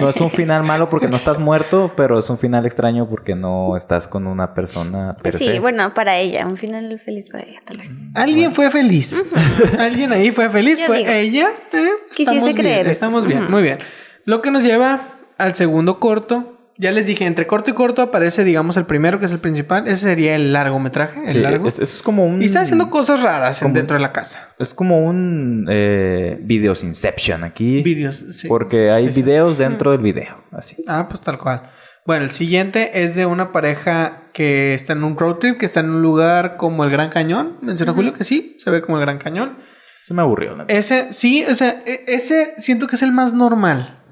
no 0.00 0.08
es 0.08 0.20
un 0.20 0.30
final 0.30 0.64
malo 0.64 0.88
porque 0.90 1.06
no 1.08 1.16
estás 1.16 1.38
muerto, 1.38 1.92
pero 1.96 2.18
es 2.18 2.28
un 2.28 2.38
final 2.38 2.66
extraño 2.66 3.08
porque 3.08 3.34
no 3.34 3.76
estás 3.76 4.08
con 4.08 4.26
una 4.26 4.52
persona 4.54 5.16
per 5.22 5.38
Sí, 5.38 5.44
se. 5.46 5.60
bueno, 5.60 5.94
para 5.94 6.16
ella. 6.18 6.46
Un 6.46 6.56
final 6.56 7.00
feliz 7.04 7.26
para 7.30 7.44
ella, 7.44 7.60
tal 7.66 7.78
vez. 7.78 7.90
Alguien 8.14 8.52
fue 8.52 8.70
feliz. 8.70 9.24
Alguien 9.78 10.12
ahí 10.12 10.30
fue 10.32 10.50
feliz. 10.50 10.78
Yo 10.78 10.86
Fue 10.86 10.98
digo. 10.98 11.10
ella. 11.10 11.50
Eh, 11.72 11.88
Quisiese 12.10 12.22
estamos 12.32 12.44
bien. 12.44 12.56
creer. 12.56 12.88
Estamos 12.88 13.26
bien. 13.26 13.50
Muy 13.50 13.62
bien. 13.62 13.78
Lo 14.24 14.42
que 14.42 14.50
nos 14.50 14.62
lleva 14.64 15.18
al 15.38 15.54
segundo 15.54 16.00
corto. 16.00 16.55
Ya 16.78 16.92
les 16.92 17.06
dije, 17.06 17.24
entre 17.24 17.46
corto 17.46 17.70
y 17.70 17.72
corto 17.74 18.02
aparece, 18.02 18.44
digamos, 18.44 18.76
el 18.76 18.84
primero, 18.84 19.18
que 19.18 19.24
es 19.24 19.32
el 19.32 19.38
principal. 19.38 19.86
Ese 19.88 19.96
sería 20.08 20.34
el 20.34 20.52
largometraje, 20.52 21.20
el 21.26 21.32
Sí, 21.32 21.38
largo. 21.40 21.68
es- 21.68 21.78
eso 21.78 21.96
es 21.96 22.02
como 22.02 22.26
un. 22.26 22.42
Y 22.42 22.46
está 22.46 22.60
haciendo 22.60 22.90
cosas 22.90 23.22
raras 23.22 23.60
como- 23.60 23.74
dentro 23.74 23.96
de 23.96 24.02
la 24.02 24.12
casa. 24.12 24.50
Es 24.58 24.74
como 24.74 24.98
un 25.06 25.66
eh, 25.70 26.38
videos 26.42 26.84
Inception 26.84 27.44
aquí. 27.44 27.82
Videos, 27.82 28.16
sí. 28.30 28.46
porque 28.48 28.76
sí, 28.76 28.82
hay 28.84 29.06
sí, 29.06 29.12
sí. 29.14 29.22
videos 29.22 29.56
dentro 29.58 29.92
del 29.92 30.00
video. 30.02 30.44
Así. 30.52 30.76
Ah, 30.86 31.06
pues 31.08 31.20
tal 31.22 31.38
cual. 31.38 31.62
Bueno, 32.04 32.24
el 32.24 32.30
siguiente 32.30 33.02
es 33.02 33.16
de 33.16 33.26
una 33.26 33.50
pareja 33.52 34.24
que 34.32 34.74
está 34.74 34.92
en 34.92 35.02
un 35.02 35.16
road 35.18 35.36
trip, 35.36 35.58
que 35.58 35.66
está 35.66 35.80
en 35.80 35.90
un 35.90 36.02
lugar 36.02 36.56
como 36.56 36.84
el 36.84 36.90
Gran 36.90 37.08
Cañón. 37.10 37.56
Menciona 37.62 37.94
Julio 37.94 38.12
que 38.12 38.22
sí, 38.22 38.54
se 38.58 38.70
ve 38.70 38.80
como 38.82 38.98
el 38.98 39.00
Gran 39.00 39.18
Cañón. 39.18 39.56
Se 40.02 40.14
me 40.14 40.22
aburrió. 40.22 40.54
neta. 40.56 40.72
Ese, 40.72 41.12
sí, 41.12 41.44
o 41.50 41.54
sea, 41.54 41.82
e- 41.84 42.04
ese 42.06 42.54
siento 42.58 42.86
que 42.86 42.94
es 42.96 43.02
el 43.02 43.10
más 43.12 43.32
normal. 43.34 44.04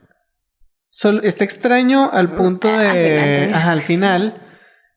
Sol- 0.97 1.23
está 1.25 1.43
extraño 1.43 2.09
al 2.13 2.31
punto 2.37 2.69
Ah, 2.71 2.93
de. 2.95 3.51
Ajá, 3.53 3.73
al 3.73 3.81
final. 3.81 4.41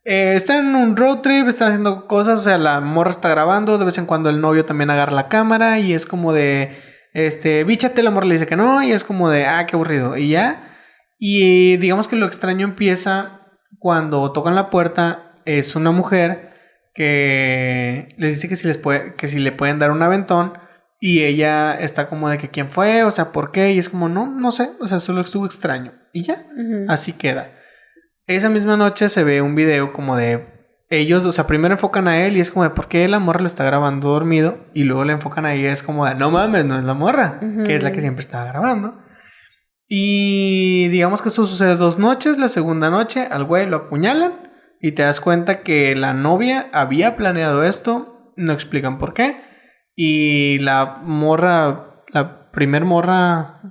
Eh, 0.05 0.33
están 0.35 0.59
en 0.67 0.75
un 0.75 0.95
road 0.95 1.21
trip, 1.21 1.47
están 1.47 1.69
haciendo 1.69 2.05
cosas, 2.07 2.39
o 2.39 2.43
sea, 2.43 2.59
la 2.59 2.79
morra 2.81 3.09
está 3.09 3.29
grabando, 3.29 3.79
de 3.79 3.85
vez 3.85 3.97
en 3.97 4.05
cuando 4.05 4.29
el 4.29 4.39
novio 4.39 4.63
también 4.63 4.91
agarra 4.91 5.11
la 5.13 5.27
cámara 5.27 5.79
y 5.79 5.93
es 5.93 6.05
como 6.05 6.33
de. 6.33 6.77
Este, 7.13 7.63
bíchate, 7.63 8.03
la 8.03 8.11
morra 8.11 8.27
le 8.27 8.33
dice 8.35 8.45
que 8.45 8.55
no, 8.55 8.83
y 8.83 8.91
es 8.91 9.03
como 9.03 9.27
de, 9.29 9.47
ah, 9.47 9.65
qué 9.65 9.75
aburrido, 9.75 10.15
y 10.17 10.29
ya. 10.29 10.75
Y 11.17 11.77
digamos 11.77 12.07
que 12.07 12.15
lo 12.15 12.27
extraño 12.27 12.63
empieza 12.67 13.41
cuando 13.79 14.31
tocan 14.33 14.53
la 14.53 14.69
puerta, 14.69 15.33
es 15.45 15.75
una 15.75 15.89
mujer 15.89 16.53
que 16.93 18.09
les 18.17 18.35
dice 18.35 18.47
que 18.47 18.55
si, 18.55 18.67
les 18.67 18.77
puede, 18.77 19.15
que 19.15 19.27
si 19.27 19.39
le 19.39 19.51
pueden 19.51 19.79
dar 19.79 19.89
un 19.89 20.03
aventón. 20.03 20.53
Y 20.99 21.23
ella 21.23 21.79
está 21.79 22.07
como 22.07 22.29
de 22.29 22.37
que 22.37 22.49
quién 22.49 22.69
fue, 22.69 23.03
o 23.03 23.11
sea, 23.11 23.31
por 23.31 23.51
qué. 23.51 23.73
Y 23.73 23.77
es 23.77 23.89
como, 23.89 24.09
no, 24.09 24.27
no 24.27 24.51
sé, 24.51 24.71
o 24.79 24.87
sea, 24.87 24.99
solo 24.99 25.21
estuvo 25.21 25.45
extraño. 25.45 25.93
Y 26.13 26.23
ya, 26.23 26.45
así 26.87 27.13
queda. 27.13 27.51
Esa 28.25 28.49
misma 28.49 28.77
noche 28.77 29.09
se 29.09 29.23
ve 29.23 29.41
un 29.41 29.55
video 29.55 29.93
como 29.93 30.15
de 30.17 30.57
ellos, 30.89 31.25
o 31.25 31.31
sea, 31.31 31.47
primero 31.47 31.73
enfocan 31.73 32.07
a 32.07 32.25
él 32.25 32.37
y 32.37 32.39
es 32.39 32.49
como 32.49 32.63
de 32.63 32.69
por 32.69 32.87
qué 32.87 33.07
la 33.07 33.19
morra 33.19 33.41
lo 33.41 33.47
está 33.47 33.63
grabando 33.63 34.09
dormido. 34.09 34.65
Y 34.73 34.83
luego 34.83 35.03
le 35.03 35.13
enfocan 35.13 35.45
a 35.45 35.53
ella, 35.53 35.71
es 35.71 35.83
como 35.83 36.05
de 36.05 36.15
no 36.15 36.31
mames, 36.31 36.65
no 36.65 36.77
es 36.77 36.83
la 36.83 36.93
morra, 36.93 37.39
que 37.39 37.75
es 37.75 37.83
la 37.83 37.91
que 37.91 38.01
siempre 38.01 38.21
estaba 38.21 38.45
grabando. 38.45 38.99
Y 39.87 40.87
digamos 40.89 41.21
que 41.21 41.29
eso 41.29 41.45
sucede 41.45 41.75
dos 41.75 41.97
noches. 41.97 42.37
La 42.37 42.49
segunda 42.49 42.89
noche 42.89 43.27
al 43.29 43.43
güey 43.43 43.65
lo 43.67 43.77
apuñalan 43.77 44.33
y 44.81 44.91
te 44.93 45.03
das 45.03 45.21
cuenta 45.21 45.61
que 45.61 45.95
la 45.95 46.13
novia 46.13 46.69
había 46.73 47.15
planeado 47.15 47.63
esto. 47.63 48.33
No 48.35 48.53
explican 48.53 48.97
por 48.97 49.13
qué. 49.13 49.41
Y 49.99 50.59
la 50.59 50.99
morra, 51.03 52.03
la 52.13 52.51
primer 52.51 52.85
morra 52.85 53.61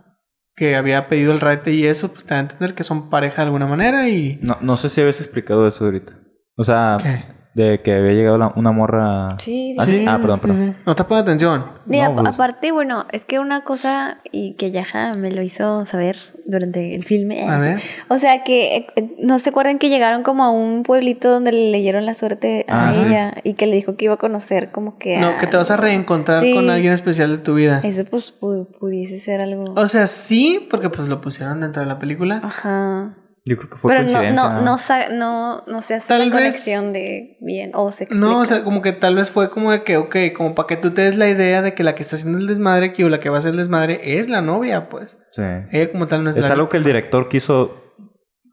que 0.57 0.75
había 0.75 1.09
pedido 1.09 1.33
el 1.33 1.41
rate 1.41 1.73
y 1.73 1.87
eso, 1.87 2.13
pues 2.13 2.25
te 2.25 2.35
da 2.35 2.39
a 2.39 2.43
entender 2.43 2.75
que 2.75 2.83
son 2.83 3.11
pareja 3.11 3.37
de 3.43 3.47
alguna 3.47 3.67
manera 3.67 4.09
y... 4.09 4.39
No, 4.43 4.59
no 4.61 4.77
sé 4.77 4.89
si 4.89 5.01
habías 5.01 5.21
explicado 5.21 5.69
eso 5.69 5.85
ahorita. 5.85 6.19
O 6.57 6.65
sea, 6.65 6.97
¿Qué? 7.01 7.36
De 7.57 7.81
que 7.81 7.91
había 7.95 8.13
llegado 8.13 8.37
la- 8.37 8.53
una 8.55 8.71
morra. 8.71 9.37
Sí, 9.39 9.75
¿Ah, 9.79 9.85
sí? 9.85 10.05
Ah, 10.07 10.19
perdón, 10.21 10.41
perdón. 10.41 10.57
sí, 10.59 10.65
sí. 10.73 10.75
No 10.85 10.95
te 10.95 11.05
pongas 11.05 11.23
atención. 11.23 11.65
Y 11.89 11.97
No, 11.97 12.03
ap- 12.05 12.15
pues- 12.17 12.29
aparte, 12.29 12.71
bueno, 12.71 13.07
es 13.13 13.25
que 13.25 13.39
una 13.39 13.63
cosa 13.65 14.19
y 14.31 14.55
que 14.57 14.73
Yaja 14.73 15.13
me 15.15 15.31
lo 15.31 15.41
hizo 15.41 15.87
saber 15.87 16.17
durante 16.45 16.95
el 16.95 17.05
filme. 17.05 17.49
A 17.49 17.59
ver. 17.59 17.81
O 18.09 18.19
sea 18.19 18.45
que 18.45 18.87
no 19.19 19.39
se 19.39 19.49
acuerdan 19.51 19.79
que 19.79 19.89
llegaron 19.89 20.23
como 20.23 20.45
a 20.45 20.51
un 20.51 20.83
pueblito 20.83 21.31
donde 21.31 21.51
le 21.53 21.71
leyeron 21.71 22.05
la 22.05 22.13
suerte 22.13 22.67
a 22.69 22.91
Ah, 22.91 22.95
sí. 22.95 23.05
ella 23.07 23.35
y 23.43 23.55
que 23.55 23.67
le 23.67 23.77
dijo 23.77 23.97
que 23.97 24.05
iba 24.05 24.15
a 24.15 24.19
conocer 24.19 24.71
como 24.71 24.99
que 24.99 25.17
No, 25.19 25.39
que 25.39 25.47
te 25.47 25.57
vas 25.57 25.71
a 25.71 25.79
reencontrar 25.79 26.43
Sí. 26.45 26.53
con 26.53 26.69
alguien 26.69 26.93
especial 26.93 27.31
de 27.31 27.39
tu 27.39 27.55
vida. 27.55 27.81
Eso 27.85 28.05
pues 28.05 28.35
pu- 28.39 28.67
pudiese 28.79 29.19
ser 29.19 29.41
algo. 29.41 29.73
O 29.77 29.89
sea, 29.89 30.07
sí, 30.09 30.67
porque 30.71 30.91
pues 30.91 31.09
lo 31.09 31.23
pusieron 31.23 31.63
dentro 31.63 31.81
de 31.83 31.89
la 31.89 31.99
película. 31.99 32.43
Ajá. 32.45 33.15
Yo 33.49 33.57
creo 33.57 33.71
que 33.71 33.77
fue 33.77 33.93
Pero 33.93 34.03
no, 34.03 34.09
coincidencia. 34.13 34.43
no, 34.43 34.61
no, 34.61 34.77
no, 35.17 35.65
no 35.69 35.83
se 35.83 35.95
hace 35.95 36.09
Tal 36.09 36.19
la 36.19 36.25
vez- 36.25 36.33
conexión 36.35 36.93
de 36.93 37.37
bien 37.41 37.71
o 37.75 37.93
se 37.93 38.05
explica. 38.05 38.27
No, 38.27 38.41
o 38.41 38.45
sea, 38.45 38.65
como 38.65 38.83
que 38.83 38.93
tal 38.93 39.15
vez 39.15 39.31
fue 39.31 39.51
como 39.51 39.71
de 39.71 39.85
que, 39.85 39.97
ok, 39.99 40.17
como 40.37 40.57
para 40.57 40.67
que 40.67 40.77
tú 40.77 40.91
te 40.93 41.03
des 41.03 41.17
la 41.17 41.29
idea 41.29 41.63
de 41.63 41.73
que 41.75 41.85
la 41.85 41.95
que 41.95 42.03
está 42.03 42.17
haciendo 42.17 42.39
el 42.39 42.49
desmadre 42.49 42.87
aquí 42.87 43.05
o 43.05 43.09
la 43.09 43.21
que 43.21 43.29
va 43.29 43.37
a 43.37 43.39
hacer 43.39 43.53
el 43.53 43.59
desmadre 43.59 44.19
es 44.19 44.29
la 44.29 44.43
novia, 44.43 44.89
pues. 44.89 45.17
Sí. 45.31 45.43
Ella 45.71 45.93
como 45.93 46.09
tal 46.09 46.25
no 46.25 46.31
es, 46.31 46.37
Es 46.37 46.43
la 46.49 46.55
algo 46.55 46.69
que 46.69 46.77
el 46.77 46.83
director 46.83 47.29
quiso 47.29 47.85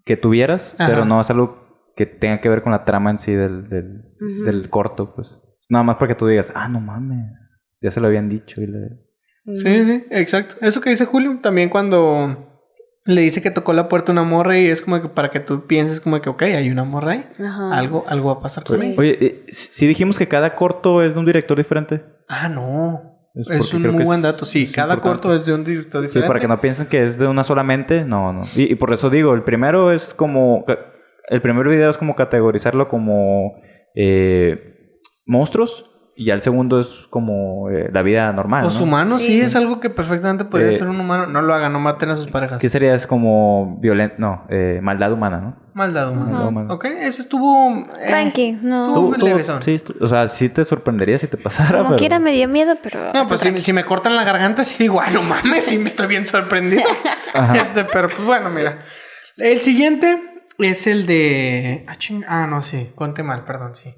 que 0.05 0.15
tuvieras, 0.15 0.75
Ajá. 0.77 0.89
pero 0.91 1.05
no 1.05 1.19
es 1.21 1.29
algo 1.31 1.63
que 1.95 2.05
tenga 2.05 2.39
que 2.39 2.49
ver 2.49 2.61
con 2.61 2.71
la 2.71 2.85
trama 2.85 3.09
en 3.09 3.17
sí 3.19 3.33
del, 3.33 3.69
del, 3.69 4.69
corto, 4.69 5.15
pues. 5.15 5.39
Nada 5.69 5.83
más 5.83 5.95
para 5.95 6.09
que 6.09 6.15
tú 6.15 6.27
digas, 6.27 6.51
ah, 6.53 6.67
no 6.69 6.79
mames, 6.79 7.33
ya 7.81 7.89
se 7.89 7.99
lo 7.99 8.07
habían 8.07 8.29
dicho. 8.29 8.61
Y 8.61 8.67
le... 8.67 8.89
Sí, 9.55 9.85
sí, 9.85 10.05
exacto. 10.11 10.55
Eso 10.61 10.81
que 10.81 10.91
dice 10.91 11.05
Julio, 11.05 11.39
también 11.41 11.69
cuando 11.69 12.52
le 13.05 13.21
dice 13.21 13.41
que 13.41 13.51
tocó 13.51 13.73
la 13.73 13.89
puerta 13.89 14.11
una 14.11 14.23
morra 14.23 14.57
y 14.57 14.67
es 14.67 14.81
como 14.81 15.01
que 15.01 15.09
para 15.09 15.29
que 15.31 15.39
tú 15.39 15.65
pienses 15.67 15.99
como 15.99 16.21
que, 16.21 16.29
ok, 16.29 16.41
hay 16.43 16.69
una 16.69 16.83
morra 16.83 17.11
ahí. 17.13 17.25
Ajá. 17.43 17.71
Algo, 17.77 18.05
algo 18.07 18.33
va 18.33 18.39
a 18.39 18.41
pasar 18.41 18.63
con 18.63 18.79
Sí. 18.79 18.85
ella. 18.85 18.95
Oye, 18.99 19.17
eh, 19.25 19.45
si 19.49 19.85
dijimos 19.87 20.17
que 20.17 20.27
cada 20.27 20.55
corto 20.55 21.01
es 21.03 21.13
de 21.13 21.19
un 21.19 21.25
director 21.25 21.57
diferente. 21.57 22.01
Ah, 22.29 22.47
no. 22.47 23.01
Es 23.49 23.73
un 23.73 23.81
muy 23.91 24.03
buen 24.03 24.21
dato. 24.21 24.45
Sí, 24.45 24.67
cada 24.71 24.93
importante. 24.93 25.21
corto 25.27 25.33
es 25.35 25.45
de 25.45 25.53
un 25.55 25.63
director 25.63 26.01
Sí, 26.01 26.07
diferente. 26.07 26.27
para 26.27 26.39
que 26.39 26.47
no 26.47 26.61
piensen 26.61 26.85
que 26.85 27.03
es 27.03 27.17
de 27.17 27.25
una 27.27 27.43
solamente, 27.43 28.05
no, 28.05 28.31
no. 28.31 28.41
Y, 28.55 28.71
y 28.71 28.75
por 28.75 28.93
eso 28.93 29.09
digo, 29.09 29.33
el 29.33 29.41
primero 29.43 29.91
es 29.91 30.13
como, 30.13 30.63
el 31.29 31.41
primer 31.41 31.67
video 31.67 31.89
es 31.89 31.97
como 31.97 32.15
categorizarlo 32.15 32.87
como 32.89 33.55
eh, 33.95 34.99
monstruos 35.25 35.89
y 36.15 36.25
ya 36.25 36.33
el 36.35 36.41
segundo 36.41 36.79
es 36.79 36.87
como 37.09 37.69
eh, 37.71 37.89
la 37.91 38.01
vida 38.03 38.31
normal. 38.33 38.63
Los 38.63 38.77
¿no? 38.79 38.85
humanos 38.85 39.21
sí. 39.23 39.29
Sí. 39.29 39.41
es 39.41 39.55
algo 39.55 39.79
que 39.79 39.89
perfectamente 39.89 40.45
podría 40.45 40.69
Eh, 40.69 40.73
ser 40.73 40.87
un 40.87 40.99
humano. 40.99 41.25
No 41.27 41.41
lo 41.41 41.53
hagan, 41.53 41.73
no 41.73 41.79
maten 41.79 42.09
a 42.09 42.15
sus 42.15 42.27
parejas. 42.27 42.59
¿Qué 42.59 42.69
sería? 42.69 42.93
Es 42.93 43.07
como 43.07 43.77
violento, 43.81 44.15
no, 44.19 44.45
eh, 44.49 44.79
maldad 44.83 45.11
humana, 45.11 45.39
¿no? 45.41 45.57
Maldad 45.73 46.11
humana. 46.11 46.29
Maldad 46.31 46.47
humana. 46.49 46.73
Ok, 46.73 46.85
ese 46.85 47.21
estuvo. 47.23 47.79
eh, 47.99 48.07
Tranqui, 48.07 48.51
no. 48.61 48.83
Estuvo- 48.83 49.15
levesón. 49.17 49.63
sí, 49.63 49.77
o 49.99 50.07
sea, 50.07 50.27
sí 50.27 50.49
te 50.49 50.65
sorprendería 50.65 51.17
si 51.17 51.25
te 51.27 51.37
pasara, 51.37 51.77
Como 51.79 51.89
pero... 51.89 51.97
quiera 51.99 52.19
me 52.19 52.31
dio 52.31 52.47
miedo, 52.47 52.77
pero. 52.83 53.11
No, 53.11 53.27
pues 53.27 53.39
si, 53.39 53.59
si 53.61 53.73
me 53.73 53.83
cortan 53.83 54.15
la 54.15 54.23
garganta, 54.23 54.63
sí 54.63 54.83
digo, 54.83 55.01
ah, 55.01 55.09
no 55.11 55.23
mames, 55.23 55.65
sí 55.65 55.79
me 55.79 55.85
estoy 55.87 56.07
bien 56.07 56.25
sorprendido. 56.27 56.83
Este, 57.55 57.85
pero 57.85 58.07
pues 58.09 58.23
bueno, 58.23 58.51
mira. 58.51 58.79
El 59.37 59.61
siguiente 59.61 60.21
es 60.59 60.85
el 60.85 61.07
de. 61.07 61.83
Ah, 61.87 61.95
ching- 61.97 62.23
ah, 62.27 62.45
no, 62.45 62.61
sí, 62.61 62.91
conté 62.93 63.23
mal, 63.23 63.43
perdón, 63.45 63.73
sí. 63.73 63.95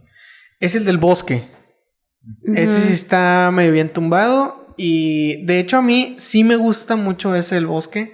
Es 0.61 0.75
el 0.75 0.85
del 0.85 0.97
bosque. 0.97 1.51
Ese 2.53 2.81
sí 2.83 2.93
está 2.93 3.49
medio 3.53 3.71
bien 3.71 3.89
tumbado. 3.89 4.73
Y 4.77 5.45
de 5.45 5.59
hecho, 5.59 5.77
a 5.77 5.81
mí 5.81 6.15
sí 6.17 6.43
me 6.43 6.55
gusta 6.55 6.95
mucho 6.95 7.35
ese 7.35 7.57
el 7.57 7.65
bosque. 7.67 8.13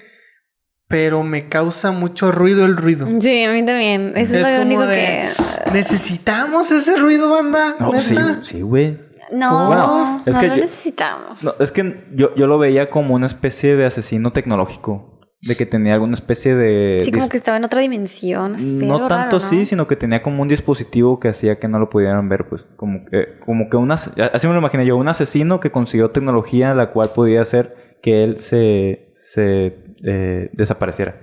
pero 0.87 1.23
me 1.23 1.47
causa 1.47 1.91
mucho 1.93 2.33
ruido 2.33 2.65
el 2.65 2.75
ruido. 2.75 3.07
Sí, 3.21 3.43
a 3.45 3.53
mí 3.53 3.65
también. 3.65 4.11
Eso 4.17 4.35
es, 4.35 4.45
Es 4.45 4.51
lo 4.51 4.57
como 4.59 4.61
único 4.67 4.81
de- 4.87 5.29
que. 5.65 5.71
Necesitamos 5.71 6.69
ese 6.69 6.97
ruido, 6.97 7.29
banda. 7.29 7.75
No, 7.79 7.97
sí, 7.99 8.15
sí, 8.43 8.61
güey. 8.61 8.99
No, 9.31 9.67
Bueno, 9.67 10.23
es 10.25 10.35
no 10.35 10.41
que 10.41 10.47
lo 10.49 10.55
yo- 10.57 10.63
necesitamos. 10.63 11.41
No, 11.41 11.53
es 11.61 11.71
que 11.71 12.03
yo, 12.13 12.35
yo 12.35 12.45
lo 12.47 12.57
veía 12.59 12.89
como 12.89 13.15
una 13.15 13.27
especie 13.27 13.77
de 13.77 13.85
asesino 13.85 14.33
tecnológico. 14.33 15.20
De 15.43 15.55
que 15.57 15.65
tenía 15.65 15.95
alguna 15.95 16.13
especie 16.13 16.55
de... 16.55 17.01
Sí, 17.03 17.11
como 17.11 17.27
que 17.27 17.37
estaba 17.37 17.57
en 17.57 17.63
otra 17.63 17.81
dimensión. 17.81 18.59
sé, 18.59 18.85
no 18.85 18.99
tanto 19.07 19.15
raro, 19.15 19.31
¿no? 19.31 19.39
sí, 19.39 19.65
sino 19.65 19.87
que 19.87 19.95
tenía 19.95 20.21
como 20.21 20.43
un 20.43 20.47
dispositivo 20.47 21.19
que 21.19 21.29
hacía 21.29 21.57
que 21.59 21.67
no 21.67 21.79
lo 21.79 21.89
pudieran 21.89 22.29
ver, 22.29 22.47
pues. 22.47 22.63
Como 22.75 23.05
que, 23.05 23.39
como 23.43 23.67
que 23.69 23.77
un 23.77 23.91
as- 23.91 24.11
así 24.33 24.47
me 24.47 24.53
lo 24.53 24.59
imaginé 24.59 24.85
yo, 24.85 24.97
un 24.97 25.07
asesino 25.07 25.59
que 25.59 25.71
consiguió 25.71 26.11
tecnología 26.11 26.75
la 26.75 26.91
cual 26.91 27.09
podía 27.15 27.41
hacer 27.41 27.97
que 28.03 28.23
él 28.23 28.37
se, 28.39 29.11
se 29.15 29.77
eh, 30.03 30.49
desapareciera. 30.53 31.15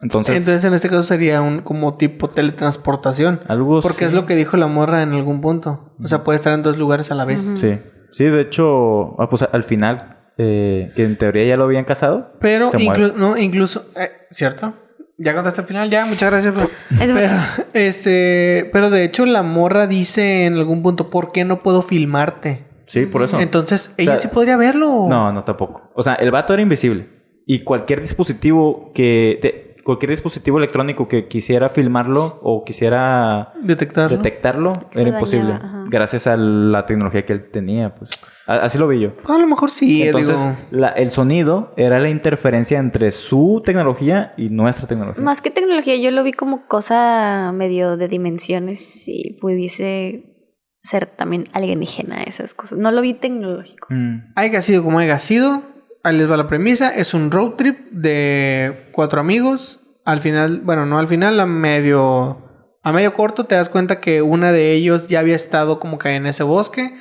Entonces, 0.00 0.36
Entonces, 0.36 0.64
en 0.64 0.74
este 0.74 0.88
caso 0.88 1.02
sería 1.02 1.40
un 1.40 1.60
como 1.60 1.96
tipo 1.96 2.28
teletransportación. 2.30 3.40
algo 3.48 3.80
Porque 3.80 4.04
es 4.04 4.12
lo 4.12 4.26
que 4.26 4.34
dijo 4.34 4.56
la 4.56 4.66
morra 4.66 5.02
en 5.02 5.12
algún 5.12 5.40
punto. 5.40 5.94
O 6.02 6.06
sea, 6.06 6.24
puede 6.24 6.36
estar 6.36 6.52
en 6.52 6.62
dos 6.62 6.78
lugares 6.78 7.10
a 7.10 7.14
la 7.14 7.24
vez. 7.24 7.42
Sí. 7.42 7.78
Sí, 8.12 8.24
de 8.24 8.40
hecho, 8.42 9.20
ah, 9.20 9.28
pues 9.28 9.42
al 9.42 9.64
final, 9.64 10.13
eh, 10.38 10.92
que 10.96 11.04
en 11.04 11.16
teoría 11.16 11.44
ya 11.44 11.56
lo 11.56 11.64
habían 11.64 11.84
casado. 11.84 12.32
Pero 12.40 12.70
incluso, 12.78 13.14
no, 13.16 13.36
incluso, 13.36 13.86
eh, 13.96 14.10
¿cierto? 14.30 14.74
Ya 15.16 15.32
contaste 15.34 15.60
el 15.60 15.66
final, 15.66 15.90
ya, 15.90 16.06
muchas 16.06 16.30
gracias. 16.30 16.54
Pero, 16.54 16.70
Es 17.00 17.12
pero, 17.12 17.36
este, 17.72 18.68
pero 18.72 18.90
de 18.90 19.04
hecho 19.04 19.26
la 19.26 19.42
morra 19.42 19.86
dice 19.86 20.44
en 20.46 20.54
algún 20.54 20.82
punto, 20.82 21.08
¿por 21.10 21.30
qué 21.32 21.44
no 21.44 21.62
puedo 21.62 21.82
filmarte? 21.82 22.64
Sí, 22.86 23.06
por 23.06 23.22
eso. 23.22 23.38
Entonces, 23.40 23.94
ella 23.96 24.12
sea, 24.14 24.22
sí 24.22 24.28
podría 24.28 24.56
verlo. 24.56 25.06
No, 25.08 25.32
no 25.32 25.44
tampoco. 25.44 25.90
O 25.94 26.02
sea, 26.02 26.14
el 26.14 26.30
vato 26.30 26.52
era 26.52 26.62
invisible. 26.62 27.08
Y 27.46 27.62
cualquier 27.64 28.00
dispositivo 28.00 28.90
que... 28.94 29.38
te- 29.40 29.63
cualquier 29.84 30.10
dispositivo 30.10 30.58
electrónico 30.58 31.06
que 31.08 31.28
quisiera 31.28 31.68
filmarlo 31.68 32.38
o 32.42 32.64
quisiera 32.64 33.52
Detectarlo. 33.62 34.16
detectarlo 34.16 34.72
era 34.72 34.88
dañaba, 34.94 35.08
imposible. 35.18 35.52
ajá. 35.52 35.84
Gracias 35.88 36.26
a 36.26 36.36
la 36.36 36.86
tecnología 36.86 37.24
que 37.26 37.34
él 37.34 37.50
tenía, 37.52 37.94
pues. 37.94 38.10
Así 38.46 38.76
lo 38.78 38.88
vi 38.88 39.00
yo. 39.00 39.12
A 39.28 39.38
lo 39.38 39.46
mejor 39.46 39.70
sí, 39.70 40.02
Entonces, 40.02 40.38
digo. 40.38 40.56
la- 40.70 40.88
el 40.88 41.10
sonido 41.10 41.72
era 41.76 41.98
la 41.98 42.08
interferencia 42.10 42.78
entre 42.78 43.10
su 43.10 43.62
tecnología 43.64 44.34
y 44.36 44.48
nuestra 44.50 44.86
tecnología. 44.86 45.22
Más 45.22 45.40
que 45.40 45.50
tecnología, 45.50 45.96
yo 45.96 46.10
lo 46.10 46.22
vi 46.24 46.32
como 46.32 46.66
cosa 46.66 47.52
medio 47.54 47.96
de 47.96 48.08
dimensiones 48.08 49.04
y 49.06 49.38
pudiese 49.40 50.30
ser 50.82 51.06
también 51.06 51.48
alienígena, 51.54 52.22
esas 52.24 52.52
cosas. 52.52 52.78
No 52.78 52.90
lo 52.92 53.00
vi 53.00 53.14
tecnológico. 53.14 53.86
Mm. 53.88 54.32
Haya 54.36 54.60
sido 54.60 54.82
como 54.84 54.98
haya 54.98 55.18
sido, 55.18 55.62
ahí 56.04 56.16
les 56.16 56.30
va 56.30 56.36
la 56.36 56.46
premisa. 56.46 56.94
Es 56.94 57.14
un 57.14 57.30
road 57.32 57.54
trip 57.56 57.90
de 57.90 58.88
cuatro 58.92 59.20
amigos. 59.20 59.80
Al 60.04 60.20
final, 60.20 60.60
bueno, 60.62 60.86
no 60.86 60.98
al 60.98 61.08
final, 61.08 61.40
a 61.40 61.46
medio, 61.46 62.38
a 62.82 62.92
medio 62.92 63.14
corto 63.14 63.44
te 63.44 63.54
das 63.56 63.68
cuenta 63.68 64.00
que 64.00 64.22
una 64.22 64.52
de 64.52 64.72
ellos 64.72 65.08
ya 65.08 65.20
había 65.20 65.34
estado 65.36 65.80
como 65.80 65.98
que 65.98 66.10
en 66.10 66.26
ese 66.26 66.42
bosque 66.44 66.94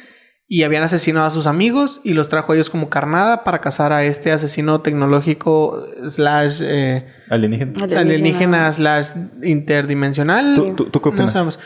y 0.48 0.64
habían 0.64 0.84
asesinado 0.84 1.26
a 1.26 1.30
sus 1.30 1.48
amigos 1.48 2.00
y 2.04 2.14
los 2.14 2.30
trajo 2.30 2.52
a 2.52 2.56
ellos 2.56 2.70
como 2.70 2.90
carnada 2.90 3.44
para 3.44 3.60
cazar 3.60 3.92
a 3.92 4.04
este 4.04 4.32
asesino 4.32 4.82
tecnológico 4.82 5.86
slash 6.08 6.62
eh, 6.64 7.08
Alienígena. 7.30 7.72
Alienígena. 7.84 8.00
alienígena 8.00 8.72
slash 8.72 9.08
interdimensional. 9.42 10.56
¿Tú, 10.56 10.76
tú, 10.76 10.86
tú 10.90 11.02
qué 11.02 11.10
No 11.10 11.16
opinas? 11.16 11.32
sabemos. 11.34 11.60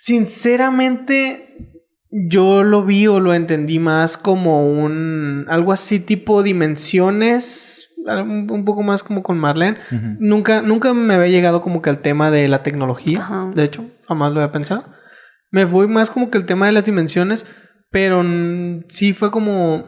Sinceramente, 0.00 1.77
yo 2.10 2.62
lo 2.64 2.84
vi 2.84 3.06
o 3.06 3.20
lo 3.20 3.34
entendí 3.34 3.78
más 3.78 4.16
como 4.16 4.66
un 4.70 5.44
algo 5.48 5.72
así 5.72 6.00
tipo 6.00 6.42
dimensiones, 6.42 7.90
un, 8.06 8.64
poco 8.64 8.82
más 8.82 9.02
como 9.02 9.22
con 9.22 9.38
Marlene. 9.38 9.78
Nunca, 10.18 10.62
nunca 10.62 10.94
me 10.94 11.14
había 11.14 11.28
llegado 11.28 11.60
como 11.60 11.82
que 11.82 11.90
al 11.90 12.00
tema 12.00 12.30
de 12.30 12.48
la 12.48 12.62
tecnología. 12.62 13.50
De 13.54 13.64
hecho, 13.64 13.84
jamás 14.06 14.32
lo 14.32 14.40
había 14.40 14.52
pensado. 14.52 14.84
Me 15.50 15.66
fui 15.66 15.86
más 15.88 16.10
como 16.10 16.30
que 16.30 16.38
el 16.38 16.46
tema 16.46 16.66
de 16.66 16.72
las 16.72 16.84
dimensiones, 16.84 17.46
pero 17.90 18.22
sí 18.88 19.12
fue 19.12 19.30
como 19.30 19.84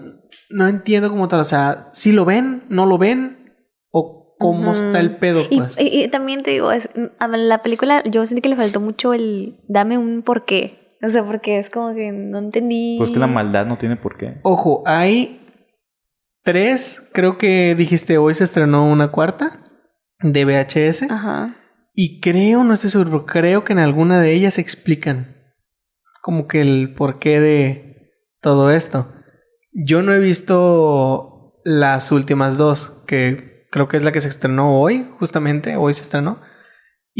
no 0.50 0.66
entiendo 0.66 1.10
como 1.10 1.28
tal, 1.28 1.40
o 1.40 1.44
sea, 1.44 1.88
si 1.92 2.10
lo 2.12 2.24
ven, 2.24 2.64
no 2.68 2.84
lo 2.84 2.98
ven 2.98 3.54
o 3.90 4.34
cómo 4.38 4.72
está 4.72 4.98
el 4.98 5.16
pedo, 5.16 5.46
Y, 5.48 5.58
pues. 5.58 5.80
y- 5.80 6.02
y 6.02 6.08
también 6.08 6.42
te 6.42 6.50
digo, 6.50 6.72
es, 6.72 6.88
a 7.20 7.28
la 7.28 7.62
película 7.62 8.02
yo 8.04 8.26
sentí 8.26 8.42
que 8.42 8.48
le 8.48 8.56
faltó 8.56 8.80
mucho 8.80 9.14
el 9.14 9.60
dame 9.68 9.96
un 9.96 10.22
porqué. 10.22 10.79
O 11.02 11.08
sea, 11.08 11.24
porque 11.24 11.58
es 11.58 11.70
como 11.70 11.94
que 11.94 12.12
no 12.12 12.38
entendí. 12.38 12.96
Pues 12.98 13.10
que 13.10 13.18
la 13.18 13.26
maldad 13.26 13.66
no 13.66 13.78
tiene 13.78 13.96
por 13.96 14.16
qué. 14.16 14.38
Ojo, 14.42 14.82
hay 14.86 15.40
tres, 16.42 17.02
creo 17.12 17.38
que 17.38 17.74
dijiste 17.74 18.18
hoy 18.18 18.34
se 18.34 18.44
estrenó 18.44 18.90
una 18.90 19.10
cuarta 19.10 19.60
de 20.20 20.44
VHS. 20.44 21.10
Ajá. 21.10 21.56
Y 21.94 22.20
creo, 22.20 22.64
no 22.64 22.74
estoy 22.74 22.90
seguro, 22.90 23.10
pero 23.10 23.26
creo 23.26 23.64
que 23.64 23.72
en 23.72 23.78
alguna 23.78 24.20
de 24.20 24.32
ellas 24.32 24.58
explican 24.58 25.36
como 26.22 26.46
que 26.46 26.60
el 26.60 26.94
porqué 26.94 27.40
de 27.40 28.12
todo 28.40 28.70
esto. 28.70 29.12
Yo 29.72 30.02
no 30.02 30.12
he 30.12 30.18
visto 30.18 31.60
las 31.64 32.12
últimas 32.12 32.56
dos, 32.56 32.92
que 33.06 33.66
creo 33.70 33.88
que 33.88 33.96
es 33.96 34.02
la 34.02 34.12
que 34.12 34.20
se 34.20 34.28
estrenó 34.28 34.80
hoy, 34.80 35.06
justamente, 35.18 35.76
hoy 35.76 35.94
se 35.94 36.02
estrenó. 36.02 36.40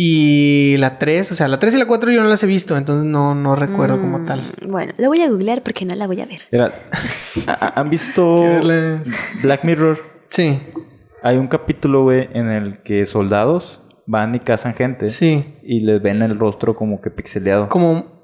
Y 0.02 0.76
la 0.78 0.98
tres, 0.98 1.30
o 1.30 1.34
sea, 1.34 1.46
la 1.46 1.58
tres 1.58 1.74
y 1.74 1.78
la 1.78 1.84
cuatro 1.84 2.10
yo 2.10 2.22
no 2.22 2.28
las 2.30 2.42
he 2.42 2.46
visto, 2.46 2.74
entonces 2.74 3.04
no, 3.04 3.34
no 3.34 3.54
recuerdo 3.54 4.00
como 4.00 4.20
Mm, 4.20 4.24
tal. 4.24 4.54
Bueno, 4.66 4.94
lo 4.96 5.08
voy 5.08 5.20
a 5.20 5.28
googlear 5.28 5.62
porque 5.62 5.84
no 5.84 5.94
la 5.94 6.06
voy 6.06 6.22
a 6.22 6.24
ver. 6.24 6.40
Verás, 6.50 6.80
¿ha- 7.46 7.52
ha- 7.66 7.78
¿Han 7.80 7.90
visto 7.90 8.24
Black 9.42 9.62
Mirror? 9.64 9.98
Sí, 10.30 10.58
Hay 11.22 11.36
un 11.36 11.48
capítulo, 11.48 12.04
güey, 12.04 12.30
en 12.32 12.48
el 12.48 12.82
que 12.82 13.04
soldados 13.04 13.82
van 14.06 14.34
y 14.34 14.40
cazan 14.40 14.72
gente 14.72 15.08
sí. 15.08 15.44
y 15.62 15.80
les 15.80 16.00
ven 16.00 16.22
el 16.22 16.38
rostro 16.38 16.74
como 16.74 17.02
que 17.02 17.10
pixeleado. 17.10 17.68
Como... 17.68 18.19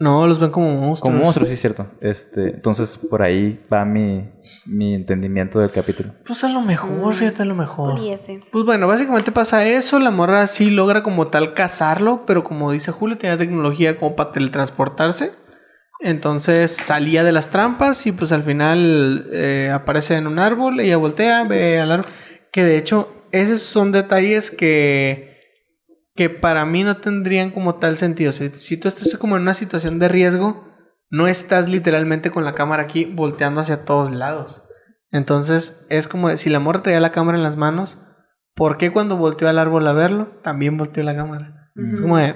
No, 0.00 0.26
los 0.26 0.40
ven 0.40 0.50
como 0.50 0.70
monstruos. 0.74 1.00
Como 1.00 1.22
monstruos, 1.22 1.48
sí, 1.48 1.54
es 1.54 1.60
cierto. 1.60 1.86
Este, 2.00 2.54
entonces, 2.54 2.96
por 2.96 3.22
ahí 3.22 3.60
va 3.72 3.84
mi, 3.84 4.30
mi 4.64 4.94
entendimiento 4.94 5.60
del 5.60 5.70
capítulo. 5.70 6.14
Pues 6.26 6.42
a 6.42 6.48
lo 6.48 6.62
mejor, 6.62 6.90
Mm, 6.90 7.12
fíjate, 7.12 7.42
a 7.42 7.44
lo 7.44 7.54
mejor. 7.54 7.96
Pudiese. 7.96 8.40
Pues 8.50 8.64
bueno, 8.64 8.86
básicamente 8.86 9.30
pasa 9.30 9.66
eso, 9.66 9.98
la 9.98 10.10
morra 10.10 10.46
sí 10.46 10.70
logra 10.70 11.02
como 11.02 11.26
tal 11.28 11.52
cazarlo, 11.52 12.24
pero 12.26 12.42
como 12.44 12.72
dice 12.72 12.92
Julio, 12.92 13.18
tenía 13.18 13.36
tecnología 13.36 13.98
como 13.98 14.16
para 14.16 14.32
teletransportarse. 14.32 15.32
Entonces 16.02 16.72
salía 16.74 17.22
de 17.24 17.32
las 17.32 17.50
trampas 17.50 18.06
y 18.06 18.12
pues 18.12 18.32
al 18.32 18.42
final 18.42 19.26
eh, 19.32 19.70
aparece 19.70 20.16
en 20.16 20.26
un 20.26 20.38
árbol, 20.38 20.80
ella 20.80 20.96
voltea, 20.96 21.44
ve 21.44 21.78
al 21.78 21.92
árbol. 21.92 22.06
Que 22.52 22.64
de 22.64 22.78
hecho, 22.78 23.08
esos 23.32 23.60
son 23.60 23.92
detalles 23.92 24.50
que, 24.50 25.29
que 26.20 26.28
para 26.28 26.66
mí 26.66 26.84
no 26.84 26.98
tendrían 26.98 27.50
como 27.50 27.76
tal 27.76 27.96
sentido. 27.96 28.30
Si, 28.32 28.50
si 28.50 28.76
tú 28.76 28.88
estás 28.88 29.16
como 29.16 29.36
en 29.36 29.42
una 29.42 29.54
situación 29.54 29.98
de 29.98 30.06
riesgo, 30.06 30.68
no 31.08 31.26
estás 31.26 31.66
literalmente 31.66 32.30
con 32.30 32.44
la 32.44 32.54
cámara 32.54 32.82
aquí 32.82 33.06
volteando 33.06 33.62
hacia 33.62 33.86
todos 33.86 34.10
lados. 34.10 34.62
Entonces 35.12 35.82
es 35.88 36.08
como 36.08 36.28
de- 36.28 36.36
si 36.36 36.50
la 36.50 36.60
morra 36.60 36.82
traía 36.82 37.00
la 37.00 37.10
cámara 37.10 37.38
en 37.38 37.42
las 37.42 37.56
manos, 37.56 37.96
¿por 38.54 38.76
qué 38.76 38.90
cuando 38.92 39.16
volteó 39.16 39.48
al 39.48 39.58
árbol 39.58 39.86
a 39.86 39.94
verlo, 39.94 40.26
también 40.42 40.76
volteó 40.76 41.02
la 41.04 41.16
cámara? 41.16 41.70
Es 41.74 41.94
Ujú. 41.94 42.02
como 42.02 42.18
de, 42.18 42.34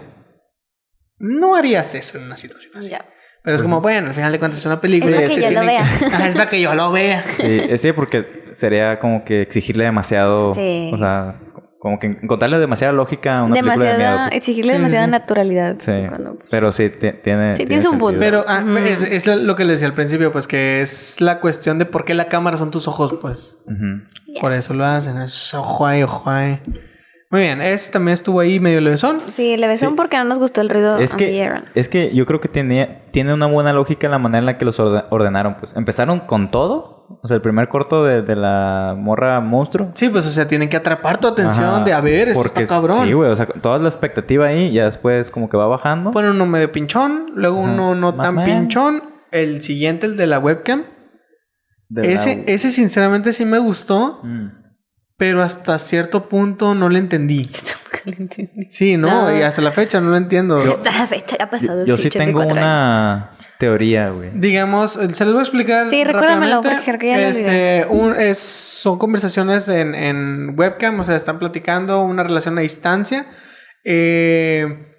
no 1.18 1.54
harías 1.54 1.94
eso 1.94 2.16
en 2.16 2.24
una 2.24 2.36
situación 2.38 2.72
así. 2.78 2.88
Ya. 2.88 3.04
Pero 3.42 3.56
es 3.56 3.62
como, 3.62 3.82
bueno, 3.82 4.08
al 4.08 4.14
final 4.14 4.32
de 4.32 4.38
cuentas 4.38 4.60
es 4.60 4.64
una 4.64 4.80
película. 4.80 5.18
Es 5.20 5.28
para 5.30 5.34
que 5.34 5.42
yo 5.54 5.60
lo 5.60 5.66
vea. 5.66 5.84
Es 6.26 6.34
para 6.34 6.48
que 6.50 6.60
yo 6.62 6.74
lo 6.74 6.90
vea. 6.90 7.22
Sí, 7.36 7.46
eh, 7.46 7.76
sí, 7.76 7.92
porque 7.92 8.44
sería 8.54 8.98
como 8.98 9.26
que 9.26 9.42
exigirle 9.42 9.84
demasiado. 9.84 10.54
Sí. 10.54 10.90
O 10.90 10.96
sea, 10.96 11.38
como 11.84 11.98
que 11.98 12.06
encontrarle 12.06 12.58
demasiada 12.58 12.94
lógica 12.94 13.40
a 13.40 13.42
una 13.44 13.56
película 13.56 13.74
de 13.74 13.80
Demasiada, 13.92 14.14
miedo. 14.16 14.28
pues. 14.30 14.36
exigirle 14.38 14.70
Sí, 14.72 14.76
demasiada 14.78 15.04
sí. 15.04 15.10
naturalidad. 15.10 15.76
Sí, 15.80 15.92
Cuando- 16.08 16.38
pero 16.50 16.72
sí, 16.72 16.88
ti- 16.88 17.12
tiene. 17.22 17.52
Sí, 17.52 17.56
tiene 17.58 17.68
tienes 17.68 17.84
un 17.84 17.98
punto. 17.98 18.18
Pero 18.18 18.42
ah, 18.48 18.62
Ujú. 18.64 18.78
es, 18.78 19.02
es 19.02 19.26
lo 19.26 19.54
que 19.54 19.66
le 19.66 19.74
decía 19.74 19.86
al 19.88 19.92
principio, 19.92 20.32
pues 20.32 20.48
que 20.48 20.80
es 20.80 21.20
la 21.20 21.40
cuestión 21.40 21.78
de 21.78 21.84
por 21.84 22.06
qué 22.06 22.14
la 22.14 22.28
cámara 22.28 22.56
son 22.56 22.70
tus 22.70 22.88
ojos, 22.88 23.12
pues. 23.20 23.58
Ujú. 23.66 24.02
Ya. 24.34 24.40
Por 24.40 24.54
eso 24.54 24.72
lo 24.72 24.86
hacen. 24.86 25.18
Es 25.20 25.52
ojo 25.52 25.86
ahí, 25.86 26.02
ojo 26.02 26.30
ahí. 26.30 26.58
Muy 27.30 27.42
bien, 27.42 27.60
ese 27.60 27.92
también 27.92 28.14
estuvo 28.14 28.40
ahí 28.40 28.60
medio 28.60 28.80
levesón. 28.80 29.20
Sí, 29.34 29.56
le 29.58 29.66
besó 29.68 29.88
Sí. 29.88 29.94
porque 29.94 30.16
no 30.16 30.24
nos 30.24 30.38
gustó 30.38 30.62
el 30.62 30.70
ruido 30.70 30.98
Es 30.98 31.12
que, 31.14 31.52
es 31.74 31.88
que 31.90 32.14
yo 32.14 32.24
creo 32.26 32.40
que 32.40 32.48
tiene, 32.48 33.02
tiene 33.10 33.34
una 33.34 33.46
buena 33.46 33.74
lógica 33.74 34.08
la 34.08 34.18
manera 34.18 34.38
en 34.38 34.46
la 34.46 34.56
que 34.56 34.64
los 34.64 34.80
orde- 34.80 35.04
ordenaron. 35.10 35.56
Pues 35.60 35.70
empezaron 35.76 36.20
con 36.20 36.50
todo. 36.50 36.93
O 37.22 37.28
sea, 37.28 37.36
el 37.36 37.42
primer 37.42 37.68
corto 37.68 38.04
de, 38.04 38.22
de 38.22 38.34
la 38.34 38.94
morra 38.98 39.40
monstruo. 39.40 39.90
Sí, 39.94 40.08
pues 40.08 40.26
o 40.26 40.30
sea, 40.30 40.48
tienen 40.48 40.68
que 40.68 40.76
atrapar 40.76 41.18
tu 41.20 41.28
atención 41.28 41.66
Ajá, 41.66 41.84
de 41.84 41.92
a 41.92 42.00
ver, 42.00 42.28
esto 42.28 42.42
porque- 42.42 42.62
está 42.62 42.74
cabrón. 42.74 43.06
Sí, 43.06 43.12
güey. 43.12 43.30
O 43.30 43.36
sea, 43.36 43.46
toda 43.46 43.78
la 43.78 43.88
expectativa 43.88 44.46
ahí, 44.46 44.72
ya 44.72 44.86
después 44.86 45.30
como 45.30 45.48
que 45.48 45.56
va 45.56 45.66
bajando. 45.66 46.10
Pone 46.12 46.30
uno 46.30 46.46
medio 46.46 46.70
pinchón, 46.72 47.26
luego 47.34 47.62
Ajá, 47.62 47.72
uno 47.72 47.94
no 47.94 48.12
más 48.12 48.26
tan 48.34 48.44
pinchón. 48.44 49.02
El 49.30 49.62
siguiente, 49.62 50.06
el 50.06 50.16
de 50.16 50.26
la 50.26 50.38
webcam. 50.38 50.84
de 51.88 52.02
la- 52.02 52.08
Ese, 52.08 52.44
ese 52.46 52.70
sinceramente 52.70 53.32
sí 53.32 53.44
me 53.44 53.58
gustó, 53.58 54.20
Mm. 54.22 54.48
pero 55.16 55.42
hasta 55.42 55.78
cierto 55.78 56.28
punto 56.28 56.74
no 56.74 56.88
le 56.90 56.98
entendí. 56.98 57.50
Sí, 58.70 58.96
¿no? 58.96 59.08
No. 59.30 59.36
Y 59.38 59.42
hasta 59.42 59.62
la 59.62 59.70
fecha 59.72 60.00
no 60.00 60.10
lo 60.10 60.16
entiendo. 60.16 60.58
Hasta 60.58 60.90
la 60.98 61.06
fecha 61.06 61.36
ya 61.38 61.44
ha 61.46 61.50
pasado. 61.50 61.80
Yo, 61.86 61.96
yo 61.96 61.96
sí, 61.96 62.10
tengo 62.10 62.40
84 62.40 62.50
años. 62.50 62.64
una 62.64 63.30
teoría, 63.64 64.10
güey. 64.10 64.30
Digamos, 64.34 64.96
eh, 64.96 65.08
se 65.14 65.24
les 65.24 65.32
voy 65.32 65.40
a 65.40 65.42
explicar. 65.42 65.90
Sí, 65.90 66.04
recuérdamelo, 66.04 66.56
rápidamente. 66.56 66.68
porque 66.68 66.84
creo 66.84 66.98
que 66.98 67.08
ya 67.08 67.16
lo 67.16 67.28
este, 67.28 67.86
un, 67.88 68.14
es, 68.14 68.38
Son 68.38 68.98
conversaciones 68.98 69.68
en, 69.68 69.94
en 69.94 70.54
webcam, 70.58 71.00
o 71.00 71.04
sea, 71.04 71.16
están 71.16 71.38
platicando 71.38 72.02
una 72.02 72.22
relación 72.22 72.58
a 72.58 72.60
distancia. 72.60 73.26
Eh, 73.84 74.90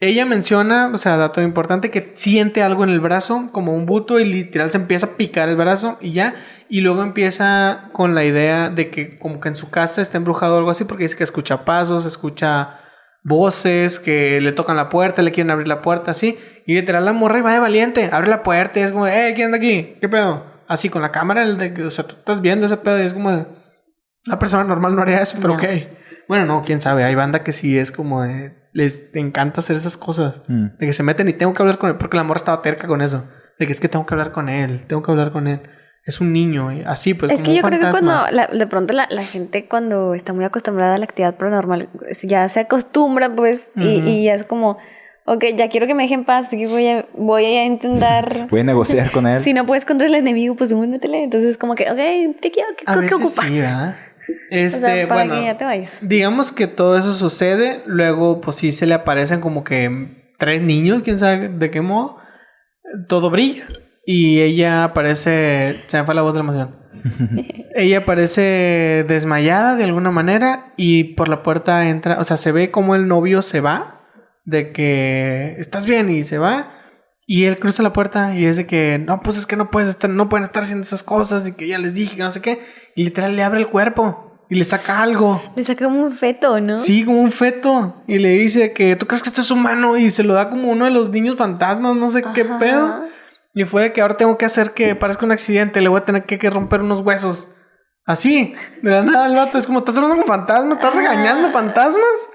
ella 0.00 0.24
menciona, 0.26 0.90
o 0.92 0.96
sea, 0.96 1.16
dato 1.16 1.42
importante, 1.42 1.90
que 1.90 2.12
siente 2.14 2.62
algo 2.62 2.84
en 2.84 2.90
el 2.90 3.00
brazo, 3.00 3.48
como 3.52 3.74
un 3.74 3.84
buto, 3.84 4.20
y 4.20 4.24
literal 4.24 4.70
se 4.70 4.78
empieza 4.78 5.06
a 5.06 5.16
picar 5.16 5.48
el 5.48 5.56
brazo 5.56 5.98
y 6.00 6.12
ya. 6.12 6.34
Y 6.68 6.82
luego 6.82 7.02
empieza 7.02 7.88
con 7.92 8.14
la 8.14 8.24
idea 8.24 8.70
de 8.70 8.90
que, 8.90 9.18
como 9.18 9.40
que 9.40 9.48
en 9.48 9.56
su 9.56 9.70
casa 9.70 10.02
está 10.02 10.16
embrujado 10.18 10.54
o 10.54 10.58
algo 10.58 10.70
así, 10.70 10.84
porque 10.84 11.04
dice 11.04 11.16
que 11.16 11.24
escucha 11.24 11.64
pasos, 11.64 12.06
escucha 12.06 12.78
voces, 13.22 13.98
que 13.98 14.40
le 14.40 14.52
tocan 14.52 14.76
la 14.76 14.88
puerta, 14.88 15.22
le 15.22 15.32
quieren 15.32 15.50
abrir 15.50 15.68
la 15.68 15.82
puerta, 15.82 16.12
así. 16.12 16.38
Y 16.66 16.74
literal 16.74 17.04
la 17.04 17.12
morra 17.12 17.38
y 17.38 17.42
va 17.42 17.52
de 17.52 17.58
valiente, 17.58 18.08
abre 18.12 18.28
la 18.28 18.42
puerta 18.42 18.80
y 18.80 18.82
es 18.82 18.92
como, 18.92 19.06
eh, 19.06 19.32
¿quién 19.34 19.46
anda 19.46 19.58
aquí? 19.58 19.96
¿Qué 20.00 20.08
pedo? 20.08 20.44
Así 20.68 20.88
con 20.90 21.02
la 21.02 21.12
cámara, 21.12 21.42
el 21.42 21.56
de, 21.56 21.84
o 21.84 21.90
sea, 21.90 22.06
tú 22.06 22.16
estás 22.16 22.40
viendo 22.40 22.66
ese 22.66 22.76
pedo 22.76 22.98
y 22.98 23.06
es 23.06 23.14
como, 23.14 23.46
una 24.26 24.38
persona 24.38 24.64
normal 24.64 24.94
no 24.94 25.02
haría 25.02 25.22
eso, 25.22 25.36
pero 25.40 25.54
No. 25.54 25.54
ok. 25.54 25.64
Bueno, 26.28 26.44
no, 26.44 26.62
quién 26.62 26.80
sabe, 26.82 27.04
hay 27.04 27.14
banda 27.14 27.42
que 27.42 27.52
sí 27.52 27.78
es 27.78 27.90
como 27.90 28.22
de, 28.22 28.54
les 28.74 29.08
encanta 29.14 29.60
hacer 29.60 29.76
esas 29.76 29.96
cosas. 29.96 30.42
Mm. 30.46 30.76
De 30.78 30.86
que 30.86 30.92
se 30.92 31.02
meten 31.02 31.28
y 31.28 31.32
tengo 31.32 31.54
que 31.54 31.62
hablar 31.62 31.78
con 31.78 31.90
él, 31.90 31.96
porque 31.96 32.18
la 32.18 32.24
morra 32.24 32.36
estaba 32.38 32.60
terca 32.60 32.86
con 32.86 33.00
eso. 33.00 33.28
De 33.58 33.66
que 33.66 33.72
es 33.72 33.80
que 33.80 33.88
tengo 33.88 34.04
que 34.04 34.14
hablar 34.14 34.32
con 34.32 34.48
él, 34.50 34.84
tengo 34.86 35.02
que 35.02 35.10
hablar 35.10 35.32
con 35.32 35.46
él. 35.46 35.62
Es 36.08 36.20
un 36.22 36.32
niño, 36.32 36.72
y 36.72 36.82
así 36.86 37.12
pues. 37.12 37.30
es 37.30 37.36
como 37.36 37.44
que 37.44 37.50
un 37.50 37.56
yo 37.56 37.62
creo 37.62 37.78
que 37.78 37.84
fantasma. 37.84 38.24
cuando 38.30 38.36
la- 38.36 38.58
de 38.58 38.66
pronto 38.66 38.94
la, 38.94 39.06
la 39.10 39.22
gente 39.24 39.66
cuando 39.68 40.14
está 40.14 40.32
muy 40.32 40.44
acostumbrada 40.46 40.94
a 40.94 40.98
la 40.98 41.04
actividad 41.04 41.36
paranormal 41.36 41.90
ya 42.22 42.48
se 42.48 42.60
acostumbra 42.60 43.28
pues 43.36 43.70
y, 43.76 44.24
ya 44.24 44.34
es 44.34 44.44
como, 44.44 44.78
ok, 45.26 45.44
ya 45.54 45.68
quiero 45.68 45.86
que 45.86 45.94
me 45.94 46.04
dejen 46.04 46.24
paz, 46.24 46.46
así 46.46 46.56
que 46.56 46.66
voy 46.66 46.88
a, 46.88 47.04
voy 47.14 47.44
a 47.44 47.64
intentar... 47.66 48.48
Voy 48.50 48.60
a 48.60 48.64
negociar 48.64 49.10
con 49.10 49.26
él. 49.26 49.44
si 49.44 49.52
no 49.52 49.66
puedes 49.66 49.84
contra 49.84 50.06
el 50.06 50.14
enemigo, 50.14 50.54
pues 50.56 50.72
únetele. 50.72 51.24
Entonces 51.24 51.58
como 51.58 51.74
que, 51.74 51.84
ok, 51.90 52.40
te 52.40 52.50
quiero, 52.50 52.70
¿qué, 52.78 52.84
A 52.86 52.94
qué 52.94 53.00
veces 53.00 53.12
ocupas? 53.18 53.46
sí, 53.46 53.58
¿verdad? 53.58 53.96
O 54.30 54.34
Este, 54.50 54.78
sea, 54.80 55.08
para 55.08 55.24
bueno, 55.24 55.34
que 55.40 55.44
ya 55.46 55.58
te 55.58 55.64
vayas. 55.64 55.92
digamos 56.00 56.52
que 56.52 56.66
todo 56.66 56.98
eso 56.98 57.12
sucede, 57.12 57.82
luego 57.86 58.40
pues 58.40 58.56
sí 58.56 58.72
se 58.72 58.86
le 58.86 58.94
aparecen 58.94 59.40
como 59.42 59.62
que 59.64 60.32
tres 60.38 60.62
niños, 60.62 61.02
quién 61.02 61.18
sabe 61.18 61.48
de 61.48 61.70
qué 61.70 61.80
modo, 61.82 62.18
todo 63.08 63.30
brilla. 63.30 63.66
Y 64.10 64.40
ella 64.40 64.84
aparece, 64.84 65.82
se 65.86 65.98
me 65.98 66.06
fue 66.06 66.14
la 66.14 66.22
voz 66.22 66.32
de 66.32 66.38
la 66.38 66.44
emoción. 66.44 66.76
ella 67.74 67.98
aparece 67.98 69.04
desmayada 69.06 69.76
de 69.76 69.84
alguna 69.84 70.10
manera 70.10 70.72
y 70.78 71.12
por 71.12 71.28
la 71.28 71.42
puerta 71.42 71.90
entra, 71.90 72.18
o 72.18 72.24
sea, 72.24 72.38
se 72.38 72.50
ve 72.50 72.70
como 72.70 72.94
el 72.94 73.06
novio 73.06 73.42
se 73.42 73.60
va, 73.60 74.00
de 74.46 74.72
que 74.72 75.56
estás 75.58 75.84
bien 75.84 76.08
y 76.08 76.22
se 76.22 76.38
va. 76.38 76.72
Y 77.26 77.44
él 77.44 77.58
cruza 77.58 77.82
la 77.82 77.92
puerta 77.92 78.34
y 78.34 78.46
es 78.46 78.56
de 78.56 78.66
que, 78.66 78.98
no, 78.98 79.20
pues 79.20 79.36
es 79.36 79.44
que 79.44 79.56
no 79.56 79.70
puedes 79.70 79.90
estar, 79.90 80.08
no 80.08 80.30
pueden 80.30 80.44
estar 80.44 80.62
haciendo 80.62 80.84
esas 80.84 81.02
cosas 81.02 81.46
y 81.46 81.52
que 81.52 81.68
ya 81.68 81.76
les 81.76 81.92
dije 81.92 82.16
que 82.16 82.22
no 82.22 82.32
sé 82.32 82.40
qué. 82.40 82.62
Y 82.96 83.04
literal 83.04 83.36
le 83.36 83.42
abre 83.42 83.60
el 83.60 83.68
cuerpo 83.68 84.40
y 84.48 84.54
le 84.54 84.64
saca 84.64 85.02
algo. 85.02 85.42
Le 85.54 85.64
saca 85.64 85.84
como 85.84 86.02
un 86.02 86.16
feto, 86.16 86.58
¿no? 86.62 86.78
Sí, 86.78 87.04
como 87.04 87.20
un 87.20 87.30
feto. 87.30 88.02
Y 88.06 88.20
le 88.20 88.30
dice 88.30 88.72
que 88.72 88.96
tú 88.96 89.06
crees 89.06 89.22
que 89.22 89.28
esto 89.28 89.42
es 89.42 89.50
humano 89.50 89.98
y 89.98 90.08
se 90.10 90.22
lo 90.22 90.32
da 90.32 90.48
como 90.48 90.70
uno 90.70 90.86
de 90.86 90.92
los 90.92 91.10
niños 91.10 91.36
fantasmas, 91.36 91.94
no 91.94 92.08
sé 92.08 92.22
qué 92.34 92.46
pedo. 92.46 93.17
Y 93.58 93.64
fue 93.64 93.82
de 93.82 93.92
que 93.92 94.00
ahora 94.00 94.16
tengo 94.16 94.38
que 94.38 94.44
hacer 94.44 94.70
que 94.70 94.94
parezca 94.94 95.26
un 95.26 95.32
accidente, 95.32 95.80
le 95.80 95.88
voy 95.88 95.98
a 96.00 96.04
tener 96.04 96.22
que, 96.24 96.38
que 96.38 96.48
romper 96.48 96.80
unos 96.80 97.00
huesos. 97.00 97.52
Así, 98.06 98.54
de 98.82 98.90
la 98.90 99.02
nada 99.02 99.26
el 99.26 99.34
vato 99.34 99.58
es 99.58 99.66
como, 99.66 99.80
¿estás 99.80 99.96
hablando 99.96 100.16
con 100.18 100.26
fantasmas? 100.26 100.78
¿Estás 100.78 100.94
regañando 100.94 101.48
fantasmas? 101.48 102.30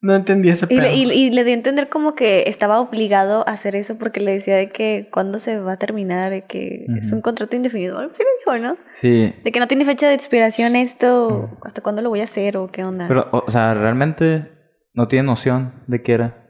No 0.00 0.14
entendí 0.16 0.48
ese 0.48 0.66
Y 0.66 0.68
pedo. 0.76 0.80
le, 0.80 0.94
y, 0.94 1.02
y 1.12 1.30
le 1.30 1.44
di 1.44 1.52
a 1.52 1.54
entender 1.54 1.88
como 1.88 2.14
que 2.16 2.48
estaba 2.48 2.80
obligado 2.80 3.48
a 3.48 3.52
hacer 3.52 3.76
eso 3.76 3.96
porque 3.96 4.20
le 4.20 4.32
decía 4.32 4.56
de 4.56 4.70
que 4.70 5.08
cuándo 5.12 5.38
se 5.38 5.58
va 5.60 5.74
a 5.74 5.76
terminar, 5.78 6.30
de 6.30 6.44
que 6.46 6.84
es 6.98 7.12
un 7.12 7.20
contrato 7.22 7.54
indefinido. 7.54 7.98
Así 7.98 8.18
me 8.18 8.24
dijo, 8.56 8.66
¿no? 8.66 8.76
Sí. 9.00 9.32
De 9.44 9.52
que 9.52 9.60
no 9.60 9.68
tiene 9.68 9.84
fecha 9.84 10.08
de 10.08 10.14
expiración 10.14 10.74
esto, 10.74 11.48
hasta 11.64 11.80
cuándo 11.80 12.02
lo 12.02 12.08
voy 12.10 12.20
a 12.22 12.24
hacer 12.24 12.56
o 12.56 12.72
qué 12.72 12.82
onda. 12.84 13.06
Pero, 13.06 13.28
o, 13.30 13.44
o 13.46 13.50
sea, 13.52 13.72
realmente 13.74 14.50
no 14.94 15.06
tiene 15.06 15.26
noción 15.26 15.84
de 15.86 16.02
qué 16.02 16.12
era. 16.14 16.44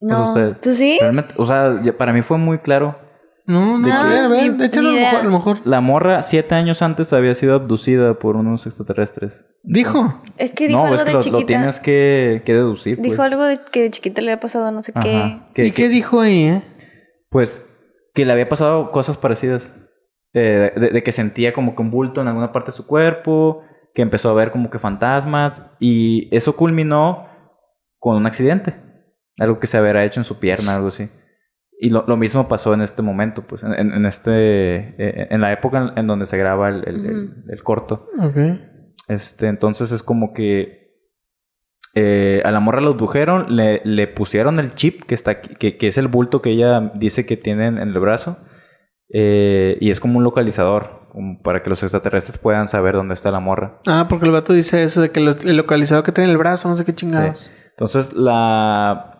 no, 0.00 0.28
usted- 0.28 0.56
¿tú 0.60 0.74
sí? 0.74 0.98
Realmente, 1.00 1.32
o 1.38 1.46
sea, 1.46 1.80
para 1.96 2.12
mí 2.12 2.20
fue 2.22 2.36
muy 2.38 2.58
claro. 2.58 2.98
No, 3.46 3.78
no, 3.78 3.86
¿De 3.86 3.92
a 3.92 4.02
ver, 4.04 4.24
a 4.24 4.28
ver, 4.28 4.62
échalo 4.62 4.88
a 4.88 4.92
lo 4.92 4.98
mejor, 4.98 5.20
a 5.20 5.22
lo 5.24 5.30
mejor. 5.30 5.58
La 5.64 5.80
morra, 5.82 6.22
siete 6.22 6.54
años 6.54 6.80
antes, 6.80 7.12
había 7.12 7.34
sido 7.34 7.54
abducida 7.54 8.14
por 8.18 8.36
unos 8.36 8.66
extraterrestres. 8.66 9.44
Dijo. 9.62 10.22
Es 10.38 10.52
que 10.52 10.68
dijo 10.68 10.78
No, 10.78 10.84
algo 10.86 10.94
es 10.96 11.02
que 11.02 11.06
de 11.06 11.12
lo, 11.12 11.18
lo 11.18 11.24
chiquita. 11.24 11.46
tienes 11.46 11.78
que, 11.80 12.42
que 12.46 12.52
deducir. 12.54 12.96
Dijo 13.00 13.16
pues. 13.16 13.32
algo 13.32 13.42
de 13.44 13.60
que 13.70 13.82
de 13.82 13.90
chiquita 13.90 14.22
le 14.22 14.32
había 14.32 14.40
pasado 14.40 14.70
no 14.70 14.82
sé 14.82 14.92
qué. 14.92 15.40
¿Y 15.56 15.72
qué 15.72 15.88
dijo 15.88 16.20
ahí, 16.20 16.44
eh? 16.44 16.62
Pues 17.28 17.68
que 18.14 18.24
le 18.24 18.32
había 18.32 18.48
pasado 18.48 18.90
cosas 18.92 19.18
parecidas. 19.18 19.74
Eh, 20.32 20.72
de, 20.74 20.88
de 20.90 21.02
que 21.04 21.12
sentía 21.12 21.52
como 21.52 21.76
que 21.76 21.82
un 21.82 21.90
bulto 21.92 22.20
en 22.20 22.28
alguna 22.28 22.50
parte 22.50 22.72
de 22.72 22.76
su 22.76 22.86
cuerpo, 22.86 23.62
que 23.94 24.02
empezó 24.02 24.30
a 24.30 24.34
ver 24.34 24.50
como 24.50 24.68
que 24.68 24.80
fantasmas, 24.80 25.62
y 25.78 26.34
eso 26.34 26.56
culminó 26.56 27.28
con 27.98 28.16
un 28.16 28.26
accidente. 28.26 28.74
Algo 29.38 29.60
que 29.60 29.66
se 29.68 29.76
había 29.78 30.02
hecho 30.04 30.18
en 30.18 30.24
su 30.24 30.40
pierna, 30.40 30.74
algo 30.74 30.88
así. 30.88 31.08
Y 31.84 31.90
lo, 31.90 32.04
lo 32.06 32.16
mismo 32.16 32.48
pasó 32.48 32.72
en 32.74 32.80
este 32.80 33.02
momento, 33.02 33.42
pues, 33.46 33.62
en, 33.62 33.74
en- 33.92 34.06
este, 34.06 34.30
eh, 34.98 35.26
en 35.30 35.40
la 35.40 35.52
época 35.52 35.78
en, 35.92 35.98
en 35.98 36.06
donde 36.06 36.26
se 36.26 36.38
graba 36.38 36.68
el, 36.70 36.82
el- 36.88 37.32
el- 37.48 37.62
corto. 37.62 38.08
Ok. 38.20 38.36
Este, 39.08 39.48
entonces 39.48 39.92
es 39.92 40.02
como 40.02 40.32
que 40.32 40.82
eh, 41.94 42.40
a 42.44 42.50
la 42.50 42.60
morra 42.60 42.80
la 42.80 42.88
abdujeron, 42.88 43.54
le, 43.54 43.80
le 43.84 44.08
pusieron 44.08 44.58
el 44.58 44.74
chip 44.74 45.02
que 45.04 45.14
está 45.14 45.32
aquí- 45.32 45.54
que, 45.56 45.76
que 45.76 45.86
es 45.88 45.98
el 45.98 46.08
bulto 46.08 46.40
que 46.42 46.50
ella 46.50 46.90
dice 46.94 47.24
que 47.26 47.36
tiene 47.36 47.66
en, 47.66 47.78
en 47.78 47.88
el 47.88 47.98
brazo. 48.00 48.38
eh, 49.12 49.76
y 49.80 49.90
es 49.90 50.00
como 50.00 50.18
un 50.18 50.24
localizador, 50.24 51.08
como 51.12 51.42
para 51.42 51.62
que 51.62 51.68
los 51.70 51.82
extraterrestres 51.82 52.38
puedan 52.38 52.66
saber 52.68 52.94
dónde 52.94 53.14
está 53.14 53.30
la 53.30 53.38
morra. 53.40 53.80
Ah, 53.86 54.06
porque 54.08 54.24
el 54.24 54.32
vato 54.32 54.52
dice 54.54 54.82
eso 54.82 55.02
de 55.02 55.10
que 55.10 55.20
lo- 55.20 55.32
el 55.38 55.56
localizador 55.56 56.02
que 56.04 56.12
tiene 56.12 56.26
en 56.30 56.32
el 56.32 56.38
brazo, 56.38 56.68
no 56.68 56.76
sé 56.76 56.84
qué 56.84 56.94
chingados. 56.94 57.38
Sí. 57.38 57.46
Entonces 57.76 58.12
la 58.14 59.13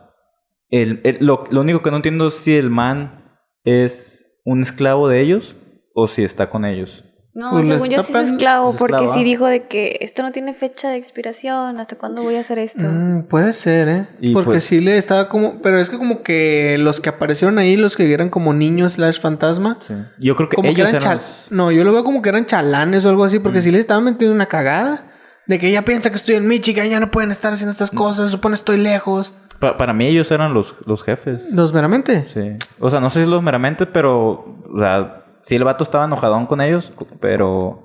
el- 0.82 1.00
el- 1.04 1.18
lo, 1.20 1.44
lo 1.50 1.60
único 1.60 1.82
que 1.82 1.90
no 1.90 1.96
entiendo 1.96 2.26
es 2.28 2.34
si 2.34 2.54
el 2.56 2.70
man 2.70 3.24
es 3.64 4.26
un 4.44 4.62
esclavo 4.62 5.08
de 5.08 5.20
ellos 5.22 5.56
o 5.94 6.08
si 6.08 6.22
está 6.22 6.50
con 6.50 6.64
ellos. 6.64 7.04
No, 7.36 7.50
Pues 7.50 7.66
según 7.66 7.88
yo 7.88 8.00
sí 8.04 8.12
es 8.16 8.30
esclavo, 8.30 8.70
es 8.70 8.76
porque 8.76 8.94
esclavo, 8.94 9.14
sí 9.18 9.24
dijo 9.24 9.46
de 9.46 9.66
que 9.66 9.98
esto 10.02 10.22
no 10.22 10.30
tiene 10.30 10.54
fecha 10.54 10.90
de 10.90 10.98
expiración, 10.98 11.80
¿hasta 11.80 11.96
cuándo 11.96 12.22
voy 12.22 12.36
a 12.36 12.40
hacer 12.42 12.60
esto? 12.60 12.84
Mm, 12.86 13.24
puede 13.24 13.52
ser, 13.52 13.88
¿eh? 13.88 14.08
Y 14.20 14.34
Porque 14.34 14.50
pues- 14.52 14.64
sí 14.64 14.80
le 14.80 14.96
estaba 14.96 15.28
como... 15.28 15.60
Pero 15.60 15.80
es 15.80 15.90
que 15.90 15.98
como 15.98 16.22
que 16.22 16.76
los 16.78 17.00
que 17.00 17.08
aparecieron 17.08 17.58
ahí, 17.58 17.76
los 17.76 17.96
que 17.96 18.12
eran 18.12 18.30
como 18.30 18.54
niños 18.54 18.92
slash 18.92 19.18
fantasma... 19.20 19.80
Yo 20.20 20.36
creo 20.36 20.48
que 20.48 20.54
Como 20.54 20.68
que 20.68 20.80
ellos 20.82 20.90
eran 20.90 21.02
eran 21.02 21.16
los- 21.16 21.48
No, 21.50 21.72
yo 21.72 21.82
lo 21.82 21.92
veo 21.92 22.04
como 22.04 22.22
que 22.22 22.28
eran 22.28 22.46
chalanes 22.46 23.04
o 23.04 23.08
algo 23.08 23.24
así, 23.24 23.40
porque 23.40 23.58
Mm. 23.58 23.62
sí 23.62 23.70
le 23.72 23.78
estaban 23.80 24.04
metiendo 24.04 24.32
una 24.32 24.46
cagada. 24.46 25.10
De 25.48 25.58
que 25.58 25.68
ella 25.68 25.84
piensa 25.84 26.08
que 26.10 26.16
estoy 26.16 26.36
en 26.36 26.46
Michigan, 26.46 26.88
ya 26.88 27.00
no 27.00 27.10
pueden 27.10 27.30
estar 27.32 27.52
haciendo 27.52 27.72
estas 27.72 27.92
Mm. 27.92 27.96
cosas, 27.96 28.30
supone 28.30 28.54
estoy 28.54 28.76
lejos. 28.78 29.34
Pa- 29.60 29.76
para 29.76 29.92
mí 29.92 30.06
ellos 30.06 30.30
eran 30.30 30.54
los, 30.54 30.74
los 30.86 31.02
jefes. 31.02 31.48
¿Los 31.52 31.72
meramente? 31.72 32.24
Sí. 32.32 32.56
O 32.80 32.90
sea, 32.90 33.00
no 33.00 33.10
sé 33.10 33.24
si 33.24 33.30
los 33.30 33.42
meramente, 33.42 33.86
pero. 33.86 34.44
O 34.72 34.78
sea, 34.78 35.24
sí 35.44 35.54
el 35.56 35.64
vato 35.64 35.84
estaba 35.84 36.04
enojadón 36.04 36.46
con 36.46 36.60
ellos, 36.60 36.92
pero. 37.20 37.80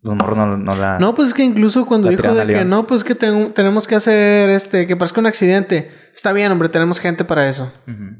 Los 0.00 0.14
morros 0.14 0.36
no, 0.36 0.56
no 0.56 0.74
la. 0.76 0.98
No, 1.00 1.14
pues 1.16 1.28
es 1.28 1.34
que 1.34 1.42
incluso 1.42 1.84
cuando 1.84 2.08
dijo 2.08 2.32
de 2.32 2.46
que 2.46 2.64
no, 2.64 2.86
pues 2.86 3.02
que 3.02 3.16
ten- 3.16 3.52
tenemos 3.52 3.88
que 3.88 3.96
hacer 3.96 4.48
este, 4.50 4.86
que 4.86 4.96
parezca 4.96 5.20
un 5.20 5.26
accidente. 5.26 5.90
Está 6.14 6.32
bien, 6.32 6.52
hombre, 6.52 6.68
tenemos 6.68 7.00
gente 7.00 7.24
para 7.24 7.48
eso. 7.48 7.72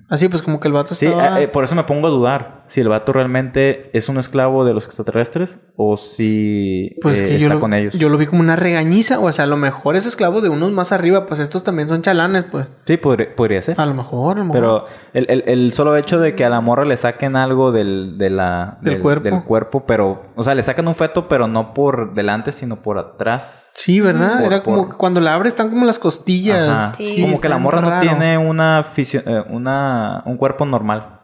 Así 0.09 0.29
pues 0.29 0.43
como 0.43 0.59
que 0.59 0.67
el 0.67 0.75
vato 0.75 0.95
Sí, 0.97 1.07
estaba... 1.07 1.41
eh, 1.41 1.45
eh, 1.45 1.49
por 1.49 1.63
eso 1.63 1.77
me 1.77 1.85
pongo 1.85 2.09
a 2.09 2.11
dudar 2.11 2.58
si 2.69 2.81
el 2.81 2.89
vato 2.89 3.13
realmente 3.13 3.91
es 3.97 4.09
un 4.09 4.19
esclavo 4.19 4.65
de 4.65 4.75
los 4.75 4.85
extraterrestres 4.87 5.59
o 5.77 5.97
si 5.97 6.97
Pues 7.03 7.21
eh, 7.21 7.25
que 7.27 7.31
yo 7.39 7.47
está 7.47 7.55
lo, 7.55 7.61
con 7.61 7.75
ellos. 7.75 7.95
yo 7.95 8.09
lo 8.09 8.19
vi 8.19 8.27
como 8.27 8.41
una 8.41 8.57
regañiza. 8.57 9.19
O 9.21 9.31
sea, 9.33 9.45
a 9.45 9.49
lo 9.49 9.57
mejor 9.57 9.97
es 9.97 10.07
esclavo 10.07 10.41
de 10.41 10.49
unos 10.49 10.71
más 10.73 10.93
arriba. 10.93 11.27
Pues 11.27 11.41
estos 11.41 11.65
también 11.65 11.89
son 11.89 12.03
chalanes, 12.03 12.45
pues. 12.45 12.69
Sí, 12.87 12.97
podría, 12.97 13.35
podría 13.35 13.63
ser. 13.63 13.81
A 13.81 13.87
lo 13.87 13.95
mejor, 13.95 14.37
a 14.37 14.41
lo 14.41 14.45
mejor. 14.47 14.61
Pero 14.61 14.85
el, 15.15 15.27
el- 15.31 15.45
el 15.47 15.73
solo 15.73 15.97
hecho 15.97 16.19
de 16.19 16.35
que 16.35 16.45
a 16.45 16.49
la 16.51 16.61
morra 16.61 16.85
le 16.85 16.97
saquen 16.97 17.37
algo 17.37 17.73
del, 17.73 18.19
de 18.19 18.31
la, 18.31 18.79
Del 18.83 19.01
cuerpo. 19.01 19.45
cuerpo, 19.45 19.85
pero, 19.87 20.23
o 20.37 20.45
sea, 20.45 20.55
le 20.55 20.63
sacan 20.63 20.87
un 20.89 20.95
feto, 20.95 21.29
pero 21.29 21.47
no 21.49 21.75
por 21.75 22.15
delante, 22.15 22.53
sino 22.53 22.83
por 22.83 22.99
atrás. 22.99 23.71
Sí, 23.75 24.01
¿verdad? 24.01 24.39
Por- 24.39 24.47
Era 24.53 24.63
como 24.63 24.79
por- 24.79 24.89
que 24.91 24.97
cuando 24.97 25.21
la 25.21 25.35
abre 25.35 25.49
están 25.49 25.71
como 25.71 25.85
las 25.87 25.99
costillas. 25.99 26.69
Ajá. 26.69 26.95
Sí, 26.99 27.23
Como 27.23 27.41
que 27.41 27.49
la 27.49 27.59
morra 27.59 27.81
no 27.81 28.01
tiene 28.01 28.37
una, 28.39 28.87
eh, 28.97 29.45
una 29.51 30.23
un 30.27 30.37
cuerpo 30.37 30.65
normal 30.67 31.18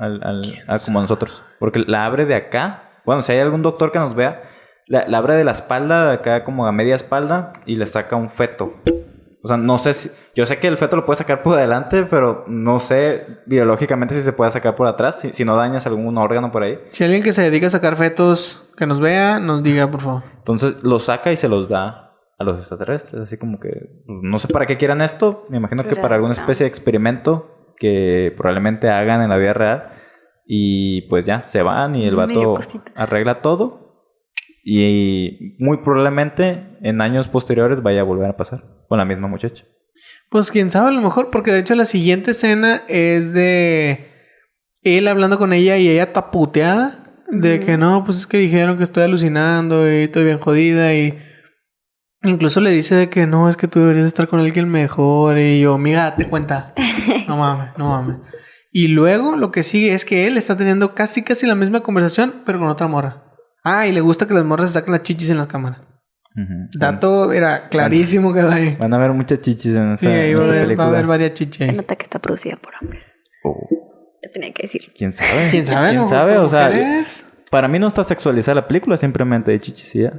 al, 0.00 0.20
al- 0.22 0.58
a 0.66 0.76
como 0.84 1.00
nosotros. 1.00 1.42
Porque 1.58 1.80
la 1.86 2.04
abre 2.06 2.24
de 2.26 2.34
acá. 2.34 3.00
Bueno, 3.04 3.22
si 3.22 3.32
hay 3.32 3.38
algún 3.40 3.62
doctor 3.62 3.90
que 3.92 3.98
nos 3.98 4.14
vea, 4.14 4.42
la, 4.86 5.06
la 5.08 5.18
abre 5.18 5.34
de 5.34 5.44
la 5.44 5.52
espalda, 5.52 6.06
de 6.08 6.14
acá 6.14 6.44
como 6.44 6.66
a 6.66 6.72
media 6.72 6.94
espalda, 6.94 7.52
y 7.66 7.76
le 7.76 7.86
saca 7.86 8.16
un 8.16 8.30
feto. 8.30 8.74
O 9.42 9.48
sea, 9.48 9.56
no 9.56 9.78
sé 9.78 9.92
si. 9.94 10.10
Yo 10.34 10.46
sé 10.46 10.58
que 10.58 10.66
el 10.66 10.76
feto 10.76 10.96
lo 10.96 11.06
puede 11.06 11.18
sacar 11.18 11.42
por 11.42 11.56
adelante, 11.56 12.04
pero 12.04 12.44
no 12.48 12.78
sé 12.80 13.24
biológicamente 13.46 14.14
si 14.14 14.22
se 14.22 14.32
puede 14.32 14.50
sacar 14.50 14.74
por 14.76 14.86
atrás, 14.88 15.20
si, 15.20 15.32
si 15.32 15.44
no 15.44 15.56
dañas 15.56 15.86
algún 15.86 16.18
órgano 16.18 16.50
por 16.52 16.62
ahí. 16.64 16.78
Si 16.90 17.04
alguien 17.04 17.22
que 17.22 17.32
se 17.32 17.42
dedica 17.42 17.68
a 17.68 17.70
sacar 17.70 17.96
fetos 17.96 18.68
que 18.76 18.86
nos 18.86 19.00
vea, 19.00 19.38
nos 19.40 19.62
diga, 19.62 19.90
por 19.90 20.00
favor. 20.00 20.22
Entonces 20.38 20.82
lo 20.82 20.98
saca 20.98 21.32
y 21.32 21.36
se 21.36 21.48
los 21.48 21.68
da 21.68 22.12
a 22.38 22.44
los 22.44 22.58
extraterrestres. 22.58 23.22
Así 23.22 23.36
como 23.38 23.58
que 23.60 23.68
pues, 24.06 24.18
no 24.22 24.38
sé 24.38 24.48
para 24.48 24.66
qué 24.66 24.76
quieran 24.76 25.00
esto. 25.00 25.44
Me 25.48 25.56
imagino 25.56 25.84
que 25.86 25.96
para 25.96 26.16
alguna 26.16 26.34
especie 26.34 26.64
de 26.64 26.68
experimento 26.68 27.57
que 27.78 28.34
probablemente 28.36 28.88
hagan 28.88 29.22
en 29.22 29.30
la 29.30 29.36
vida 29.36 29.52
real. 29.52 29.92
Y 30.46 31.02
pues 31.08 31.26
ya, 31.26 31.42
se 31.42 31.62
van 31.62 31.94
y 31.94 32.06
el 32.06 32.16
vato 32.16 32.58
arregla 32.94 33.42
todo. 33.42 34.06
Y 34.64 35.56
muy 35.58 35.78
probablemente 35.78 36.78
en 36.82 37.00
años 37.00 37.28
posteriores 37.28 37.82
vaya 37.82 38.00
a 38.00 38.04
volver 38.04 38.30
a 38.30 38.36
pasar 38.36 38.64
con 38.88 38.98
la 38.98 39.04
misma 39.04 39.28
muchacha. 39.28 39.64
Pues 40.30 40.50
quién 40.50 40.70
sabe, 40.70 40.88
a 40.88 40.92
lo 40.92 41.00
mejor, 41.00 41.30
porque 41.30 41.52
de 41.52 41.60
hecho 41.60 41.74
la 41.74 41.84
siguiente 41.84 42.32
escena 42.32 42.82
es 42.88 43.32
de 43.32 44.08
él 44.82 45.08
hablando 45.08 45.38
con 45.38 45.52
ella 45.52 45.76
y 45.76 45.88
ella 45.88 46.12
taputeada. 46.12 47.04
De 47.30 47.60
que 47.60 47.76
no, 47.76 48.04
pues 48.06 48.16
es 48.18 48.26
que 48.26 48.38
dijeron 48.38 48.78
que 48.78 48.84
estoy 48.84 49.02
alucinando 49.02 49.86
y 49.86 50.04
estoy 50.04 50.24
bien 50.24 50.38
jodida 50.38 50.94
y 50.94 51.18
incluso 52.24 52.60
le 52.60 52.70
dice 52.70 52.94
de 52.94 53.08
que 53.10 53.26
no, 53.26 53.48
es 53.48 53.56
que 53.56 53.68
tú 53.68 53.80
deberías 53.80 54.06
estar 54.06 54.28
con 54.28 54.40
alguien 54.40 54.68
mejor 54.68 55.38
y 55.38 55.60
yo, 55.60 55.74
amiga, 55.74 56.04
date 56.04 56.28
cuenta. 56.28 56.74
No 57.28 57.36
mames, 57.36 57.70
no 57.76 57.88
mames. 57.90 58.16
Y 58.72 58.88
luego 58.88 59.36
lo 59.36 59.50
que 59.50 59.62
sigue 59.62 59.92
es 59.92 60.04
que 60.04 60.26
él 60.26 60.36
está 60.36 60.56
teniendo 60.56 60.94
casi 60.94 61.22
casi 61.22 61.46
la 61.46 61.54
misma 61.54 61.80
conversación, 61.80 62.42
pero 62.46 62.58
con 62.58 62.68
otra 62.68 62.86
morra. 62.86 63.24
Ah, 63.64 63.86
y 63.86 63.92
le 63.92 64.00
gusta 64.00 64.26
que 64.26 64.34
las 64.34 64.44
morras 64.44 64.68
se 64.70 64.74
saquen 64.74 64.92
las 64.92 65.02
chichis 65.02 65.30
en 65.30 65.38
las 65.38 65.46
cámaras. 65.46 65.80
Dato 66.78 67.32
era 67.32 67.68
clarísimo 67.68 68.32
que 68.32 68.42
va 68.42 68.54
ahí. 68.54 68.76
Van 68.78 68.92
a 68.92 68.96
haber 68.96 69.12
muchas 69.12 69.40
chichis 69.40 69.74
en 69.74 69.92
esa, 69.92 69.96
Sí, 69.96 70.06
ahí 70.06 70.30
en 70.30 70.36
va 70.38 70.40
a 70.42 70.44
esa 70.44 70.52
haber, 70.52 70.58
va 70.60 70.62
a 70.62 70.66
película. 70.66 70.86
haber 70.88 71.06
varias 71.06 71.34
chichis. 71.34 71.66
Se 71.66 71.72
nota 71.72 71.96
que 71.96 72.04
está 72.04 72.18
producida 72.18 72.56
por 72.56 72.72
hombres. 72.80 73.10
Oh, 73.44 73.68
Lo 74.22 74.30
tenía 74.32 74.52
que 74.52 74.62
decir. 74.62 74.92
¿Quién 74.96 75.12
sabe? 75.12 75.48
¿Quién 75.50 75.66
sabe? 75.66 75.88
¿Quién 75.90 76.02
¿Cómo- 76.02 76.10
sabe? 76.10 76.38
O 76.38 76.48
sea, 76.48 76.70
para 77.50 77.66
mí 77.68 77.78
no 77.78 77.88
está 77.88 78.04
sexualizada 78.04 78.56
la 78.56 78.68
película, 78.68 78.96
simplemente 78.96 79.50
de 79.50 79.60
chichis 79.60 79.94
y 79.96 80.02
ya. 80.02 80.12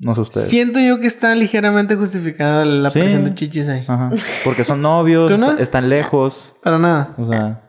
No 0.00 0.14
sé 0.14 0.22
ustedes. 0.22 0.48
Siento 0.48 0.80
yo 0.80 0.98
que 0.98 1.06
está 1.06 1.34
ligeramente 1.34 1.94
justificada 1.94 2.64
la 2.64 2.90
Sí. 2.90 2.98
aparición 2.98 3.24
de 3.24 3.34
chichis 3.34 3.68
ahí. 3.68 3.84
Ajá. 3.86 4.08
Porque 4.44 4.64
son 4.64 4.80
novios, 4.82 5.30
están 5.58 5.88
lejos. 5.90 6.54
Para 6.62 6.78
nada. 6.78 7.14
O 7.18 7.28
sea, 7.30 7.62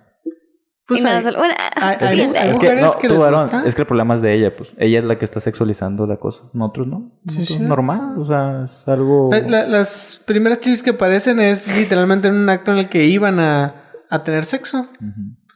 Pues 0.88 1.04
nada, 1.04 1.22
bueno, 1.22 1.54
hay- 1.76 1.96
hay- 2.00 2.10
siguiente. 2.10 2.40
hay 2.40 2.50
es 2.52 2.58
que, 2.58 2.66
mujeres 2.66 2.84
no, 2.86 3.00
que 3.00 3.08
tú, 3.08 3.14
les 3.14 3.22
varón, 3.24 3.42
gusta. 3.44 3.64
es 3.66 3.76
que 3.76 3.82
el 3.82 3.88
problema 3.88 4.16
es 4.16 4.22
de 4.22 4.34
ella, 4.36 4.56
pues. 4.58 4.70
Ella 4.78 5.00
es 5.00 5.06
la 5.06 5.18
que 5.20 5.26
está 5.26 5.40
sexualizando 5.40 6.08
la 6.08 6.18
cosa. 6.18 6.44
Nosotros 6.54 6.88
no. 6.88 7.12
Sí, 7.28 7.40
Nosotros 7.40 7.58
sí. 7.60 7.64
normal. 7.66 8.18
O 8.18 8.26
sea, 8.26 8.64
es 8.66 8.88
algo. 8.88 9.30
La- 9.32 9.40
la- 9.42 9.68
las 9.68 10.22
primeras 10.26 10.60
chichis 10.60 10.84
que 10.84 10.90
aparecen 10.92 11.40
es 11.40 11.68
literalmente 11.78 12.28
en 12.30 12.36
un 12.36 12.50
acto 12.50 12.72
en 12.72 12.78
el 12.80 12.90
que 12.90 13.06
iban 13.06 13.40
a, 13.40 13.76
a 14.10 14.24
tener 14.24 14.44
sexo. 14.46 14.88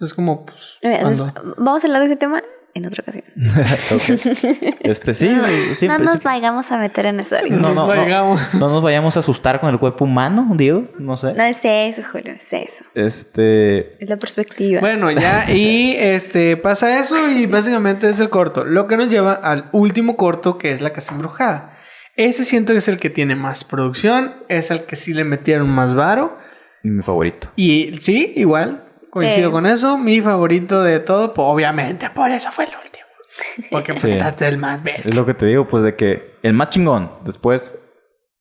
Es 0.01 0.13
como, 0.13 0.45
pues, 0.45 0.77
Mira, 0.83 0.99
cuando... 1.01 1.33
Vamos 1.57 1.83
a 1.83 1.87
hablar 1.87 2.01
de 2.01 2.07
ese 2.07 2.15
tema 2.17 2.41
en 2.75 2.85
otra 2.85 3.03
ocasión. 3.03 3.23
Este, 4.81 5.13
sí, 5.13 5.27
sí, 5.27 5.87
no 5.87 5.97
sí, 5.97 6.03
nos 6.03 6.13
sí. 6.13 6.19
vayamos 6.23 6.71
a 6.71 6.77
meter 6.77 7.07
en 7.07 7.21
eso. 7.21 7.35
No, 7.49 7.57
Nos 7.57 7.75
no, 7.75 7.81
no. 7.81 7.87
vayamos. 7.87 8.53
No 8.53 8.69
nos 8.69 8.83
vayamos 8.83 9.17
a 9.17 9.21
asustar 9.21 9.59
con 9.59 9.69
el 9.69 9.79
cuerpo 9.79 10.05
humano, 10.05 10.51
digo. 10.55 10.89
No 10.99 11.17
sé. 11.17 11.33
No 11.33 11.43
es 11.43 11.59
eso, 11.63 12.01
Julio, 12.11 12.33
es 12.33 12.51
eso. 12.51 12.83
Este. 12.93 14.03
Es 14.03 14.09
la 14.09 14.17
perspectiva. 14.17 14.81
Bueno, 14.81 15.09
ya, 15.09 15.49
y 15.51 15.95
este 15.97 16.57
pasa 16.57 16.99
eso 16.99 17.29
y 17.29 17.45
básicamente 17.45 18.09
es 18.09 18.19
el 18.19 18.29
corto. 18.29 18.65
Lo 18.65 18.87
que 18.87 18.97
nos 18.97 19.09
lleva 19.09 19.33
al 19.33 19.69
último 19.71 20.17
corto, 20.17 20.57
que 20.57 20.71
es 20.71 20.81
La 20.81 20.91
Casa 20.91 21.13
Embrujada. 21.13 21.77
Ese 22.17 22.45
siento 22.45 22.73
que 22.73 22.79
es 22.79 22.87
el 22.87 22.97
que 22.97 23.09
tiene 23.09 23.35
más 23.35 23.63
producción, 23.63 24.35
es 24.49 24.69
el 24.71 24.85
que 24.85 24.95
sí 24.95 25.13
le 25.13 25.23
metieron 25.23 25.69
más 25.69 25.95
varo. 25.95 26.37
Mi 26.83 27.01
favorito. 27.01 27.49
Y 27.55 27.95
sí, 27.99 28.31
igual, 28.35 28.84
coincido 29.15 29.49
Sí. 29.49 29.51
con 29.53 29.65
eso. 29.65 29.97
Mi 29.97 30.21
favorito 30.21 30.83
de 30.83 30.99
todo, 30.99 31.33
pues, 31.33 31.45
obviamente, 31.47 32.09
por 32.11 32.29
eso 32.31 32.51
fue 32.51 32.65
el 32.65 32.71
último. 32.71 33.05
Porque 33.71 33.93
pues 33.93 34.03
Sí. 34.03 34.13
está 34.13 34.47
el 34.47 34.57
más 34.57 34.83
verde. 34.83 35.03
Es 35.09 35.15
lo 35.15 35.25
que 35.25 35.33
te 35.33 35.45
digo, 35.45 35.67
pues 35.67 35.83
de 35.83 35.95
que 35.95 36.35
el 36.43 36.53
más 36.53 36.69
chingón. 36.69 37.11
Después, 37.25 37.75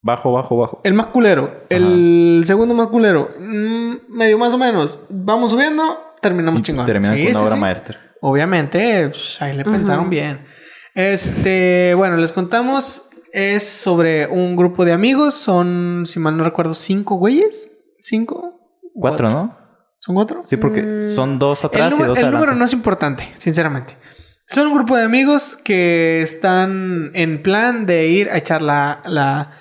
bajo, 0.03 0.33
bajo, 0.33 0.57
bajo. 0.57 0.81
El 0.85 0.95
más 0.95 1.07
culero. 1.07 1.65
El 1.71 2.43
segundo 2.45 2.75
más 2.75 2.89
culero. 2.89 3.31
mm, 3.39 3.95
medio 4.09 4.37
más 4.39 4.53
o 4.55 4.59
menos. 4.59 5.01
Vamos 5.09 5.51
subiendo, 5.51 5.83
terminamos 6.21 6.61
Y 6.61 6.65
chingón. 6.65 6.87
Termina 6.87 7.15
Sí, 7.15 7.23
con 7.25 7.31
una 7.31 7.39
sí, 7.39 7.45
obra 7.45 7.55
sí. 7.55 7.61
maestra. 7.61 8.01
Obviamente, 8.21 9.09
pues, 9.09 9.41
ahí 9.43 9.57
le 9.57 9.65
pensaron 9.65 10.09
bien. 10.11 10.45
Este, 10.95 11.95
bueno, 11.97 12.17
les 12.17 12.33
contamos. 12.33 13.09
Es 13.33 13.69
sobre 13.69 14.29
un 14.29 14.55
grupo 14.55 14.85
de 14.85 14.93
amigos. 14.93 15.35
Son, 15.35 16.05
si 16.07 16.21
mal 16.21 16.37
no 16.37 16.45
recuerdo, 16.45 16.73
cinco 16.73 17.17
güeyes. 17.17 17.73
¿Cinco? 17.99 18.61
Cuatro, 18.95 19.29
¿no? 19.29 19.59
¿Son 20.05 20.15
cuatro? 20.15 20.45
Sí, 20.51 20.57
porque 20.59 20.83
Mm. 20.83 21.15
son 21.15 21.39
dos 21.39 21.61
El, 21.61 21.67
atrás 21.67 21.87
y 21.89 21.91
número, 21.91 22.09
dos 22.11 22.19
el 22.19 22.25
adelante. 22.25 22.47
número 22.47 22.59
no 22.59 22.65
es 22.65 22.73
importante, 22.73 23.33
sinceramente. 23.39 23.97
Son 24.47 24.67
un 24.67 24.75
grupo 24.75 24.97
de 24.97 25.05
amigos 25.05 25.57
que 25.65 26.21
están 26.21 27.11
en 27.15 27.43
plan 27.43 27.87
de 27.87 28.09
ir 28.09 28.29
a 28.31 28.37
echar 28.37 28.61
la, 28.61 29.01
la, 29.07 29.53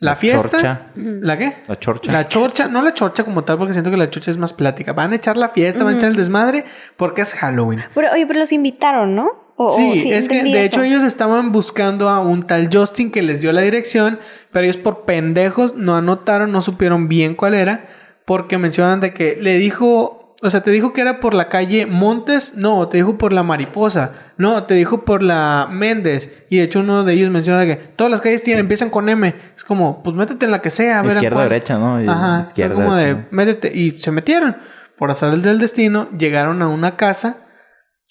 la 0.00 0.10
La 0.10 0.16
fiesta. 0.16 0.48
chorcha. 0.50 0.86
¿La 0.96 1.36
qué? 1.38 1.58
La 1.68 1.78
chorcha. 1.78 2.10
La 2.10 2.26
chorcha, 2.26 2.66
no 2.66 2.82
la 2.82 2.92
chorcha 2.94 3.22
como 3.22 3.44
tal, 3.44 3.58
porque 3.58 3.72
siento 3.72 3.92
que 3.92 3.96
la 3.96 4.10
chorcha 4.10 4.32
es 4.32 4.38
más 4.38 4.52
plática. 4.52 4.92
Van 4.92 5.12
a 5.12 5.16
echar 5.16 5.36
la 5.36 5.50
fiesta, 5.50 5.84
van 5.84 5.94
a 5.94 5.96
echar 5.98 6.10
el 6.10 6.16
desmadre, 6.16 6.64
porque 6.96 7.20
es 7.22 7.34
Halloween. 7.34 7.84
Pero, 7.94 8.08
oye, 8.12 8.26
pero 8.26 8.40
los 8.40 8.50
invitaron, 8.50 9.14
¿no? 9.14 9.28
O- 9.54 9.66
o- 9.66 9.70
Sí, 9.72 10.10
es 10.10 10.28
que 10.28 10.42
de 10.42 10.50
eso. 10.50 10.58
hecho 10.58 10.82
ellos 10.82 11.04
estaban 11.04 11.52
buscando 11.52 12.08
a 12.08 12.18
un 12.18 12.42
tal 12.42 12.68
Justin 12.72 13.12
que 13.12 13.22
les 13.22 13.42
dio 13.42 13.52
la 13.52 13.60
dirección, 13.60 14.18
pero 14.50 14.64
ellos 14.64 14.78
por 14.78 15.04
pendejos 15.04 15.76
no 15.76 15.94
anotaron, 15.94 16.50
no 16.50 16.60
supieron 16.62 17.06
bien 17.06 17.36
cuál 17.36 17.54
era, 17.54 17.84
porque 18.26 18.58
mencionan 18.58 19.00
de 19.00 19.12
que 19.14 19.36
le 19.40 19.58
dijo, 19.58 20.36
o 20.42 20.50
sea, 20.50 20.62
te 20.62 20.70
dijo 20.70 20.92
que 20.92 21.00
era 21.00 21.20
por 21.20 21.34
la 21.34 21.48
calle 21.48 21.86
Montes, 21.86 22.54
no, 22.56 22.88
te 22.88 22.96
dijo 22.98 23.16
por 23.18 23.32
la 23.32 23.42
Mariposa, 23.42 24.12
no, 24.38 24.64
te 24.64 24.74
dijo 24.74 25.04
por 25.04 25.22
la 25.22 25.68
Méndez, 25.70 26.44
y 26.50 26.56
de 26.58 26.64
hecho 26.64 26.80
uno 26.80 27.04
de 27.04 27.12
ellos 27.14 27.30
menciona 27.30 27.60
de 27.60 27.66
que 27.66 27.76
todas 27.76 28.10
las 28.10 28.20
calles 28.20 28.42
tienen, 28.42 28.60
empiezan 28.64 28.90
con 28.90 29.08
M, 29.08 29.34
es 29.56 29.64
como, 29.64 30.02
pues 30.02 30.16
métete 30.16 30.44
en 30.46 30.50
la 30.50 30.60
que 30.60 30.70
sea, 30.70 30.98
a 30.98 31.02
ver 31.02 31.12
Izquierda, 31.12 31.36
cuál. 31.36 31.48
derecha, 31.48 31.78
¿no? 31.78 32.02
Y 32.02 32.08
Ajá, 32.08 32.40
izquierda, 32.40 32.74
como 32.74 32.94
de, 32.96 33.16
métete. 33.30 33.70
Y 33.76 34.00
se 34.00 34.10
metieron. 34.10 34.56
Por 34.98 35.10
azar 35.10 35.36
del 35.36 35.58
destino, 35.58 36.08
llegaron 36.16 36.62
a 36.62 36.68
una 36.68 36.96
casa 36.96 37.38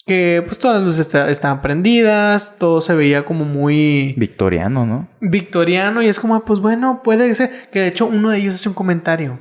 que 0.04 0.42
pues 0.44 0.58
todas 0.58 0.76
las 0.78 0.84
luces 0.84 1.06
esta- 1.06 1.30
estaban 1.30 1.62
prendidas, 1.62 2.56
todo 2.58 2.80
se 2.80 2.92
veía 2.94 3.24
como 3.24 3.44
muy 3.44 4.14
Victoriano, 4.18 4.84
¿no? 4.84 5.08
victoriano 5.20 6.02
y 6.02 6.08
es 6.08 6.18
como, 6.20 6.44
pues 6.44 6.60
bueno, 6.60 7.00
puede 7.04 7.34
ser. 7.34 7.70
Que 7.70 7.80
de 7.80 7.86
hecho 7.88 8.06
uno 8.06 8.30
de 8.30 8.38
ellos 8.38 8.56
hace 8.56 8.68
un 8.68 8.74
comentario. 8.74 9.38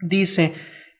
Dice, 0.00 0.54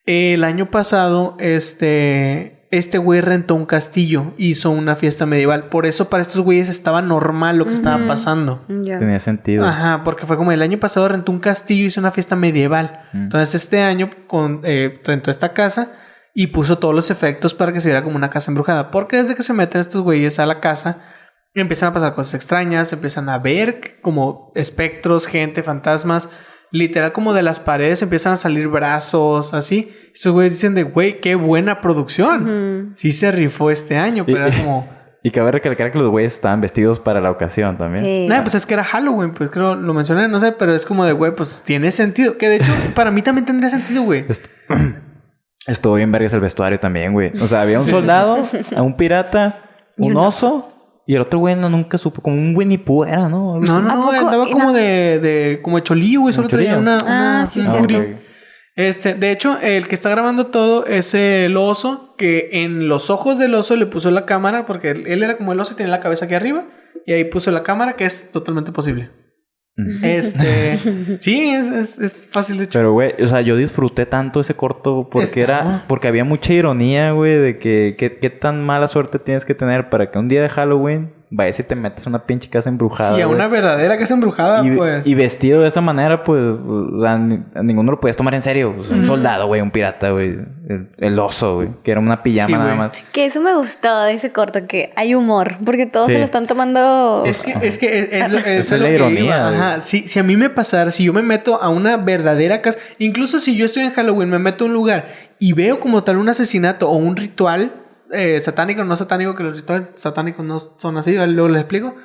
el 0.07 0.45
año 0.45 0.71
pasado, 0.71 1.37
este, 1.41 2.69
este 2.71 2.99
güey 2.99 3.21
rentó 3.21 3.55
un 3.55 3.67
castillo, 3.67 4.35
hizo 4.39 4.71
una 4.71 4.97
fiesta 4.97 5.27
medieval. 5.27 5.69
Por 5.69 5.87
eso 5.87 6.09
para 6.09 6.23
estos 6.23 6.41
güeyes 6.41 6.69
estaba 6.69 7.03
normal 7.03 7.59
lo 7.59 7.67
que 7.67 7.75
estaba 7.75 8.07
pasando. 8.07 8.65
Ya. 8.69 8.99
Tenía 8.99 9.21
sentido. 9.21 9.65
Ajá, 9.65 10.03
porque 10.05 10.27
fue 10.27 10.37
como 10.37 10.53
el 10.53 10.63
año 10.63 10.79
pasado 10.79 11.09
rentó 11.09 11.33
un 11.33 11.41
castillo 11.41 11.85
y 11.85 11.87
hizo 11.87 12.01
una 12.01 12.11
fiesta 12.11 12.37
medieval. 12.37 13.09
Entonces 13.13 13.55
este 13.55 13.83
año 13.83 14.11
con, 14.27 14.61
eh, 14.65 15.01
rentó 15.05 15.31
esta 15.31 15.53
casa 15.53 15.93
y 16.35 16.49
puso 16.49 16.79
todos 16.79 16.95
los 16.95 17.11
efectos 17.11 17.55
para 17.55 17.73
que 17.73 17.81
se 17.81 17.89
viera 17.89 18.03
como 18.03 18.17
una 18.17 18.31
casa 18.31 18.51
embrujada. 18.51 18.91
Porque 18.91 19.17
desde 19.17 19.35
que 19.35 19.43
se 19.43 19.53
meten 19.53 19.81
estos 19.81 20.03
güeyes 20.03 20.39
a 20.39 20.47
la 20.47 20.61
casa, 20.61 20.99
empiezan 21.55 21.91
a 21.91 21.93
pasar 21.95 22.15
cosas 22.15 22.35
extrañas, 22.35 22.93
empiezan 22.93 23.29
a 23.29 23.39
ver 23.39 24.01
como 24.03 24.53
espectros, 24.55 25.27
gente, 25.27 25.63
fantasmas. 25.63 26.29
Literal 26.73 27.13
como 27.13 27.33
de 27.33 27.43
las 27.43 27.61
paredes 27.61 28.03
empiezan 28.03 28.33
a 28.33 28.37
salir 28.37 28.69
brazos, 28.69 29.55
así. 29.55 29.91
Estos 30.15 30.33
güeyes 30.33 30.53
dicen 30.55 30.75
de, 30.75 30.83
güey, 30.83 31.21
qué 31.21 31.35
buena 31.35 31.81
producción. 31.81 32.93
Sí 32.95 33.13
se 33.13 33.31
rifó 33.33 33.71
este 33.71 33.97
año, 33.99 34.25
pero 34.27 34.47
era 34.47 34.57
como... 34.57 34.89
Y 35.23 35.33
cabe 35.33 35.51
recalcar 35.51 35.91
que 35.91 35.99
los 35.99 36.09
güeyes 36.09 36.35
estaban 36.35 36.61
vestidos 36.61 37.01
para 37.01 37.21
la 37.21 37.33
ocasión 37.33 37.77
también. 37.77 38.05
Sí. 38.05 38.27
No, 38.29 38.41
pues 38.43 38.55
es 38.55 38.65
que 38.65 38.75
era 38.75 38.85
Halloween, 38.85 39.35
pues 39.35 39.51
creo, 39.51 39.75
lo 39.75 39.93
mencioné, 39.93 40.29
no 40.29 40.39
sé, 40.39 40.53
pero 40.53 40.73
es 40.73 40.87
como 40.87 41.05
de, 41.05 41.13
güey, 41.15 41.35
pues 41.35 41.65
tiene 41.67 41.91
sentido. 41.91 42.39
Que 42.39 42.49
de 42.49 42.57
hecho, 42.57 42.73
para 42.95 43.11
mí 43.11 43.23
también 43.23 43.45
tendría 43.45 43.69
sentido, 43.69 44.03
güey. 44.03 44.25
Est- 44.29 44.47
Estuvo 45.67 45.95
bien 45.95 46.13
vergas 46.13 46.33
el 46.33 46.39
vestuario 46.41 46.79
también, 46.79 47.13
güey. 47.13 47.33
O 47.41 47.47
sea, 47.49 47.63
había 47.63 47.81
un 47.81 47.87
soldado, 47.89 48.39
a 48.77 48.83
un 48.83 48.97
pirata, 48.97 49.65
un 49.97 50.17
oso, 50.17 50.69
y 51.07 51.15
el 51.15 51.21
otro 51.23 51.39
güey 51.39 51.55
no, 51.57 51.69
nunca 51.69 51.99
supo, 51.99 52.21
como 52.21 52.37
un 52.37 52.55
Winnie 52.57 52.79
Pooh 52.79 53.05
era, 53.05 53.29
¿no? 53.29 53.59
No, 53.61 53.81
no, 53.81 53.91
¿A 53.91 53.95
no, 53.95 54.11
andaba 54.11 54.47
como 54.51 54.73
de, 54.73 55.19
de, 55.21 55.61
como 55.63 55.77
de 55.77 55.83
cholillo, 55.85 56.23
güey, 56.23 56.33
solo 56.33 56.47
¿Un 56.47 56.51
traía 56.51 56.77
una, 56.79 56.99
Ah, 57.07 57.49
una- 57.55 57.87
sí. 57.89 58.17
Este, 58.75 59.15
de 59.15 59.31
hecho, 59.31 59.57
el 59.63 59.89
que 59.89 59.95
está 59.95 60.11
grabando 60.11 60.49
todo 60.49 60.85
es 60.85 61.15
el 61.15 61.57
oso, 61.57 62.15
que 62.19 62.51
en 62.53 62.89
los 62.89 63.09
ojos 63.09 63.39
del 63.39 63.55
oso 63.55 63.75
le 63.75 63.87
puso 63.87 64.11
la 64.11 64.27
cámara, 64.27 64.67
porque 64.67 64.91
él, 64.91 65.05
él 65.07 65.23
era 65.23 65.39
como 65.39 65.53
el 65.53 65.61
oso 65.61 65.73
y 65.73 65.77
tenía 65.77 65.91
la 65.93 66.01
cabeza 66.01 66.27
aquí 66.27 66.35
arriba, 66.35 66.67
y 67.07 67.13
ahí 67.13 67.25
puso 67.25 67.51
la 67.53 67.63
cámara, 67.63 67.97
que 67.97 68.05
es 68.05 68.31
totalmente 68.33 68.73
posible. 68.73 69.11
Este, 70.03 70.79
sí, 71.21 71.51
es, 71.51 71.71
es, 71.71 71.99
es 71.99 72.29
fácil 72.31 72.59
de 72.59 72.65
hecho. 72.65 72.79
Pero, 72.79 72.93
güey, 72.93 73.13
o 73.23 73.27
sea, 73.27 73.41
yo 73.43 73.57
disfruté 73.57 74.07
tanto 74.07 74.41
ese 74.41 74.55
corto 74.55 75.09
porque 75.11 75.25
Está- 75.25 75.41
era... 75.41 75.85
Porque 75.89 76.09
había 76.09 76.25
mucha 76.25 76.53
ironía, 76.53 77.13
güey, 77.13 77.37
de 77.39 77.59
que, 77.59 77.95
que- 77.99 78.19
qué 78.19 78.31
tan 78.31 78.65
mala 78.65 78.89
suerte 78.89 79.19
tienes 79.19 79.45
que 79.45 79.55
tener 79.55 79.91
para 79.91 80.11
que 80.11 80.19
un 80.19 80.29
día 80.29 80.43
de 80.43 80.49
Halloween 80.49 81.11
vayas 81.29 81.59
y 81.59 81.65
te 81.65 81.75
metas 81.75 82.07
a 82.07 82.11
una 82.11 82.25
pinche 82.25 82.49
casa 82.49 82.69
embrujada, 82.69 83.19
y 83.19 83.23
a 83.23 83.27
güey. 83.27 83.35
una 83.37 83.49
verdadera 83.49 83.99
casa 83.99 84.15
embrujada, 84.15 84.65
y, 84.65 84.71
pues. 84.71 85.03
y 85.05 85.15
vestido 85.15 85.61
de 85.63 85.69
esa 85.69 85.81
manera, 85.81 86.23
pues, 86.23 86.41
o 86.41 87.01
sea, 87.03 87.19
ni- 87.19 87.41
a 87.55 87.63
ninguno 87.63 87.91
lo 87.91 88.01
puedes 88.01 88.17
tomar 88.17 88.35
en 88.35 88.43
serio. 88.43 88.75
Pues, 88.77 88.89
un 88.91 89.05
soldado, 89.07 89.47
güey, 89.49 89.61
un 89.61 89.71
pirata, 89.73 90.11
güey. 90.11 90.39
El, 90.69 90.89
el 90.99 91.19
oso, 91.19 91.57
güey. 91.57 91.69
Que 91.83 91.91
era 91.91 92.01
una 92.01 92.23
pijama 92.23 92.47
Sí, 92.47 92.53
nada 92.53 92.65
güey. 92.67 92.79
más. 92.79 92.93
Que 93.13 93.27
eso 93.27 93.41
me 93.41 93.55
gustó 93.55 94.03
de 94.03 94.15
ese 94.15 94.31
corto, 94.33 94.67
que 94.69 94.93
hay 94.97 95.15
humor, 95.15 95.57
porque 95.65 95.87
todos 95.87 96.07
Sí. 96.07 96.13
se 96.13 96.19
lo 96.19 96.25
están 96.25 96.47
tomando... 96.47 97.25
Es 97.27 97.43
que, 97.43 97.55
es 97.61 97.79
que 97.79 97.99
es, 98.01 98.09
es 98.13 98.31
lo, 98.31 98.39
es 98.39 98.47
Esa 98.47 98.75
es 98.77 98.81
lo 98.81 98.87
la 98.87 98.91
que 98.91 98.97
ironía, 98.97 99.25
iba. 99.25 99.43
güey. 99.49 99.55
Ajá. 99.61 99.81
Si, 99.81 100.07
si 100.09 100.19
a 100.19 100.23
mí 100.23 100.37
me 100.37 100.51
pasara, 100.51 100.91
si 100.93 101.05
yo 101.05 101.13
me 101.13 101.23
meto 101.23 101.61
a 101.61 101.69
una 101.69 101.97
verdadera 101.97 102.63
casa, 102.63 102.79
incluso 102.99 103.39
si 103.41 103.57
yo 103.57 103.67
estoy 103.67 103.83
en 103.83 103.91
Halloween, 103.93 104.31
me 104.31 104.39
meto 104.39 104.65
a 104.65 104.67
un 104.69 104.73
lugar 104.75 105.07
y 105.39 105.53
veo 105.53 105.81
como 105.81 106.03
tal 106.05 106.17
un 106.19 106.29
asesinato 106.29 106.89
o 106.89 106.97
un 106.97 107.17
ritual, 107.17 107.73
eh, 108.13 108.41
satánico, 108.41 108.85
no 108.85 108.97
satánico, 108.97 109.35
que 109.35 109.43
los 109.43 109.57
rituales 109.57 109.89
satánicos 109.95 110.45
no 110.45 110.59
son 110.61 110.97
así, 110.97 111.15
luego 111.15 111.49
les 111.49 111.63
explico. 111.63 111.97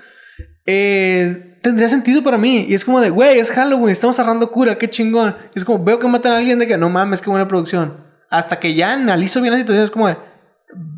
Eh, 0.66 1.58
tendría 1.62 1.89
sentido 1.89 2.24
para 2.24 2.38
mí. 2.38 2.66
Y 2.68 2.74
es 2.74 2.86
como 2.86 2.99
de, 3.02 3.10
güey, 3.10 3.39
es 3.39 3.52
Halloween, 3.52 3.89
estamos 3.89 4.16
cerrando 4.16 4.52
cura, 4.52 4.78
qué 4.78 4.89
chingón. 4.89 5.36
Y 5.56 5.60
es 5.60 5.66
como, 5.66 5.84
veo 5.84 5.99
que 5.99 6.08
matan 6.08 6.34
a 6.34 6.38
alguien 6.38 6.60
de 6.60 6.68
que 6.68 6.78
no 6.78 6.89
mames, 6.89 7.22
qué 7.22 7.30
buena 7.30 7.47
producción. 7.47 8.06
Hasta 8.30 8.60
que 8.60 8.74
ya 8.74 8.93
analizo 8.93 9.41
bien 9.41 9.54
la 9.54 9.60
situación, 9.60 9.84
es 9.84 9.91
como 9.91 10.08
de, 10.08 10.18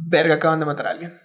verga, 0.08 0.36
acaban 0.36 0.60
de 0.60 0.66
matar 0.66 0.88
a 0.88 0.92
alguien. 0.92 1.20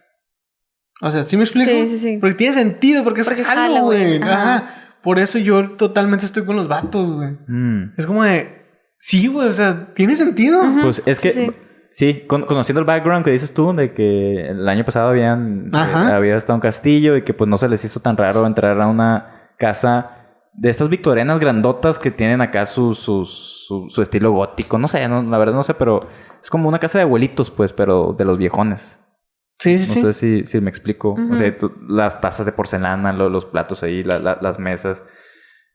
O 1.00 1.10
sea, 1.10 1.22
¿sí 1.22 1.36
me 1.36 1.44
explico? 1.44 1.70
Sí, 1.70 1.86
sí, 1.88 1.98
sí. 1.98 2.18
Porque 2.18 2.34
tiene 2.34 2.54
sentido, 2.54 3.04
porque, 3.04 3.22
Porque 3.22 3.42
es 3.42 3.46
Halloween. 3.46 4.20
Halloween, 4.20 4.24
Ajá. 4.24 4.56
ajá. 4.56 4.74
Por 5.02 5.18
eso 5.18 5.38
yo 5.38 5.76
totalmente 5.76 6.26
estoy 6.26 6.44
con 6.44 6.56
los 6.56 6.66
vatos, 6.66 7.12
güey. 7.12 7.36
Mm. 7.46 7.94
Es 7.96 8.06
como 8.06 8.24
de, 8.24 8.66
sí, 8.98 9.28
güey, 9.28 9.48
o 9.48 9.52
sea, 9.52 9.92
tiene 9.94 10.16
sentido. 10.16 10.60
Pues 10.82 11.02
es 11.06 11.20
que, 11.20 11.32
Sí, 11.32 11.50
sí, 11.90 12.12
sí. 12.12 12.26
con- 12.26 12.46
conociendo 12.46 12.80
el 12.80 12.86
background 12.86 13.24
que 13.24 13.30
dices 13.32 13.52
tú, 13.54 13.72
de 13.74 13.92
que 13.92 14.48
el 14.48 14.68
año 14.68 14.84
pasado 14.84 15.08
habían, 15.10 15.70
Ajá. 15.74 16.10
eh, 16.10 16.12
había 16.14 16.36
estado 16.36 16.54
un 16.56 16.60
castillo 16.60 17.16
y 17.16 17.22
que 17.22 17.34
pues 17.34 17.48
no 17.48 17.58
se 17.58 17.68
les 17.68 17.84
hizo 17.84 18.00
tan 18.00 18.16
raro 18.16 18.46
entrar 18.46 18.80
a 18.80 18.86
una 18.86 19.50
casa 19.58 20.14
de 20.54 20.70
estas 20.70 20.88
victorianas 20.88 21.38
grandotas 21.38 21.98
que 21.98 22.10
tienen 22.10 22.40
acá 22.40 22.66
su, 22.66 22.94
su, 22.94 23.24
su, 23.26 23.86
su 23.90 24.02
estilo 24.02 24.32
gótico. 24.32 24.78
No 24.78 24.88
sé, 24.88 25.06
no, 25.08 25.22
la 25.22 25.38
verdad 25.38 25.54
no 25.54 25.62
sé, 25.62 25.74
pero 25.74 26.00
es 26.42 26.50
como 26.50 26.68
una 26.68 26.78
casa 26.80 26.98
de 26.98 27.04
abuelitos, 27.04 27.50
pues, 27.50 27.72
pero 27.72 28.12
de 28.18 28.24
los 28.24 28.38
viejones. 28.38 28.98
Sí, 29.60 29.76
sí, 29.78 29.88
No 30.02 30.12
sí. 30.12 30.12
sé 30.12 30.42
si, 30.44 30.46
si 30.46 30.60
me 30.60 30.70
explico. 30.70 31.14
O 31.32 31.36
sea, 31.36 31.56
tú- 31.58 31.72
las 31.88 32.20
tazas 32.20 32.46
de 32.46 32.52
porcelana, 32.52 33.12
lo- 33.12 33.28
los 33.28 33.44
platos 33.44 33.82
ahí, 33.82 34.02
la- 34.04 34.18
la- 34.20 34.38
las 34.40 34.58
mesas. 34.60 35.02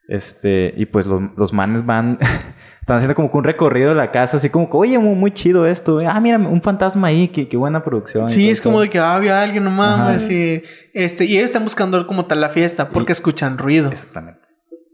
Este, 0.08 0.74
y 0.78 0.86
pues 0.86 1.06
los, 1.06 1.22
los 1.38 1.54
manes 1.54 1.86
van, 1.86 2.18
están 2.84 2.98
haciendo 2.98 3.16
como 3.16 3.32
que 3.32 3.38
un 3.38 3.44
recorrido 3.46 3.90
de 3.90 3.96
la 3.96 4.12
casa, 4.12 4.36
así 4.38 4.50
como 4.50 4.70
que, 4.70 4.76
oye, 4.76 5.00
muy, 5.00 5.16
muy 5.16 5.32
chido 5.32 5.66
esto. 5.66 6.00
Ah, 6.06 6.20
mira, 6.20 6.38
un 6.38 6.62
fantasma 6.62 7.08
ahí, 7.08 7.30
qué, 7.30 7.48
qué 7.48 7.56
buena 7.56 7.82
producción. 7.82 8.28
Sí, 8.28 8.42
todo 8.44 8.52
es 8.52 8.62
como 8.62 8.82
de 8.82 8.90
que 8.90 9.00
ah, 9.00 9.16
había 9.16 9.42
alguien, 9.42 9.64
no 9.64 9.72
mames. 9.72 10.30
Y, 10.30 10.62
este, 10.94 11.24
y 11.26 11.34
ellos 11.38 11.46
están 11.46 11.64
buscando 11.64 12.06
como 12.06 12.26
tal 12.26 12.42
la 12.42 12.50
fiesta 12.50 12.90
porque 12.90 13.12
Y- 13.12 13.14
escuchan 13.14 13.58
ruido. 13.58 13.90
Exactamente. 13.90 14.42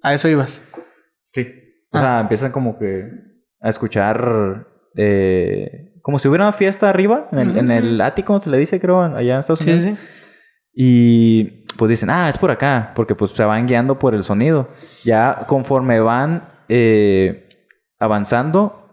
A 0.03 0.13
eso 0.13 0.29
ibas. 0.29 0.61
Sí. 1.33 1.47
O 1.91 1.97
Ah. 1.97 1.99
sea, 2.01 2.19
empiezan 2.21 2.51
como 2.51 2.77
que 2.77 3.05
a 3.61 3.69
escuchar, 3.69 4.67
eh, 4.95 5.91
como 6.03 6.19
si 6.19 6.27
hubiera 6.27 6.45
una 6.45 6.53
fiesta 6.53 6.89
arriba, 6.89 7.27
en 7.31 7.39
el, 7.39 7.57
en 7.57 7.71
el 7.71 8.01
ático, 8.01 8.39
se 8.39 8.49
le 8.51 8.57
dice, 8.59 8.79
creo, 8.79 9.01
allá 9.01 9.33
en 9.33 9.39
Estados 9.39 9.59
Sí, 9.61 9.71
Unidos. 9.71 9.85
sí. 9.85 9.97
Y 10.73 11.65
pues 11.77 11.89
dicen, 11.89 12.09
ah, 12.09 12.29
es 12.29 12.37
por 12.37 12.51
acá, 12.51 12.93
porque 12.95 13.15
pues 13.15 13.31
se 13.31 13.43
van 13.43 13.65
guiando 13.67 13.97
por 13.99 14.13
el 14.13 14.23
sonido. 14.23 14.69
Ya 15.03 15.45
conforme 15.47 15.99
van 15.99 16.49
eh, 16.69 17.48
avanzando, 17.99 18.85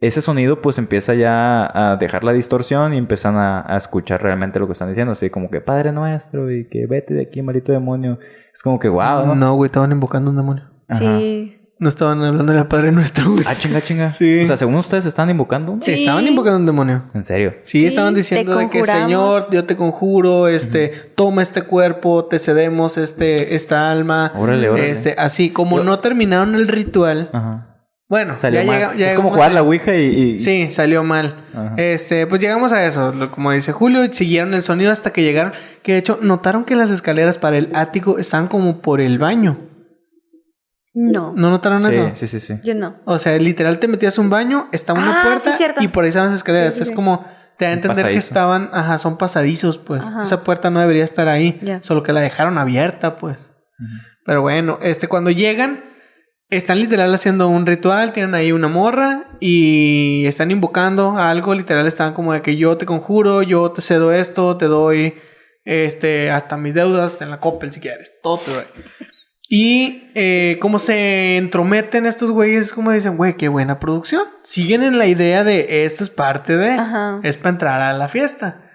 ese 0.00 0.20
sonido 0.20 0.60
pues 0.60 0.78
empieza 0.78 1.14
ya 1.14 1.64
a 1.92 1.96
dejar 1.96 2.24
la 2.24 2.32
distorsión 2.32 2.92
y 2.92 2.98
empiezan 2.98 3.36
a, 3.36 3.64
a 3.66 3.76
escuchar 3.76 4.20
realmente 4.22 4.58
lo 4.58 4.66
que 4.66 4.72
están 4.72 4.88
diciendo. 4.88 5.12
Así 5.12 5.30
como 5.30 5.48
que 5.48 5.60
Padre 5.60 5.92
Nuestro 5.92 6.50
y 6.50 6.68
que 6.68 6.86
vete 6.86 7.14
de 7.14 7.22
aquí, 7.22 7.40
maldito 7.42 7.70
demonio. 7.72 8.18
Es 8.52 8.62
como 8.62 8.78
que 8.78 8.88
wow, 8.88 9.26
¿no? 9.26 9.34
No, 9.34 9.54
güey, 9.54 9.66
estaban 9.68 9.92
invocando 9.92 10.30
un 10.30 10.36
demonio. 10.36 10.64
Ajá. 10.88 11.18
Sí. 11.18 11.58
No 11.78 11.88
estaban 11.88 12.22
hablando 12.22 12.52
del 12.52 12.66
Padre 12.66 12.92
Nuestro, 12.92 13.30
güey. 13.32 13.44
Ah, 13.46 13.54
chinga, 13.56 13.80
chinga. 13.80 14.10
Sí. 14.10 14.42
O 14.42 14.46
sea, 14.46 14.56
según 14.56 14.74
ustedes 14.76 15.04
están 15.06 15.30
invocando. 15.30 15.78
Sí, 15.80 15.96
Sí. 15.96 16.02
estaban 16.02 16.26
invocando 16.26 16.58
un 16.58 16.66
demonio. 16.66 17.04
En 17.14 17.24
serio. 17.24 17.54
Sí, 17.62 17.80
Sí, 17.80 17.86
estaban 17.86 18.14
diciendo 18.14 18.56
de 18.56 18.68
que. 18.70 18.84
Señor, 18.84 19.48
yo 19.50 19.64
te 19.64 19.76
conjuro, 19.76 20.46
este, 20.48 20.88
toma 21.16 21.42
este 21.42 21.62
cuerpo, 21.62 22.26
te 22.26 22.38
cedemos 22.38 22.98
este, 22.98 23.54
esta 23.56 23.90
alma. 23.90 24.32
Órale, 24.36 24.68
órale. 24.68 24.90
Este, 24.90 25.14
así 25.18 25.50
como 25.50 25.78
Yo- 25.78 25.84
no 25.84 25.98
terminaron 26.00 26.54
el 26.54 26.68
ritual. 26.68 27.30
Ajá. 27.32 27.68
Bueno, 28.12 28.36
Salió 28.38 28.60
ya 28.60 28.66
mal. 28.66 28.76
llega- 28.78 28.94
ya 28.94 29.06
es 29.08 29.14
como 29.14 29.30
jugar 29.30 29.52
a- 29.52 29.54
la 29.54 29.62
Ouija 29.62 29.94
y... 29.96 30.32
y- 30.34 30.38
Sí, 30.38 30.68
salió 30.70 31.02
mal. 31.02 31.46
Ajá. 31.54 31.74
Este, 31.78 32.26
pues 32.26 32.42
llegamos 32.42 32.70
a 32.74 32.84
eso, 32.84 33.10
lo- 33.10 33.30
como 33.30 33.52
dice 33.52 33.72
Julio, 33.72 34.02
siguieron 34.12 34.52
el 34.52 34.62
sonido 34.62 34.92
hasta 34.92 35.14
que 35.14 35.22
llegaron, 35.22 35.54
que 35.82 35.92
de 35.92 35.98
hecho 35.98 36.18
notaron 36.20 36.64
que 36.64 36.76
las 36.76 36.90
escaleras 36.90 37.38
para 37.38 37.56
el 37.56 37.70
ático 37.74 38.18
estaban 38.18 38.48
como 38.48 38.82
por 38.82 39.00
el 39.00 39.18
baño. 39.18 39.56
No, 40.92 41.32
¿No 41.34 41.48
notaron 41.48 41.82
sí, 41.84 41.90
eso? 41.92 42.10
sí, 42.14 42.26
sí, 42.26 42.40
sí. 42.40 42.54
yo 42.62 42.74
no. 42.74 42.96
O 43.06 43.18
sea, 43.18 43.34
literal 43.38 43.78
te 43.78 43.88
metías 43.88 44.18
a 44.18 44.20
un 44.20 44.28
baño, 44.28 44.68
estaba 44.72 44.98
una 44.98 45.22
Ah, 45.22 45.24
puerta 45.24 45.56
sí, 45.56 45.64
y 45.80 45.88
por 45.88 46.04
ahí 46.04 46.08
estaban 46.10 46.28
las 46.28 46.36
escaleras. 46.36 46.74
Sí, 46.74 46.84
sí, 46.84 46.90
es 46.90 46.94
como 46.94 47.24
te 47.58 47.64
da 47.64 47.70
a 47.70 47.74
entender 47.74 48.06
que 48.10 48.16
estaban, 48.16 48.68
ajá, 48.74 48.98
son 48.98 49.16
pasadizos, 49.16 49.78
pues. 49.78 50.02
Ajá. 50.02 50.20
Esa 50.20 50.44
puerta 50.44 50.68
no 50.68 50.80
debería 50.80 51.04
estar 51.04 51.28
ahí, 51.28 51.58
solo 51.80 52.02
que 52.02 52.12
la 52.12 52.20
dejaron 52.20 52.58
abierta, 52.58 53.16
pues. 53.16 53.54
Pero 54.26 54.42
bueno, 54.42 54.78
este 54.82 55.08
cuando 55.08 55.30
llegan 55.30 55.80
están 56.56 56.80
literal 56.80 57.12
haciendo 57.14 57.48
un 57.48 57.66
ritual, 57.66 58.12
tienen 58.12 58.34
ahí 58.34 58.52
una 58.52 58.68
morra 58.68 59.24
y 59.40 60.24
están 60.26 60.50
invocando 60.50 61.16
algo, 61.16 61.54
literal 61.54 61.86
están 61.86 62.12
como 62.12 62.32
de 62.32 62.42
que 62.42 62.56
yo 62.56 62.76
te 62.76 62.84
conjuro, 62.84 63.42
yo 63.42 63.70
te 63.72 63.80
cedo 63.80 64.12
esto, 64.12 64.56
te 64.58 64.66
doy 64.66 65.14
este 65.64 66.30
hasta 66.30 66.56
mis 66.56 66.74
deudas 66.74 67.20
en 67.22 67.30
la 67.30 67.40
Coppel 67.40 67.72
si 67.72 67.80
quieres, 67.80 68.12
todo 68.22 68.38
te 68.38 68.50
doy. 68.52 68.64
Y 69.48 70.10
eh, 70.14 70.58
como 70.60 70.78
se 70.78 71.36
entrometen 71.36 72.06
estos 72.06 72.30
güeyes, 72.30 72.66
es 72.66 72.72
como 72.72 72.90
dicen, 72.90 73.16
güey, 73.16 73.36
qué 73.36 73.48
buena 73.48 73.80
producción. 73.80 74.22
Siguen 74.42 74.82
en 74.82 74.98
la 74.98 75.06
idea 75.06 75.44
de 75.44 75.84
esto 75.84 76.04
es 76.04 76.10
parte 76.10 76.56
de, 76.56 76.70
Ajá. 76.70 77.20
es 77.22 77.36
para 77.36 77.50
entrar 77.50 77.80
a 77.82 77.92
la 77.92 78.08
fiesta. 78.08 78.71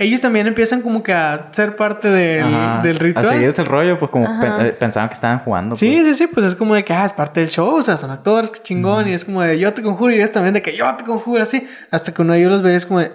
Ellos 0.00 0.20
también 0.20 0.46
empiezan 0.46 0.80
como 0.80 1.02
que 1.02 1.12
a 1.12 1.48
ser 1.50 1.74
parte 1.74 2.08
del, 2.08 2.44
Ajá. 2.44 2.82
del 2.82 3.00
ritual. 3.00 3.26
A 3.26 3.30
seguir 3.32 3.52
el 3.56 3.66
rollo, 3.66 3.98
pues 3.98 4.12
como 4.12 4.26
pe- 4.40 4.72
pensaban 4.74 5.08
que 5.08 5.14
estaban 5.16 5.40
jugando. 5.40 5.74
Sí, 5.74 5.90
pues. 6.02 6.16
sí, 6.16 6.26
sí, 6.26 6.30
pues 6.32 6.46
es 6.46 6.54
como 6.54 6.74
de 6.76 6.84
que, 6.84 6.92
ah, 6.92 7.04
es 7.04 7.12
parte 7.12 7.40
del 7.40 7.48
show, 7.48 7.74
o 7.74 7.82
sea, 7.82 7.96
son 7.96 8.12
actores, 8.12 8.50
qué 8.50 8.60
chingón, 8.62 9.08
y 9.08 9.12
es 9.12 9.24
como 9.24 9.42
de 9.42 9.58
yo 9.58 9.74
te 9.74 9.82
conjuro, 9.82 10.12
y 10.12 10.18
ellos 10.18 10.30
también 10.30 10.54
de 10.54 10.62
que 10.62 10.76
yo 10.76 10.86
te 10.96 11.04
conjuro, 11.04 11.42
así, 11.42 11.66
hasta 11.90 12.14
que 12.14 12.22
uno 12.22 12.32
de 12.34 12.38
ellos 12.38 12.52
los 12.52 12.62
ve 12.62 12.76
es 12.76 12.86
como 12.86 13.00
de, 13.00 13.10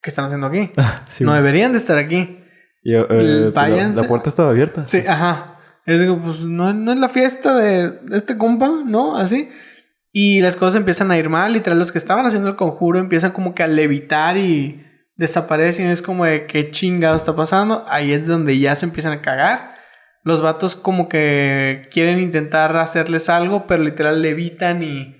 ¿qué 0.00 0.08
están 0.08 0.24
haciendo 0.24 0.46
aquí? 0.46 0.72
Sí, 1.08 1.24
no 1.24 1.34
deberían 1.34 1.72
de 1.72 1.78
estar 1.78 1.98
aquí. 1.98 2.40
Yo, 2.82 3.00
eh, 3.02 3.50
pero 3.54 3.92
la, 3.92 4.02
puerta 4.04 4.30
estaba 4.30 4.48
abierta. 4.48 4.86
Sí, 4.86 5.02
ajá. 5.06 5.58
Es 5.84 6.02
como, 6.06 6.22
pues 6.22 6.40
no, 6.40 6.72
no 6.72 6.92
es 6.92 6.98
la 6.98 7.10
fiesta 7.10 7.54
de, 7.54 7.90
de 7.90 8.16
este 8.16 8.38
compa, 8.38 8.70
¿no? 8.86 9.16
Así. 9.16 9.50
Y 10.12 10.40
las 10.40 10.56
cosas 10.56 10.76
empiezan 10.76 11.10
a 11.10 11.18
ir 11.18 11.28
mal, 11.28 11.52
literal, 11.52 11.78
los 11.78 11.92
que 11.92 11.98
estaban 11.98 12.24
haciendo 12.24 12.48
el 12.48 12.56
conjuro 12.56 12.98
empiezan 12.98 13.32
como 13.32 13.54
que 13.54 13.62
a 13.62 13.66
levitar 13.66 14.38
y 14.38 14.83
desaparecen, 15.16 15.88
es 15.90 16.02
como 16.02 16.24
de 16.24 16.46
qué 16.46 16.70
chingado 16.70 17.16
está 17.16 17.34
pasando, 17.36 17.84
ahí 17.88 18.12
es 18.12 18.26
donde 18.26 18.58
ya 18.58 18.74
se 18.74 18.86
empiezan 18.86 19.12
a 19.12 19.22
cagar. 19.22 19.74
Los 20.22 20.40
vatos 20.40 20.74
como 20.74 21.08
que 21.08 21.88
quieren 21.92 22.18
intentar 22.18 22.76
hacerles 22.76 23.28
algo, 23.28 23.66
pero 23.66 23.82
literal 23.82 24.22
levitan 24.22 24.82
y, 24.82 25.16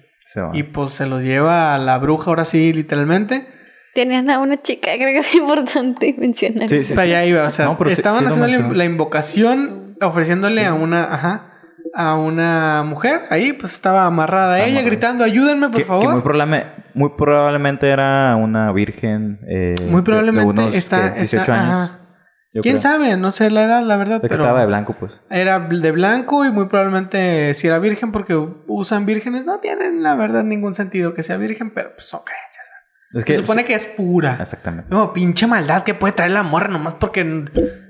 y 0.55 0.63
pues 0.63 0.93
se 0.95 1.07
los 1.07 1.23
lleva 1.23 1.75
a 1.75 1.79
la 1.79 1.99
bruja 1.99 2.31
ahora 2.31 2.45
sí, 2.47 2.73
literalmente. 2.73 3.47
Tenían 3.93 4.29
a 4.31 4.41
una 4.41 4.61
chica, 4.63 4.91
creo 4.97 5.09
que 5.09 5.19
es 5.19 5.35
importante 5.35 6.15
mencionar. 6.19 6.69
Sí, 6.69 6.83
sí, 6.85 6.95
Para 6.95 7.07
sí. 7.07 7.13
allá 7.15 7.25
iba, 7.27 7.45
o 7.45 7.51
sea, 7.51 7.67
No, 7.67 7.79
estaban 7.87 8.27
haciendo 8.27 8.73
la, 8.75 8.85
invocación, 8.85 9.97
ofreciéndole 10.01 10.65
a 10.65 10.75
una, 10.75 11.05
ajá, 11.15 11.51
a 11.95 12.17
una 12.17 12.83
mujer, 12.83 13.21
ahí 13.31 13.53
pues 13.53 13.73
estaba 13.73 14.07
amarrada 14.07 14.55
a 14.55 14.65
ella, 14.65 14.83
gritando, 14.83 15.23
ayúdenme, 15.23 15.69
por 15.69 15.77
Que, 15.77 15.83
que 15.83 15.87
favor. 15.87 16.13
muy, 16.15 16.23
probable- 16.23 16.74
muy 16.95 17.11
probablemente 17.17 17.89
era 17.91 18.37
una 18.37 18.73
virgen. 18.73 19.41
eh, 19.49 19.75
Muy 19.81 19.89
de- 19.91 19.97
de 19.97 20.03
probablemente 20.03 20.49
unos, 20.63 20.75
está, 20.75 21.13
¿qué? 21.15 21.21
18 21.21 21.43
está- 21.43 21.61
años. 21.61 21.75
ajá. 21.75 22.01
yo 22.53 22.63
¿Quién 22.63 22.75
creo. 22.77 22.81
sabe? 22.83 23.17
No 23.17 23.31
sé 23.33 23.51
la 23.51 23.65
edad, 23.65 23.83
la 23.83 23.97
verdad, 23.97 24.21
que 24.21 24.29
pero 24.29 24.43
estaba 24.43 24.61
de 24.61 24.67
blanco, 24.67 24.95
pues. 24.99 25.13
era 25.29 25.59
de 25.59 25.91
blanco 25.93 26.45
y 26.45 26.53
muy 26.53 26.67
probablemente 26.67 27.53
si 27.55 27.67
era 27.67 27.79
virgen 27.81 28.13
porque 28.13 28.35
usan 28.69 29.07
vírgenes, 29.07 29.45
no 29.45 29.59
tienen 29.59 30.03
la 30.05 30.15
verdad 30.15 30.45
ningún 30.45 30.73
sentido 30.75 31.15
que 31.15 31.23
sea 31.25 31.37
virgen, 31.37 31.71
pero 31.75 31.91
pues 31.95 32.07
son 32.07 32.21
creencias. 32.25 32.65
Es 33.13 33.25
Se 33.25 33.35
supone 33.43 33.65
que 33.65 33.75
es 33.75 33.87
pura. 33.87 34.39
Exactamente. 34.41 34.89
No, 34.91 35.13
pinche 35.13 35.47
maldad 35.47 35.85
que 35.85 35.95
puede 35.95 36.15
traer 36.15 36.33
la 36.33 36.43
morra 36.43 36.67
nomás 36.69 36.95
porque... 36.95 37.45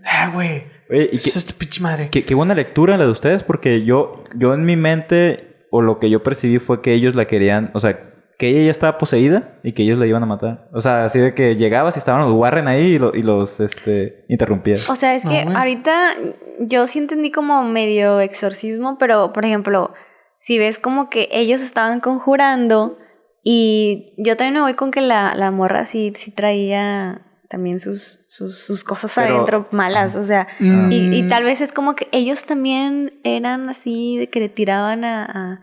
Ah, 0.04 0.30
güey. 0.32 0.64
Oye, 0.90 1.08
¿y 1.12 1.16
Eso 1.16 1.30
qué, 1.32 1.38
es 1.38 1.52
pinche 1.54 1.80
madre. 1.82 2.08
qué- 2.10 2.24
qué 2.26 2.34
buena 2.34 2.54
lectura 2.54 2.96
la 2.98 3.04
de 3.04 3.10
ustedes, 3.10 3.42
porque 3.42 3.84
yo, 3.86 4.24
yo 4.36 4.52
en 4.52 4.64
mi 4.66 4.76
mente, 4.76 5.66
o 5.70 5.80
lo 5.80 5.98
que 5.98 6.10
yo 6.10 6.22
percibí 6.22 6.58
fue 6.58 6.82
que 6.82 6.92
ellos 6.92 7.14
la 7.14 7.26
querían, 7.26 7.70
o 7.72 7.80
sea, 7.80 7.98
que 8.38 8.48
ella 8.48 8.64
ya 8.64 8.70
estaba 8.70 8.98
poseída 8.98 9.58
y 9.62 9.72
que 9.72 9.82
ellos 9.84 9.98
la 9.98 10.06
iban 10.06 10.22
a 10.22 10.26
matar. 10.26 10.68
O 10.72 10.80
sea, 10.80 11.04
así 11.04 11.18
de 11.18 11.34
que 11.34 11.54
llegabas 11.56 11.96
y 11.96 11.98
estaban 12.00 12.22
los 12.22 12.32
Warren 12.32 12.66
ahí 12.68 12.94
y, 12.94 12.98
lo- 12.98 13.14
y 13.14 13.22
los 13.22 13.60
este, 13.60 14.24
interrumpías. 14.28 14.88
O 14.90 14.96
sea, 14.96 15.14
es 15.14 15.24
que 15.24 15.42
ahorita 15.42 16.14
yo 16.60 16.86
sí 16.86 16.98
entendí 16.98 17.30
como 17.30 17.62
medio 17.64 18.20
exorcismo, 18.20 18.98
pero 18.98 19.32
por 19.32 19.44
ejemplo, 19.44 19.92
si 20.40 20.58
ves 20.58 20.78
como 20.78 21.08
que 21.10 21.28
ellos 21.30 21.62
estaban 21.62 22.00
conjurando 22.00 22.98
y 23.42 24.14
yo 24.18 24.36
también 24.36 24.54
me 24.54 24.60
voy 24.62 24.74
con 24.74 24.90
que 24.90 25.00
la, 25.00 25.34
la 25.34 25.50
morra 25.50 25.84
sí, 25.86 26.12
sí 26.16 26.30
traía 26.30 27.20
también 27.50 27.78
sus, 27.78 28.18
sus, 28.28 28.58
sus 28.58 28.82
cosas 28.84 29.12
Pero- 29.14 29.34
adentro 29.36 29.68
malas, 29.70 30.16
o 30.16 30.24
sea, 30.24 30.48
Mm, 30.58 30.90
y, 30.90 31.18
y 31.20 31.28
tal 31.28 31.44
vez 31.44 31.60
es 31.60 31.70
como 31.72 31.94
que 31.94 32.08
ellos 32.10 32.44
también 32.44 33.12
eran 33.22 33.68
así 33.68 34.16
de 34.18 34.28
que 34.28 34.40
le 34.40 34.48
tiraban 34.48 35.04
a, 35.04 35.24
a, 35.24 35.60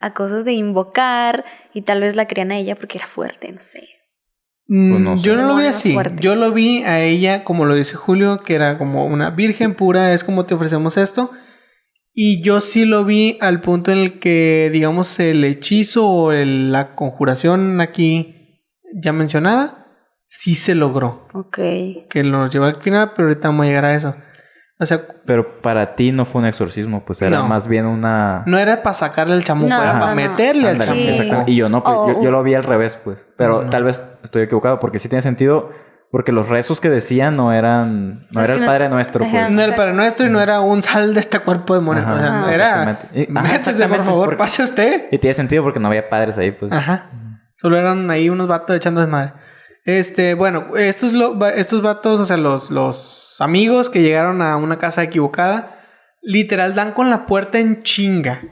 a 0.00 0.14
cosas 0.14 0.44
de 0.44 0.52
invocar 0.52 1.44
y 1.74 1.82
tal 1.82 2.00
vez 2.00 2.16
la 2.16 2.26
querían 2.26 2.52
a 2.52 2.58
ella 2.58 2.76
porque 2.76 2.98
era 2.98 3.08
fuerte, 3.08 3.50
no 3.52 3.60
sé. 3.60 3.82
Mm, 4.66 4.90
Pues 4.90 5.02
no. 5.02 5.16
Yo 5.22 5.36
no 5.36 5.46
lo 5.48 5.56
vi 5.56 5.66
así. 5.66 5.92
fuerte. 5.92 6.22
Yo 6.22 6.34
lo 6.36 6.52
vi 6.52 6.82
a 6.84 7.00
ella, 7.02 7.44
como 7.44 7.66
lo 7.66 7.74
dice 7.74 7.96
Julio, 7.96 8.38
que 8.38 8.54
era 8.54 8.78
como 8.78 9.04
una 9.06 9.30
virgen 9.30 9.74
pura, 9.74 10.12
es 10.14 10.24
como 10.24 10.46
te 10.46 10.54
ofrecemos 10.54 10.96
esto. 10.96 11.30
Y 12.14 12.42
yo 12.42 12.60
sí 12.60 12.84
lo 12.84 13.04
vi 13.04 13.36
al 13.40 13.60
punto 13.60 13.90
en 13.90 13.98
el 13.98 14.18
que, 14.20 14.70
digamos, 14.72 15.18
el 15.18 15.44
hechizo 15.44 16.08
o 16.08 16.32
el- 16.32 16.70
la 16.70 16.94
conjuración 16.94 17.80
aquí 17.80 18.62
ya 19.02 19.12
mencionada 19.12 19.80
sí 20.28 20.54
se 20.54 20.74
logró. 20.76 21.26
Ok. 21.34 21.58
Que 22.08 22.22
lo 22.24 22.48
llevó 22.48 22.66
al 22.66 22.80
final, 22.82 23.12
pero 23.16 23.28
ahorita 23.28 23.48
vamos 23.48 23.64
a 23.64 23.68
llegar 23.68 23.84
a 23.84 23.94
eso. 23.96 24.14
O 24.80 24.86
sea, 24.86 25.00
Pero 25.24 25.60
para 25.62 25.94
ti 25.94 26.10
no 26.10 26.24
fue 26.26 26.40
un 26.40 26.48
exorcismo, 26.48 27.04
pues 27.04 27.22
era 27.22 27.38
No. 27.38 27.46
más 27.46 27.68
bien 27.68 27.86
una... 27.86 28.42
no 28.46 28.58
era 28.58 28.82
para 28.82 28.94
sacarle 28.94 29.34
el 29.36 29.44
chamuco, 29.44 29.68
No, 29.68 29.80
era 29.80 29.92
no, 29.94 30.00
para 30.00 30.10
no. 30.10 30.16
meterle 30.16 30.68
al 30.68 30.80
Sí. 30.80 30.86
chamuco. 30.86 31.08
exactamente. 31.10 31.52
Y 31.52 31.56
yo 31.56 31.68
no, 31.68 31.82
pues, 31.84 32.16
yo, 32.16 32.22
yo 32.24 32.30
lo 32.32 32.42
vi 32.42 32.54
al 32.54 32.64
revés, 32.64 32.98
pues. 33.04 33.24
Pero 33.38 33.62
No. 33.64 33.70
tal 33.70 33.84
vez 33.84 34.02
estoy 34.24 34.42
equivocado, 34.42 34.80
porque 34.80 34.98
sí 34.98 35.08
tiene 35.08 35.22
sentido, 35.22 35.70
porque 36.10 36.32
los 36.32 36.48
rezos 36.48 36.80
que 36.80 36.90
decían 36.90 37.36
no 37.36 37.52
eran, 37.52 38.26
no 38.30 38.40
Es 38.40 38.46
era 38.48 38.54
el 38.54 38.60
no- 38.62 38.66
Padre 38.66 38.88
Nuestro, 38.88 39.20
pues. 39.24 39.50
No 39.50 39.60
era 39.60 39.70
el 39.70 39.74
Padre 39.76 39.92
Nuestro 39.94 40.26
y 40.26 40.30
no 40.30 40.40
era 40.40 40.60
un 40.60 40.82
sal 40.82 41.14
de 41.14 41.20
este 41.20 41.38
cuerpo 41.38 41.78
de. 41.78 42.00
Ajá, 42.00 42.12
o 42.44 42.46
sea, 42.48 42.54
era. 42.54 42.98
Métete, 43.28 43.86
por 43.88 44.04
favor, 44.04 44.24
porque- 44.30 44.36
pase 44.38 44.62
usted. 44.64 45.04
Y 45.12 45.18
tiene 45.18 45.34
sentido 45.34 45.62
porque 45.62 45.78
no 45.78 45.86
había 45.88 46.08
padres 46.08 46.36
ahí, 46.36 46.50
pues. 46.50 46.72
Ajá. 46.72 47.10
Solo 47.56 47.76
eran 47.76 48.10
ahí 48.10 48.28
unos 48.28 48.48
vatos 48.48 48.74
echando 48.74 49.00
desmadre. 49.00 49.34
Este, 49.84 50.34
bueno, 50.34 50.76
estos, 50.76 51.12
lo- 51.12 51.44
estos 51.46 51.82
vatos, 51.82 52.20
o 52.20 52.24
sea, 52.24 52.36
los, 52.36 52.70
los 52.70 53.36
amigos 53.40 53.90
que 53.90 54.02
llegaron 54.02 54.40
a 54.42 54.56
una 54.56 54.78
casa 54.78 55.02
equivocada, 55.02 55.78
literal 56.22 56.74
dan 56.74 56.92
con 56.92 57.10
la 57.10 57.26
puerta 57.26 57.58
en 57.58 57.82
chinga. 57.82 58.42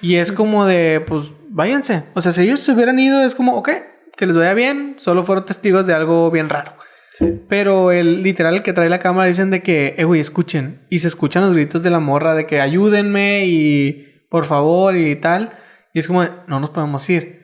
Y 0.00 0.16
es 0.16 0.32
como 0.32 0.64
de, 0.66 1.02
pues, 1.06 1.24
váyanse. 1.48 2.04
O 2.14 2.20
sea, 2.20 2.32
si 2.32 2.42
ellos 2.42 2.60
se 2.60 2.72
hubieran 2.72 2.98
ido, 2.98 3.22
es 3.24 3.34
como, 3.34 3.56
ok, 3.56 3.70
que 4.16 4.26
les 4.26 4.36
vaya 4.36 4.54
bien. 4.54 4.96
Solo 4.98 5.24
fueron 5.24 5.46
testigos 5.46 5.86
de 5.86 5.94
algo 5.94 6.30
bien 6.30 6.48
raro. 6.48 6.74
Sí. 7.18 7.26
Pero 7.48 7.92
el 7.92 8.22
literal 8.22 8.54
el 8.56 8.62
que 8.62 8.72
trae 8.72 8.88
la 8.88 8.98
cámara 8.98 9.28
dicen 9.28 9.50
de 9.50 9.62
que, 9.62 9.94
eh, 9.98 10.04
güey, 10.04 10.20
escuchen. 10.20 10.86
Y 10.90 10.98
se 11.00 11.08
escuchan 11.08 11.42
los 11.42 11.52
gritos 11.54 11.82
de 11.82 11.90
la 11.90 12.00
morra 12.00 12.34
de 12.34 12.46
que 12.46 12.60
ayúdenme 12.60 13.44
y 13.46 14.26
por 14.30 14.46
favor 14.46 14.96
y 14.96 15.14
tal. 15.16 15.52
Y 15.94 15.98
es 15.98 16.06
como, 16.06 16.22
de, 16.22 16.30
no 16.46 16.58
nos 16.60 16.70
podemos 16.70 17.08
ir. 17.10 17.41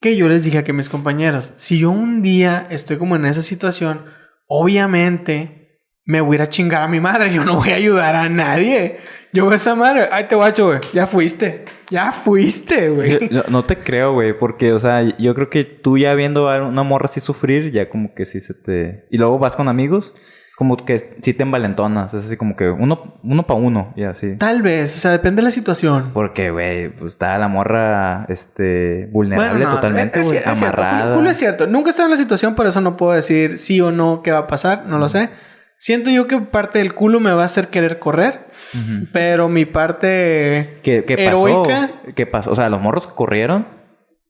Que 0.00 0.16
yo 0.16 0.28
les 0.28 0.44
dije 0.44 0.58
a 0.58 0.64
que 0.64 0.72
mis 0.72 0.88
compañeros, 0.88 1.52
si 1.56 1.78
yo 1.78 1.90
un 1.90 2.22
día 2.22 2.66
estoy 2.70 2.96
como 2.96 3.16
en 3.16 3.26
esa 3.26 3.42
situación, 3.42 4.00
obviamente 4.46 5.78
me 6.06 6.20
voy 6.20 6.34
a 6.34 6.36
ir 6.36 6.42
a 6.42 6.48
chingar 6.48 6.82
a 6.82 6.88
mi 6.88 7.00
madre. 7.00 7.32
Yo 7.32 7.44
no 7.44 7.56
voy 7.56 7.70
a 7.70 7.74
ayudar 7.76 8.16
a 8.16 8.28
nadie. 8.28 8.98
Yo 9.32 9.44
voy 9.44 9.52
a 9.52 9.56
esa 9.56 9.74
madre, 9.74 10.08
ay 10.10 10.24
te 10.28 10.34
guacho, 10.34 10.66
güey. 10.66 10.78
Ya 10.92 11.06
fuiste. 11.06 11.64
Ya 11.90 12.10
fuiste, 12.12 12.88
güey. 12.88 13.28
yo- 13.30 13.44
no 13.48 13.64
te 13.64 13.76
creo, 13.78 14.12
güey, 14.14 14.36
porque, 14.36 14.72
o 14.72 14.80
sea, 14.80 15.02
yo 15.18 15.34
creo 15.34 15.50
que 15.50 15.64
tú 15.64 15.98
ya 15.98 16.14
viendo 16.14 16.48
a 16.48 16.66
una 16.66 16.82
morra 16.82 17.04
así 17.06 17.20
sufrir, 17.20 17.70
ya 17.72 17.88
como 17.90 18.14
que 18.14 18.26
sí 18.26 18.40
se 18.40 18.54
te... 18.54 19.06
Y 19.10 19.18
luego 19.18 19.38
vas 19.38 19.54
con 19.54 19.68
amigos, 19.68 20.12
como 20.60 20.76
que 20.76 21.16
sí 21.22 21.32
te 21.32 21.42
envalentonas, 21.42 22.12
es 22.12 22.26
así 22.26 22.36
como 22.36 22.54
que 22.54 22.68
uno, 22.68 23.14
uno 23.22 23.46
para 23.46 23.58
uno, 23.58 23.94
y 23.96 24.02
así. 24.04 24.36
Tal 24.36 24.60
vez, 24.60 24.94
o 24.94 24.98
sea, 24.98 25.10
depende 25.10 25.40
de 25.40 25.44
la 25.44 25.50
situación. 25.50 26.10
Porque, 26.12 26.50
güey, 26.50 26.90
pues 26.90 27.14
está 27.14 27.38
la 27.38 27.48
morra, 27.48 28.26
este, 28.28 29.08
vulnerable 29.10 29.64
no, 29.64 29.76
totalmente, 29.76 30.20
güey, 30.22 30.36
es, 30.36 30.42
cierto. 30.58 30.66
amarrada. 30.66 30.98
Julio, 31.00 31.14
Julio 31.14 31.30
es 31.30 31.36
cierto. 31.38 31.66
Nunca 31.66 31.88
he 31.88 31.92
estado 31.92 32.08
en 32.08 32.10
la 32.10 32.18
situación, 32.18 32.54
por 32.56 32.66
eso 32.66 32.82
no 32.82 32.98
puedo 32.98 33.12
decir 33.14 33.56
sí 33.56 33.80
o 33.80 33.90
no 33.90 34.20
qué 34.22 34.32
va 34.32 34.40
a 34.40 34.46
pasar. 34.48 34.84
No 34.86 34.98
lo 34.98 35.08
sé. 35.08 35.30
Siento 35.78 36.10
yo 36.10 36.26
que 36.26 36.38
parte 36.40 36.78
del 36.80 36.92
culo 36.92 37.20
me 37.20 37.32
va 37.32 37.40
a 37.40 37.46
hacer 37.46 37.68
querer 37.68 37.98
correr. 37.98 38.48
Ujú. 38.74 39.06
Pero 39.14 39.48
mi 39.48 39.64
parte 39.64 40.78
¿Qué, 40.82 41.04
qué 41.06 41.16
pasó? 41.16 41.48
heroica. 41.48 41.90
¿Qué 42.14 42.26
pasó? 42.26 42.50
O 42.50 42.54
sea, 42.54 42.68
los 42.68 42.82
morros 42.82 43.06
corrieron, 43.06 43.66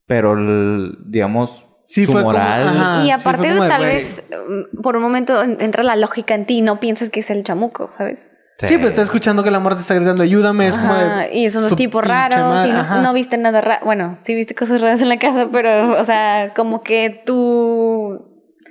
pero, 0.06 0.34
el- 0.34 0.96
digamos, 1.06 1.66
Sí, 1.90 2.06
fue 2.06 2.22
como- 2.22 2.38
ajá. 2.38 3.02
y 3.04 3.10
sí, 3.10 3.20
fue 3.20 3.32
aparte, 3.32 3.48
como 3.48 3.64
de, 3.64 3.68
tal 3.68 3.82
vez 3.82 4.22
mm, 4.30 4.80
por 4.80 4.96
un 4.96 5.02
momento 5.02 5.42
en- 5.42 5.60
entra 5.60 5.82
la 5.82 5.96
lógica 5.96 6.34
en 6.36 6.46
ti 6.46 6.58
y 6.58 6.62
no 6.62 6.78
piensas 6.78 7.10
que 7.10 7.18
es 7.20 7.30
el 7.30 7.42
chamuco, 7.42 7.90
¿sabes? 7.98 8.20
Sí, 8.62 8.76
pues 8.76 8.88
está 8.92 9.00
escuchando 9.02 9.42
que 9.42 9.50
la 9.50 9.58
morra 9.58 9.76
te 9.76 9.80
está 9.82 9.94
gritando, 9.94 10.22
ayúdame. 10.22 10.68
Es 10.68 10.78
como 10.78 10.92
de. 10.94 11.30
y 11.34 11.48
son 11.48 11.62
los 11.62 11.74
tipos 11.76 12.04
raros 12.04 12.66
y 12.66 12.72
no, 13.02 13.12
viste 13.14 13.38
nada 13.38 13.60
raro. 13.62 13.84
Bueno, 13.86 14.18
sí 14.24 14.34
viste 14.34 14.54
cosas 14.54 14.80
raras 14.82 15.00
en 15.00 15.08
la 15.08 15.18
casa, 15.18 15.48
pero, 15.50 15.98
o 15.98 16.04
sea, 16.04 16.52
como 16.54 16.82
que 16.82 17.22
tu... 17.24 18.29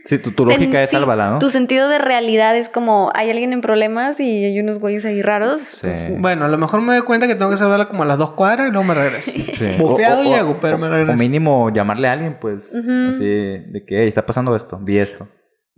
Sí, 0.10 0.18
tu, 0.18 0.32
tu 0.32 0.44
lógica 0.46 0.80
sen- 0.80 0.84
es 0.84 0.90
sí, 0.90 0.98
¿no? 0.98 1.38
Tu 1.40 1.50
sentido 1.52 1.88
de 1.88 2.00
realidad 2.00 2.58
es 2.58 2.68
como 2.68 3.12
hay 3.14 3.30
alguien 3.30 3.54
en 3.54 3.62
problemas 3.62 4.20
y 4.20 4.44
hay 4.44 4.60
unos 4.60 4.80
güeyes 4.80 5.06
ahí 5.06 5.22
raros. 5.22 5.62
Sí. 5.62 5.82
pues, 5.84 6.20
Bueno, 6.20 6.46
a 6.46 6.48
lo 6.48 6.58
mejor 6.58 6.82
me 6.82 6.94
doy 6.94 7.04
cuenta 7.04 7.28
que 7.28 7.36
tengo 7.36 7.52
que 7.52 7.58
salvarla 7.58 7.88
como 7.88 8.02
a 8.04 8.06
las 8.08 8.18
dos 8.18 8.32
cuadras 8.32 8.68
y 8.70 8.72
luego 8.72 8.88
me 8.88 8.94
regreso. 8.96 9.32
Sí. 9.32 9.76
Bofeado 9.80 10.24
O- 10.24 10.30
o- 10.32 10.36
llego, 10.36 10.58
pero 10.60 10.78
me 10.78 10.90
regreso. 10.90 11.14
O 11.14 11.16
mínimo 11.18 11.70
llamarle 11.72 12.08
a 12.08 12.14
alguien, 12.14 12.38
pues. 12.42 12.66
Así 12.68 13.24
de 13.26 13.84
que, 13.88 14.02
hey, 14.02 14.08
está 14.08 14.26
pasando 14.26 14.56
esto, 14.56 14.80
vi 14.82 14.98
esto. 14.98 15.28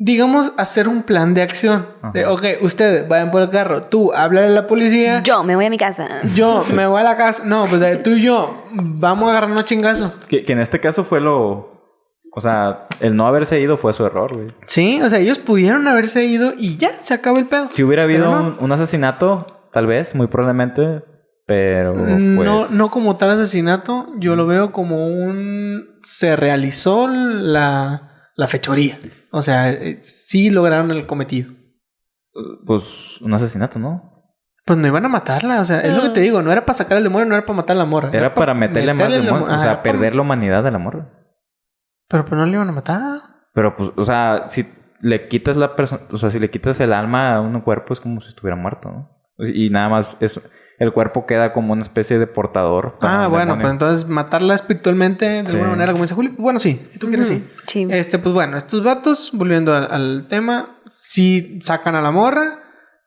Digamos, 0.04 0.52
hacer 0.58 0.88
un 0.88 1.04
plan 1.04 1.36
de 1.36 1.44
acción. 1.44 1.86
De, 2.14 2.22
Ajá. 2.24 2.32
ok, 2.32 2.44
ustedes 2.62 3.08
vayan 3.08 3.30
por 3.30 3.44
el 3.44 3.50
carro. 3.52 3.84
Tú, 3.84 4.12
háblale 4.14 4.48
a 4.48 4.50
la 4.50 4.66
policía. 4.66 5.22
Yo 5.24 5.44
me 5.44 5.56
voy 5.56 5.66
a 5.66 5.70
mi 5.70 5.78
casa. 5.78 6.08
Yo 6.34 6.64
me 6.74 6.88
voy 6.88 7.02
a 7.02 7.04
la 7.04 7.18
casa. 7.18 7.44
No, 7.46 7.66
pues 7.68 7.80
de 7.80 7.98
tú 7.98 8.10
y 8.12 8.24
yo 8.24 8.64
vamos 8.72 9.28
a 9.28 9.32
agarrarnos 9.34 9.66
chingazos. 9.66 10.14
Que, 10.28 10.44
que 10.44 10.54
en 10.54 10.60
este 10.60 10.80
caso 10.80 11.04
fue 11.04 11.22
lo. 11.22 11.71
O 12.34 12.42
sea, 12.42 12.88
el 13.02 13.16
no 13.16 13.28
haberse 13.28 13.60
ido 13.60 13.78
fue 13.78 13.94
su 13.94 14.06
error, 14.06 14.34
güey. 14.34 14.54
Sí, 14.66 15.02
o 15.02 15.10
sea, 15.10 15.20
ellos 15.20 15.40
pudieron 15.40 15.88
haberse 15.88 16.26
ido 16.26 16.54
y 16.58 16.78
ya, 16.78 17.02
se 17.02 17.14
acabó 17.14 17.38
el 17.38 17.48
pedo. 17.48 17.68
Si 17.72 17.84
hubiera 17.84 18.04
habido 18.04 18.26
no. 18.26 18.42
un, 18.42 18.58
un 18.64 18.72
asesinato, 18.72 19.70
tal 19.74 19.86
vez, 19.86 20.16
muy 20.16 20.28
probablemente, 20.28 21.04
pero. 21.46 21.94
Pues, 21.94 22.18
No, 22.18 22.68
no 22.70 22.90
como 22.90 23.18
tal 23.18 23.32
asesinato, 23.32 24.08
yo 24.18 24.36
lo 24.36 24.48
veo 24.48 24.72
como 24.72 25.08
un... 25.08 26.00
Se 26.04 26.36
realizó 26.38 27.08
la, 27.08 28.30
la 28.36 28.48
fechoría. 28.48 29.00
O 29.32 29.42
sea, 29.42 29.72
eh, 29.72 30.02
sí 30.04 30.50
lograron 30.50 30.92
el 30.92 31.06
cometido. 31.06 31.52
Pues 32.66 32.84
un 33.20 33.34
asesinato, 33.34 33.78
¿no? 33.78 34.10
Pues 34.66 34.80
no 34.80 34.88
iban 34.88 35.04
a 35.04 35.10
matarla, 35.10 35.60
o 35.60 35.66
sea, 35.66 35.82
es 35.82 35.96
lo 35.96 36.04
que 36.04 36.10
te 36.10 36.20
digo, 36.22 36.42
no 36.42 36.52
era 36.52 36.66
para 36.66 36.78
sacar 36.78 36.98
el 36.98 37.04
demonio, 37.04 37.28
no 37.28 37.36
era 37.36 37.46
para 37.46 37.58
matar 37.58 37.76
a 37.76 37.80
la 37.80 37.86
morra. 37.86 38.12
Era 38.14 38.34
para 38.34 38.54
meterle 38.54 38.94
más 38.94 39.12
el 39.12 39.26
demonio, 39.26 39.48
O 39.48 39.60
sea, 39.60 39.82
perder 39.82 40.16
la 40.16 40.22
humanidad 40.22 40.64
de 40.64 40.72
la 40.72 40.78
morra. 40.78 41.10
Pero 42.12 42.26
pues 42.26 42.34
no 42.38 42.46
le 42.46 42.52
iban 42.54 42.70
a 42.70 42.74
matar. 42.74 43.22
Pero 43.54 43.76
pues, 43.76 43.90
o 43.96 44.04
sea, 44.04 44.46
si 44.50 44.68
le 45.00 45.28
quitas 45.28 45.58
la 45.58 45.76
persona, 45.76 46.04
o 46.12 46.18
sea, 46.18 46.30
si 46.30 46.40
le 46.40 46.52
quitas 46.52 46.80
el 46.82 46.94
alma 46.94 47.36
a 47.36 47.42
un 47.42 47.60
cuerpo 47.62 47.94
es 47.94 48.00
como 48.00 48.22
si 48.22 48.30
estuviera 48.30 48.56
muerto, 48.56 48.90
¿no? 48.90 49.10
Y 49.48 49.70
nada 49.72 49.90
más 49.90 50.08
es 50.20 50.40
el 50.78 50.94
cuerpo 50.94 51.26
queda 51.26 51.54
como 51.54 51.74
una 51.74 51.82
especie 51.84 52.18
de 52.20 52.28
portador. 52.28 52.98
Ah, 53.02 53.28
bueno, 53.28 53.54
demonio. 53.54 53.62
pues 53.62 53.72
entonces 53.72 54.08
matarla 54.08 54.56
espiritualmente 54.56 55.26
de 55.26 55.46
Sí. 55.46 55.52
alguna 55.54 55.72
manera, 55.72 55.92
como 55.92 56.04
dice 56.04 56.16
Julio. 56.16 56.34
Bueno, 56.38 56.60
sí, 56.60 56.88
si 56.92 57.00
tú 57.00 57.08
quieres, 57.08 57.28
sí. 57.28 57.48
Sí. 57.68 57.88
Este, 57.90 58.20
pues 58.20 58.34
bueno, 58.34 58.58
estos 58.58 58.84
vatos, 58.84 59.32
volviendo 59.34 59.76
al, 59.76 59.88
al 59.92 60.28
tema, 60.28 60.78
sí 60.92 61.60
sacan 61.62 61.96
a 61.96 62.02
la 62.02 62.12
morra, 62.12 62.60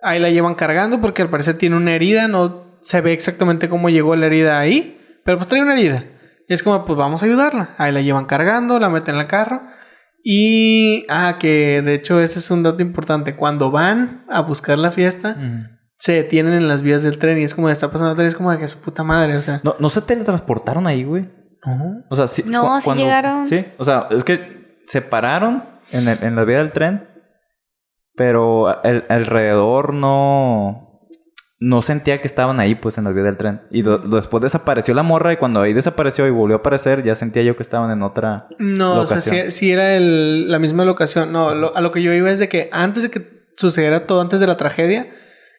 ahí 0.02 0.18
la 0.20 0.30
llevan 0.30 0.54
cargando 0.54 1.00
porque 1.00 1.22
al 1.22 1.30
parecer 1.30 1.58
tiene 1.58 1.76
una 1.76 1.92
herida, 1.92 2.28
no 2.28 2.78
se 2.82 3.00
ve 3.00 3.12
exactamente 3.12 3.68
cómo 3.68 3.88
llegó 3.88 4.14
la 4.16 4.26
herida 4.26 4.58
ahí, 4.58 5.00
pero 5.24 5.38
pues 5.38 5.48
trae 5.48 5.62
una 5.62 5.72
herida. 5.74 6.04
Y 6.48 6.54
es 6.54 6.62
como, 6.62 6.84
pues 6.84 6.98
vamos 6.98 7.22
a 7.22 7.26
ayudarla. 7.26 7.74
Ahí 7.78 7.92
la 7.92 8.00
llevan 8.02 8.26
cargando, 8.26 8.78
la 8.78 8.90
meten 8.90 9.14
en 9.16 9.20
el 9.22 9.26
carro. 9.26 9.62
Y, 10.22 11.04
ah, 11.10 11.36
que 11.38 11.82
de 11.82 11.94
hecho 11.94 12.20
ese 12.20 12.38
es 12.38 12.50
un 12.50 12.62
dato 12.62 12.82
importante. 12.82 13.36
Cuando 13.36 13.70
van 13.70 14.24
a 14.30 14.40
buscar 14.42 14.78
la 14.78 14.90
fiesta, 14.90 15.36
se 15.98 16.12
detienen 16.12 16.54
en 16.54 16.68
las 16.68 16.82
vías 16.82 17.02
del 17.02 17.18
tren 17.18 17.38
y 17.38 17.44
es 17.44 17.54
como, 17.54 17.68
está 17.68 17.90
pasando 17.90 18.10
el 18.10 18.16
tren, 18.16 18.28
es 18.28 18.34
como 18.36 18.50
de 18.50 18.58
que 18.58 18.68
su 18.68 18.80
puta 18.80 19.02
madre, 19.04 19.36
o 19.36 19.42
sea. 19.42 19.60
No, 19.64 19.74
no 19.78 19.88
se 19.90 20.00
teletransportaron 20.02 20.86
ahí, 20.86 21.04
güey. 21.04 21.30
No. 21.66 22.02
O 22.10 22.16
sea, 22.16 22.28
sí. 22.28 22.42
No, 22.46 22.62
cu- 22.62 22.92
sí 22.92 22.98
llegaron. 22.98 23.48
Sí, 23.48 23.64
o 23.78 23.84
sea, 23.84 24.08
es 24.10 24.24
que 24.24 24.82
se 24.86 25.00
pararon 25.02 25.64
en, 25.90 26.08
el- 26.08 26.22
en 26.22 26.36
la 26.36 26.44
vía 26.44 26.58
del 26.58 26.72
tren, 26.72 27.08
pero 28.14 28.82
el- 28.82 29.04
alrededor 29.08 29.94
no. 29.94 30.93
No 31.66 31.80
sentía 31.82 32.20
que 32.20 32.26
estaban 32.28 32.60
ahí, 32.60 32.74
pues, 32.74 32.98
en 32.98 33.04
la 33.04 33.10
vía 33.12 33.22
del 33.22 33.36
tren. 33.36 33.62
Y 33.70 33.82
do- 33.82 33.98
después 33.98 34.42
desapareció 34.42 34.92
la 34.92 35.02
morra, 35.02 35.32
y 35.32 35.36
cuando 35.36 35.60
ahí 35.62 35.72
desapareció 35.72 36.26
y 36.26 36.30
volvió 36.30 36.56
a 36.56 36.58
aparecer, 36.58 37.02
ya 37.04 37.14
sentía 37.14 37.42
yo 37.42 37.56
que 37.56 37.62
estaban 37.62 37.90
en 37.90 38.02
otra. 38.02 38.48
No, 38.58 39.00
o 39.00 39.06
sea, 39.06 39.16
sí, 39.46 39.50
sí 39.50 39.72
era 39.72 39.96
el- 39.96 40.50
la 40.50 40.58
misma 40.58 40.84
locación. 40.84 41.32
No, 41.32 41.54
lo- 41.54 41.74
a 41.76 41.80
lo 41.80 41.90
que 41.92 42.02
yo 42.02 42.12
iba 42.12 42.30
es 42.30 42.38
de 42.38 42.48
que 42.48 42.68
antes 42.72 43.02
de 43.04 43.10
que 43.10 43.44
sucediera 43.56 44.06
todo, 44.06 44.20
antes 44.20 44.40
de 44.40 44.46
la 44.46 44.56
tragedia, 44.56 45.06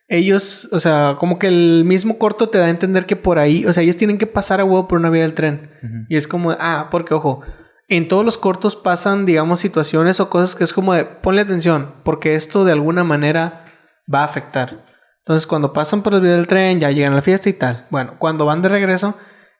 ellos, 0.08 0.70
o 0.72 0.80
sea, 0.80 1.16
como 1.20 1.40
que 1.40 1.48
el 1.48 1.84
mismo 1.86 2.18
corto 2.20 2.50
te 2.50 2.58
da 2.60 2.66
a 2.66 2.70
entender 2.70 3.06
que 3.08 3.16
por 3.16 3.40
ahí, 3.40 3.66
o 3.66 3.74
sea, 3.74 3.82
ellos 3.82 3.98
tienen 3.98 4.18
que 4.20 4.28
pasar 4.28 4.60
a 4.62 4.66
huevo 4.66 4.88
por 4.88 5.00
una 5.00 5.10
vía 5.10 5.24
del 5.24 5.34
tren. 5.34 5.72
Y 6.10 6.16
es 6.18 6.28
como, 6.28 6.52
ah, 6.60 6.90
porque 6.92 7.14
ojo, 7.16 7.42
en 7.88 8.08
todos 8.08 8.24
los 8.24 8.38
cortos 8.38 8.76
pasan, 8.76 9.26
digamos, 9.26 9.60
situaciones 9.60 10.20
o 10.20 10.30
cosas 10.30 10.56
que 10.56 10.64
es 10.64 10.74
como 10.74 10.94
de, 10.94 11.06
ponle 11.06 11.42
atención, 11.42 11.96
porque 12.04 12.36
esto 12.36 12.66
de 12.66 12.74
alguna 12.74 13.04
manera 13.04 13.66
va 14.14 14.22
a 14.22 14.26
afectar. 14.26 14.85
Entonces, 15.26 15.48
cuando 15.48 15.74
pasan 15.74 16.04
por 16.04 16.14
la 16.14 16.20
vía 16.20 16.34
del 16.34 16.46
tren, 16.46 16.80
ya 16.80 16.92
llegan 16.92 17.14
a 17.14 17.16
la 17.16 17.22
fiesta 17.24 17.50
y 17.50 17.54
tal. 17.54 17.88
Bueno, 17.90 18.14
cuando 18.20 18.46
van 18.46 18.62
de 18.62 18.70
regreso, 18.70 19.18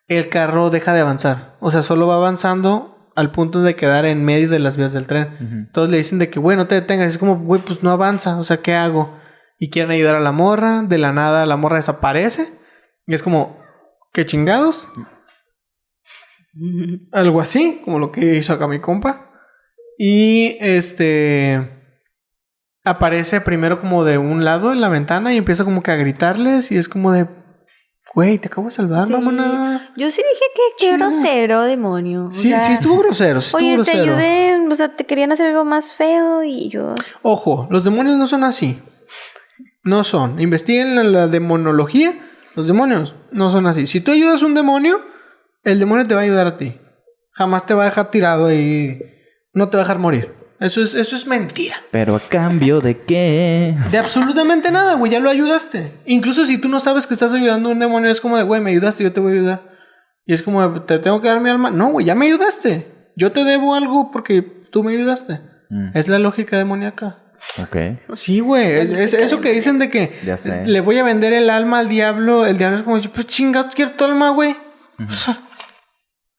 el 0.08 0.30
carro 0.30 0.70
deja 0.70 0.94
de 0.94 1.02
avanzar. 1.02 1.58
O 1.60 1.72
sea, 1.72 1.82
solo 1.82 2.06
va 2.06 2.18
avanzando 2.18 3.12
al 3.16 3.32
punto 3.32 3.64
de 3.64 3.76
quedar 3.76 4.06
en 4.06 4.24
medio 4.24 4.48
de 4.48 4.60
las 4.60 4.78
vías 4.78 4.94
del 4.94 5.08
tren. 5.08 5.34
Ujú. 5.34 5.56
Entonces 5.56 5.90
le 5.90 5.98
dicen 5.98 6.20
de 6.20 6.30
que, 6.30 6.38
bueno, 6.38 6.64
no 6.64 6.68
te 6.68 6.76
detengas. 6.76 7.10
Es 7.10 7.18
como, 7.18 7.40
güey, 7.40 7.64
pues 7.64 7.82
no 7.82 7.90
avanza. 7.90 8.38
O 8.38 8.44
sea, 8.44 8.58
¿qué 8.58 8.76
hago? 8.76 9.18
Y 9.58 9.72
quieren 9.72 9.90
ayudar 9.90 10.14
a 10.14 10.20
la 10.20 10.32
morra. 10.32 10.84
De 10.84 11.00
la 11.00 11.12
nada, 11.14 11.48
la 11.48 11.58
morra 11.58 11.78
desaparece. 11.78 12.54
Y 13.08 13.16
es 13.16 13.24
como, 13.24 13.60
¿qué 14.14 14.24
chingados? 14.24 14.88
Algo 17.12 17.42
así, 17.42 17.82
como 17.84 17.98
lo 17.98 18.12
que 18.12 18.36
hizo 18.36 18.54
acá 18.54 18.68
mi 18.68 18.82
compa. 18.82 19.32
Y 19.98 20.58
este. 20.60 21.75
Aparece 22.86 23.42
primero 23.42 23.82
como 23.82 24.04
de 24.04 24.18
un 24.18 24.46
lado 24.46 24.72
en 24.72 24.80
la 24.80 24.90
ventana 24.90 25.34
y 25.34 25.38
empieza 25.38 25.64
como 25.66 25.82
que 25.84 25.92
a 25.92 25.96
gritarles. 25.96 26.72
Y 26.72 26.78
es 26.78 26.88
como 26.88 27.12
de. 27.12 27.28
Güey, 28.14 28.38
te 28.38 28.48
acabo 28.48 28.68
de 28.68 28.72
salvar, 28.72 29.08
Sí. 29.08 29.14
mamona. 29.14 29.90
Yo 29.98 30.10
sí 30.10 30.22
dije 30.22 30.46
que 30.56 30.86
qué 30.86 30.98
grosero, 30.98 31.62
demonio. 31.64 32.28
O 32.28 32.34
Sí, 32.34 32.50
sea, 32.50 32.60
sí 32.62 32.74
estuvo 32.74 33.00
grosero, 33.00 33.42
sí 33.42 33.48
estuvo 33.48 33.58
Oye, 33.60 33.70
te 33.72 33.76
grosero. 33.98 34.04
ayudé, 34.04 34.68
o 34.72 34.76
sea, 34.76 34.96
te 34.96 35.06
querían 35.06 35.34
hacer 35.34 35.48
algo 35.48 35.66
más 35.66 35.92
feo 35.92 36.42
y 36.44 36.70
yo... 36.70 36.96
Ojo, 37.24 37.68
los 37.70 37.84
demonios 37.84 38.16
no 38.16 38.26
son 38.28 38.46
así. 38.46 38.80
No 39.84 40.04
son. 40.04 40.40
Investiguen 40.40 40.96
la, 40.96 41.04
la 41.04 41.28
demonología. 41.28 42.14
Los 42.56 42.68
demonios 42.68 43.16
no 43.32 43.50
son 43.50 43.68
así. 43.68 43.86
Si 43.86 44.00
tú 44.00 44.12
ayudas 44.12 44.42
a 44.42 44.46
un 44.46 44.54
demonio, 44.54 45.02
el 45.66 45.80
demonio 45.80 46.08
te 46.08 46.14
va 46.16 46.22
a 46.22 46.24
ayudar 46.24 46.48
a 46.48 46.58
ti. 46.58 46.80
Jamás 47.34 47.66
te 47.66 47.74
va 47.74 47.82
a 47.82 47.86
dejar 47.88 48.12
tirado 48.12 48.54
y 48.54 49.02
no 49.54 49.68
te 49.68 49.76
va 49.76 49.82
a 49.82 49.86
dejar 49.86 50.00
morir. 50.00 50.34
Eso 50.66 50.82
es, 50.82 50.94
eso 50.96 51.16
es 51.16 51.26
mentira. 51.28 51.76
Pero 51.92 52.16
a 52.16 52.20
cambio 52.20 52.82
de 52.82 53.02
qué. 53.04 53.76
De 53.92 53.98
absolutamente 53.98 54.72
nada, 54.72 54.96
güey. 54.96 55.12
Ya 55.12 55.20
lo 55.20 55.30
ayudaste. 55.30 55.94
Incluso 56.06 56.46
si 56.46 56.58
tú 56.58 56.68
no 56.70 56.80
sabes 56.80 57.08
que 57.08 57.14
estás 57.14 57.32
ayudando 57.34 57.70
a 57.70 57.72
un 57.74 57.80
demonio, 57.80 58.10
es 58.10 58.20
como 58.22 58.38
de, 58.38 58.44
güey, 58.44 58.62
me 58.62 58.72
ayudaste, 58.72 59.04
yo 59.04 59.14
te 59.14 59.20
voy 59.20 59.32
a 59.34 59.36
ayudar. 59.36 59.72
Y 60.26 60.34
es 60.34 60.42
como, 60.42 60.82
te 60.84 61.00
tengo 61.00 61.22
que 61.22 61.28
dar 61.28 61.40
mi 61.40 61.50
alma. 61.50 61.70
No, 61.72 61.90
güey, 61.92 62.06
ya 62.06 62.16
me 62.16 62.26
ayudaste. 62.26 63.12
Yo 63.16 63.32
te 63.32 63.44
debo 63.44 63.76
algo 63.76 64.12
porque 64.12 64.42
tú 64.72 64.84
me 64.84 64.92
ayudaste. 64.94 65.40
Mm, 65.70 65.90
Es 65.98 66.08
la 66.08 66.20
lógica 66.20 66.58
demoníaca. 66.58 67.18
ok. 67.62 68.16
Sí, 68.16 68.40
güey. 68.40 68.66
Es, 68.72 68.92
es 68.92 69.14
eso 69.14 69.40
que 69.42 69.54
dicen 69.54 69.78
de 69.80 69.90
que 69.90 70.20
Ya 70.26 70.38
sé. 70.38 70.66
le 70.66 70.82
voy 70.82 70.98
a 70.98 71.04
vender 71.04 71.32
el 71.34 71.50
alma 71.50 71.80
al 71.80 71.90
diablo. 71.90 72.46
El 72.46 72.58
diablo 72.58 72.78
es 72.78 72.84
como, 72.84 73.00
pues 73.02 73.26
chingados, 73.28 73.76
quiero 73.76 73.92
tu 73.92 74.04
alma, 74.06 74.30
güey. 74.32 74.56
O 75.08 75.14
sea, 75.14 75.40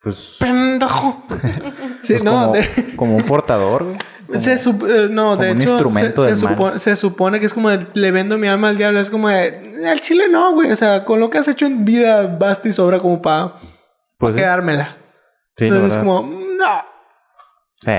Pues, 0.02 0.36
pendejo. 0.38 1.24
sí, 2.02 2.14
pues 2.14 2.24
no, 2.24 2.32
como, 2.32 2.52
de- 2.54 2.96
como 2.96 3.16
un 3.16 3.22
portador, 3.24 3.84
güey. 3.84 3.96
Se 4.34 4.54
sup- 4.58 4.88
eh, 4.88 5.08
no, 5.10 5.36
de 5.36 5.50
hecho, 5.52 5.62
instrumento 5.70 6.22
se, 6.22 6.30
mal. 6.30 6.36
supone, 6.38 6.78
se 6.78 6.96
supone 6.96 7.40
que 7.40 7.46
es 7.46 7.54
como 7.54 7.70
de, 7.70 7.86
le 7.94 8.10
vendo 8.10 8.36
mi 8.38 8.48
alma 8.48 8.68
al 8.70 8.76
diablo. 8.78 8.98
Es 9.00 9.10
como 9.10 9.28
de, 9.28 9.80
al 9.88 10.00
chile 10.00 10.28
no, 10.28 10.52
güey. 10.52 10.70
O 10.72 10.76
sea, 10.76 11.04
con 11.04 11.20
lo 11.20 11.30
que 11.30 11.38
has 11.38 11.48
hecho 11.48 11.66
en 11.66 11.84
vida, 11.84 12.22
basta 12.38 12.68
y 12.68 12.72
sobra 12.72 12.98
como 12.98 13.22
para 13.22 13.54
Pues 14.18 14.34
sí. 14.34 14.40
quedármela. 14.40 14.96
Sí, 15.56 15.66
Entonces 15.66 15.92
es 15.92 15.98
como, 15.98 16.22
no. 16.22 16.82
Sí. 17.80 17.92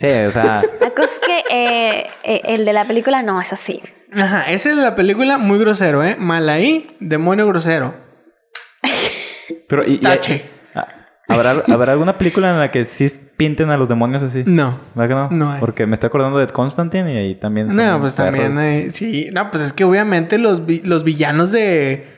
Sí, 0.00 0.06
o 0.06 0.30
sea, 0.30 0.62
La 0.80 0.90
cosa 0.90 1.10
es 1.12 1.18
que 1.20 1.38
eh, 1.50 2.06
eh, 2.22 2.40
el 2.44 2.64
de 2.64 2.72
la 2.72 2.84
película 2.84 3.22
no 3.22 3.40
es 3.40 3.52
así. 3.52 3.82
Ajá, 4.12 4.50
esa 4.50 4.70
es 4.70 4.76
la 4.76 4.94
película 4.96 5.36
muy 5.38 5.58
grosero, 5.58 6.02
¿eh? 6.04 6.16
Malaí, 6.18 6.96
demonio 7.00 7.46
grosero. 7.48 7.94
pero 9.68 9.84
y, 9.84 9.94
y- 9.94 10.00
Tache. 10.00 10.50
¿Habrá, 11.28 11.62
¿habrá 11.72 11.92
alguna 11.92 12.18
película 12.18 12.50
en 12.50 12.58
la 12.58 12.70
que 12.70 12.84
sí 12.84 13.08
pinten 13.36 13.70
a 13.70 13.76
los 13.76 13.88
demonios 13.88 14.22
así? 14.22 14.42
No. 14.46 14.78
¿Verdad 14.94 15.08
que 15.28 15.34
no? 15.34 15.38
No 15.44 15.52
hay. 15.52 15.60
Porque 15.60 15.86
me 15.86 15.94
estoy 15.94 16.08
acordando 16.08 16.38
de 16.38 16.46
Constantine 16.48 17.12
y 17.14 17.16
ahí 17.16 17.34
también. 17.36 17.68
No, 17.68 18.00
pues 18.00 18.14
también, 18.16 18.58
eh, 18.58 18.88
sí, 18.90 19.28
no, 19.32 19.50
pues 19.50 19.62
es 19.62 19.72
que 19.72 19.84
obviamente 19.84 20.38
los, 20.38 20.66
vi- 20.66 20.80
los 20.84 21.04
villanos 21.04 21.52
de 21.52 22.16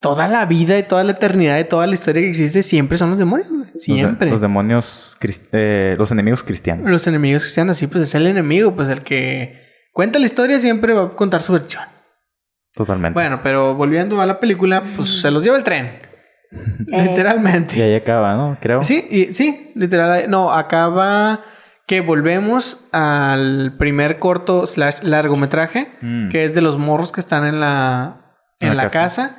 toda 0.00 0.28
la 0.28 0.46
vida 0.46 0.78
y 0.78 0.82
toda 0.82 1.04
la 1.04 1.12
eternidad 1.12 1.58
y 1.58 1.64
toda 1.64 1.86
la 1.86 1.94
historia 1.94 2.22
que 2.22 2.28
existe 2.30 2.62
siempre 2.62 2.96
son 2.98 3.10
los 3.10 3.18
demonios, 3.18 3.48
güey. 3.48 3.60
Los 3.64 3.72
de- 3.74 3.78
siempre. 3.78 4.30
Los, 4.30 4.40
demonios, 4.40 5.16
eh, 5.52 5.94
los 5.98 6.10
enemigos 6.10 6.42
cristianos. 6.42 6.90
Los 6.90 7.06
enemigos 7.06 7.42
sean 7.44 7.70
así, 7.70 7.86
pues 7.86 8.04
es 8.04 8.14
el 8.14 8.26
enemigo, 8.26 8.74
pues 8.74 8.88
el 8.88 9.02
que 9.02 9.60
cuenta 9.92 10.18
la 10.18 10.24
historia 10.26 10.58
siempre 10.58 10.92
va 10.92 11.04
a 11.04 11.08
contar 11.10 11.40
su 11.42 11.52
versión. 11.52 11.82
Totalmente. 12.74 13.14
Bueno, 13.14 13.40
pero 13.42 13.74
volviendo 13.74 14.20
a 14.20 14.26
la 14.26 14.38
película, 14.40 14.82
pues 14.96 15.20
se 15.20 15.30
los 15.30 15.42
lleva 15.44 15.56
el 15.56 15.64
tren. 15.64 15.90
Eh. 16.92 17.02
Literalmente. 17.08 17.76
Y 17.78 17.82
ahí 17.82 17.94
acaba, 17.94 18.34
¿no? 18.34 18.58
Creo. 18.60 18.82
Sí, 18.82 19.06
y, 19.10 19.32
sí, 19.32 19.70
literal. 19.76 20.28
No, 20.28 20.52
acaba 20.52 21.40
que 21.86 22.00
volvemos 22.00 22.86
al 22.92 23.76
primer 23.78 24.18
corto 24.18 24.66
slash 24.66 25.02
largometraje, 25.02 25.92
Mm. 26.00 26.28
que 26.30 26.44
es 26.44 26.54
de 26.54 26.60
los 26.60 26.78
morros 26.78 27.12
que 27.12 27.20
están 27.20 27.44
en 27.44 27.60
la, 27.60 28.36
en 28.60 28.70
En 28.70 28.76
la 28.76 28.84
la 28.84 28.90
casa. 28.90 29.36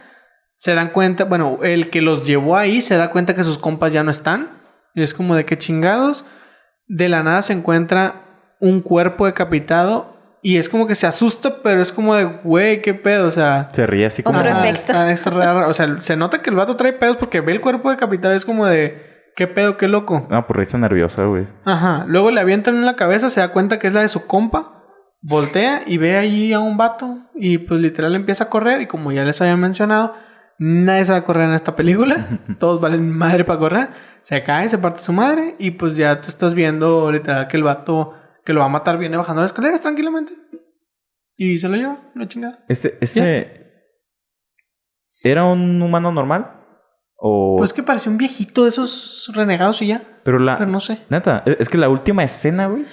Se 0.58 0.74
dan 0.76 0.90
cuenta, 0.90 1.24
bueno, 1.26 1.60
el 1.64 1.90
que 1.90 2.02
los 2.02 2.26
llevó 2.28 2.56
ahí 2.56 2.82
se 2.82 2.96
da 2.96 3.10
cuenta 3.12 3.36
que 3.36 3.44
sus 3.44 3.58
compas 3.58 3.92
ya 3.94 4.04
no 4.04 4.12
están. 4.12 4.62
Y 4.94 5.02
es 5.02 5.14
como 5.14 5.36
de 5.36 5.46
que 5.46 5.58
chingados. 5.58 6.26
De 6.88 7.10
la 7.10 7.24
nada 7.24 7.42
se 7.42 7.54
encuentra 7.54 8.56
un 8.60 8.82
cuerpo 8.82 9.26
decapitado 9.26 10.11
y 10.44 10.58
es 10.58 10.70
como 10.70 10.88
que 10.88 10.96
se 10.96 11.06
asusta, 11.06 11.62
pero 11.62 11.82
es 11.82 11.92
como 11.92 12.16
de, 12.16 12.26
güey, 12.26 12.82
qué 12.82 12.96
pedo, 12.96 13.28
o 13.28 13.32
sea... 13.32 13.70
Se 13.74 13.86
ríe 13.86 14.08
así 14.08 14.24
como. 14.24 14.40
Otro 14.40 14.50
Ajá, 14.50 14.64
efecto. 14.68 14.80
Está, 14.80 15.12
está 15.12 15.30
raro. 15.30 15.70
O 15.70 15.74
sea, 15.74 16.02
se 16.02 16.16
nota 16.16 16.42
que 16.42 16.50
el 16.50 16.56
vato 16.56 16.76
trae 16.76 16.94
pedos 16.94 17.18
porque 17.18 17.42
ve 17.42 17.52
el 17.52 17.62
cuerpo 17.62 17.92
decapitado. 17.92 18.34
Es 18.34 18.44
como 18.44 18.66
de, 18.66 19.30
¿qué 19.36 19.46
pedo, 19.46 19.78
qué 19.78 19.88
loco? 19.88 20.26
No, 20.32 20.48
pues 20.48 20.58
risa 20.58 20.80
nerviosa, 20.80 21.26
güey. 21.26 21.48
Ajá. 21.64 22.06
Luego 22.08 22.32
le 22.32 22.42
avientan 22.42 22.76
en 22.76 22.86
la 22.86 22.96
cabeza, 22.96 23.30
se 23.30 23.40
da 23.40 23.52
cuenta 23.52 23.78
que 23.78 23.88
es 23.88 23.94
la 23.94 24.02
de 24.02 24.08
su 24.08 24.26
compa. 24.26 24.80
Voltea 25.22 25.84
y 25.86 25.98
ve 25.98 26.18
allí 26.18 26.54
a 26.54 26.60
un 26.60 26.76
vato. 26.76 27.20
Y 27.36 27.60
pues 27.60 27.80
literal 27.80 28.16
empieza 28.16 28.46
a 28.46 28.50
correr. 28.50 28.82
Y 28.82 28.88
como 28.88 29.12
ya 29.12 29.24
les 29.24 29.40
había 29.42 29.58
mencionado, 29.58 30.16
nadie 30.58 31.06
se 31.06 31.12
va 31.12 31.20
a 31.20 31.24
correr 31.24 31.50
en 31.50 31.54
esta 31.54 31.76
película. 31.76 32.40
Todos 32.60 32.82
valen 32.82 33.12
madre 33.12 33.46
para 33.46 33.60
correr. 33.60 33.90
Se 34.24 34.44
cae, 34.44 34.70
se 34.70 34.80
parte 34.80 35.02
su 35.02 35.14
madre. 35.14 35.56
Y 35.60 35.72
pues 35.72 35.96
ya 35.96 36.20
tú 36.20 36.30
estás 36.30 36.56
viendo 36.56 37.12
literal 37.12 37.48
que 37.48 37.58
el 37.58 37.64
vato 37.64 38.16
que 38.46 38.54
lo 38.54 38.60
va 38.62 38.66
a 38.68 38.70
matar 38.70 38.98
viene 38.98 39.18
bajando 39.18 39.42
las 39.42 39.52
escaleras 39.52 39.82
tranquilamente. 39.82 40.34
Y 41.36 41.58
se 41.58 41.70
lo 41.70 41.76
lleva, 41.76 42.12
la 42.16 42.28
chingada. 42.28 42.64
Ese, 42.68 42.98
ese. 43.02 43.72
¿Era 45.24 45.46
un 45.46 45.82
humano 45.82 46.12
normal? 46.12 46.60
O. 47.16 47.56
Pues 47.58 47.74
que 47.74 47.84
parecía 47.84 48.12
un 48.12 48.18
viejito 48.18 48.64
de 48.64 48.70
esos 48.70 49.32
renegados 49.34 49.82
y 49.82 49.88
ya. 49.88 50.04
pero 50.24 50.40
la. 50.40 50.58
Pero 50.58 50.70
no 50.70 50.80
sé. 50.80 51.00
Neta, 51.10 51.44
es 51.46 51.62
es 51.62 51.70
que 51.70 51.78
la 51.78 51.90
última 51.90 52.24
escena, 52.24 52.68
güey, 52.68 52.86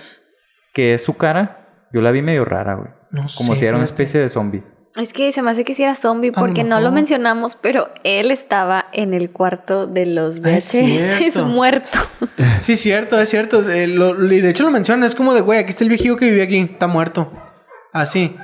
que 0.73 0.95
es 0.95 1.03
su 1.05 1.17
cara, 1.17 1.89
yo 1.93 2.01
la 2.01 2.11
vi 2.11 2.23
medio 2.23 2.45
rara, 2.45 2.75
güey. 2.75 2.91
No 3.11 3.25
Como 3.37 3.55
sé, 3.55 3.61
si 3.61 3.67
era 3.67 3.77
una 3.77 3.87
especie 3.87 4.21
de 4.21 4.29
zombie. 4.29 4.63
Es 4.99 5.13
que 5.13 5.31
se 5.33 5.43
me 5.43 5.51
hace 5.53 5.65
que 5.65 5.75
si 5.75 5.85
era 5.85 5.95
zombie 5.95 6.33
porque 6.33 6.65
no 6.65 6.81
lo 6.81 6.91
mencionamos, 6.91 7.57
pero 7.57 7.89
él 8.03 8.31
estaba 8.33 8.87
en 8.93 9.15
el 9.15 9.31
cuarto 9.31 9.87
de 9.87 10.07
los 10.07 10.37
es 10.45 10.73
VHS 10.73 11.19
cierto. 11.19 11.45
muerto. 11.47 11.99
Sí, 12.61 12.75
cierto, 12.77 13.21
es 13.21 13.29
cierto. 13.29 13.63
De, 13.63 13.87
lo- 13.87 14.31
y 14.33 14.41
de 14.41 14.51
hecho 14.51 14.65
lo 14.65 14.71
mencionan, 14.73 15.05
es 15.05 15.15
como 15.15 15.33
de, 15.35 15.41
güey, 15.41 15.61
aquí 15.61 15.71
está 15.71 15.85
el 15.85 15.89
viejillo 15.91 16.17
que 16.17 16.27
vivía 16.27 16.45
aquí, 16.45 16.59
está 16.59 16.89
muerto. 16.89 17.31
Así. 17.93 18.37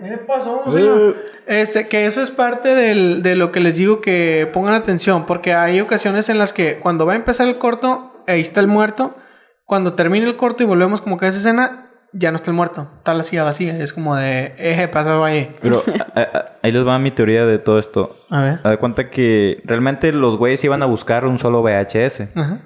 ¿Qué 0.00 0.18
pasó, 0.26 0.62
señor? 0.70 1.16
Este, 1.46 1.86
que 1.88 2.06
eso 2.06 2.20
es 2.20 2.30
parte 2.32 2.74
del- 2.74 3.22
de 3.22 3.36
lo 3.36 3.52
que 3.52 3.60
les 3.60 3.76
digo 3.76 4.00
que 4.00 4.50
pongan 4.52 4.74
atención, 4.74 5.24
porque 5.26 5.54
hay 5.54 5.80
ocasiones 5.80 6.28
en 6.28 6.38
las 6.38 6.52
que 6.52 6.78
cuando 6.80 7.06
va 7.06 7.12
a 7.12 7.16
empezar 7.16 7.46
el 7.46 7.58
corto, 7.58 8.12
ahí 8.26 8.40
está 8.40 8.60
el 8.60 8.66
muerto. 8.66 9.16
Cuando 9.64 9.94
termina 9.94 10.26
el 10.26 10.36
corto 10.36 10.62
y 10.62 10.66
volvemos 10.66 11.00
como 11.00 11.16
que 11.18 11.26
a 11.26 11.28
esa 11.28 11.38
escena, 11.38 11.85
ya 12.12 12.30
no 12.30 12.36
está 12.36 12.50
el 12.50 12.56
muerto. 12.56 12.88
Está 12.98 13.14
la 13.14 13.22
silla 13.22 13.44
vacía. 13.44 13.78
Es 13.78 13.92
como 13.92 14.16
de, 14.16 14.54
eje, 14.58 14.88
pasaba 14.88 15.26
ahí. 15.26 15.54
Pero 15.60 15.82
a- 16.14 16.20
a- 16.20 16.44
ahí 16.62 16.72
les 16.72 16.86
va 16.86 16.98
mi 16.98 17.10
teoría 17.10 17.44
de 17.46 17.58
todo 17.58 17.78
esto. 17.78 18.16
A 18.30 18.42
ver. 18.42 18.52
Haz 18.64 18.70
de 18.70 18.78
cuenta 18.78 19.10
que 19.10 19.60
realmente 19.64 20.12
los 20.12 20.36
güeyes 20.38 20.62
iban 20.64 20.82
a 20.82 20.86
buscar 20.86 21.24
un 21.26 21.38
solo 21.38 21.62
VHS. 21.62 22.28
Ajá. 22.34 22.60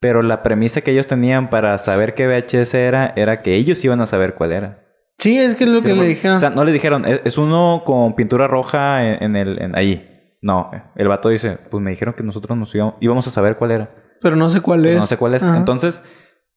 Pero 0.00 0.22
la 0.22 0.42
premisa 0.42 0.82
que 0.82 0.90
ellos 0.92 1.06
tenían 1.06 1.48
para 1.50 1.76
saber 1.78 2.14
qué 2.14 2.26
VHS 2.26 2.74
era, 2.74 3.12
era 3.16 3.42
que 3.42 3.54
ellos 3.56 3.82
iban 3.84 4.00
a 4.00 4.06
saber 4.06 4.34
cuál 4.34 4.52
era. 4.52 4.82
Sí, 5.18 5.38
es 5.38 5.54
que 5.54 5.64
es 5.64 5.70
lo 5.70 5.80
que 5.82 5.94
le 5.94 6.04
dijeron. 6.06 6.36
O 6.36 6.40
sea, 6.40 6.50
no 6.50 6.62
le 6.64 6.72
dijeron, 6.72 7.06
es, 7.06 7.20
es 7.24 7.38
uno 7.38 7.82
con 7.86 8.14
pintura 8.14 8.46
roja 8.46 9.02
en, 9.04 9.22
en 9.22 9.36
el, 9.36 9.62
en 9.62 9.74
ahí. 9.76 10.36
No, 10.42 10.70
el 10.94 11.08
vato 11.08 11.30
dice, 11.30 11.58
pues 11.70 11.82
me 11.82 11.90
dijeron 11.90 12.14
que 12.14 12.22
nosotros 12.22 12.56
nos 12.56 12.72
íbamos, 12.74 12.94
íbamos 13.00 13.26
a 13.26 13.30
saber 13.30 13.56
cuál 13.56 13.70
era. 13.70 13.90
pero 14.20 14.36
no 14.36 14.50
sé 14.50 14.60
cuál 14.60 14.82
Pero 14.82 14.92
es. 14.94 15.00
no 15.00 15.06
sé 15.06 15.16
cuál 15.16 15.34
es. 15.34 15.42
Ajá. 15.42 15.56
Entonces, 15.56 16.02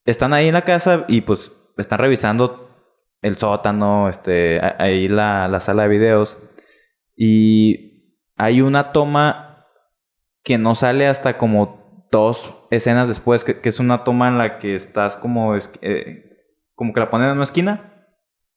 están 0.04 0.34
ahí 0.34 0.46
en 0.48 0.54
la 0.54 0.62
casa 0.64 1.04
y 1.08 1.22
pues 1.22 1.50
están 1.76 1.98
revisando 1.98 2.68
el 3.22 3.36
sótano, 3.36 4.08
este, 4.08 4.60
ahí 4.78 5.08
la, 5.08 5.46
la 5.48 5.60
sala 5.60 5.82
de 5.84 5.88
videos. 5.88 6.38
Y 7.16 8.16
hay 8.36 8.60
una 8.62 8.92
toma 8.92 9.66
que 10.42 10.58
no 10.58 10.74
sale 10.74 11.06
hasta 11.06 11.36
como 11.36 12.08
dos 12.10 12.56
escenas 12.70 13.08
después, 13.08 13.44
que, 13.44 13.60
que 13.60 13.68
es 13.68 13.78
una 13.78 14.04
toma 14.04 14.28
en 14.28 14.38
la 14.38 14.58
que 14.58 14.74
estás 14.74 15.16
como, 15.16 15.54
es- 15.54 15.70
eh, 15.82 16.38
como 16.74 16.92
que 16.92 17.00
la 17.00 17.10
ponen 17.10 17.28
en 17.28 17.34
una 17.34 17.44
esquina 17.44 18.06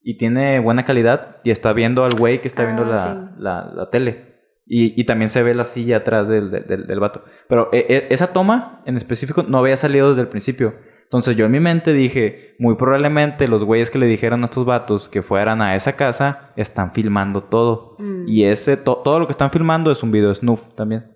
y 0.01 0.17
tiene 0.17 0.59
buena 0.59 0.85
calidad 0.85 1.37
y 1.43 1.51
está 1.51 1.73
viendo 1.73 2.03
al 2.05 2.15
güey 2.17 2.41
que 2.41 2.47
está 2.47 2.63
viendo 2.63 2.83
Ah, 2.83 2.87
la, 2.87 2.99
sí. 3.01 3.35
la, 3.37 3.71
la 3.75 3.89
tele. 3.89 4.33
Y, 4.65 4.99
y 4.99 5.05
también 5.05 5.27
se 5.27 5.43
ve 5.43 5.53
la 5.53 5.65
silla 5.65 5.97
atrás 5.97 6.27
del, 6.29 6.49
del, 6.49 6.65
del- 6.67 6.87
del 6.87 6.99
vato. 7.01 7.25
Pero 7.49 7.67
eh, 7.73 7.85
eh, 7.89 8.07
esa 8.11 8.27
toma 8.31 8.81
en 8.85 8.95
específico 8.95 9.43
no 9.43 9.57
había 9.57 9.75
salido 9.75 10.09
desde 10.09 10.21
el 10.21 10.29
principio. 10.29 10.75
Entonces 11.13 11.35
yo 11.35 11.45
en 11.45 11.51
mi 11.51 11.59
mente 11.59 11.93
dije, 11.93 12.55
muy 12.57 12.73
probablemente 12.73 13.47
los 13.47 13.63
güeyes 13.63 13.91
que 13.91 13.99
le 13.99 14.07
dijeron 14.07 14.41
a 14.41 14.45
estos 14.45 14.65
vatos 14.65 15.09
que 15.09 15.21
fueran 15.21 15.61
a 15.61 15.75
esa 15.75 15.95
casa 15.95 16.49
están 16.55 16.91
filmando 16.91 17.43
todo. 17.43 17.95
Mm. 17.99 18.27
Y 18.27 18.45
ese 18.45 18.77
to- 18.77 19.03
todo 19.03 19.19
lo 19.19 19.27
que 19.27 19.31
están 19.33 19.51
filmando 19.51 19.91
es 19.91 20.01
un 20.01 20.09
video 20.11 20.33
snuff 20.33 20.73
también. 20.73 21.11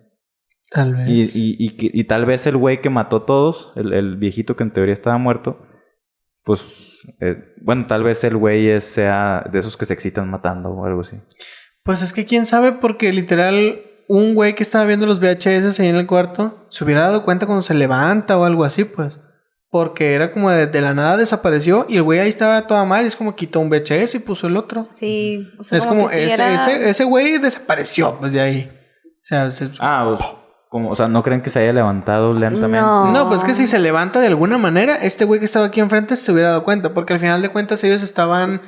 Tal 0.69 0.93
vez. 0.93 1.35
Y, 1.35 1.53
y, 1.57 1.75
y, 1.99 2.03
tal 2.03 2.27
vez 2.27 2.45
el 2.45 2.57
güey 2.57 2.79
que 2.79 2.91
mató 2.91 3.15
a 3.15 3.25
todos, 3.25 3.73
el, 3.75 3.91
el 3.91 4.17
viejito 4.17 4.55
que 4.55 4.61
en 4.65 4.71
teoría 4.71 4.93
estaba 4.93 5.17
muerto, 5.17 5.65
pues, 6.43 6.99
eh, 7.19 7.55
bueno, 7.63 7.87
tal 7.87 8.03
vez 8.03 8.23
el 8.23 8.37
güey 8.37 8.79
sea 8.81 9.45
de 9.51 9.57
esos 9.57 9.77
que 9.77 9.85
se 9.85 9.95
excitan 9.95 10.29
matando 10.29 10.69
o 10.69 10.85
algo 10.85 11.01
así. 11.01 11.17
Pues 11.81 12.03
es 12.03 12.13
que 12.13 12.27
quién 12.27 12.45
sabe, 12.45 12.73
porque 12.73 13.11
literal, 13.11 13.81
un 14.07 14.35
güey 14.35 14.53
que 14.53 14.61
estaba 14.61 14.85
viendo 14.85 15.07
los 15.07 15.19
VHS 15.19 15.79
ahí 15.79 15.87
en 15.87 15.95
el 15.95 16.05
cuarto 16.05 16.67
se 16.69 16.83
hubiera 16.83 17.01
dado 17.01 17.23
cuenta 17.23 17.47
cuando 17.47 17.63
se 17.63 17.73
levanta 17.73 18.37
o 18.37 18.43
algo 18.43 18.63
así, 18.63 18.85
pues. 18.85 19.21
Porque 19.69 20.13
era 20.13 20.31
como 20.31 20.49
de, 20.49 20.67
de 20.67 20.81
la 20.81 20.93
nada 20.93 21.17
desapareció 21.17 21.85
y 21.89 21.97
el 21.97 22.03
güey 22.03 22.19
ahí 22.19 22.29
estaba 22.29 22.67
toda 22.67 22.85
mal 22.85 23.03
y 23.03 23.07
es 23.07 23.15
como 23.17 23.35
quitó 23.35 23.59
un 23.59 23.69
VHS 23.69 24.15
y 24.15 24.19
puso 24.19 24.47
el 24.47 24.55
otro. 24.55 24.87
Sí. 24.99 25.45
o 25.59 25.63
sea, 25.65 25.77
Es 25.77 25.85
como, 25.85 26.09
ese, 26.09 26.33
era- 26.33 26.53
ese, 26.55 26.89
ese 26.89 27.03
güey 27.03 27.37
desapareció, 27.37 28.17
pues 28.19 28.31
de 28.31 28.39
ahí. 28.41 28.71
sea, 29.23 29.51
se- 29.51 29.69
Ah, 29.79 30.15
pues, 30.17 30.29
como, 30.69 30.89
o 30.91 30.95
sea, 30.95 31.07
¿no 31.09 31.21
creen 31.21 31.41
que 31.41 31.49
se 31.49 31.59
haya 31.59 31.73
levantado 31.73 32.33
lentamente? 32.33 32.79
No. 32.79 33.11
No, 33.11 33.27
pues 33.27 33.43
que 33.43 33.53
si 33.53 33.67
se 33.67 33.79
levanta 33.79 34.19
de 34.21 34.27
alguna 34.27 34.57
manera, 34.57 34.95
este 34.95 35.25
güey 35.25 35.39
que 35.39 35.45
estaba 35.45 35.65
aquí 35.67 35.79
enfrente 35.81 36.15
se 36.15 36.31
hubiera 36.31 36.49
dado 36.49 36.63
cuenta, 36.63 36.93
porque 36.93 37.13
al 37.13 37.19
final 37.19 37.41
de 37.41 37.49
cuentas 37.49 37.83
ellos 37.83 38.03
estaban 38.03 38.61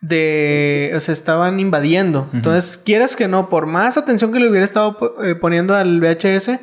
de, 0.00 0.92
o 0.94 1.00
sea, 1.00 1.12
estaban 1.14 1.58
invadiendo. 1.60 2.28
Entonces, 2.32 2.76
quieras 2.76 3.16
que 3.16 3.26
no, 3.26 3.48
por 3.48 3.66
más 3.66 3.96
atención 3.96 4.32
que 4.32 4.38
le 4.38 4.48
hubiera 4.50 4.64
estado 4.64 4.96
eh, 5.24 5.34
poniendo 5.34 5.74
al 5.74 5.98
VHS, 6.00 6.60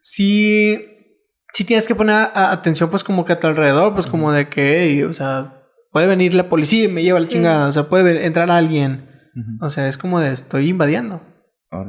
sí, 0.00 0.91
sí 1.52 1.64
tienes 1.64 1.86
que 1.86 1.94
poner 1.94 2.14
a- 2.16 2.52
atención 2.52 2.90
pues 2.90 3.04
como 3.04 3.24
que 3.24 3.32
a 3.34 3.40
tu 3.40 3.46
alrededor, 3.46 3.92
pues 3.94 4.06
como 4.06 4.32
de 4.32 4.48
que, 4.48 4.82
"Ey, 4.84 5.02
o 5.02 5.12
sea, 5.12 5.62
puede 5.90 6.06
venir 6.06 6.34
la 6.34 6.48
policía 6.48 6.84
y 6.84 6.88
me 6.88 7.02
lleva 7.02 7.20
la 7.20 7.26
Sí. 7.26 7.32
chingada, 7.32 7.68
o 7.68 7.72
sea, 7.72 7.84
puede 7.88 8.04
ver- 8.04 8.16
entrar 8.22 8.50
alguien. 8.50 9.08
O 9.60 9.70
sea, 9.70 9.88
es 9.88 9.96
como 9.96 10.20
de 10.20 10.32
estoy 10.32 10.68
invadiendo. 10.68 11.20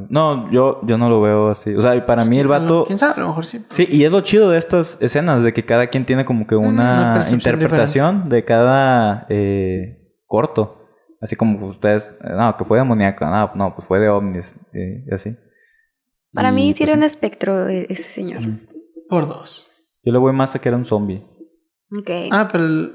No, 0.09 0.49
yo, 0.49 0.79
yo 0.87 0.97
no 0.97 1.09
lo 1.09 1.21
veo 1.21 1.49
así. 1.49 1.75
O 1.75 1.81
sea, 1.81 2.05
para 2.05 2.23
mí 2.23 2.39
el 2.39 2.47
vato... 2.47 2.85
¿Quién 2.85 2.97
sabe? 2.97 3.15
A 3.17 3.19
lo 3.19 3.27
mejor 3.27 3.45
sí. 3.45 3.65
Sí, 3.71 3.85
y 3.89 4.05
es 4.05 4.11
lo 4.13 4.21
chido 4.21 4.49
de 4.49 4.57
estas 4.57 4.97
escenas, 5.01 5.43
de 5.43 5.51
que 5.51 5.65
cada 5.65 5.87
quien 5.87 6.05
tiene 6.05 6.23
como 6.23 6.47
que 6.47 6.55
Una 6.55 7.19
interpretación 7.29 8.29
de 8.29 8.45
cada 8.45 9.25
eh, 9.29 9.97
corto. 10.25 10.79
Así 11.19 11.35
como 11.35 11.67
ustedes, 11.67 12.15
eh, 12.23 12.29
no, 12.37 12.55
que 12.55 12.63
fue 12.63 12.77
demoníaco, 12.79 13.25
no, 13.25 13.51
no, 13.55 13.75
pues 13.75 13.85
fue 13.87 13.99
de 13.99 14.07
ovnis, 14.09 14.55
eh, 14.73 15.03
y 15.09 15.13
así. 15.13 15.35
Para 16.33 16.49
Y, 16.49 16.53
mí 16.53 16.67
sí 16.71 16.77
pues, 16.79 16.89
era 16.89 16.97
un 16.97 17.03
espectro 17.03 17.67
ese 17.67 18.03
señor. 18.03 18.41
Por 19.09 19.27
dos. 19.27 19.69
Yo 20.03 20.11
le 20.11 20.19
voy 20.19 20.33
más 20.33 20.55
a 20.55 20.59
que 20.59 20.69
era 20.69 20.77
un 20.77 20.85
zombie. 20.85 21.25
Ok. 21.91 22.09
Ah, 22.31 22.49
pero 22.51 22.65
el- 22.65 22.93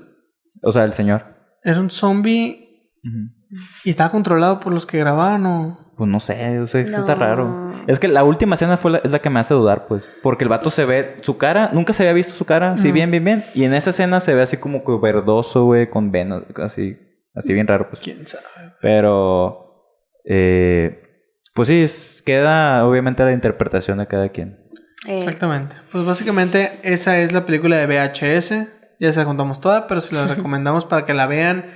O 0.62 0.72
sea, 0.72 0.84
el 0.84 0.92
señor. 0.92 1.22
era 1.62 1.80
un 1.80 1.90
zombie 1.90 2.92
Ujú. 3.04 3.58
y 3.84 3.90
estaba 3.90 4.10
controlado 4.10 4.60
por 4.60 4.72
los 4.72 4.86
que 4.86 4.98
grababan 4.98 5.44
o... 5.46 5.92
Pues 5.96 6.08
no 6.08 6.20
sé, 6.20 6.60
o 6.60 6.66
sea, 6.68 6.80
eso 6.80 6.98
está 7.00 7.14
No. 7.16 7.20
raro. 7.20 7.72
Es 7.88 7.98
que 7.98 8.06
la 8.06 8.22
última 8.22 8.54
escena 8.54 8.76
fue 8.76 8.92
la, 8.92 8.98
es 8.98 9.10
la 9.10 9.18
que 9.20 9.30
me 9.30 9.40
hace 9.40 9.54
dudar, 9.54 9.86
pues. 9.88 10.04
Porque 10.22 10.44
el 10.44 10.48
vato 10.50 10.70
se 10.70 10.84
ve, 10.84 11.16
su 11.22 11.38
cara, 11.38 11.70
nunca 11.72 11.92
se 11.92 12.02
había 12.04 12.12
visto 12.12 12.34
su 12.34 12.44
cara, 12.44 12.76
sí, 12.78 12.88
Ujú. 12.88 12.94
bien, 12.94 13.10
bien, 13.10 13.24
bien. 13.24 13.44
Y 13.54 13.64
en 13.64 13.74
esa 13.74 13.90
escena 13.90 14.20
se 14.20 14.32
ve 14.34 14.42
así 14.42 14.58
como 14.58 14.84
que 14.84 14.92
verdoso, 15.02 15.64
güey, 15.64 15.90
con 15.90 16.12
venas, 16.12 16.44
así, 16.56 16.96
así 17.34 17.52
bien 17.52 17.66
raro, 17.66 17.88
pues. 17.90 18.00
¿Quién 18.02 18.24
sabe? 18.28 18.44
Pero, 18.80 19.84
eh, 20.24 21.02
pues 21.54 21.66
sí, 21.68 21.82
es- 21.82 22.22
queda 22.24 22.86
obviamente 22.86 23.22
a 23.22 23.26
la 23.26 23.32
interpretación 23.32 23.98
de 23.98 24.06
cada 24.06 24.28
quien. 24.28 24.67
Eh, 25.06 25.18
Exactamente. 25.18 25.76
Pues 25.92 26.04
básicamente 26.04 26.80
esa 26.82 27.18
es 27.18 27.32
la 27.32 27.46
película 27.46 27.76
de 27.76 27.86
VHS. 27.86 28.66
Ya 29.00 29.12
se 29.12 29.20
la 29.20 29.26
contamos 29.26 29.60
toda, 29.60 29.86
pero 29.86 30.00
se 30.00 30.14
la 30.14 30.26
recomendamos 30.34 30.84
para 30.84 31.06
que 31.06 31.14
la 31.14 31.26
vean 31.26 31.66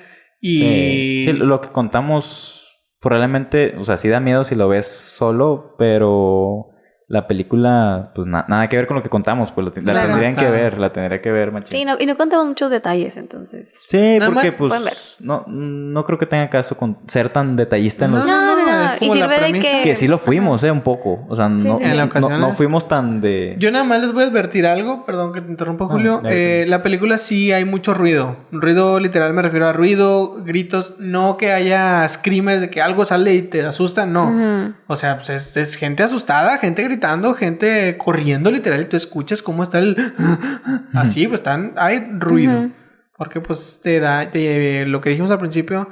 y... 0.40 0.58
Sí, 0.58 1.22
sí, 1.26 1.32
lo 1.32 1.60
que 1.60 1.68
contamos 1.68 2.58
probablemente, 3.00 3.76
o 3.78 3.84
sea, 3.84 3.96
sí 3.96 4.08
da 4.08 4.20
miedo 4.20 4.44
si 4.44 4.54
lo 4.54 4.68
ves 4.68 4.86
solo, 4.86 5.74
pero 5.78 6.68
la 7.08 7.26
película, 7.26 8.12
pues 8.14 8.26
na- 8.26 8.44
nada 8.48 8.68
que 8.68 8.76
ver 8.76 8.86
con 8.86 8.96
lo 8.96 9.02
que 9.02 9.08
contamos, 9.08 9.50
pues 9.52 9.66
la 9.66 9.72
Claro, 9.72 10.08
tendrían 10.08 10.34
claro. 10.34 10.48
que 10.54 10.60
ver, 10.62 10.78
la 10.78 10.92
tendría 10.92 11.20
que 11.20 11.30
ver, 11.30 11.52
machín. 11.52 11.78
Sí, 11.78 11.84
no, 11.84 11.96
y 11.98 12.06
no 12.06 12.16
contamos 12.16 12.46
muchos 12.46 12.70
detalles, 12.70 13.16
entonces. 13.16 13.74
Sí, 13.86 14.18
Nada 14.18 14.32
porque 14.32 14.50
ver. 14.50 14.56
pues 14.56 15.18
no, 15.20 15.44
no 15.46 16.04
creo 16.06 16.18
que 16.18 16.26
tenga 16.26 16.48
caso 16.48 16.76
con 16.76 16.98
ser 17.08 17.30
tan 17.32 17.54
detallista 17.56 18.04
en 18.06 18.12
los... 18.12 18.24
No, 18.24 18.61
es 18.84 18.92
Y 18.96 18.98
como 19.00 19.14
la 19.14 19.20
sirve 19.22 19.34
de 19.34 19.40
premisa. 19.40 19.70
que. 19.70 19.82
Que 19.82 19.94
sí 19.96 20.08
lo 20.08 20.18
fuimos, 20.18 20.62
eh, 20.64 20.70
un 20.70 20.82
poco. 20.82 21.24
O 21.28 21.36
sea, 21.36 21.48
no, 21.48 21.60
Sí. 21.60 21.68
no, 21.68 21.80
En 21.80 21.96
no- 21.96 22.04
ocasiones. 22.04 22.38
no 22.38 22.52
fuimos 22.52 22.88
tan 22.88 23.20
de... 23.20 23.56
Yo 23.58 23.70
nada 23.70 23.84
más 23.84 24.00
les 24.00 24.12
voy 24.12 24.24
a 24.24 24.26
advertir 24.26 24.66
algo, 24.66 25.04
perdón 25.06 25.32
que 25.32 25.40
te 25.40 25.50
interrumpa 25.50 25.86
Julio. 25.86 26.20
dale, 26.22 26.62
Eh, 26.62 26.66
la 26.66 26.82
película 26.82 27.18
sí 27.18 27.52
hay 27.52 27.64
mucho 27.64 27.94
ruido. 27.94 28.36
Ruido 28.52 28.98
literal 29.00 29.32
me 29.32 29.42
refiero 29.42 29.66
a 29.68 29.72
ruido, 29.72 30.42
gritos, 30.44 30.94
no 30.98 31.36
que 31.36 31.52
haya 31.52 32.06
screamers 32.08 32.60
de 32.60 32.70
que 32.70 32.80
algo 32.82 33.04
sale 33.04 33.34
y 33.34 33.42
te 33.42 33.64
asusta, 33.64 34.06
no. 34.06 34.28
Ujú. 34.28 34.74
O 34.86 34.96
sea, 34.96 35.16
pues 35.16 35.30
es, 35.30 35.56
es 35.56 35.76
gente 35.76 36.02
asustada, 36.02 36.58
gente 36.58 36.82
gritando, 36.82 37.34
gente 37.34 37.96
corriendo 37.98 38.50
literal 38.50 38.80
y 38.82 38.84
tú 38.86 38.96
escuchas 38.96 39.42
cómo 39.42 39.62
está 39.62 39.78
el... 39.78 39.96
Así, 40.94 41.26
pues 41.26 41.40
están, 41.40 41.72
hay 41.76 42.06
ruido. 42.18 42.58
Ujú. 42.58 42.70
Porque 43.16 43.40
pues 43.40 43.80
te 43.82 44.00
da, 44.00 44.30
te- 44.30 44.84
lo 44.86 45.00
que 45.00 45.10
dijimos 45.10 45.30
al 45.30 45.38
principio, 45.38 45.88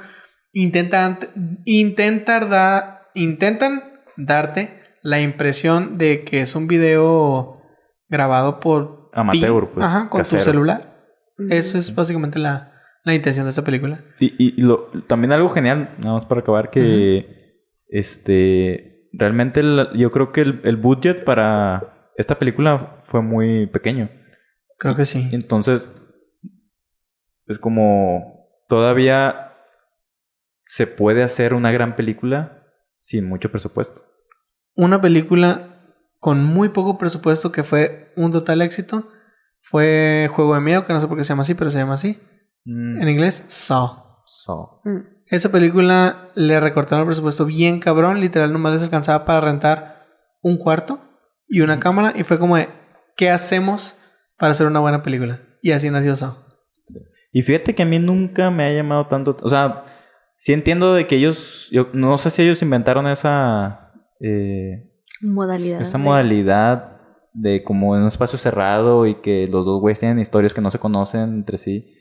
intentan, 0.53 1.19
intentar 1.65 2.49
da, 2.49 3.07
intentan 3.13 4.01
darte 4.17 4.79
la 5.03 5.19
impresión 5.21 5.97
de 5.97 6.23
que 6.23 6.41
es 6.41 6.55
un 6.55 6.67
video 6.67 7.61
grabado 8.09 8.59
por 8.59 9.09
Amateur, 9.13 9.65
ti, 9.65 9.71
pues, 9.73 9.85
ajá, 9.85 10.09
con 10.09 10.19
casero. 10.19 10.41
tu 10.43 10.49
celular. 10.49 10.97
Eso 11.49 11.77
es 11.77 11.95
básicamente 11.95 12.37
la, 12.39 12.73
la 13.03 13.15
intención 13.15 13.45
de 13.45 13.49
esta 13.49 13.63
película. 13.63 14.03
Y, 14.19 14.27
y- 14.37 14.53
y 14.57 14.61
lo, 14.61 14.87
también 15.07 15.31
algo 15.31 15.49
genial, 15.49 15.95
nada 15.97 16.13
más 16.19 16.25
para 16.25 16.41
acabar, 16.41 16.69
que 16.69 17.25
este 17.87 19.07
realmente 19.13 19.59
el- 19.61 19.89
yo 19.95 20.11
creo 20.11 20.31
que 20.31 20.41
el, 20.41 20.61
el 20.63 20.77
budget 20.77 21.23
para 21.23 22.09
esta 22.17 22.37
película 22.37 23.03
fue 23.07 23.21
muy 23.21 23.65
pequeño. 23.67 24.09
Creo 24.77 24.95
que 24.95 25.05
sí. 25.05 25.29
Entonces, 25.31 25.89
es 27.47 27.59
como 27.59 28.47
todavía 28.69 29.50
se 30.73 30.87
puede 30.87 31.21
hacer 31.21 31.53
una 31.53 31.69
gran 31.69 31.97
película 31.97 32.63
sin 33.01 33.27
mucho 33.27 33.51
presupuesto. 33.51 34.03
Una 34.73 35.01
película 35.01 35.83
con 36.19 36.45
muy 36.45 36.69
poco 36.69 36.97
presupuesto 36.97 37.51
que 37.51 37.63
fue 37.63 38.13
un 38.15 38.31
total 38.31 38.61
éxito 38.61 39.09
fue 39.63 40.29
Juego 40.33 40.55
de 40.55 40.61
Miedo, 40.61 40.85
que 40.85 40.93
no 40.93 41.01
sé 41.01 41.07
por 41.09 41.17
qué 41.17 41.25
se 41.25 41.29
llama 41.33 41.41
así, 41.41 41.55
pero 41.55 41.69
se 41.71 41.79
llama 41.79 41.95
así. 41.95 42.21
Mm, 42.63 43.01
En 43.01 43.09
inglés, 43.09 43.43
Saw. 43.49 44.21
so, 44.25 44.79
Mm. 44.85 44.99
Esa 45.25 45.51
película 45.51 46.29
le 46.35 46.57
recortaron 46.61 47.01
el 47.01 47.07
presupuesto 47.07 47.45
bien 47.45 47.81
cabrón, 47.81 48.21
literal 48.21 48.53
nomás 48.53 48.71
les 48.71 48.83
alcanzaba 48.83 49.25
para 49.25 49.41
rentar 49.41 50.05
un 50.41 50.55
cuarto 50.57 51.01
y 51.49 51.59
una 51.59 51.81
cámara 51.81 52.13
y 52.15 52.23
fue 52.23 52.39
como 52.39 52.55
de, 52.55 52.69
¿qué 53.17 53.29
hacemos 53.29 53.99
para 54.37 54.51
hacer 54.51 54.67
una 54.67 54.79
buena 54.79 55.03
película? 55.03 55.41
Y 55.61 55.71
así 55.71 55.89
nació 55.89 56.15
Saw. 56.15 56.33
Y 57.33 57.41
fíjate 57.41 57.75
que 57.75 57.83
a 57.83 57.85
mí 57.85 57.99
nunca 57.99 58.49
me 58.51 58.65
ha 58.65 58.73
llamado 58.73 59.07
tanto. 59.07 59.35
O 59.41 59.49
sea, 59.49 59.90
sí 60.41 60.53
entiendo 60.53 60.93
de 60.95 61.05
que 61.05 61.15
ellos. 61.17 61.69
Yo 61.71 61.87
no 61.93 62.17
sé 62.17 62.31
si 62.31 62.41
ellos 62.41 62.61
inventaron 62.63 63.07
esa. 63.07 63.91
eh, 64.19 64.89
Modalidad. 65.21 65.81
esa 65.81 65.97
de- 65.99 66.03
modalidad 66.03 66.97
de 67.33 67.63
como 67.63 67.95
en 67.95 68.01
un 68.01 68.07
espacio 68.07 68.37
cerrado 68.39 69.05
y 69.05 69.21
que 69.21 69.47
los 69.47 69.63
dos 69.65 69.79
güeyes 69.79 69.99
tienen 69.99 70.19
historias 70.19 70.53
que 70.53 70.61
no 70.61 70.71
se 70.71 70.79
conocen 70.79 71.21
entre 71.35 71.57
sí. 71.57 71.93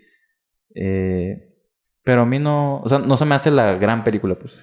Eh, 0.74 1.54
pero 2.02 2.22
a 2.22 2.26
mí 2.26 2.38
no. 2.38 2.80
O 2.80 2.88
sea, 2.88 2.98
no 2.98 3.16
se 3.16 3.24
me 3.26 3.34
hace 3.34 3.50
la 3.50 3.74
gran 3.74 4.04
película, 4.04 4.36
pues. 4.36 4.54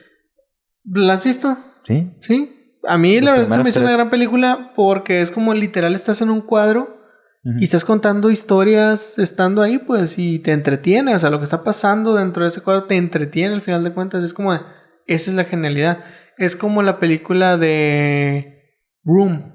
¿La 0.86 1.14
has 1.14 1.24
visto? 1.24 1.56
Sí. 1.84 2.12
Sí. 2.18 2.54
A 2.88 2.98
mí 2.98 3.16
Los 3.16 3.26
la 3.26 3.32
verdad 3.32 3.58
se 3.58 3.64
me 3.64 3.70
hizo 3.70 3.82
una 3.82 3.92
gran 3.92 4.10
película 4.10 4.72
porque 4.76 5.22
es 5.22 5.30
como 5.32 5.54
literal 5.54 5.94
estás 5.94 6.22
en 6.22 6.30
un 6.30 6.42
cuadro 6.42 6.97
Y 7.44 7.64
estás 7.64 7.86
contando 7.86 8.30
historias 8.30 9.18
estando 9.18 9.62
ahí, 9.62 9.78
pues, 9.78 10.20
y 10.20 10.40
te 10.40 10.52
entretiene. 10.52 11.16
O 11.16 11.20
sea, 11.20 11.30
lo 11.30 11.38
que 11.38 11.46
está 11.46 11.64
pasando 11.64 12.14
dentro 12.14 12.44
de 12.44 12.50
ese 12.50 12.62
cuadro 12.62 12.84
te 12.86 12.98
entretiene 12.98 13.56
al 13.56 13.62
final 13.62 13.86
de 13.86 13.94
cuentas. 13.94 14.22
Es 14.24 14.34
como, 14.34 14.52
esa 14.54 15.32
es 15.32 15.34
la 15.34 15.46
genialidad. 15.46 16.04
Es 16.38 16.58
como 16.58 16.84
la 16.84 17.00
película 17.00 17.58
de 17.58 18.76
Room. 19.06 19.54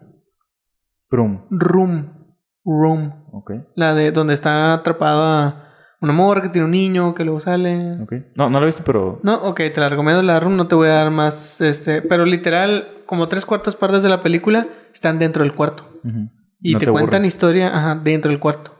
Brum. 1.10 1.46
Room. 1.50 2.34
Room. 2.64 3.26
Ok. 3.32 3.52
La 3.74 3.94
de 3.94 4.10
donde 4.10 4.32
está 4.32 4.72
atrapada 4.72 5.72
una 6.02 6.12
morra 6.12 6.42
que 6.42 6.48
tiene 6.48 6.64
un 6.64 6.72
niño 6.72 7.14
que 7.14 7.24
luego 7.24 7.40
sale. 7.40 8.00
Ok. 8.02 8.12
No, 8.34 8.50
no 8.50 8.58
lo 8.58 8.64
he 8.64 8.68
visto, 8.68 8.82
pero. 8.84 9.20
No, 9.22 9.34
ok, 9.34 9.58
te 9.72 9.80
la 9.80 9.88
recomiendo 9.88 10.22
la 10.22 10.40
Room, 10.40 10.56
no 10.56 10.66
te 10.66 10.74
voy 10.74 10.88
a 10.88 10.94
dar 10.94 11.10
más, 11.10 11.60
este, 11.60 12.02
pero 12.02 12.24
literal, 12.24 13.02
como 13.06 13.28
tres 13.28 13.46
cuartas 13.46 13.76
partes 13.76 14.02
de 14.02 14.08
la 14.08 14.22
película 14.22 14.66
están 14.92 15.18
dentro 15.18 15.44
del 15.44 15.54
cuarto. 15.54 16.00
Ujú. 16.02 16.28
Y 16.62 16.74
No 16.74 16.78
te, 16.78 16.86
cuentan 16.86 17.24
historia, 17.24 17.68
ajá, 17.76 18.00
dentro 18.02 18.30
del 18.30 18.40
cuarto. 18.40 18.70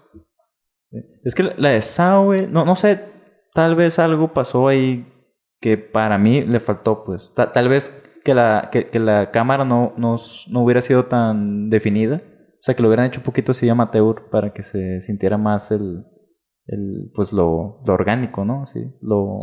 Es 1.25 1.35
que 1.35 1.43
la- 1.43 1.71
de 1.71 1.83
Sao, 1.83 2.25
güey, 2.27 2.47
no, 2.49 2.65
no 2.65 2.77
sé, 2.77 3.01
tal 3.55 3.75
vez 3.77 3.99
algo 3.99 4.33
pasó 4.33 4.69
ahí 4.69 5.07
que 5.61 5.79
para 5.79 6.19
mí 6.19 6.43
le 6.43 6.61
faltó, 6.61 7.05
pues. 7.05 7.31
Ta- 7.35 7.53
tal 7.53 7.69
vez 7.69 7.93
que 8.25 8.35
la, 8.35 8.69
que, 8.71 8.89
que 8.91 8.99
la 8.99 9.31
cámara 9.31 9.65
no, 9.65 9.95
no, 9.97 10.17
no 10.49 10.61
hubiera 10.63 10.81
sido 10.83 11.07
tan 11.07 11.71
definida. 11.71 12.17
O 12.27 12.65
sea, 12.65 12.75
que 12.77 12.83
lo 12.83 12.89
hubieran 12.89 13.07
hecho 13.07 13.21
un 13.21 13.25
poquito 13.25 13.53
así 13.53 13.69
amateur 13.69 14.29
para 14.31 14.53
que 14.53 14.63
se 14.63 15.01
sintiera 15.03 15.37
más 15.39 15.71
el, 15.73 16.05
el 16.67 17.11
pues 17.15 17.33
lo, 17.33 17.81
lo 17.85 17.93
orgánico, 17.95 18.45
¿no? 18.45 18.67
Sí, 18.67 18.81
lo, 19.01 19.41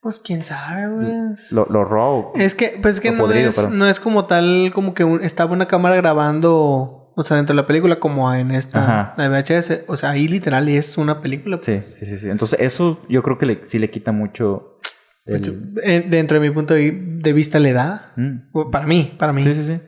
Pues 0.00 0.18
quién 0.20 0.42
sabe, 0.44 0.88
güey. 0.88 1.12
lo, 1.50 1.66
lo 1.68 1.84
raw. 1.84 2.32
Es 2.34 2.54
que, 2.54 2.78
pues 2.80 2.94
es 2.96 3.00
que 3.02 3.10
no, 3.10 3.18
podrido, 3.18 3.50
es, 3.50 3.70
no 3.70 3.84
es 3.86 4.00
como 4.00 4.24
tal, 4.26 4.72
como 4.74 4.94
que 4.94 5.04
un- 5.04 5.22
estaba 5.22 5.52
una 5.52 5.68
cámara 5.68 5.96
grabando, 5.96 7.01
o 7.14 7.22
sea, 7.22 7.36
dentro 7.36 7.54
de 7.54 7.62
la 7.62 7.66
película, 7.66 7.96
como 8.00 8.32
en 8.34 8.50
esta, 8.52 8.82
Ajá. 8.82 9.14
la 9.16 9.28
VHS. 9.28 9.84
O 9.86 9.96
sea, 9.96 10.10
ahí 10.10 10.28
literal 10.28 10.68
es 10.68 10.96
una 10.98 11.20
película. 11.20 11.58
Sí, 11.60 11.80
sí, 11.82 12.06
sí, 12.06 12.18
sí. 12.18 12.30
Entonces, 12.30 12.58
eso 12.60 13.00
yo 13.08 13.22
creo 13.22 13.38
que 13.38 13.46
le, 13.46 13.66
sí 13.66 13.78
le 13.78 13.90
quita 13.90 14.12
mucho. 14.12 14.78
el- 15.26 15.40
Pues, 15.40 15.84
eh, 15.84 16.04
dentro 16.08 16.40
de 16.40 16.48
mi 16.48 16.54
punto 16.54 16.74
de, 16.74 16.92
de 16.92 17.32
vista 17.32 17.58
le 17.58 17.72
da. 17.72 18.12
Mm. 18.16 18.70
Para 18.70 18.86
mí, 18.86 19.14
para 19.18 19.32
mí. 19.32 19.42
Sí, 19.44 19.54
sí, 19.54 19.66
sí. 19.66 19.80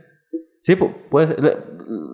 Sí, 0.63 0.73
pu- 0.77 0.95
puede 1.11 1.27
ser. 1.29 1.65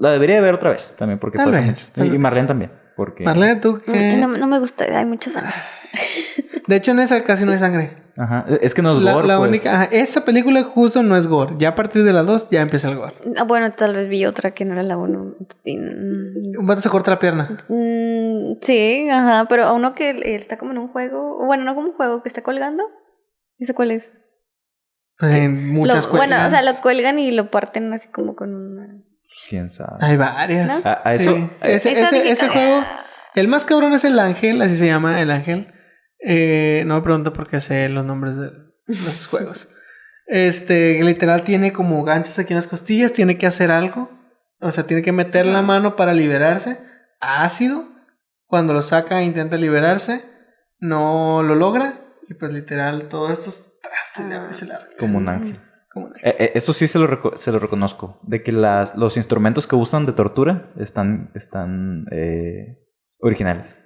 La, 0.01 0.11
debería 0.11 0.35
de 0.37 0.41
ver 0.41 0.55
otra 0.55 0.71
vez 0.71 0.95
también, 0.99 1.19
porque 1.21 1.39
Tal 1.39 1.53
vez, 1.53 1.93
tal 1.93 2.07
Y 2.07 2.11
vez. 2.11 2.19
Marlene 2.21 2.49
también, 2.49 2.73
porque... 2.97 3.23
Marlene, 3.25 3.57
tú 3.61 3.77
Mm, 3.87 3.93
que... 3.93 4.17
No, 4.17 4.27
no 4.29 4.47
me 4.49 4.59
gusta, 4.59 4.85
hay 4.85 5.05
mucha 5.05 5.31
sangre. 5.31 5.55
De 6.71 6.77
hecho, 6.77 6.93
en 6.93 7.01
esa 7.01 7.25
casi 7.25 7.45
no 7.45 7.51
hay 7.53 7.59
sangre. 7.59 7.97
Ajá. 8.17 8.45
Es 8.61 8.75
que 8.75 8.83
no 8.83 8.93
es 8.97 9.03
La, 9.03 9.15
gore, 9.15 9.27
la 9.27 9.39
pues. 9.39 9.49
única, 9.49 9.75
ajá, 9.75 9.85
esa 9.91 10.25
película 10.25 10.63
justo 10.63 11.03
no 11.03 11.17
es 11.17 11.27
gore. 11.27 11.55
Ya 11.59 11.71
a 11.71 11.75
partir 11.75 12.05
de 12.05 12.13
la 12.13 12.23
2 12.23 12.49
ya 12.51 12.61
empieza 12.61 12.89
el 12.89 12.97
gore. 12.97 13.15
Ah, 13.37 13.45
bueno, 13.45 13.73
tal 13.73 13.95
vez 13.95 14.09
vi 14.09 14.25
otra 14.27 14.53
que 14.53 14.65
no 14.65 14.75
era 14.75 14.83
la 14.83 14.97
1. 14.97 15.35
Un 15.65 16.67
vato 16.67 16.81
se 16.81 16.89
corta 16.91 17.11
la 17.13 17.19
pierna. 17.19 17.59
Mm, 17.69 18.61
sí, 18.63 19.09
ajá, 19.11 19.47
pero 19.49 19.65
a 19.65 19.73
uno 19.73 19.95
que 19.95 20.11
él 20.11 20.23
está 20.23 20.59
como 20.59 20.73
en 20.73 20.79
un 20.79 20.89
juego, 20.89 21.45
bueno, 21.45 21.65
no 21.65 21.75
como 21.75 21.89
un 21.89 21.95
juego, 21.95 22.23
que 22.23 22.29
está 22.29 22.43
colgando. 22.43 22.85
¿Ese 23.59 23.75
cuál 23.75 23.91
es? 23.91 24.05
Pues 25.19 25.35
en 25.35 25.69
muchas 25.73 26.07
Lo- 26.07 26.13
Bueno, 26.13 26.37
o 26.47 26.51
sea, 26.51 26.63
lo 26.63 26.81
cuelgan 26.81 27.19
y 27.19 27.31
lo 27.33 27.51
parten 27.51 27.93
así 27.93 28.09
como 28.09 28.37
con 28.37 28.55
una... 28.55 28.97
¿Quién 29.49 29.71
sabe? 29.71 29.97
Hay 30.01 30.17
varias. 30.17 30.67
¿No? 30.85 30.91
A, 30.91 30.93
a 30.95 31.19
Sí. 31.19 31.49
Ese, 31.63 31.93
ese, 32.01 32.31
ese 32.31 32.49
juego, 32.49 32.83
el 33.35 33.49
más 33.49 33.65
cabrón 33.65 33.93
es 33.93 34.05
el 34.05 34.19
ángel, 34.19 34.61
así 34.63 34.77
se 34.77 34.87
llama 34.87 35.21
el 35.21 35.31
ángel. 35.31 35.73
Eh, 36.23 36.85
no 36.87 36.97
me 36.97 37.03
pregunto 37.03 37.33
por 37.33 37.49
qué 37.49 37.61
sé 37.61 37.89
los 37.89 38.05
nombres 38.05 38.37
de 38.37 38.51
los 38.87 39.27
juegos. 39.27 39.69
Este, 40.27 41.03
literal 41.03 41.43
tiene 41.43 41.73
como 41.73 42.05
ganchos 42.05 42.39
aquí 42.39 42.53
en 42.53 42.59
las 42.59 42.69
costillas, 42.69 43.13
tiene 43.13 43.37
que 43.37 43.47
hacer 43.47 43.71
algo. 43.71 44.11
O 44.61 44.71
sea, 44.71 44.87
tiene 44.87 45.03
que 45.03 45.13
meter 45.13 45.47
la 45.47 45.63
mano 45.63 45.97
para 45.97 46.13
liberarse. 46.13 46.79
Ácido. 47.21 47.89
Cuando 48.47 48.73
lo 48.73 48.83
saca, 48.83 49.23
intenta 49.23 49.57
liberarse. 49.57 50.25
No 50.79 51.43
lo 51.43 51.55
logra. 51.55 52.01
Y 52.29 52.35
pues 52.35 52.53
literal, 52.53 53.09
todo 53.09 53.33
esto 53.33 53.49
es 53.49 53.73
tras, 53.83 54.57
se 54.57 54.67
larga. 54.67 54.89
Como 54.99 55.19
un 55.19 55.29
ángel. 55.29 55.61
Como 55.93 56.07
un 56.07 56.13
ángel. 56.15 56.31
Eh, 56.31 56.37
eh, 56.39 56.53
eso 56.55 56.73
sí 56.73 56.87
se 56.87 56.99
lo, 56.99 57.37
se 57.37 57.51
lo 57.51 57.59
reconozco. 57.59 58.21
De 58.23 58.43
que 58.43 58.53
las, 58.53 58.95
los 58.95 59.17
instrumentos 59.17 59.67
que 59.67 59.77
usan 59.77 60.07
de 60.07 60.13
tortura 60.13 60.71
están, 60.79 61.33
están 61.35 62.07
eh, 62.13 62.79
originales. 63.19 63.80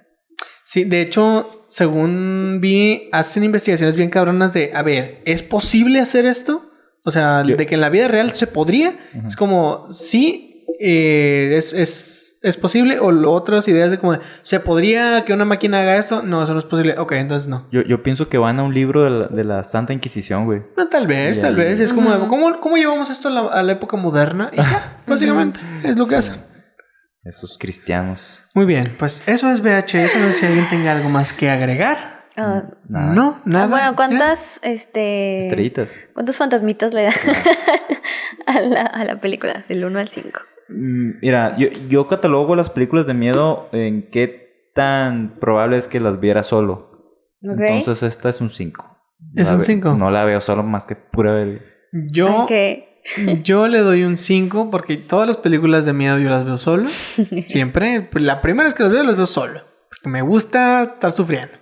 Sí, 0.75 0.83
de 0.83 0.99
hecho, 0.99 1.61
según 1.69 2.59
vi, 2.61 3.07
hacen 3.13 3.45
investigaciones 3.45 3.95
bien 3.95 4.09
cabronas 4.09 4.51
de, 4.53 4.71
a 4.73 4.81
ver, 4.83 5.21
¿es 5.23 5.41
posible 5.41 6.01
hacer 6.01 6.25
esto? 6.25 6.69
O 7.05 7.11
sea, 7.11 7.43
de 7.43 7.65
que 7.65 7.75
en 7.75 7.79
la 7.81 7.87
vida 7.87 8.09
real 8.09 8.31
se 8.35 8.45
podría. 8.45 8.93
Es 9.25 9.37
como, 9.37 9.87
sí, 9.89 10.65
eh, 10.81 11.53
es, 11.57 11.71
es, 11.71 12.37
es 12.41 12.57
posible. 12.57 12.99
O 12.99 13.13
lo- 13.13 13.31
otras 13.31 13.65
ideas 13.69 13.89
de 13.89 13.99
como, 13.99 14.17
¿se 14.41 14.59
podría 14.59 15.23
que 15.23 15.31
una 15.31 15.45
máquina 15.45 15.79
haga 15.79 15.95
esto? 15.95 16.23
No, 16.23 16.43
eso 16.43 16.51
no 16.51 16.59
es 16.59 16.65
posible. 16.65 16.99
Ok, 16.99 17.13
entonces 17.13 17.47
no. 17.47 17.69
Yo, 17.71 17.83
yo 17.83 18.03
pienso 18.03 18.27
que 18.27 18.37
van 18.37 18.59
a 18.59 18.63
un 18.63 18.73
libro 18.73 19.05
de 19.05 19.09
la, 19.11 19.27
de 19.27 19.43
la 19.45 19.63
Santa 19.63 19.93
Inquisición, 19.93 20.43
güey. 20.45 20.61
No, 20.75 20.89
tal 20.89 21.07
vez, 21.07 21.39
tal 21.39 21.55
vez. 21.55 21.79
Es 21.79 21.93
como. 21.93 22.27
¿cómo, 22.27 22.59
¿cómo 22.59 22.75
llevamos 22.75 23.09
esto 23.09 23.29
a 23.29 23.31
la, 23.31 23.41
a 23.47 23.63
la 23.63 23.71
época 23.71 23.95
moderna? 23.95 24.49
Y 24.51 24.57
ya, 24.57 25.01
básicamente, 25.07 25.61
es 25.85 25.95
lo 25.95 26.03
que 26.05 26.21
Sí. 26.21 26.31
hacen. 26.31 26.43
Esos 27.23 27.57
cristianos. 27.57 28.41
Muy 28.55 28.65
bien, 28.65 28.95
pues 28.97 29.21
eso 29.27 29.51
es 29.51 29.61
VHS. 29.61 30.15
No 30.19 30.31
sé 30.31 30.31
si 30.31 30.45
alguien 30.45 30.65
tenga 30.69 30.93
algo 30.93 31.09
más 31.09 31.33
que 31.33 31.49
agregar. 31.49 32.25
Ah, 32.37 32.63
Nada. 32.89 33.13
No, 33.13 33.41
nada. 33.45 33.65
ah, 33.65 33.67
bueno. 33.67 33.95
¿cuántas, 33.95 34.59
este... 34.63 35.47
Estrellitas. 35.47 35.89
¿Cuántos 36.13 36.37
fantasmitas 36.37 36.93
le 36.93 37.03
dan 37.03 37.13
a 38.47 38.59
la, 38.61 38.81
a 38.81 39.03
la 39.05 39.19
película? 39.21 39.65
Del 39.69 39.83
1 39.85 39.99
al 39.99 40.07
5. 40.09 40.39
Mm, 40.69 41.11
Mira, 41.21 41.57
yo, 41.57 41.67
yo 41.89 42.07
catalogo 42.07 42.55
las 42.55 42.69
películas 42.69 43.05
de 43.07 43.13
miedo 43.13 43.69
en 43.73 44.09
qué 44.09 44.71
tan 44.73 45.37
probable 45.39 45.77
es 45.77 45.87
que 45.87 45.99
las 45.99 46.19
viera 46.19 46.43
solo. 46.43 46.91
Entonces 47.41 48.03
esta 48.03 48.29
es 48.29 48.41
un 48.41 48.49
5. 48.49 48.97
¿Es 49.35 49.51
un 49.51 49.61
cinco? 49.61 49.93
No 49.93 50.11
la 50.11 50.23
veo 50.23 50.39
solo 50.39 50.63
más 50.63 50.85
que 50.85 50.95
pura 50.95 51.33
bebé. 51.33 51.61
Yo... 51.91 52.47
Yo 53.43 53.67
le 53.67 53.79
doy 53.79 54.03
un 54.03 54.17
5 54.17 54.71
porque 54.71 54.97
todas 54.97 55.27
las 55.27 55.37
películas 55.37 55.85
de 55.85 55.93
miedo 55.93 56.17
yo 56.17 56.29
las 56.29 56.43
veo 56.45 56.57
solo. 56.57 56.85
Siempre. 57.45 58.09
La 58.13 58.41
primera 58.41 58.65
vez 58.65 58.73
que 58.73 58.83
las 58.83 58.91
veo, 58.91 59.03
las 59.03 59.15
veo 59.15 59.25
solo. 59.25 59.61
Porque 59.89 60.09
me 60.09 60.21
gusta 60.21 60.83
estar 60.95 61.11
sufriendo. 61.11 61.53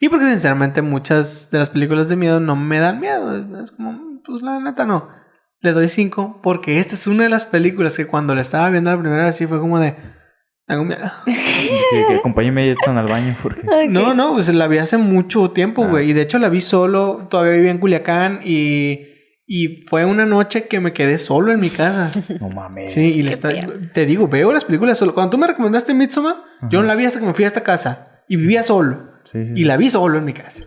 Y 0.00 0.08
porque 0.08 0.26
sinceramente 0.26 0.82
muchas 0.82 1.50
de 1.50 1.58
las 1.58 1.70
películas 1.70 2.08
de 2.08 2.16
miedo 2.16 2.38
no 2.40 2.56
me 2.56 2.78
dan 2.78 3.00
miedo. 3.00 3.36
Es 3.62 3.72
como, 3.72 4.20
pues 4.24 4.42
la 4.42 4.60
neta 4.60 4.84
no. 4.84 5.08
Le 5.60 5.72
doy 5.72 5.88
5 5.88 6.40
porque 6.42 6.78
esta 6.78 6.94
es 6.94 7.06
una 7.06 7.24
de 7.24 7.30
las 7.30 7.44
películas 7.44 7.96
que 7.96 8.06
cuando 8.06 8.34
la 8.34 8.42
estaba 8.42 8.68
viendo 8.70 8.90
la 8.90 9.00
primera 9.00 9.24
vez 9.24 9.36
sí 9.36 9.46
fue 9.46 9.58
como 9.60 9.78
de... 9.80 9.96
Tengo 10.66 10.84
miedo. 10.84 11.10
Que, 11.24 12.04
que 12.08 12.14
acompáñenme 12.16 12.62
a 12.62 12.74
Jonathan 12.74 12.98
al 12.98 13.06
baño 13.08 13.36
porque... 13.42 13.60
Ok. 13.66 13.90
No, 13.90 14.14
no, 14.14 14.32
pues 14.34 14.52
la 14.54 14.66
vi 14.68 14.78
hace 14.78 14.96
mucho 14.96 15.50
tiempo, 15.50 15.84
Ah. 15.84 15.88
güey. 15.88 16.10
Y 16.10 16.12
de 16.12 16.22
hecho 16.22 16.38
la 16.38 16.48
vi 16.48 16.60
solo. 16.60 17.26
Todavía 17.30 17.54
vivía 17.54 17.70
en 17.72 17.78
Culiacán 17.78 18.40
y... 18.44 19.13
Y 19.46 19.82
fue 19.88 20.04
una 20.04 20.24
noche 20.24 20.68
que 20.68 20.80
me 20.80 20.92
quedé 20.92 21.18
solo 21.18 21.52
en 21.52 21.60
mi 21.60 21.70
casa. 21.70 22.10
No 22.40 22.48
mames. 22.48 22.92
Sí, 22.92 23.14
y 23.14 23.22
le 23.22 23.30
está, 23.30 23.50
te 23.92 24.06
digo, 24.06 24.28
veo 24.28 24.52
las 24.52 24.64
películas 24.64 24.96
solo. 24.98 25.14
Cuando 25.14 25.32
tú 25.32 25.38
me 25.38 25.46
recomendaste 25.46 25.92
Midsommar, 25.94 26.36
yo 26.70 26.80
no 26.80 26.88
la 26.88 26.94
vi 26.94 27.04
hasta 27.04 27.20
que 27.20 27.26
me 27.26 27.34
fui 27.34 27.44
a 27.44 27.48
esta 27.48 27.62
casa. 27.62 28.22
Y 28.28 28.36
vivía 28.36 28.62
solo. 28.62 29.12
Sí, 29.24 29.44
sí, 29.44 29.50
Y 29.52 29.56
sí. 29.58 29.64
la 29.64 29.76
vi 29.76 29.90
solo 29.90 30.18
en 30.18 30.24
mi 30.24 30.32
casa. 30.32 30.64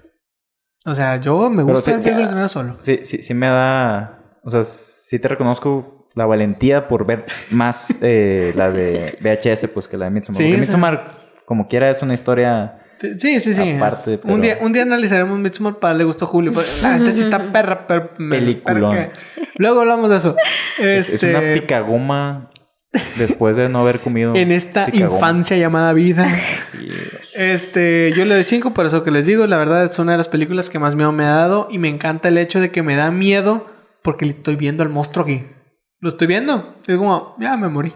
O 0.85 0.93
sea, 0.93 1.19
yo 1.19 1.49
me 1.49 1.63
gusta 1.63 1.81
sí, 1.81 1.91
ver 1.91 2.01
películas 2.01 2.29
ah, 2.29 2.31
de 2.31 2.35
miedo 2.35 2.47
solo. 2.47 2.77
Sí, 2.79 2.99
sí, 3.03 3.21
sí 3.21 3.33
me 3.33 3.47
da... 3.47 4.39
O 4.43 4.49
sea, 4.49 4.63
sí 4.63 5.19
te 5.19 5.27
reconozco 5.27 6.09
la 6.15 6.25
valentía 6.25 6.87
por 6.87 7.05
ver 7.05 7.25
más 7.51 7.99
eh, 8.01 8.53
la 8.55 8.71
de 8.71 9.17
VHS 9.21 9.67
pues 9.73 9.87
que 9.87 9.97
la 9.97 10.05
de 10.05 10.11
Midsommar. 10.11 10.41
Sí, 10.41 10.47
Porque 10.47 10.61
Midsommar, 10.61 11.33
como 11.45 11.67
quiera, 11.67 11.89
es 11.89 12.01
una 12.01 12.13
historia... 12.13 12.83
Sí, 13.18 13.40
sí, 13.40 13.53
sí. 13.53 13.72
Aparte, 13.74 14.14
es- 14.15 14.19
pero- 14.19 14.34
un, 14.34 14.41
día, 14.41 14.57
un 14.61 14.74
día 14.74 14.82
analizaremos 14.84 15.38
Midsommar 15.40 15.76
para 15.80 15.94
le 15.94 16.03
gustó 16.03 16.26
a 16.26 16.28
Julio. 16.28 16.52
pero 16.53 16.65
La 16.82 16.98
neta 16.98 17.11
sí 17.11 17.22
está 17.22 17.52
perra, 17.52 17.86
per- 17.88 18.11
me 18.18 18.38
Peliculón. 18.38 18.94
que- 18.95 19.11
Luego 19.57 19.82
hablamos 19.82 20.10
de 20.10 20.18
eso. 20.18 20.36
Es, 20.78 21.07
es 21.10 21.14
Este, 21.15 21.30
una 21.36 21.53
picagoma 21.53 22.49
después 23.18 23.56
de 23.56 23.69
no 23.69 23.80
haber 23.80 24.02
comido... 24.02 24.34
En 24.36 24.52
esta 24.52 24.86
picagoma. 24.88 25.18
infancia 25.18 25.57
llamada 25.57 25.94
vida. 25.94 26.28
Sí, 26.72 26.90
Este, 27.34 28.14
yo 28.15 28.26
le 28.26 28.34
doy 28.36 28.44
5 28.44 28.74
por 28.74 28.86
eso 28.86 29.03
que 29.03 29.11
les 29.11 29.26
digo. 29.26 29.45
La 29.48 29.57
verdad 29.57 29.86
es 29.86 29.98
una 29.99 30.11
de 30.14 30.18
las 30.18 30.28
películas 30.28 30.69
que 30.69 30.80
más 30.80 30.95
miedo 30.95 31.11
me 31.11 31.24
ha 31.26 31.30
dado. 31.32 31.68
Y 31.72 31.78
me 31.80 31.88
encanta 31.88 32.28
el 32.30 32.38
hecho 32.38 32.60
de 32.60 32.72
que 32.72 32.84
me 32.84 32.95
da 32.95 33.10
miedo 33.11 33.68
porque 34.03 34.26
le 34.26 34.32
estoy 34.34 34.56
viendo 34.56 34.84
al 34.84 34.90
monstruo 34.90 35.24
aquí. 35.26 35.45
Lo 35.99 36.10
estoy 36.10 36.28
viendo. 36.28 36.76
Es 36.88 36.98
como, 36.98 37.36
ya 37.40 37.56
me 37.57 37.68
morí. 37.69 37.94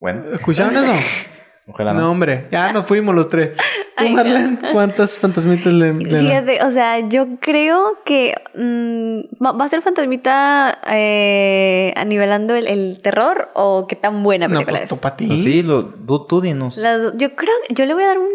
Bueno, 0.00 0.24
¿Escucharon 0.32 0.76
eso? 0.76 0.92
ojalá 1.66 1.92
No, 1.92 2.00
no. 2.02 2.10
hombre, 2.10 2.46
ya 2.50 2.72
nos 2.72 2.84
fuimos 2.86 3.14
los 3.14 3.28
tres. 3.28 3.50
¿Tú, 3.96 4.04
Ay, 4.04 4.10
no. 4.10 4.16
Marlene, 4.16 4.58
cuántas 4.72 5.18
fantasmitas 5.18 5.72
le, 5.72 5.92
le? 5.94 6.18
Fíjate, 6.18 6.62
o 6.64 6.70
sea, 6.72 6.98
yo 7.08 7.38
creo 7.40 7.98
que 8.04 8.34
mm, 8.54 9.42
va, 9.44 9.64
a 9.64 9.68
ser 9.68 9.82
fantasmita 9.82 10.80
eh, 10.90 11.92
anivelando 11.96 12.54
el, 12.56 12.66
el 12.66 13.00
terror 13.02 13.50
o 13.54 13.86
qué 13.86 13.94
tan 13.96 14.22
buena 14.24 14.48
No, 14.48 14.54
película 14.54 14.72
pues 14.78 14.82
es. 14.82 14.88
tú 14.88 14.96
para 14.98 15.16
ti. 15.16 15.26
Pues 15.28 15.44
sí, 15.44 15.62
lo, 15.62 15.86
tú, 15.86 16.26
tú 16.26 16.40
dinos. 16.40 16.74
Do- 16.76 17.16
yo 17.16 17.34
creo, 17.36 17.54
yo 17.70 17.86
le 17.86 17.94
voy 17.94 18.02
a 18.02 18.06
dar 18.08 18.18
un, 18.18 18.28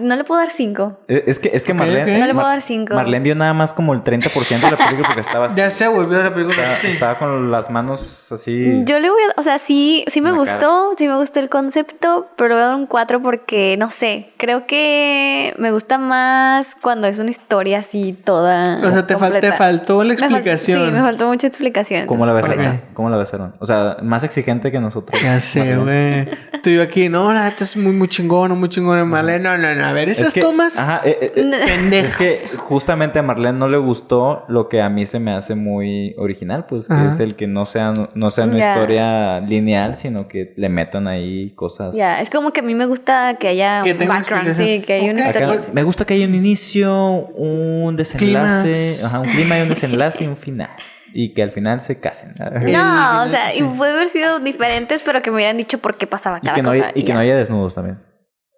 no 0.00 0.16
le 0.16 0.24
puedo 0.24 0.40
dar 0.40 0.50
cinco. 0.50 1.00
Eh, 1.06 1.24
Es 1.26 1.38
que, 1.38 1.50
es 1.52 1.64
que 1.64 1.74
Marlene, 1.74 2.14
ok. 2.14 2.20
No 2.20 2.26
le 2.26 2.32
puedo 2.32 2.46
Mar- 2.46 2.56
dar 2.56 2.62
cinco. 2.62 2.94
Marlene 2.94 3.22
vio 3.24 3.34
nada 3.34 3.52
más 3.52 3.72
como 3.74 3.92
el 3.92 4.02
30% 4.02 4.30
de 4.60 4.70
la 4.70 4.76
película 4.78 5.02
porque 5.06 5.20
estaba, 5.20 5.48
Ya 5.54 5.68
se 5.70 5.86
volvió 5.86 6.22
la 6.22 6.32
película. 6.32 6.56
estaba, 6.56 6.76
sí. 6.76 6.86
estaba 6.88 7.18
con 7.18 7.50
las 7.50 7.70
manos 7.70 8.32
así. 8.32 8.82
Yo 8.86 8.98
le 8.98 9.10
voy 9.10 9.20
a, 9.22 9.38
o 9.40 9.42
sea, 9.42 9.58
sí, 9.58 10.04
sí 10.08 10.20
me 10.22 10.32
gustó, 10.32 10.92
sí 10.96 11.06
me 11.08 11.16
gustó 11.16 11.40
el 11.40 11.50
concepto, 11.50 12.28
pero 12.36 12.48
le 12.48 12.54
voy 12.54 12.62
a 12.62 12.66
dar 12.68 12.74
un 12.76 12.86
4 12.86 13.20
porque, 13.22 13.76
no 13.76 13.90
sé, 13.90 14.30
creo 14.38 14.66
que 14.66 15.54
me 15.58 15.72
gusta 15.72 15.98
más 15.98 16.66
cuando 16.80 17.06
es 17.06 17.18
una 17.18 17.30
historia 17.30 17.80
así 17.80 18.14
toda 18.14 18.78
O 18.82 18.90
sea, 18.90 19.06
te, 19.06 19.14
fal- 19.14 19.18
te 19.18 19.32
completa. 19.32 19.52
faltó 19.54 20.04
la 20.04 20.14
Me 20.14 20.20
fal- 20.20 20.30
explicación. 20.30 20.86
sí, 20.86 20.90
me 20.92 21.00
faltó 21.02 21.28
mucha 21.28 21.46
explicación. 21.48 22.06
¿Cómo 22.06 22.24
la 22.24 22.32
besaron? 22.32 22.80
¿Cómo 22.94 23.10
la 23.10 23.18
besaron? 23.18 23.54
O 23.58 23.66
sea, 23.66 23.98
más 24.02 24.24
exigente 24.24 24.72
que 24.72 24.80
nosotros. 24.80 25.20
Ya 25.22 25.38
sé, 25.40 25.76
güey. 25.76 26.26
Tú 26.62 26.70
y 26.70 26.76
yo 26.76 26.82
aquí, 26.82 27.08
no, 27.10 27.32
la 27.34 27.44
neta 27.44 27.64
es 27.64 27.76
muy, 27.76 27.92
muy 27.92 28.08
chingón, 28.08 28.58
muy 28.58 28.68
chingón. 28.68 29.17
Marlene, 29.22 29.38
no, 29.44 29.58
no, 29.58 29.74
no. 29.74 29.86
A 29.86 29.92
ver, 29.92 30.08
esas 30.08 30.32
que- 30.34 30.40
tomas 30.40 30.78
Ajá, 30.78 31.02
eh, 31.04 31.18
eh, 31.20 31.32
eh, 31.36 31.50
pendejas. 31.66 32.20
Es 32.20 32.42
que 32.42 32.56
justamente 32.56 33.18
a 33.18 33.22
Marlene 33.22 33.58
no 33.58 33.68
le 33.68 33.78
gustó 33.78 34.44
lo 34.48 34.68
que 34.68 34.80
a 34.82 34.88
mí 34.88 35.06
se 35.06 35.18
me 35.20 35.32
hace 35.32 35.54
muy 35.54 36.14
original, 36.18 36.66
pues 36.68 36.88
que 36.88 36.94
Ajá. 36.94 37.10
es 37.10 37.20
el 37.20 37.36
que 37.36 37.46
no 37.46 37.66
sea, 37.66 37.92
no 38.14 38.30
sea 38.30 38.44
una 38.44 38.58
Ya. 38.58 38.74
historia 38.74 39.40
lineal, 39.40 39.96
sino 39.96 40.28
que 40.28 40.52
le 40.56 40.68
metan 40.68 41.06
ahí 41.08 41.50
cosas. 41.54 41.94
Ya, 41.94 42.20
es 42.20 42.30
como 42.30 42.52
que 42.52 42.60
a 42.60 42.62
mí 42.62 42.74
me 42.74 42.86
gusta 42.86 43.36
que 43.38 43.48
haya 43.48 43.82
Que 43.82 43.92
un 43.92 43.96
una 44.02 44.06
background, 44.06 44.54
sí, 44.54 44.82
que 44.86 44.92
haya 44.94 45.12
una 45.12 45.22
Ok. 45.22 45.28
Acá 45.28 45.38
historia. 45.40 45.60
Pues- 45.60 45.74
me 45.74 45.82
gusta 45.82 46.04
que 46.04 46.14
haya 46.14 46.26
un 46.26 46.34
inicio, 46.34 46.94
un 47.34 47.96
desenlace, 47.96 49.04
ajá, 49.04 49.20
un 49.20 49.28
clima 49.28 49.58
y 49.58 49.62
un 49.62 49.68
desenlace 49.68 50.24
y 50.24 50.26
un 50.26 50.36
final. 50.36 50.70
Y 51.14 51.32
que 51.32 51.42
al 51.42 51.52
final 51.52 51.80
se 51.80 51.98
casen. 51.98 52.34
No, 52.38 53.22
o 53.24 53.28
sea, 53.28 53.50
sí. 53.52 53.60
y 53.64 53.76
puede 53.78 53.92
haber 53.94 54.08
sido 54.10 54.40
diferentes, 54.40 55.00
pero 55.02 55.22
que 55.22 55.30
me 55.30 55.36
hubieran 55.36 55.56
dicho 55.56 55.78
por 55.78 55.96
qué 55.96 56.06
pasaba 56.06 56.36
Y 56.36 56.42
cada 56.42 56.54
que, 56.54 56.62
no 56.62 56.68
cosa. 56.70 56.84
haya, 56.88 56.92
y 56.94 57.02
que 57.04 57.14
no 57.14 57.20
haya 57.20 57.34
desnudos 57.34 57.74
también. 57.74 57.98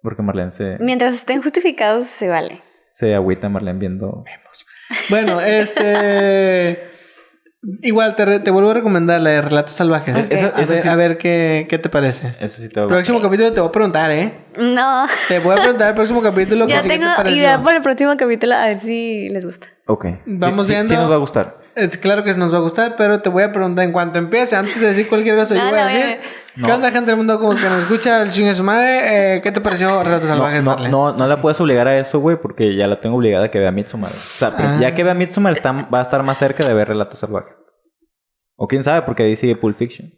Porque 0.01 0.21
Marlene 0.21 0.51
se, 0.51 0.77
Mientras 0.79 1.13
estén 1.13 1.41
justificados, 1.41 2.07
se 2.17 2.27
vale. 2.27 2.61
se 2.91 3.13
agüita 3.15 3.49
Marlene 3.49 3.79
viendo. 3.79 4.23
Bueno, 5.09 5.39
este. 5.39 6.89
Igual 7.83 8.15
te, 8.15 8.25
re- 8.25 8.39
te 8.39 8.49
vuelvo 8.49 8.71
a 8.71 8.73
recomendar 8.73 9.21
la 9.21 9.29
de 9.29 9.41
Relatos 9.43 9.73
Salvajes. 9.75 10.25
Ok. 10.25 10.31
Esa- 10.31 10.47
A, 10.47 10.65
ver, 10.65 10.81
sí- 10.81 10.87
a 10.87 10.95
ver 10.95 11.17
qué, 11.19 11.67
qué 11.69 11.77
te 11.77 11.89
parece. 11.89 12.35
Eso 12.39 12.59
sí 12.59 12.69
te 12.69 12.79
va 12.79 12.85
a 12.85 12.89
El 12.89 12.93
próximo 12.95 13.21
capítulo 13.21 13.53
te 13.53 13.59
voy 13.61 13.69
a 13.69 13.71
preguntar, 13.71 14.09
¿eh? 14.09 14.33
No, 14.57 15.05
Te 15.27 15.37
voy 15.39 15.53
a 15.53 15.57
preguntar 15.61 15.89
el 15.89 15.93
próximo 15.95 16.23
capítulo 16.23 16.65
que 16.65 16.73
ya 16.73 16.81
sí 16.81 16.89
tengo 16.89 17.05
te 17.23 17.31
idea 17.31 17.61
para 17.61 17.77
el 17.77 17.83
próximo 17.83 18.17
capítulo, 18.17 18.55
a 18.55 18.65
ver 18.65 18.79
si 18.79 19.29
les 19.29 19.45
gusta. 19.45 19.67
Ok. 19.85 20.05
Vamos 20.25 20.65
Sí- 20.65 20.73
sí- 20.73 20.75
viendo. 20.77 20.95
Sí, 20.95 20.99
nos 20.99 21.11
va 21.11 21.15
a 21.15 21.19
gustar. 21.19 21.61
Es 21.75 21.97
claro 21.99 22.23
que 22.23 22.33
nos 22.33 22.51
va 22.51 22.57
a 22.57 22.61
gustar, 22.61 22.95
pero 22.97 23.21
te 23.21 23.29
voy 23.29 23.43
a 23.43 23.51
preguntar 23.53 23.85
en 23.85 23.91
cuanto 23.91 24.17
empiece, 24.17 24.55
antes 24.55 24.81
de 24.81 24.87
decir 24.87 25.07
cualquier 25.07 25.35
cosa, 25.37 25.53
yo 25.55 25.63
No, 25.63 25.69
voy 25.69 25.79
a 25.79 25.85
decir. 25.85 26.17
No. 26.55 26.67
¿Qué 26.67 26.73
onda, 26.73 26.91
gente 26.91 27.11
del 27.11 27.17
mundo? 27.17 27.39
Como 27.39 27.55
que 27.55 27.61
nos 27.63 27.83
escucha 27.83 28.21
el 28.21 28.29
chingue 28.29 28.49
de 28.49 28.55
su 28.55 28.63
madre. 28.63 29.35
Eh, 29.37 29.41
¿Qué 29.41 29.51
te 29.51 29.61
pareció 29.61 30.03
Relatos 30.03 30.27
Salvajes, 30.27 30.61
no, 30.63 30.75
no, 30.75 31.13
no 31.13 31.27
la 31.27 31.41
puedes 31.41 31.59
obligar 31.61 31.87
a 31.87 31.97
eso, 31.97 32.19
güey, 32.19 32.37
porque 32.41 32.75
ya 32.75 32.87
la 32.87 32.99
tengo 32.99 33.15
obligada 33.15 33.45
a 33.45 33.51
que 33.51 33.59
vea 33.59 33.71
Midsommar. 33.71 34.11
O 34.11 34.13
sea, 34.15 34.55
pero 34.55 34.69
Ah. 34.69 34.77
ya 34.81 34.93
que 34.93 35.03
vea 35.03 35.13
Midsommar 35.13 35.53
está, 35.53 35.71
va 35.71 35.99
a 35.99 36.01
estar 36.01 36.21
más 36.23 36.37
cerca 36.37 36.65
de 36.67 36.73
ver 36.73 36.87
Relatos 36.89 37.19
Salvajes. 37.19 37.55
O 38.57 38.67
quién 38.67 38.83
sabe, 38.83 39.03
porque 39.03 39.23
ahí 39.23 39.35
sigue 39.37 39.55
Pulp 39.55 39.77
Fiction. 39.77 40.11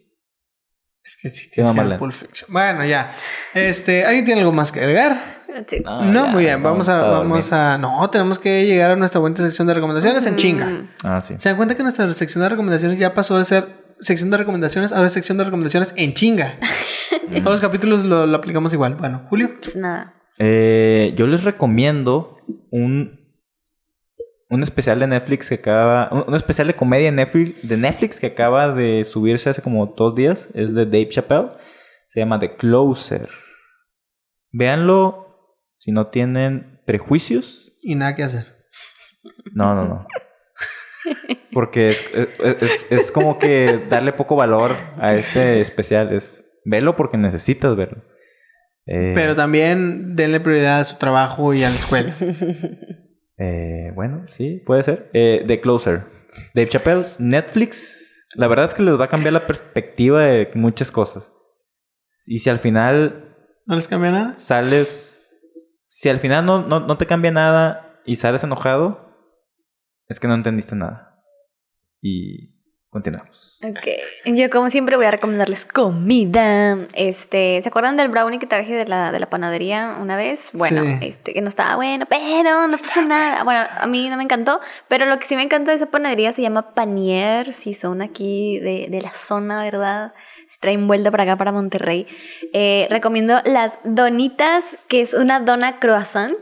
Es 1.04 1.18
que 1.20 1.28
sí, 1.28 1.50
tienes 1.50 1.72
que 1.72 1.98
Pulp 1.98 2.12
Fiction. 2.14 2.52
Bueno, 2.52 2.84
ya. 2.84 3.12
Este, 3.52 4.04
¿Alguien 4.04 4.24
tiene 4.24 4.40
algo 4.40 4.52
más 4.52 4.72
que 4.72 4.80
agregar? 4.80 5.44
Sí. 5.68 5.80
No, 5.84 6.02
no, 6.02 6.24
ya, 6.24 6.30
muy 6.32 6.44
bien. 6.44 6.62
Vamos, 6.62 6.88
a, 6.88 7.02
vamos 7.06 7.52
a... 7.52 7.78
No, 7.78 8.10
tenemos 8.10 8.38
que 8.40 8.66
llegar 8.66 8.90
a 8.90 8.96
nuestra 8.96 9.20
buena 9.20 9.36
sección 9.36 9.68
de 9.68 9.74
recomendaciones 9.74 10.26
en 10.26 10.36
chinga. 10.36 10.82
Ah, 11.04 11.20
sí. 11.20 11.34
¿Se 11.38 11.48
dan 11.48 11.56
cuenta 11.56 11.76
que 11.76 11.82
nuestra 11.84 12.12
sección 12.12 12.42
de 12.42 12.48
recomendaciones 12.48 12.98
ya 12.98 13.14
pasó 13.14 13.38
de 13.38 13.44
ser 13.44 13.83
sección 14.00 14.30
de 14.30 14.36
recomendaciones 14.36 14.92
ahora 14.92 15.06
es 15.06 15.12
sección 15.12 15.38
de 15.38 15.44
recomendaciones 15.44 15.94
en 15.96 16.14
chinga? 16.14 16.58
Todos 17.30 17.44
los 17.44 17.60
capítulos 17.60 18.04
lo, 18.04 18.26
lo 18.26 18.36
aplicamos 18.36 18.72
igual. 18.72 18.96
Bueno, 18.96 19.26
Julio. 19.28 19.50
Pues 19.62 19.76
nada. 19.76 20.14
Eh, 20.38 21.14
yo 21.16 21.26
les 21.26 21.44
recomiendo 21.44 22.38
un, 22.70 23.20
un 24.50 24.62
especial 24.62 25.00
de 25.00 25.06
Netflix 25.06 25.48
que 25.48 25.56
acaba. 25.56 26.08
Un, 26.12 26.24
un 26.28 26.34
especial 26.34 26.66
de 26.66 26.76
comedia 26.76 27.06
de 27.06 27.12
Netflix, 27.12 27.68
de 27.68 27.76
Netflix 27.76 28.20
que 28.20 28.26
acaba 28.26 28.74
de 28.74 29.04
subirse 29.04 29.50
hace 29.50 29.62
como 29.62 29.86
dos 29.86 30.14
días. 30.14 30.48
Es 30.54 30.74
de 30.74 30.84
Dave 30.84 31.08
Chappelle. 31.08 31.50
Se 32.08 32.20
llama 32.20 32.38
The 32.40 32.56
Closer. 32.56 33.28
Véanlo 34.52 35.24
si 35.74 35.92
no 35.92 36.08
tienen 36.08 36.80
prejuicios. 36.86 37.72
Y 37.82 37.94
nada 37.94 38.14
que 38.14 38.22
hacer. 38.22 38.54
No, 39.52 39.74
no, 39.74 39.84
no. 39.84 40.06
Porque 41.52 41.88
es, 41.88 42.10
es, 42.60 42.86
es- 42.90 43.12
como 43.12 43.38
que 43.38 43.84
darle 43.88 44.12
poco 44.12 44.36
valor 44.36 44.72
a 44.98 45.14
este 45.14 45.60
especial. 45.60 46.12
Es 46.12 46.44
verlo 46.64 46.96
porque 46.96 47.16
necesitas 47.16 47.76
verlo. 47.76 48.02
Eh, 48.86 49.12
Pero 49.14 49.34
también 49.34 50.14
denle 50.16 50.40
prioridad 50.40 50.80
a 50.80 50.84
su 50.84 50.96
trabajo 50.98 51.54
y 51.54 51.62
a 51.64 51.68
la 51.70 51.74
escuela. 51.76 52.14
Eh, 53.38 53.90
bueno, 53.94 54.26
sí, 54.30 54.62
puede 54.64 54.82
ser. 54.82 55.10
Eh, 55.12 55.44
The 55.46 55.60
Closer. 55.60 56.04
Dave 56.54 56.68
Chappelle, 56.68 57.06
Netflix. 57.18 58.26
La 58.34 58.46
verdad 58.48 58.66
es 58.66 58.74
que 58.74 58.82
les 58.82 58.98
va 58.98 59.04
a 59.06 59.08
cambiar 59.08 59.32
la 59.32 59.46
perspectiva 59.46 60.22
de 60.22 60.50
muchas 60.54 60.90
cosas. 60.90 61.30
Y 62.26 62.40
si 62.40 62.50
al 62.50 62.58
final 62.58 63.36
¿No 63.66 63.74
les 63.74 63.88
cambia 63.88 64.10
nada? 64.10 64.36
sales. 64.36 65.10
Si 65.86 66.08
al 66.08 66.18
final 66.18 66.44
no, 66.44 66.66
no, 66.66 66.80
no 66.80 66.96
te 66.98 67.06
cambia 67.06 67.30
nada 67.30 68.00
y 68.04 68.16
sales 68.16 68.42
enojado, 68.44 69.03
es 70.08 70.20
que 70.20 70.28
no 70.28 70.34
entendiste 70.34 70.74
nada. 70.74 71.22
Y 72.00 72.50
continuamos. 72.90 73.58
Ok. 73.64 73.88
Yo 74.36 74.50
como 74.50 74.70
siempre 74.70 74.96
voy 74.96 75.06
a 75.06 75.10
recomendarles 75.10 75.64
comida. 75.66 76.76
Este, 76.94 77.60
¿se 77.62 77.68
acuerdan 77.68 77.96
del 77.96 78.08
brownie 78.08 78.38
que 78.38 78.46
traje 78.46 78.72
de 78.74 78.86
la, 78.86 79.10
de 79.10 79.18
la 79.18 79.28
panadería 79.30 79.96
una 80.00 80.16
vez? 80.16 80.50
Bueno, 80.52 80.82
Sí. 80.82 80.98
este, 81.08 81.32
que 81.34 81.40
no 81.40 81.48
estaba 81.48 81.76
bueno, 81.76 82.06
pero 82.08 82.68
no 82.68 82.76
pasa 82.78 83.02
nada. 83.02 83.42
Bueno, 83.44 83.60
a 83.78 83.86
mí 83.86 84.08
no 84.08 84.16
me 84.16 84.22
encantó, 84.22 84.60
pero 84.88 85.06
lo 85.06 85.18
que 85.18 85.26
sí 85.26 85.34
me 85.34 85.42
encantó 85.42 85.70
de 85.70 85.76
esa 85.76 85.86
panadería 85.90 86.32
se 86.32 86.42
llama 86.42 86.74
Panier, 86.74 87.52
si 87.52 87.74
son 87.74 88.02
aquí 88.02 88.60
de, 88.60 88.86
de 88.90 89.00
la 89.02 89.14
zona, 89.14 89.64
¿verdad? 89.64 90.12
Si 90.48 90.60
traen 90.60 90.86
vuelta 90.86 91.10
para 91.10 91.24
acá, 91.24 91.36
para 91.36 91.50
Monterrey. 91.52 92.06
Eh, 92.52 92.86
recomiendo 92.90 93.40
las 93.44 93.72
donitas, 93.82 94.78
que 94.88 95.00
es 95.00 95.14
una 95.14 95.40
dona 95.40 95.80
croissant. 95.80 96.36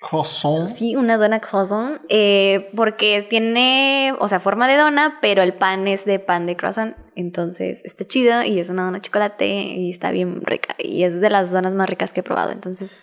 Croissant. 0.00 0.68
Sí, 0.76 0.96
una 0.96 1.16
dona 1.18 1.40
croissant, 1.40 2.00
eh, 2.08 2.70
porque 2.74 3.26
tiene, 3.28 4.14
o 4.18 4.28
sea, 4.28 4.40
forma 4.40 4.66
de 4.66 4.76
dona, 4.76 5.18
pero 5.20 5.42
el 5.42 5.52
pan 5.54 5.86
es 5.88 6.04
de 6.04 6.18
pan 6.18 6.46
de 6.46 6.56
croissant, 6.56 6.96
entonces 7.16 7.80
está 7.84 8.06
chido 8.06 8.42
y 8.42 8.58
es 8.60 8.70
una 8.70 8.84
dona 8.84 8.98
de 8.98 9.02
chocolate 9.02 9.46
y 9.46 9.90
está 9.90 10.10
bien 10.10 10.40
rica 10.42 10.74
y 10.78 11.04
es 11.04 11.20
de 11.20 11.28
las 11.30 11.50
donas 11.50 11.74
más 11.74 11.88
ricas 11.88 12.12
que 12.12 12.20
he 12.20 12.22
probado, 12.22 12.50
entonces 12.50 12.98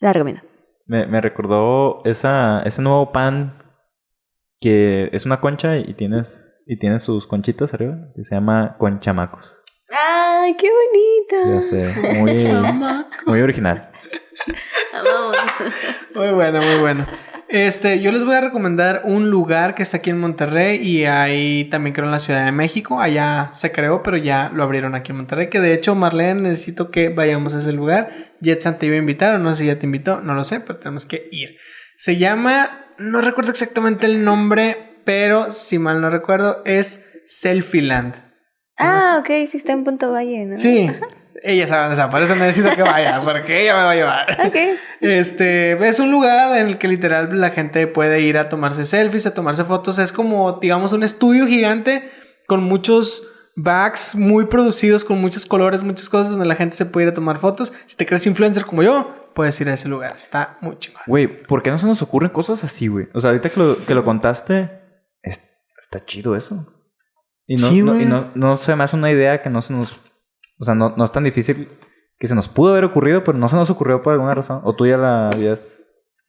la 0.00 0.12
recomiendo. 0.12 0.42
Me, 0.86 1.06
me 1.06 1.20
recordó 1.20 2.02
esa, 2.04 2.62
ese 2.64 2.82
nuevo 2.82 3.12
pan 3.12 3.62
que 4.60 5.08
es 5.12 5.24
una 5.26 5.40
concha 5.40 5.76
y 5.78 5.94
tienes, 5.94 6.42
y 6.66 6.78
tienes 6.78 7.02
sus 7.02 7.26
conchitas 7.26 7.72
arriba. 7.74 7.96
Que 8.16 8.24
se 8.24 8.34
llama 8.34 8.76
conchamacos. 8.78 9.62
¡Ay, 9.90 10.56
qué 10.56 10.68
Ya 11.30 11.42
bonita! 11.44 11.60
sé, 11.60 12.18
muy, 12.20 13.04
muy 13.26 13.40
original. 13.40 13.90
Amamos. 14.92 15.36
Muy 16.14 16.30
bueno, 16.30 16.60
muy 16.60 16.78
bueno. 16.78 17.06
Este, 17.48 18.00
yo 18.00 18.10
les 18.10 18.24
voy 18.24 18.34
a 18.34 18.40
recomendar 18.40 19.02
un 19.04 19.30
lugar 19.30 19.74
que 19.74 19.82
está 19.82 19.98
aquí 19.98 20.10
en 20.10 20.18
Monterrey 20.18 20.76
y 20.76 21.04
ahí 21.04 21.68
también 21.70 21.94
creo 21.94 22.06
en 22.06 22.12
la 22.12 22.18
Ciudad 22.18 22.44
de 22.44 22.52
México. 22.52 23.00
Allá 23.00 23.50
se 23.52 23.70
creó, 23.70 24.02
pero 24.02 24.16
ya 24.16 24.50
lo 24.52 24.62
abrieron 24.62 24.94
aquí 24.94 25.12
en 25.12 25.18
Monterrey. 25.18 25.50
Que 25.50 25.60
de 25.60 25.74
hecho, 25.74 25.94
Marlene, 25.94 26.42
necesito 26.42 26.90
que 26.90 27.10
vayamos 27.10 27.54
a 27.54 27.58
ese 27.58 27.72
lugar. 27.72 28.10
Jetsan 28.40 28.78
te 28.78 28.86
iba 28.86 28.94
a 28.96 28.98
invitar 28.98 29.34
o 29.34 29.38
no 29.38 29.54
sé 29.54 29.60
si 29.60 29.66
ya 29.66 29.78
te 29.78 29.86
invitó, 29.86 30.20
no 30.20 30.34
lo 30.34 30.44
sé, 30.44 30.60
pero 30.60 30.78
tenemos 30.78 31.04
que 31.06 31.28
ir. 31.30 31.56
Se 31.96 32.16
llama, 32.16 32.86
no 32.98 33.20
recuerdo 33.20 33.50
exactamente 33.50 34.06
el 34.06 34.24
nombre, 34.24 35.00
pero 35.04 35.52
si 35.52 35.78
mal 35.78 36.00
no 36.00 36.10
recuerdo, 36.10 36.62
es 36.64 37.08
Selfieland. 37.24 38.14
Ah, 38.76 39.18
ok, 39.20 39.48
sí 39.50 39.58
está 39.58 39.72
en 39.72 39.84
Punto 39.84 40.10
Valle, 40.10 40.46
¿no? 40.46 40.56
Sí, 40.56 40.90
ella 41.44 41.66
sabe 41.66 41.82
dónde 41.82 41.94
está, 41.94 42.08
por 42.10 42.22
eso 42.22 42.34
necesito 42.34 42.74
que 42.74 42.82
vaya, 42.82 43.20
porque 43.24 43.62
ella 43.62 43.74
me 43.74 43.82
va 43.82 43.90
a 43.90 43.94
llevar. 43.94 44.46
Ok. 44.46 44.56
Este, 45.00 45.72
es 45.86 46.00
un 46.00 46.10
lugar 46.10 46.56
en 46.56 46.66
el 46.68 46.78
que 46.78 46.88
literal 46.88 47.38
la 47.40 47.50
gente 47.50 47.86
puede 47.86 48.20
ir 48.22 48.38
a 48.38 48.48
tomarse 48.48 48.84
selfies, 48.84 49.26
a 49.26 49.34
tomarse 49.34 49.64
fotos. 49.64 49.98
Es 49.98 50.12
como, 50.12 50.52
digamos, 50.60 50.92
un 50.92 51.02
estudio 51.02 51.46
gigante 51.46 52.10
con 52.46 52.62
muchos 52.64 53.22
bags 53.56 54.14
muy 54.16 54.46
producidos, 54.46 55.04
con 55.04 55.20
muchos 55.20 55.46
colores, 55.46 55.82
muchas 55.82 56.08
cosas 56.08 56.30
donde 56.30 56.46
la 56.46 56.56
gente 56.56 56.76
se 56.76 56.86
puede 56.86 57.06
ir 57.06 57.12
a 57.12 57.14
tomar 57.14 57.38
fotos. 57.38 57.72
Si 57.86 57.96
te 57.96 58.06
crees 58.06 58.26
influencer 58.26 58.64
como 58.64 58.82
yo, 58.82 59.30
puedes 59.34 59.60
ir 59.60 59.68
a 59.68 59.74
ese 59.74 59.88
lugar. 59.88 60.14
Está 60.16 60.58
muy 60.60 60.76
chingón. 60.78 61.02
Güey, 61.06 61.42
¿por 61.44 61.62
qué 61.62 61.70
no 61.70 61.78
se 61.78 61.86
nos 61.86 62.02
ocurren 62.02 62.30
cosas 62.30 62.64
así, 62.64 62.88
güey? 62.88 63.08
O 63.14 63.20
sea, 63.20 63.30
ahorita 63.30 63.50
que 63.50 63.60
lo, 63.60 63.84
que 63.84 63.94
lo 63.94 64.04
contaste, 64.04 64.70
es- 65.22 65.40
está 65.80 66.04
chido 66.04 66.34
eso. 66.36 66.66
Y 67.46 67.56
no, 67.56 67.68
Sí, 67.68 67.82
no- 67.82 67.92
güey. 67.92 68.04
y 68.04 68.06
no, 68.06 68.30
no 68.34 68.56
se 68.56 68.74
me 68.74 68.84
hace 68.84 68.96
una 68.96 69.10
idea 69.12 69.42
que 69.42 69.50
no 69.50 69.60
se 69.62 69.72
nos... 69.74 69.94
O 70.58 70.64
sea, 70.64 70.74
no, 70.74 70.94
no 70.96 71.04
es 71.04 71.12
tan 71.12 71.24
difícil 71.24 71.68
que 72.18 72.26
se 72.26 72.34
nos 72.34 72.48
pudo 72.48 72.72
haber 72.72 72.84
ocurrido, 72.84 73.24
pero 73.24 73.36
no 73.38 73.48
se 73.48 73.56
nos 73.56 73.70
ocurrió 73.70 74.02
por 74.02 74.12
alguna 74.12 74.34
razón. 74.34 74.60
O 74.64 74.74
tú 74.74 74.86
ya 74.86 74.96
la 74.96 75.28
habías... 75.28 75.80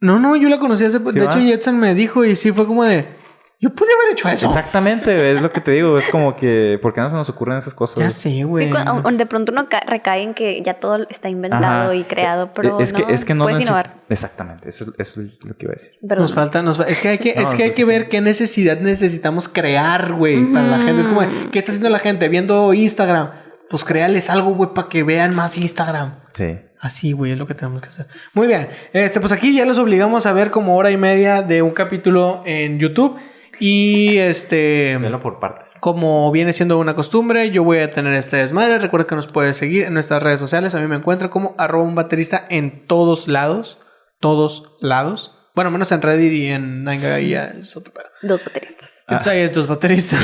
No, 0.02 0.20
no, 0.20 0.36
yo 0.36 0.50
la 0.50 0.60
conocí 0.60 0.84
hace... 0.86 1.00
¿Sí 1.00 1.04
de 1.20 1.26
hecho, 1.26 1.38
va? 1.38 1.44
Jetson 1.46 1.80
me 1.80 1.94
dijo 1.94 2.26
y 2.26 2.36
sí 2.36 2.52
fue 2.52 2.66
como 2.68 2.84
de... 2.84 3.24
Yo 3.62 3.70
pude 3.74 3.88
haber 3.94 4.12
hecho 4.12 4.28
eso. 4.28 4.48
Exactamente, 4.48 5.32
es 5.32 5.42
lo 5.42 5.50
que 5.52 5.62
te 5.62 5.72
digo. 5.72 5.98
Es 5.98 6.10
como 6.10 6.36
que... 6.36 6.78
¿Por 6.82 6.94
qué 6.94 7.00
no 7.00 7.10
se 7.10 7.16
nos 7.16 7.30
ocurren 7.30 7.58
esas 7.58 7.74
cosas? 7.74 7.98
Ya 7.98 8.10
sé, 8.10 8.44
güey. 8.44 8.70
Sí, 8.70 8.74
de 9.18 9.26
pronto 9.26 9.54
uno 9.54 9.70
ca- 9.70 9.80
recae 9.88 10.24
en 10.24 10.34
que 10.34 10.62
ya 10.62 10.76
todo 10.76 11.08
está 11.10 11.30
inventado 11.30 11.86
Ajá. 11.86 11.96
y 11.96 12.04
creado, 12.04 12.52
pero 12.54 12.80
es 12.82 12.92
que, 12.92 13.04
no, 13.04 13.10
es 13.10 13.24
que 13.24 13.34
no 13.34 13.46
puedes 13.46 13.62
innovar. 13.62 14.04
Exactamente, 14.10 14.68
eso, 14.68 14.94
eso 14.98 15.22
es 15.22 15.32
lo 15.44 15.56
que 15.56 15.66
iba 15.66 15.72
a 15.72 15.76
decir. 15.78 15.92
Perdón. 16.02 16.24
Nos 16.24 16.34
falta, 16.34 16.62
nos 16.62 16.80
es 16.82 17.00
que 17.00 17.08
hay 17.08 17.18
que, 17.18 17.34
No, 17.36 17.42
es 17.42 17.56
que 17.56 17.64
hay 17.64 17.72
que 17.72 17.86
ver 17.86 18.10
qué 18.10 18.20
necesidad 18.20 18.78
necesitamos 18.82 19.48
crear, 19.48 20.14
güey, 20.14 20.44
para 20.52 20.68
la 20.68 20.82
gente. 20.82 21.02
Es 21.02 21.08
como. 21.08 21.22
¿qué 21.52 21.60
está 21.60 21.72
haciendo 21.72 21.90
la 21.90 22.00
gente? 22.00 22.28
Viendo 22.28 22.74
Instagram. 22.74 23.45
Pues 23.76 23.84
créales 23.84 24.30
algo, 24.30 24.54
güey, 24.54 24.70
para 24.74 24.88
que 24.88 25.04
vean 25.04 25.36
más 25.36 25.58
Instagram. 25.58 26.22
Sí. 26.32 26.60
Así, 26.80 27.12
güey, 27.12 27.34
es 27.34 27.38
lo 27.38 27.46
que 27.46 27.56
tenemos 27.56 27.82
que 27.82 27.90
hacer. 27.90 28.08
Muy 28.34 28.48
bien. 28.48 28.70
Este, 28.94 29.20
pues 29.20 29.34
aquí 29.34 29.54
ya 29.54 29.66
los 29.66 29.78
obligamos 29.80 30.26
a 30.26 30.32
ver 30.32 30.50
como 30.50 30.78
hora 30.78 30.92
y 30.92 30.96
media 30.96 31.42
de 31.42 31.62
un 31.62 31.72
capítulo 31.72 32.42
en 32.46 32.80
YouTube. 32.80 33.20
Y 33.60 34.16
este. 34.16 34.98
Velo 34.98 35.20
por 35.20 35.42
partes. 35.42 35.74
Como 35.82 36.32
viene 36.32 36.54
siendo 36.54 36.80
una 36.80 36.96
costumbre, 36.96 37.52
yo 37.52 37.66
voy 37.66 37.80
a 37.80 37.92
tener 37.92 38.14
este 38.14 38.38
desmadre. 38.38 38.80
Recuerda 38.80 39.08
que 39.08 39.16
nos 39.16 39.28
puedes 39.28 39.58
seguir 39.58 39.84
en 39.84 39.94
nuestras 39.94 40.24
redes 40.24 40.40
sociales. 40.40 40.74
A 40.74 40.80
mí 40.80 40.88
me 40.88 40.96
encuentra 40.96 41.30
como 41.30 41.54
arroba 41.58 41.84
un 41.84 41.96
baterista 41.96 42.46
en 42.48 42.88
todos 42.88 43.28
lados. 43.28 43.82
Todos 44.22 44.78
lados. 44.80 45.38
Bueno, 45.54 45.70
menos 45.70 45.92
en 45.92 46.02
Reddit 46.02 46.32
y 46.32 46.48
en 46.48 46.86
Nanga 46.86 47.20
y 47.20 47.32
ya 47.32 47.48
es 47.48 47.76
otro 47.76 47.94
pedo. 47.94 48.08
Dos 48.22 48.42
bateristas. 48.42 48.90
Entonces 49.06 49.34
ahí 49.34 49.42
estos 49.42 49.68
bateristas. 49.68 50.24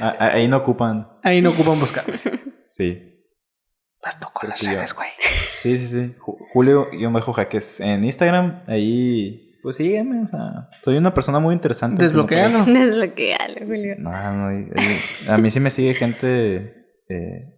Ah, 0.00 0.16
ah, 0.18 0.30
ahí 0.34 0.48
no 0.48 0.56
ocupan. 0.56 1.06
ahí 1.22 1.40
no 1.40 1.50
ocupan 1.50 1.78
buscarme. 1.78 2.18
Sí. 2.80 3.06
Las 4.02 4.18
toco 4.18 4.46
las 4.46 4.64
redes, 4.64 4.94
güey. 4.94 5.10
Sí, 5.60 5.76
sí, 5.76 5.86
sí. 5.88 6.14
Ju- 6.18 6.38
Julio 6.54 6.86
yo 6.98 7.10
me 7.10 7.20
Jaques 7.20 7.80
en 7.80 8.02
Instagram. 8.04 8.62
Ahí, 8.66 9.58
pues 9.62 9.76
sígueme. 9.76 10.22
O 10.24 10.26
sea, 10.28 10.68
soy 10.82 10.96
una 10.96 11.12
persona 11.12 11.38
muy 11.38 11.54
interesante. 11.54 12.02
Desbloquealo. 12.02 12.64
Desbloquealo, 12.66 13.66
Julio. 13.66 13.96
No, 13.98 14.10
no, 14.10 14.64
a 15.28 15.36
mí 15.36 15.50
sí 15.50 15.60
me 15.60 15.68
sigue 15.70 15.92
gente. 15.92 16.74
eh, 17.10 17.54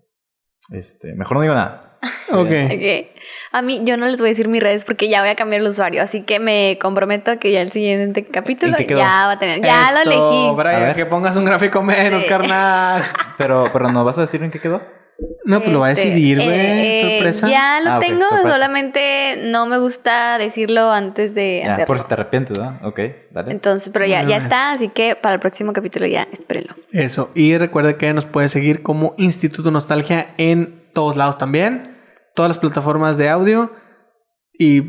este, 0.73 1.15
mejor 1.15 1.37
no 1.37 1.43
digo 1.43 1.55
nada. 1.55 1.99
Ok. 2.33 2.49
Ok. 2.49 3.07
A 3.53 3.63
mí, 3.63 3.83
yo 3.85 3.97
no 3.97 4.07
les 4.07 4.19
voy 4.19 4.31
a 4.31 4.33
decir 4.33 4.49
mis 4.49 4.63
redes 4.63 4.85
porque 4.85 5.09
ya 5.09 5.21
voy 5.21 5.29
a 5.29 5.35
cambiar 5.37 5.61
el 5.61 5.69
usuario, 5.69 6.03
así 6.03 6.23
que 6.25 6.41
me 6.41 6.79
comprometo 6.81 7.39
que 7.39 7.53
ya 7.53 7.61
el 7.61 7.71
siguiente 7.71 8.27
capítulo 8.27 8.77
ya 8.79 9.27
va 9.27 9.33
a 9.33 9.39
tener. 9.39 9.61
Ya 9.61 9.91
Eso, 9.91 9.93
lo 9.93 10.01
elegí. 10.11 10.49
A 10.49 10.53
Brian, 10.53 10.81
ver. 10.81 10.97
que 10.97 11.07
pongas 11.07 11.37
un 11.37 11.45
gráfico 11.45 11.83
menos, 11.83 12.23
Sí. 12.23 12.27
carnal. 12.29 13.03
Pero, 13.39 13.67
pero 13.73 13.91
¿nos 13.93 14.05
vas 14.05 14.19
a 14.19 14.23
decir 14.23 14.43
en 14.43 14.51
qué 14.51 14.59
quedó? 14.61 14.81
No, 15.45 15.61
pues 15.61 15.73
lo 15.73 15.81
va 15.81 15.89
a 15.89 15.91
Este, 15.93 16.07
decidir, 16.09 16.37
güey. 16.39 16.49
eh, 16.51 16.99
eh, 17.01 17.17
Sorpresa. 17.19 17.49
Ya 17.49 17.81
lo 17.81 17.91
Ah, 17.93 17.99
tengo, 17.99 18.25
solamente 18.43 19.37
no 19.45 19.67
me 19.67 19.79
gusta 19.79 20.39
decirlo 20.39 20.91
antes 20.93 21.35
de 21.35 21.63
Ya, 21.65 21.73
hacerlo. 21.75 21.87
por 21.87 21.99
si 21.99 22.05
te 22.07 22.15
arrepientes, 22.15 22.59
¿verdad? 22.59 22.85
Ok, 22.87 23.01
dale. 23.33 23.51
Entonces, 23.53 23.91
pero 23.93 24.07
ya, 24.07 24.23
ya 24.27 24.37
está, 24.37 24.71
así 24.73 24.89
que 24.89 25.17
para 25.17 25.35
el 25.35 25.41
próximo 25.41 25.73
capítulo 25.73 26.07
ya 26.07 26.29
espérenlo. 26.33 26.75
Eso. 26.93 27.31
Y 27.35 27.57
recuerda 27.59 27.99
que 27.99 28.13
nos 28.15 28.27
puede 28.27 28.49
seguir 28.49 28.83
como 28.83 29.15
Instituto 29.19 29.71
Nostalgia 29.71 30.29
en 30.39 30.83
todos 30.95 31.17
lados 31.17 31.39
también. 31.39 31.97
Todas 32.35 32.51
las 32.51 32.59
plataformas 32.59 33.19
de 33.19 33.29
audio. 33.29 33.73
Y, 34.59 34.83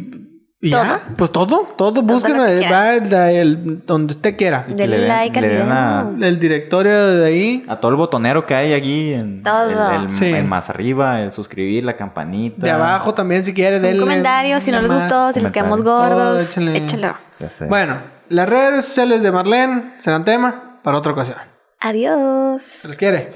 y 0.65 0.69
ya, 0.69 1.01
pues 1.17 1.29
todo, 1.31 1.67
todo. 1.77 1.99
Eh, 2.01 2.69
va 2.71 2.93
el, 2.95 3.13
el- 3.13 3.85
donde 3.85 4.13
usted 4.13 4.37
quiera. 4.37 4.65
Denle 4.67 4.87
le 4.87 4.97
den- 4.99 5.07
like 5.09 5.37
al 5.39 5.45
le 5.45 5.53
den 5.55 5.71
a- 5.71 6.03
video. 6.09 6.27
El 6.29 6.39
directorio 6.39 7.05
de 7.07 7.25
ahí. 7.25 7.65
A 7.67 7.79
todo 7.81 7.91
el 7.91 7.97
botonero 7.97 8.45
que 8.45 8.55
hay 8.55 8.73
aquí, 8.73 9.13
en 9.13 9.43
Todo. 9.43 9.91
El, 9.91 10.03
el- 10.05 10.11
Sí. 10.11 10.25
el 10.31 10.45
más 10.45 10.69
arriba, 10.69 11.19
el 11.21 11.33
suscribir, 11.33 11.83
la 11.83 11.97
campanita. 11.97 12.61
De 12.65 12.71
abajo 12.71 13.13
también, 13.13 13.43
si 13.43 13.53
quiere, 13.53 13.75
Un 13.77 13.81
denle. 13.83 13.99
comentario, 13.99 14.59
si 14.61 14.71
no 14.71 14.81
les 14.81 14.91
gustó, 14.91 15.33
si 15.33 15.41
les 15.41 15.51
quedamos 15.51 15.83
gordos, 15.83 16.09
Todo, 16.11 16.39
échenle. 16.39 16.77
échalo. 16.77 17.15
Ya 17.39 17.49
sé. 17.49 17.65
Bueno, 17.65 17.97
las 18.29 18.47
redes 18.47 18.85
sociales 18.85 19.21
de 19.21 19.31
Marlene 19.33 19.95
serán 19.97 20.23
tema 20.23 20.79
para 20.81 20.97
otra 20.97 21.11
ocasión. 21.11 21.37
Adiós. 21.81 22.61
¿Se 22.61 22.87
les 22.87 22.97
quiere? 22.97 23.33